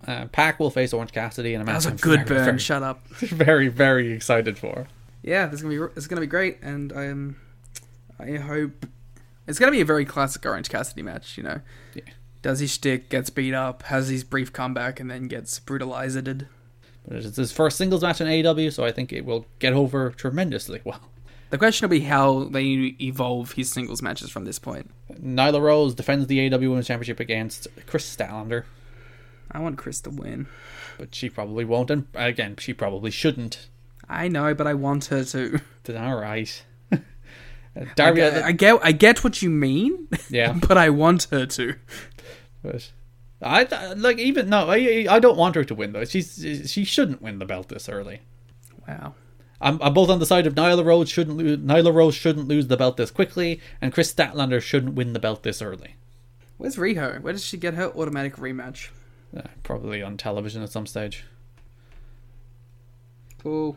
Uh, 0.06 0.26
Pac 0.26 0.60
will 0.60 0.70
face 0.70 0.92
Orange 0.92 1.12
Cassidy 1.12 1.54
in 1.54 1.60
a 1.60 1.64
match. 1.64 1.84
That 1.84 1.92
was 1.92 2.00
a 2.00 2.04
good 2.04 2.26
very, 2.26 2.38
burn. 2.40 2.44
Very, 2.46 2.58
Shut 2.58 2.82
up. 2.82 3.06
very, 3.08 3.68
very 3.68 4.12
excited 4.12 4.58
for. 4.58 4.86
Yeah, 5.22 5.46
this 5.46 5.60
is 5.60 5.62
gonna 5.62 5.74
be 5.88 5.92
it's 5.96 6.06
gonna 6.06 6.20
be 6.20 6.26
great, 6.26 6.58
and 6.62 6.92
I 6.92 7.04
am. 7.04 7.36
I 8.18 8.36
hope 8.36 8.86
it's 9.46 9.58
gonna 9.58 9.72
be 9.72 9.80
a 9.80 9.84
very 9.86 10.04
classic 10.04 10.44
Orange 10.44 10.68
Cassidy 10.68 11.02
match. 11.02 11.38
You 11.38 11.44
know, 11.44 11.60
Yeah. 11.94 12.02
does 12.42 12.60
his 12.60 12.70
shtick, 12.70 13.08
gets 13.08 13.30
beat 13.30 13.54
up, 13.54 13.84
has 13.84 14.08
his 14.08 14.24
brief 14.24 14.52
comeback, 14.52 15.00
and 15.00 15.10
then 15.10 15.28
gets 15.28 15.58
brutalized. 15.58 16.22
But 17.08 17.18
it's 17.24 17.36
his 17.36 17.52
first 17.52 17.78
singles 17.78 18.02
match 18.02 18.20
in 18.20 18.26
AEW, 18.26 18.70
so 18.72 18.84
I 18.84 18.92
think 18.92 19.12
it 19.12 19.24
will 19.24 19.46
get 19.58 19.72
over 19.72 20.10
tremendously 20.10 20.80
well. 20.84 21.00
The 21.50 21.58
question 21.58 21.88
will 21.88 21.96
be 21.96 22.04
how 22.04 22.44
they 22.44 22.96
evolve 23.00 23.52
his 23.52 23.70
singles 23.70 24.02
matches 24.02 24.30
from 24.30 24.44
this 24.44 24.58
point. 24.58 24.90
Nyla 25.12 25.60
Rose 25.60 25.94
defends 25.94 26.26
the 26.26 26.38
AEW 26.50 26.68
Women's 26.68 26.86
Championship 26.88 27.20
against 27.20 27.68
Kris 27.86 28.04
Statlander, 28.16 28.64
I 29.52 29.60
want 29.60 29.78
Kris 29.78 30.00
to 30.02 30.10
win. 30.10 30.48
but 30.98 31.14
she 31.14 31.28
probably 31.30 31.64
won't, 31.64 31.90
and 31.90 32.06
again, 32.14 32.56
she 32.58 32.72
probably 32.74 33.10
shouldn't. 33.12 33.68
I 34.08 34.26
know, 34.28 34.52
but 34.54 34.66
I 34.66 34.74
want 34.74 35.06
her 35.06 35.24
to. 35.24 35.60
All 35.96 36.16
right. 36.16 36.64
Uh, 37.76 37.86
Darby, 37.96 38.22
I, 38.22 38.46
I 38.46 38.52
get, 38.52 38.78
I 38.84 38.92
get 38.92 39.24
what 39.24 39.42
you 39.42 39.50
mean, 39.50 40.06
yeah, 40.30 40.52
but 40.68 40.78
I 40.78 40.90
want 40.90 41.24
her 41.32 41.44
to. 41.44 41.74
but 42.62 42.88
I 43.42 43.64
I- 43.68 43.92
like 43.94 44.16
even 44.20 44.48
no, 44.48 44.70
I 44.70 45.08
I 45.10 45.18
don't 45.18 45.36
want 45.36 45.56
her 45.56 45.64
to 45.64 45.74
win 45.74 45.90
though. 45.92 46.04
She's 46.04 46.70
she 46.70 46.84
shouldn't 46.84 47.20
win 47.20 47.40
the 47.40 47.44
belt 47.46 47.66
this 47.70 47.88
early. 47.88 48.20
Wow. 48.86 49.14
I'm, 49.60 49.80
I'm 49.80 49.94
both 49.94 50.10
on 50.10 50.18
the 50.18 50.26
side 50.26 50.46
of 50.46 50.54
Nyla 50.54 50.84
Rose 50.84 51.08
shouldn't 51.08 51.36
lose, 51.36 51.58
Nyla 51.58 51.94
Rose 51.94 52.14
shouldn't 52.14 52.48
lose 52.48 52.66
the 52.66 52.76
belt 52.76 52.96
this 52.96 53.10
quickly, 53.10 53.60
and 53.80 53.92
Kris 53.92 54.12
Statlander 54.12 54.60
shouldn't 54.60 54.94
win 54.94 55.12
the 55.12 55.18
belt 55.18 55.42
this 55.42 55.62
early. 55.62 55.96
Where's 56.56 56.76
Riho? 56.76 57.20
Where 57.20 57.32
does 57.32 57.44
she 57.44 57.56
get 57.56 57.74
her 57.74 57.92
automatic 57.96 58.36
rematch? 58.36 58.88
Uh, 59.36 59.42
probably 59.62 60.02
on 60.02 60.16
television 60.16 60.62
at 60.62 60.70
some 60.70 60.86
stage. 60.86 61.24
Cool. 63.42 63.76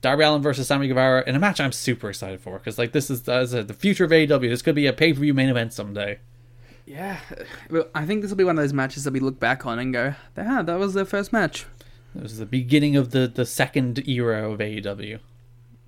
Darby 0.00 0.24
Allin 0.24 0.42
versus 0.42 0.66
Sammy 0.66 0.88
Guevara 0.88 1.24
in 1.26 1.34
a 1.34 1.38
match 1.38 1.60
I'm 1.60 1.72
super 1.72 2.10
excited 2.10 2.40
for 2.40 2.58
because 2.58 2.78
like 2.78 2.92
this 2.92 3.10
is 3.10 3.28
as 3.28 3.54
I 3.54 3.58
said, 3.58 3.68
the 3.68 3.74
future 3.74 4.04
of 4.04 4.10
AEW. 4.10 4.48
This 4.48 4.62
could 4.62 4.74
be 4.74 4.86
a 4.86 4.92
pay 4.92 5.12
per 5.12 5.20
view 5.20 5.34
main 5.34 5.48
event 5.48 5.72
someday. 5.72 6.18
Yeah, 6.86 7.20
I 7.94 8.04
think 8.04 8.22
this 8.22 8.30
will 8.30 8.36
be 8.38 8.44
one 8.44 8.58
of 8.58 8.64
those 8.64 8.72
matches 8.72 9.04
that 9.04 9.12
we 9.12 9.20
look 9.20 9.38
back 9.38 9.64
on 9.66 9.78
and 9.78 9.92
go, 9.92 10.14
"Ah, 10.36 10.62
that 10.62 10.78
was 10.78 10.94
their 10.94 11.04
first 11.04 11.32
match." 11.32 11.66
This 12.14 12.32
is 12.32 12.38
the 12.38 12.46
beginning 12.46 12.96
of 12.96 13.10
the 13.10 13.26
the 13.28 13.46
second 13.46 14.06
era 14.08 14.50
of 14.50 14.58
AEW. 14.58 15.20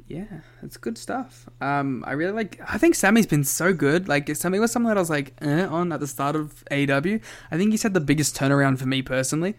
Yeah, 0.06 0.40
it's 0.62 0.76
good 0.76 0.98
stuff. 0.98 1.48
Um, 1.60 2.04
I 2.06 2.12
really 2.12 2.32
like. 2.32 2.60
I 2.68 2.76
think 2.78 2.94
Sammy's 2.94 3.26
been 3.26 3.44
so 3.44 3.72
good. 3.72 4.08
Like, 4.08 4.34
Sammy 4.36 4.58
was 4.58 4.70
something 4.70 4.88
that 4.88 4.98
I 4.98 5.00
was 5.00 5.10
like 5.10 5.34
eh, 5.40 5.64
on 5.64 5.90
at 5.90 6.00
the 6.00 6.06
start 6.06 6.36
of 6.36 6.64
AEW. 6.70 7.22
I 7.50 7.56
think 7.56 7.70
he's 7.70 7.82
had 7.82 7.94
the 7.94 8.00
biggest 8.00 8.36
turnaround 8.36 8.78
for 8.78 8.86
me 8.86 9.00
personally. 9.00 9.54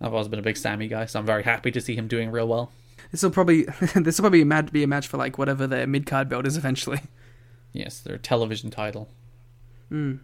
I've 0.00 0.12
always 0.12 0.28
been 0.28 0.38
a 0.38 0.42
big 0.42 0.58
Sammy 0.58 0.86
guy, 0.86 1.06
so 1.06 1.18
I'm 1.18 1.26
very 1.26 1.44
happy 1.44 1.70
to 1.70 1.80
see 1.80 1.94
him 1.94 2.08
doing 2.08 2.30
real 2.30 2.46
well. 2.46 2.72
This 3.10 3.22
will 3.22 3.30
probably 3.30 3.62
this 3.94 4.18
will 4.18 4.24
probably 4.24 4.40
be 4.40 4.42
a 4.42 4.46
match, 4.46 4.70
be 4.70 4.82
a 4.82 4.86
match 4.86 5.06
for 5.06 5.16
like 5.16 5.38
whatever 5.38 5.66
their 5.66 5.86
mid 5.86 6.04
card 6.04 6.28
belt 6.28 6.46
is 6.46 6.56
eventually. 6.56 7.00
Yes, 7.76 7.98
their 7.98 8.18
television 8.18 8.70
title. 8.70 9.08
When 9.88 10.20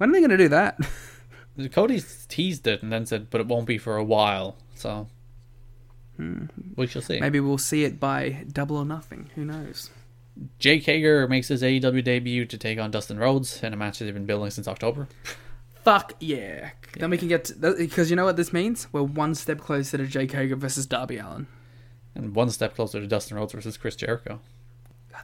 are 0.00 0.06
they 0.10 0.20
going 0.20 0.30
to 0.30 0.38
do 0.38 0.48
that? 0.48 0.78
Cody 1.72 2.02
teased 2.28 2.66
it 2.66 2.82
and 2.82 2.92
then 2.92 3.06
said, 3.06 3.30
but 3.30 3.40
it 3.40 3.46
won't 3.46 3.66
be 3.66 3.78
for 3.78 3.96
a 3.96 4.04
while. 4.04 4.56
So 4.74 5.08
hmm. 6.16 6.46
we 6.76 6.86
shall 6.86 7.02
see. 7.02 7.20
Maybe 7.20 7.40
we'll 7.40 7.58
see 7.58 7.84
it 7.84 7.98
by 7.98 8.44
Double 8.52 8.76
or 8.76 8.84
Nothing. 8.84 9.30
Who 9.34 9.44
knows? 9.44 9.90
Jake 10.58 10.84
Hager 10.84 11.26
makes 11.28 11.48
his 11.48 11.62
AEW 11.62 12.04
debut 12.04 12.44
to 12.44 12.58
take 12.58 12.78
on 12.78 12.90
Dustin 12.90 13.18
Rhodes 13.18 13.62
in 13.62 13.72
a 13.72 13.76
match 13.76 13.98
that 13.98 14.04
they've 14.04 14.14
been 14.14 14.26
building 14.26 14.50
since 14.50 14.68
October. 14.68 15.08
Fuck 15.82 16.14
yeah! 16.20 16.70
Then 16.98 17.10
we 17.10 17.16
can 17.16 17.28
get 17.28 17.50
because 17.60 18.10
you 18.10 18.16
know 18.16 18.24
what 18.24 18.36
this 18.36 18.52
means. 18.52 18.88
We're 18.92 19.02
one 19.02 19.34
step 19.34 19.60
closer 19.60 19.96
to 19.96 20.06
Jake 20.06 20.32
Hager 20.32 20.56
versus 20.56 20.84
Darby 20.84 21.16
Allin. 21.18 21.46
And 22.14 22.34
one 22.34 22.50
step 22.50 22.74
closer 22.74 23.00
to 23.00 23.06
Dustin 23.06 23.36
Rhodes 23.36 23.52
versus 23.52 23.76
Chris 23.76 23.94
Jericho. 23.94 24.40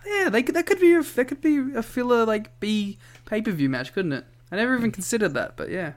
Yeah, 0.06 0.28
they 0.30 0.42
could, 0.42 0.54
that 0.54 0.66
could 0.66 0.80
be 0.80 0.94
a, 0.94 1.02
that 1.02 1.26
could 1.26 1.40
be 1.40 1.58
a 1.74 1.82
filler 1.82 2.24
like 2.24 2.58
B 2.60 2.98
pay 3.26 3.42
per 3.42 3.50
view 3.50 3.68
match, 3.68 3.92
couldn't 3.92 4.12
it? 4.12 4.24
I 4.50 4.56
never 4.56 4.76
even 4.76 4.90
considered 4.90 5.34
that, 5.34 5.56
but 5.56 5.70
yeah. 5.70 5.92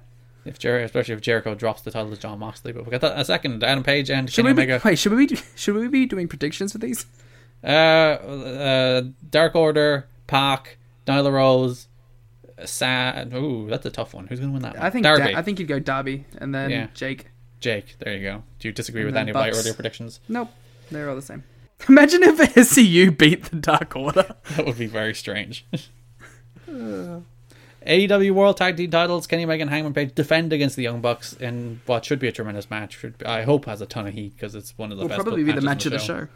If 0.45 0.59
Jer- 0.59 0.79
especially 0.79 1.15
if 1.15 1.21
Jericho 1.21 1.55
drops 1.55 1.81
the 1.81 1.89
title 1.91 2.11
to 2.11 2.17
Jon 2.17 2.37
Moxley, 2.39 2.71
but 2.71 2.83
we'll 2.83 2.91
get 2.91 3.01
that 3.01 3.19
a 3.19 3.25
second. 3.25 3.63
Adam 3.63 3.83
Page 3.83 4.11
and 4.11 4.29
Should 4.29 4.45
Kenny 4.45 4.53
we 4.53 4.65
be, 4.65 4.71
Omega. 4.73 4.81
wait? 4.85 4.99
Should 4.99 5.13
we 5.13 5.25
be 5.27 5.39
should 5.55 5.75
we 5.75 5.87
be 5.87 6.05
doing 6.05 6.27
predictions 6.27 6.71
for 6.71 6.77
these? 6.77 7.05
Uh, 7.63 7.67
uh, 7.67 9.01
Dark 9.29 9.55
Order, 9.55 10.07
Pac, 10.27 10.77
Nyla 11.07 11.31
Rose, 11.31 11.87
Sad. 12.63 13.33
Ooh, 13.33 13.67
that's 13.69 13.85
a 13.87 13.89
tough 13.89 14.13
one. 14.13 14.27
Who's 14.27 14.39
gonna 14.39 14.51
win 14.51 14.61
that 14.61 14.75
one? 14.75 14.83
I 14.85 14.89
think 14.91 15.03
Darby, 15.03 15.31
Da- 15.33 15.39
I 15.39 15.41
think 15.41 15.59
you'd 15.59 15.67
go 15.67 15.79
Darby 15.79 16.25
and 16.37 16.53
then 16.53 16.69
Yeah. 16.69 16.87
Jake. 16.93 17.31
Jake. 17.59 17.95
There 17.99 18.15
you 18.15 18.21
go. 18.21 18.43
Do 18.59 18.67
you 18.67 18.71
disagree 18.71 19.01
And 19.01 19.07
with 19.07 19.17
any 19.17 19.31
of 19.31 19.35
my 19.35 19.47
Bucks. 19.47 19.59
earlier 19.61 19.73
predictions? 19.73 20.19
Nope, 20.29 20.51
they're 20.91 21.09
all 21.09 21.15
the 21.15 21.21
same. 21.23 21.43
Imagine 21.89 22.21
if 22.23 22.37
SCU 22.55 23.17
beat 23.17 23.45
the 23.45 23.55
Dark 23.55 23.95
Order. 23.95 24.35
That 24.55 24.65
would 24.67 24.77
be 24.77 24.85
very 24.85 25.15
strange. 25.15 25.65
AEW 27.85 28.31
World 28.31 28.57
Tag 28.57 28.77
Team 28.77 28.89
titles: 28.91 29.27
Kenny 29.27 29.43
Omega 29.43 29.61
and 29.61 29.69
Hangman 29.69 29.93
Page 29.93 30.15
defend 30.15 30.51
against 30.53 30.75
the 30.75 30.83
Young 30.83 31.01
Bucks 31.01 31.33
in 31.33 31.81
what 31.85 32.03
should 32.05 32.19
be 32.19 32.27
a 32.27 32.31
tremendous 32.31 32.69
match. 32.69 32.97
Should 32.97 33.23
I 33.25 33.43
hope 33.43 33.65
has 33.65 33.81
a 33.81 33.85
ton 33.85 34.07
of 34.07 34.13
heat 34.13 34.33
because 34.35 34.55
it's 34.55 34.77
one 34.77 34.91
of 34.91 34.97
the 34.97 35.03
Will 35.03 35.09
best. 35.09 35.21
probably 35.21 35.43
be 35.43 35.51
the 35.51 35.61
match 35.61 35.85
of 35.85 35.93
on 35.93 35.99
the 35.99 36.03
show. 36.03 36.27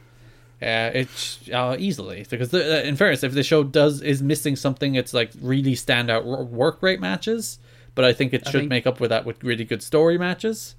Yeah, 0.61 0.87
it's 0.89 1.39
uh, 1.53 1.77
easily 1.79 2.25
because 2.29 2.49
the, 2.49 2.79
uh, 2.79 2.81
in 2.83 2.95
fairness, 2.97 3.23
if 3.23 3.33
the 3.33 3.43
show 3.43 3.63
does 3.63 4.01
is 4.01 4.21
missing 4.21 4.55
something, 4.57 4.95
it's 4.95 5.13
like 5.13 5.31
really 5.41 5.73
standout 5.73 6.25
work 6.25 6.83
rate 6.83 6.99
matches. 6.99 7.59
But 7.95 8.05
I 8.05 8.13
think 8.13 8.33
it 8.33 8.45
should 8.45 8.53
think- 8.61 8.69
make 8.69 8.85
up 8.85 8.99
with 8.99 9.09
that 9.09 9.25
with 9.25 9.43
really 9.43 9.63
good 9.65 9.81
story 9.81 10.17
matches. 10.17 10.75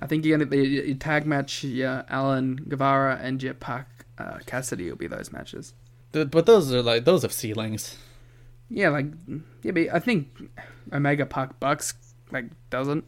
I 0.00 0.06
think 0.06 0.24
you're 0.24 0.38
gonna 0.38 0.48
the 0.50 0.56
your 0.66 0.94
tag 0.96 1.26
match. 1.26 1.62
Yeah, 1.64 2.02
Allin 2.08 2.56
Guevara 2.68 3.18
and 3.22 3.40
Pac 3.60 3.88
uh, 4.18 4.38
Cassidy 4.46 4.88
will 4.90 4.96
be 4.96 5.06
those 5.06 5.30
matches. 5.32 5.74
The- 6.12 6.24
But 6.26 6.46
those 6.46 6.72
are 6.72 6.82
like 6.82 7.04
those 7.04 7.22
have 7.22 7.32
ceilings. 7.32 7.96
Yeah, 8.70 8.90
like 8.90 9.06
yeah, 9.62 9.72
but 9.72 9.88
I 9.94 9.98
think 9.98 10.28
Omega 10.92 11.24
Pac 11.26 11.58
Bucks 11.60 11.94
like 12.30 12.46
doesn't. 12.70 13.04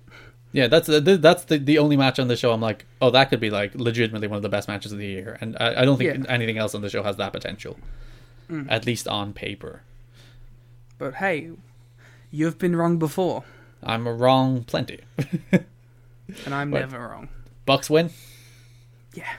Yeah, 0.52 0.66
that's 0.66 0.86
the, 0.88 1.00
that's 1.00 1.44
the 1.44 1.58
the 1.58 1.78
only 1.78 1.96
match 1.96 2.18
on 2.18 2.28
the 2.28 2.36
show. 2.36 2.50
I'm 2.52 2.60
like, 2.60 2.84
oh, 3.00 3.10
that 3.10 3.30
could 3.30 3.38
be 3.40 3.50
like 3.50 3.74
legitimately 3.74 4.26
one 4.26 4.36
of 4.36 4.42
the 4.42 4.48
best 4.48 4.66
matches 4.68 4.90
of 4.92 4.98
the 4.98 5.06
year, 5.06 5.38
and 5.40 5.56
I, 5.60 5.82
I 5.82 5.84
don't 5.84 5.96
think 5.98 6.24
Yeah. 6.24 6.32
anything 6.32 6.58
else 6.58 6.74
on 6.74 6.80
the 6.82 6.90
show 6.90 7.02
has 7.02 7.16
that 7.18 7.32
potential, 7.32 7.78
Mm. 8.50 8.66
at 8.68 8.84
least 8.86 9.06
on 9.06 9.32
paper. 9.32 9.82
But 10.98 11.14
hey, 11.14 11.50
you've 12.32 12.58
been 12.58 12.74
wrong 12.74 12.98
before, 12.98 13.44
I'm 13.82 14.08
wrong 14.08 14.64
plenty. 14.64 15.00
and 15.52 16.52
I'm 16.54 16.72
Right. 16.72 16.80
never 16.80 16.98
wrong. 16.98 17.28
Bucks 17.64 17.88
win. 17.88 18.10
Yeah. 19.14 19.30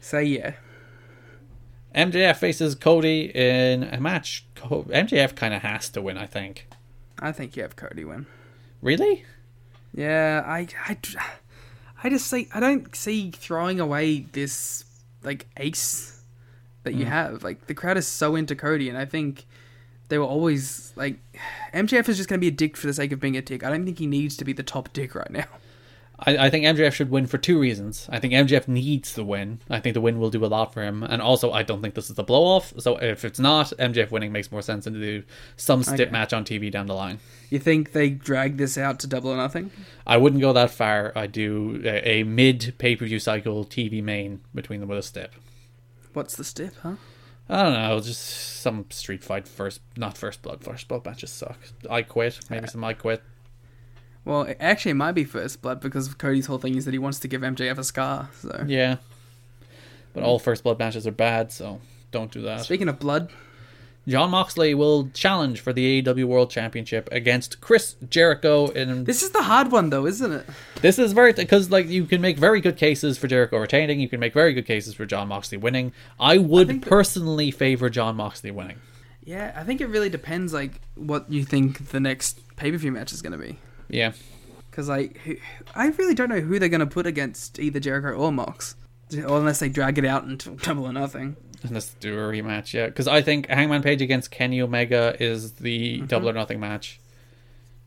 Say 0.00 0.24
yeah. 0.24 0.52
MJF 1.94 2.36
faces 2.36 2.74
Cody 2.74 3.30
in 3.34 3.84
a 3.84 4.00
match. 4.00 4.46
MJF 4.56 5.34
kind 5.36 5.54
of 5.54 5.62
has 5.62 5.88
to 5.90 6.02
win, 6.02 6.18
I 6.18 6.26
think. 6.26 6.68
I 7.18 7.32
think 7.32 7.56
you 7.56 7.62
have 7.62 7.76
Cody 7.76 8.04
win. 8.04 8.26
Really? 8.82 9.24
Yeah, 9.94 10.42
I, 10.44 10.66
I, 10.86 10.96
I 12.02 12.10
just 12.10 12.26
see. 12.26 12.48
I 12.52 12.60
don't 12.60 12.94
see 12.96 13.30
throwing 13.30 13.78
away 13.78 14.20
this 14.32 14.84
like 15.22 15.46
ace 15.56 16.20
that 16.82 16.94
you 16.94 17.04
mm. 17.04 17.08
have. 17.08 17.44
Like 17.44 17.66
the 17.66 17.74
crowd 17.74 17.96
is 17.96 18.06
so 18.06 18.34
into 18.34 18.56
Cody, 18.56 18.88
and 18.88 18.98
I 18.98 19.04
think 19.04 19.46
they 20.08 20.18
were 20.18 20.24
always 20.24 20.92
like 20.96 21.18
MJF 21.74 22.08
is 22.08 22.16
just 22.16 22.28
going 22.28 22.38
to 22.38 22.44
be 22.44 22.48
a 22.48 22.56
dick 22.56 22.76
for 22.76 22.88
the 22.88 22.94
sake 22.94 23.12
of 23.12 23.20
being 23.20 23.36
a 23.36 23.42
dick. 23.42 23.62
I 23.62 23.70
don't 23.70 23.84
think 23.84 23.98
he 23.98 24.06
needs 24.06 24.36
to 24.38 24.44
be 24.44 24.52
the 24.52 24.62
top 24.62 24.92
dick 24.92 25.14
right 25.14 25.30
now. 25.30 25.46
I, 26.18 26.36
I 26.46 26.50
think 26.50 26.64
MJF 26.64 26.92
should 26.92 27.10
win 27.10 27.26
for 27.26 27.38
two 27.38 27.58
reasons. 27.58 28.08
I 28.10 28.20
think 28.20 28.32
MJF 28.34 28.68
needs 28.68 29.14
the 29.14 29.24
win. 29.24 29.60
I 29.68 29.80
think 29.80 29.94
the 29.94 30.00
win 30.00 30.18
will 30.20 30.30
do 30.30 30.44
a 30.44 30.46
lot 30.46 30.72
for 30.72 30.82
him. 30.82 31.02
And 31.02 31.20
also, 31.20 31.50
I 31.52 31.62
don't 31.64 31.82
think 31.82 31.94
this 31.94 32.08
is 32.08 32.16
the 32.16 32.22
blow 32.22 32.44
off. 32.44 32.72
So 32.78 32.96
if 32.98 33.24
it's 33.24 33.40
not, 33.40 33.72
MJF 33.78 34.10
winning 34.10 34.30
makes 34.30 34.52
more 34.52 34.62
sense 34.62 34.84
than 34.84 34.94
to 34.94 35.00
do 35.00 35.22
some 35.56 35.82
stip 35.82 36.00
Okay. 36.00 36.10
match 36.10 36.32
on 36.32 36.44
TV 36.44 36.70
down 36.70 36.86
the 36.86 36.94
line. 36.94 37.18
You 37.50 37.58
think 37.58 37.92
they 37.92 38.10
drag 38.10 38.56
this 38.58 38.78
out 38.78 38.98
to 39.00 39.06
double 39.06 39.30
or 39.30 39.36
nothing? 39.36 39.70
I 40.06 40.16
wouldn't 40.16 40.40
go 40.40 40.52
that 40.52 40.70
far. 40.70 41.12
I 41.16 41.26
do 41.26 41.82
a, 41.84 42.08
a 42.20 42.22
mid 42.22 42.74
pay 42.78 42.94
per 42.96 43.06
view 43.06 43.18
cycle 43.18 43.64
TV 43.64 44.02
main 44.02 44.40
between 44.54 44.80
them 44.80 44.88
with 44.88 44.98
a 44.98 45.02
stip. 45.02 45.34
What's 46.12 46.36
the 46.36 46.44
step, 46.44 46.74
huh? 46.82 46.94
I 47.48 47.62
don't 47.64 47.72
know, 47.74 48.00
just 48.00 48.22
some 48.62 48.86
street 48.88 49.22
fight 49.22 49.46
first, 49.46 49.80
not 49.96 50.16
first 50.16 50.40
blood. 50.40 50.64
First 50.64 50.88
blood 50.88 51.04
matches 51.04 51.30
suck. 51.30 51.58
I 51.90 52.00
quit. 52.02 52.40
Maybe 52.48 52.64
uh, 52.64 52.68
some 52.70 52.82
I 52.84 52.94
quit. 52.94 53.22
Well, 54.24 54.48
actually, 54.58 54.92
it 54.92 54.94
might 54.94 55.12
be 55.12 55.24
first 55.24 55.60
blood 55.60 55.80
because 55.80 56.12
Cody's 56.14 56.46
whole 56.46 56.58
thing 56.58 56.76
is 56.76 56.84
that 56.86 56.92
he 56.92 56.98
wants 56.98 57.18
to 57.20 57.28
give 57.28 57.42
MJF 57.42 57.76
a 57.78 57.84
scar. 57.84 58.30
So, 58.40 58.64
Yeah, 58.66 58.96
but 60.12 60.22
all 60.22 60.38
first 60.38 60.62
blood 60.64 60.78
matches 60.78 61.06
are 61.06 61.10
bad, 61.12 61.52
so 61.52 61.80
don't 62.10 62.30
do 62.30 62.40
that. 62.42 62.62
speaking 62.62 62.88
of 62.88 62.98
blood, 62.98 63.30
Jon 64.06 64.30
Moxley 64.30 64.74
will 64.74 65.08
challenge 65.14 65.60
for 65.60 65.72
the 65.72 66.02
AEW 66.02 66.24
World 66.26 66.50
Championship 66.50 67.08
against 67.10 67.60
Chris 67.60 67.96
Jericho. 68.08 68.68
In 68.68 69.04
this 69.04 69.22
is 69.22 69.30
the 69.30 69.42
hard 69.42 69.72
one 69.72 69.90
though, 69.90 70.06
isn't 70.06 70.30
it? 70.32 70.46
this 70.82 70.98
is 70.98 71.12
very 71.12 71.32
because 71.32 71.70
like 71.70 71.88
you 71.88 72.04
can 72.04 72.20
make 72.20 72.36
very 72.38 72.60
good 72.60 72.76
cases 72.76 73.16
for 73.18 73.28
Jericho 73.28 73.58
retaining. 73.58 74.00
You 74.00 74.08
can 74.08 74.20
make 74.20 74.32
very 74.34 74.52
good 74.54 74.66
cases 74.66 74.94
for 74.94 75.04
Jon 75.06 75.28
Moxley 75.28 75.58
winning. 75.58 75.92
I 76.20 76.38
would 76.38 76.68
that- 76.68 76.80
personally 76.82 77.50
favor 77.50 77.88
Jon 77.90 78.16
Moxley 78.16 78.50
winning. 78.50 78.76
Yeah, 79.24 79.52
I 79.56 79.64
think 79.64 79.80
it 79.80 79.86
really 79.86 80.10
depends, 80.10 80.52
like 80.52 80.82
what 80.96 81.30
you 81.32 81.42
think 81.44 81.88
the 81.90 82.00
next 82.00 82.40
pay 82.56 82.70
per 82.70 82.76
view 82.76 82.92
match 82.92 83.10
is 83.12 83.22
going 83.22 83.32
to 83.32 83.38
be. 83.38 83.58
Yeah, 83.94 84.12
Because 84.70 84.88
like, 84.88 85.18
who- 85.18 85.36
I 85.74 85.86
really 85.88 86.14
don't 86.14 86.28
know 86.28 86.40
who 86.40 86.58
they're 86.58 86.68
going 86.68 86.80
to 86.80 86.86
put 86.86 87.06
against 87.06 87.58
either 87.58 87.80
Jericho 87.80 88.12
or 88.16 88.32
Mox, 88.32 88.74
or 89.16 89.38
unless 89.38 89.60
they 89.60 89.68
drag 89.68 89.98
it 89.98 90.04
out 90.04 90.24
until 90.24 90.54
double 90.56 90.86
or 90.86 90.92
nothing. 90.92 91.36
Unless 91.62 91.72
let's 91.92 91.94
do 92.00 92.14
a 92.14 92.22
rematch. 92.22 92.74
Yeah, 92.74 92.86
because 92.86 93.08
I 93.08 93.22
think 93.22 93.48
Hangman 93.48 93.82
Page 93.82 94.02
against 94.02 94.30
Kenny 94.30 94.60
Omega 94.60 95.16
is 95.18 95.52
the 95.52 95.98
mm-hmm. 95.98 96.06
double 96.06 96.28
or 96.28 96.32
nothing 96.32 96.60
match. 96.60 97.00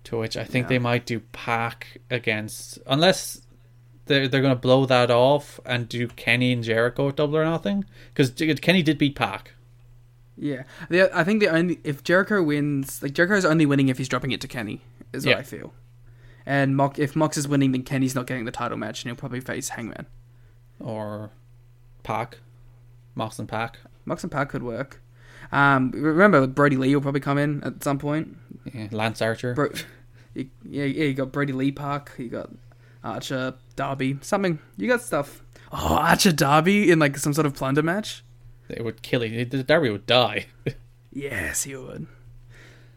To 0.05 0.17
which 0.17 0.37
I 0.37 0.45
think 0.45 0.65
Yeah. 0.65 0.69
they 0.69 0.79
might 0.79 1.05
do 1.05 1.19
Pac 1.19 1.99
against 2.09 2.79
unless. 2.87 3.41
They're, 4.05 4.29
they're 4.29 4.41
going 4.41 4.55
to 4.55 4.59
blow 4.61 4.85
that 4.85 5.11
off 5.11 5.59
and 5.65 5.89
do 5.89 6.07
Kenny 6.07 6.53
and 6.53 6.63
Jericho 6.63 7.11
double 7.11 7.35
or 7.35 7.43
nothing 7.43 7.83
because 8.13 8.31
Kenny 8.61 8.81
did 8.81 8.97
beat 8.97 9.17
Pac. 9.17 9.51
Yeah, 10.37 10.63
the, 10.89 11.09
I 11.13 11.25
think 11.25 11.41
the 11.41 11.49
only 11.49 11.79
if 11.83 12.05
Jericho 12.05 12.41
wins, 12.41 13.03
like 13.03 13.11
Jericho's 13.13 13.43
only 13.43 13.65
winning 13.65 13.89
if 13.89 13.97
he's 13.97 14.07
dropping 14.07 14.31
it 14.31 14.39
to 14.39 14.47
Kenny, 14.47 14.79
is 15.11 15.25
what 15.25 15.31
Yeah. 15.33 15.37
I 15.39 15.43
feel. 15.43 15.73
And 16.49 16.77
Mox, 16.77 16.97
if 16.97 17.13
Mox 17.13 17.35
is 17.35 17.45
winning, 17.45 17.73
then 17.73 17.83
Kenny's 17.83 18.15
not 18.15 18.25
getting 18.25 18.45
the 18.45 18.51
title 18.51 18.77
match, 18.77 19.03
and 19.03 19.09
he'll 19.09 19.17
probably 19.19 19.41
face 19.41 19.67
Hangman. 19.69 20.05
or 20.79 21.29
Pac, 22.03 22.37
Mox 23.15 23.37
and 23.37 23.49
Pac. 23.49 23.79
Mox 24.05 24.23
and 24.23 24.31
Pac 24.31 24.47
could 24.49 24.63
work. 24.63 25.01
Um, 25.51 25.91
remember 25.91 26.47
Brodie 26.47 26.77
Lee 26.77 26.95
will 26.95 27.01
probably 27.01 27.19
come 27.19 27.37
in 27.37 27.61
at 27.65 27.83
some 27.83 27.99
point. 27.99 28.37
Yeah, 28.73 28.87
Lance 28.91 29.21
Archer. 29.21 29.53
Bro, 29.53 29.71
yeah, 30.35 30.45
yeah, 30.63 30.83
you 30.85 31.13
got 31.13 31.33
Brodie 31.33 31.51
Lee 31.51 31.71
Pac, 31.73 32.11
you 32.17 32.29
got 32.29 32.49
Archer, 33.03 33.55
Darby, 33.75 34.17
something. 34.21 34.59
You 34.77 34.87
got 34.87 35.01
stuff. 35.01 35.43
Oh, 35.73 35.95
Archer 35.95 36.31
Darby 36.31 36.89
in 36.89 36.99
like 36.99 37.17
some 37.17 37.33
sort 37.33 37.45
of 37.45 37.55
plunder 37.55 37.83
match. 37.83 38.23
It 38.69 38.85
would 38.85 39.01
kill 39.01 39.21
him. 39.21 39.49
The 39.49 39.63
Darby 39.63 39.89
would 39.89 40.05
die. 40.05 40.45
Yes, 41.11 41.63
he 41.63 41.75
would. 41.75 42.05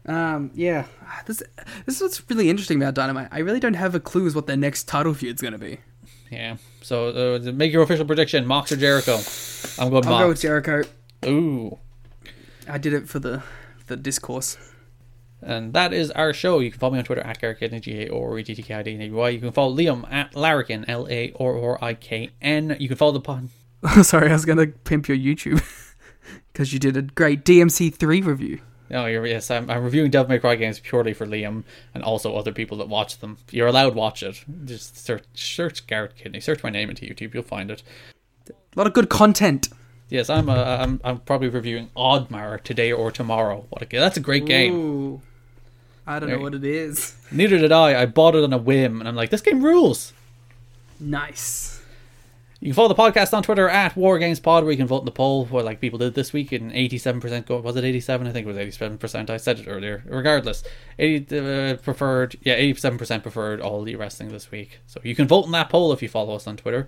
Um, 0.05 0.51
yeah, 0.55 0.85
this 1.25 1.43
this 1.85 1.95
is 1.95 2.01
what's 2.01 2.29
really 2.29 2.49
interesting 2.49 2.81
about 2.81 2.95
Dynamite. 2.95 3.29
I 3.31 3.39
really 3.39 3.59
don't 3.59 3.75
have 3.75 3.93
a 3.93 3.99
clue 3.99 4.25
as 4.25 4.35
what 4.35 4.47
their 4.47 4.57
next 4.57 4.87
title 4.87 5.13
feud's 5.13 5.41
gonna 5.41 5.57
be. 5.57 5.79
yeah. 6.31 6.57
So 6.81 7.35
uh, 7.35 7.51
make 7.51 7.71
your 7.71 7.83
official 7.83 8.05
prediction: 8.05 8.45
Mox 8.45 8.71
or 8.71 8.77
Jericho. 8.77 9.19
I'm 9.79 9.89
going 9.91 10.05
I'll 10.07 10.19
go 10.19 10.27
with 10.29 10.41
Jericho. 10.41 10.83
Ooh. 11.25 11.77
I 12.67 12.77
did 12.77 12.93
it 12.93 13.07
for 13.07 13.19
the 13.19 13.43
the 13.87 13.95
discourse. 13.95 14.57
And 15.43 15.73
that 15.73 15.91
is 15.91 16.11
our 16.11 16.33
show. 16.33 16.59
You 16.59 16.69
can 16.69 16.79
follow 16.79 16.93
me 16.93 16.99
on 16.99 17.05
Twitter 17.05 17.21
at 17.21 17.41
Garrick 17.41 17.59
G 17.81 18.03
A 18.03 18.09
O 18.09 18.23
R 18.23 18.37
E 18.37 18.43
T 18.43 18.53
T 18.53 18.61
K 18.61 18.75
I 18.75 18.83
D 18.83 18.93
N 18.93 19.01
A 19.01 19.09
B 19.09 19.11
Y. 19.11 19.29
You 19.29 19.39
can 19.39 19.51
follow 19.51 19.75
Liam 19.75 20.09
at 20.11 20.35
Larrikin 20.35 20.85
L 20.87 21.07
A 21.09 21.33
R 21.39 21.59
R 21.59 21.83
I 21.83 21.95
K 21.95 22.29
N. 22.41 22.77
You 22.79 22.87
can 22.87 22.97
follow 22.97 23.13
the 23.13 23.21
pun. 23.21 23.49
Sorry, 24.03 24.29
I 24.29 24.33
was 24.33 24.45
gonna 24.45 24.67
pimp 24.67 25.07
your 25.07 25.17
YouTube 25.17 25.63
because 26.53 26.73
you 26.73 26.79
did 26.79 26.95
a 26.95 27.01
great 27.01 27.43
DMC 27.43 27.93
three 27.93 28.21
review. 28.21 28.61
Oh, 28.93 29.05
you're, 29.05 29.25
yes, 29.25 29.49
I'm, 29.49 29.69
I'm 29.69 29.83
reviewing 29.83 30.11
Devil 30.11 30.29
May 30.29 30.39
Cry 30.39 30.55
games 30.55 30.79
purely 30.79 31.13
for 31.13 31.25
Liam 31.25 31.63
and 31.93 32.03
also 32.03 32.35
other 32.35 32.51
people 32.51 32.77
that 32.77 32.89
watch 32.89 33.19
them. 33.19 33.37
You're 33.49 33.67
allowed 33.67 33.91
to 33.91 33.95
watch 33.95 34.21
it. 34.21 34.43
Just 34.65 34.97
search, 34.97 35.23
search 35.33 35.87
Garrett 35.87 36.15
Kidney. 36.15 36.39
Search 36.39 36.63
my 36.63 36.69
name 36.69 36.89
into 36.89 37.05
YouTube. 37.05 37.33
You'll 37.33 37.43
find 37.43 37.71
it. 37.71 37.83
A 38.49 38.53
lot 38.75 38.87
of 38.87 38.93
good 38.93 39.09
content. 39.09 39.69
Yes, 40.09 40.29
I'm. 40.29 40.49
Uh, 40.49 40.55
I'm. 40.55 40.99
I'm 41.05 41.19
probably 41.19 41.47
reviewing 41.47 41.89
Oddmar 41.95 42.61
today 42.61 42.91
or 42.91 43.11
tomorrow. 43.11 43.65
What 43.69 43.81
a 43.81 43.85
game! 43.85 44.01
That's 44.01 44.17
a 44.17 44.21
great 44.21 44.45
game. 44.45 44.73
Ooh. 44.73 45.21
I 46.05 46.19
don't 46.19 46.29
know 46.29 46.39
what 46.39 46.53
it 46.53 46.65
is. 46.65 47.15
Neither 47.31 47.57
did 47.57 47.71
I. 47.71 48.01
I 48.01 48.05
bought 48.07 48.35
it 48.35 48.43
on 48.43 48.51
a 48.51 48.57
whim, 48.57 48.99
and 48.99 49.07
I'm 49.07 49.15
like, 49.15 49.29
this 49.29 49.39
game 49.39 49.63
rules. 49.63 50.11
Nice. 50.99 51.70
You 52.61 52.67
can 52.67 52.75
follow 52.75 52.89
the 52.89 52.95
podcast 52.95 53.33
on 53.33 53.41
Twitter 53.41 53.67
at 53.67 53.95
WarGamesPod, 53.95 54.61
where 54.61 54.71
you 54.71 54.77
can 54.77 54.85
vote 54.85 54.99
in 54.99 55.05
the 55.05 55.11
poll, 55.11 55.45
where 55.45 55.63
like 55.63 55.81
people 55.81 55.97
did 55.97 56.13
this 56.13 56.31
week, 56.31 56.51
and 56.51 56.71
87% 56.71 57.47
go. 57.47 57.59
Was 57.59 57.75
it 57.75 57.83
87? 57.83 58.27
I 58.27 58.31
think 58.31 58.45
it 58.45 58.49
was 58.53 58.57
87%. 58.57 59.31
I 59.31 59.37
said 59.37 59.61
it 59.61 59.67
earlier. 59.67 60.03
Regardless, 60.05 60.63
80 60.99 61.39
uh, 61.39 61.77
preferred. 61.77 62.37
Yeah, 62.43 62.59
87% 62.59 63.23
preferred 63.23 63.61
all 63.61 63.81
the 63.81 63.95
wrestling 63.95 64.29
this 64.29 64.51
week. 64.51 64.79
So 64.85 65.01
you 65.03 65.15
can 65.15 65.27
vote 65.27 65.45
in 65.45 65.51
that 65.53 65.69
poll 65.71 65.91
if 65.91 66.03
you 66.03 66.07
follow 66.07 66.35
us 66.35 66.45
on 66.45 66.55
Twitter. 66.55 66.87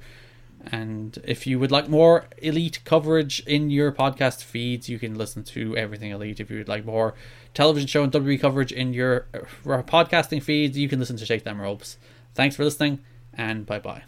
And 0.67 1.17
if 1.25 1.47
you 1.47 1.57
would 1.59 1.71
like 1.71 1.89
more 1.89 2.27
elite 2.37 2.81
coverage 2.85 3.39
in 3.47 3.71
your 3.71 3.91
podcast 3.91 4.43
feeds, 4.43 4.87
you 4.87 4.99
can 4.99 5.15
listen 5.15 5.43
to 5.45 5.75
everything 5.75 6.11
elite. 6.11 6.39
If 6.39 6.51
you 6.51 6.59
would 6.59 6.69
like 6.69 6.85
more 6.85 7.15
television 7.55 7.87
show 7.87 8.03
and 8.03 8.13
WWE 8.13 8.39
coverage 8.39 8.71
in 8.71 8.93
your 8.93 9.25
uh, 9.33 9.81
podcasting 9.81 10.43
feeds, 10.43 10.77
you 10.77 10.87
can 10.87 10.99
listen 10.99 11.17
to 11.17 11.25
Shake 11.25 11.43
Them 11.43 11.59
Ropes. 11.59 11.97
Thanks 12.35 12.55
for 12.55 12.63
listening, 12.63 12.99
and 13.33 13.65
bye 13.65 13.79
bye. 13.79 14.03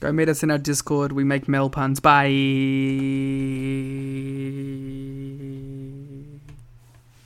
Go 0.00 0.12
meet 0.12 0.28
us 0.28 0.42
in 0.42 0.50
our 0.50 0.58
Discord. 0.58 1.12
We 1.12 1.24
make 1.24 1.48
Mel 1.48 1.70
puns. 1.70 1.98
Bye. 1.98 2.26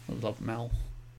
I 0.08 0.14
love 0.22 0.40
Mel. 0.40 0.70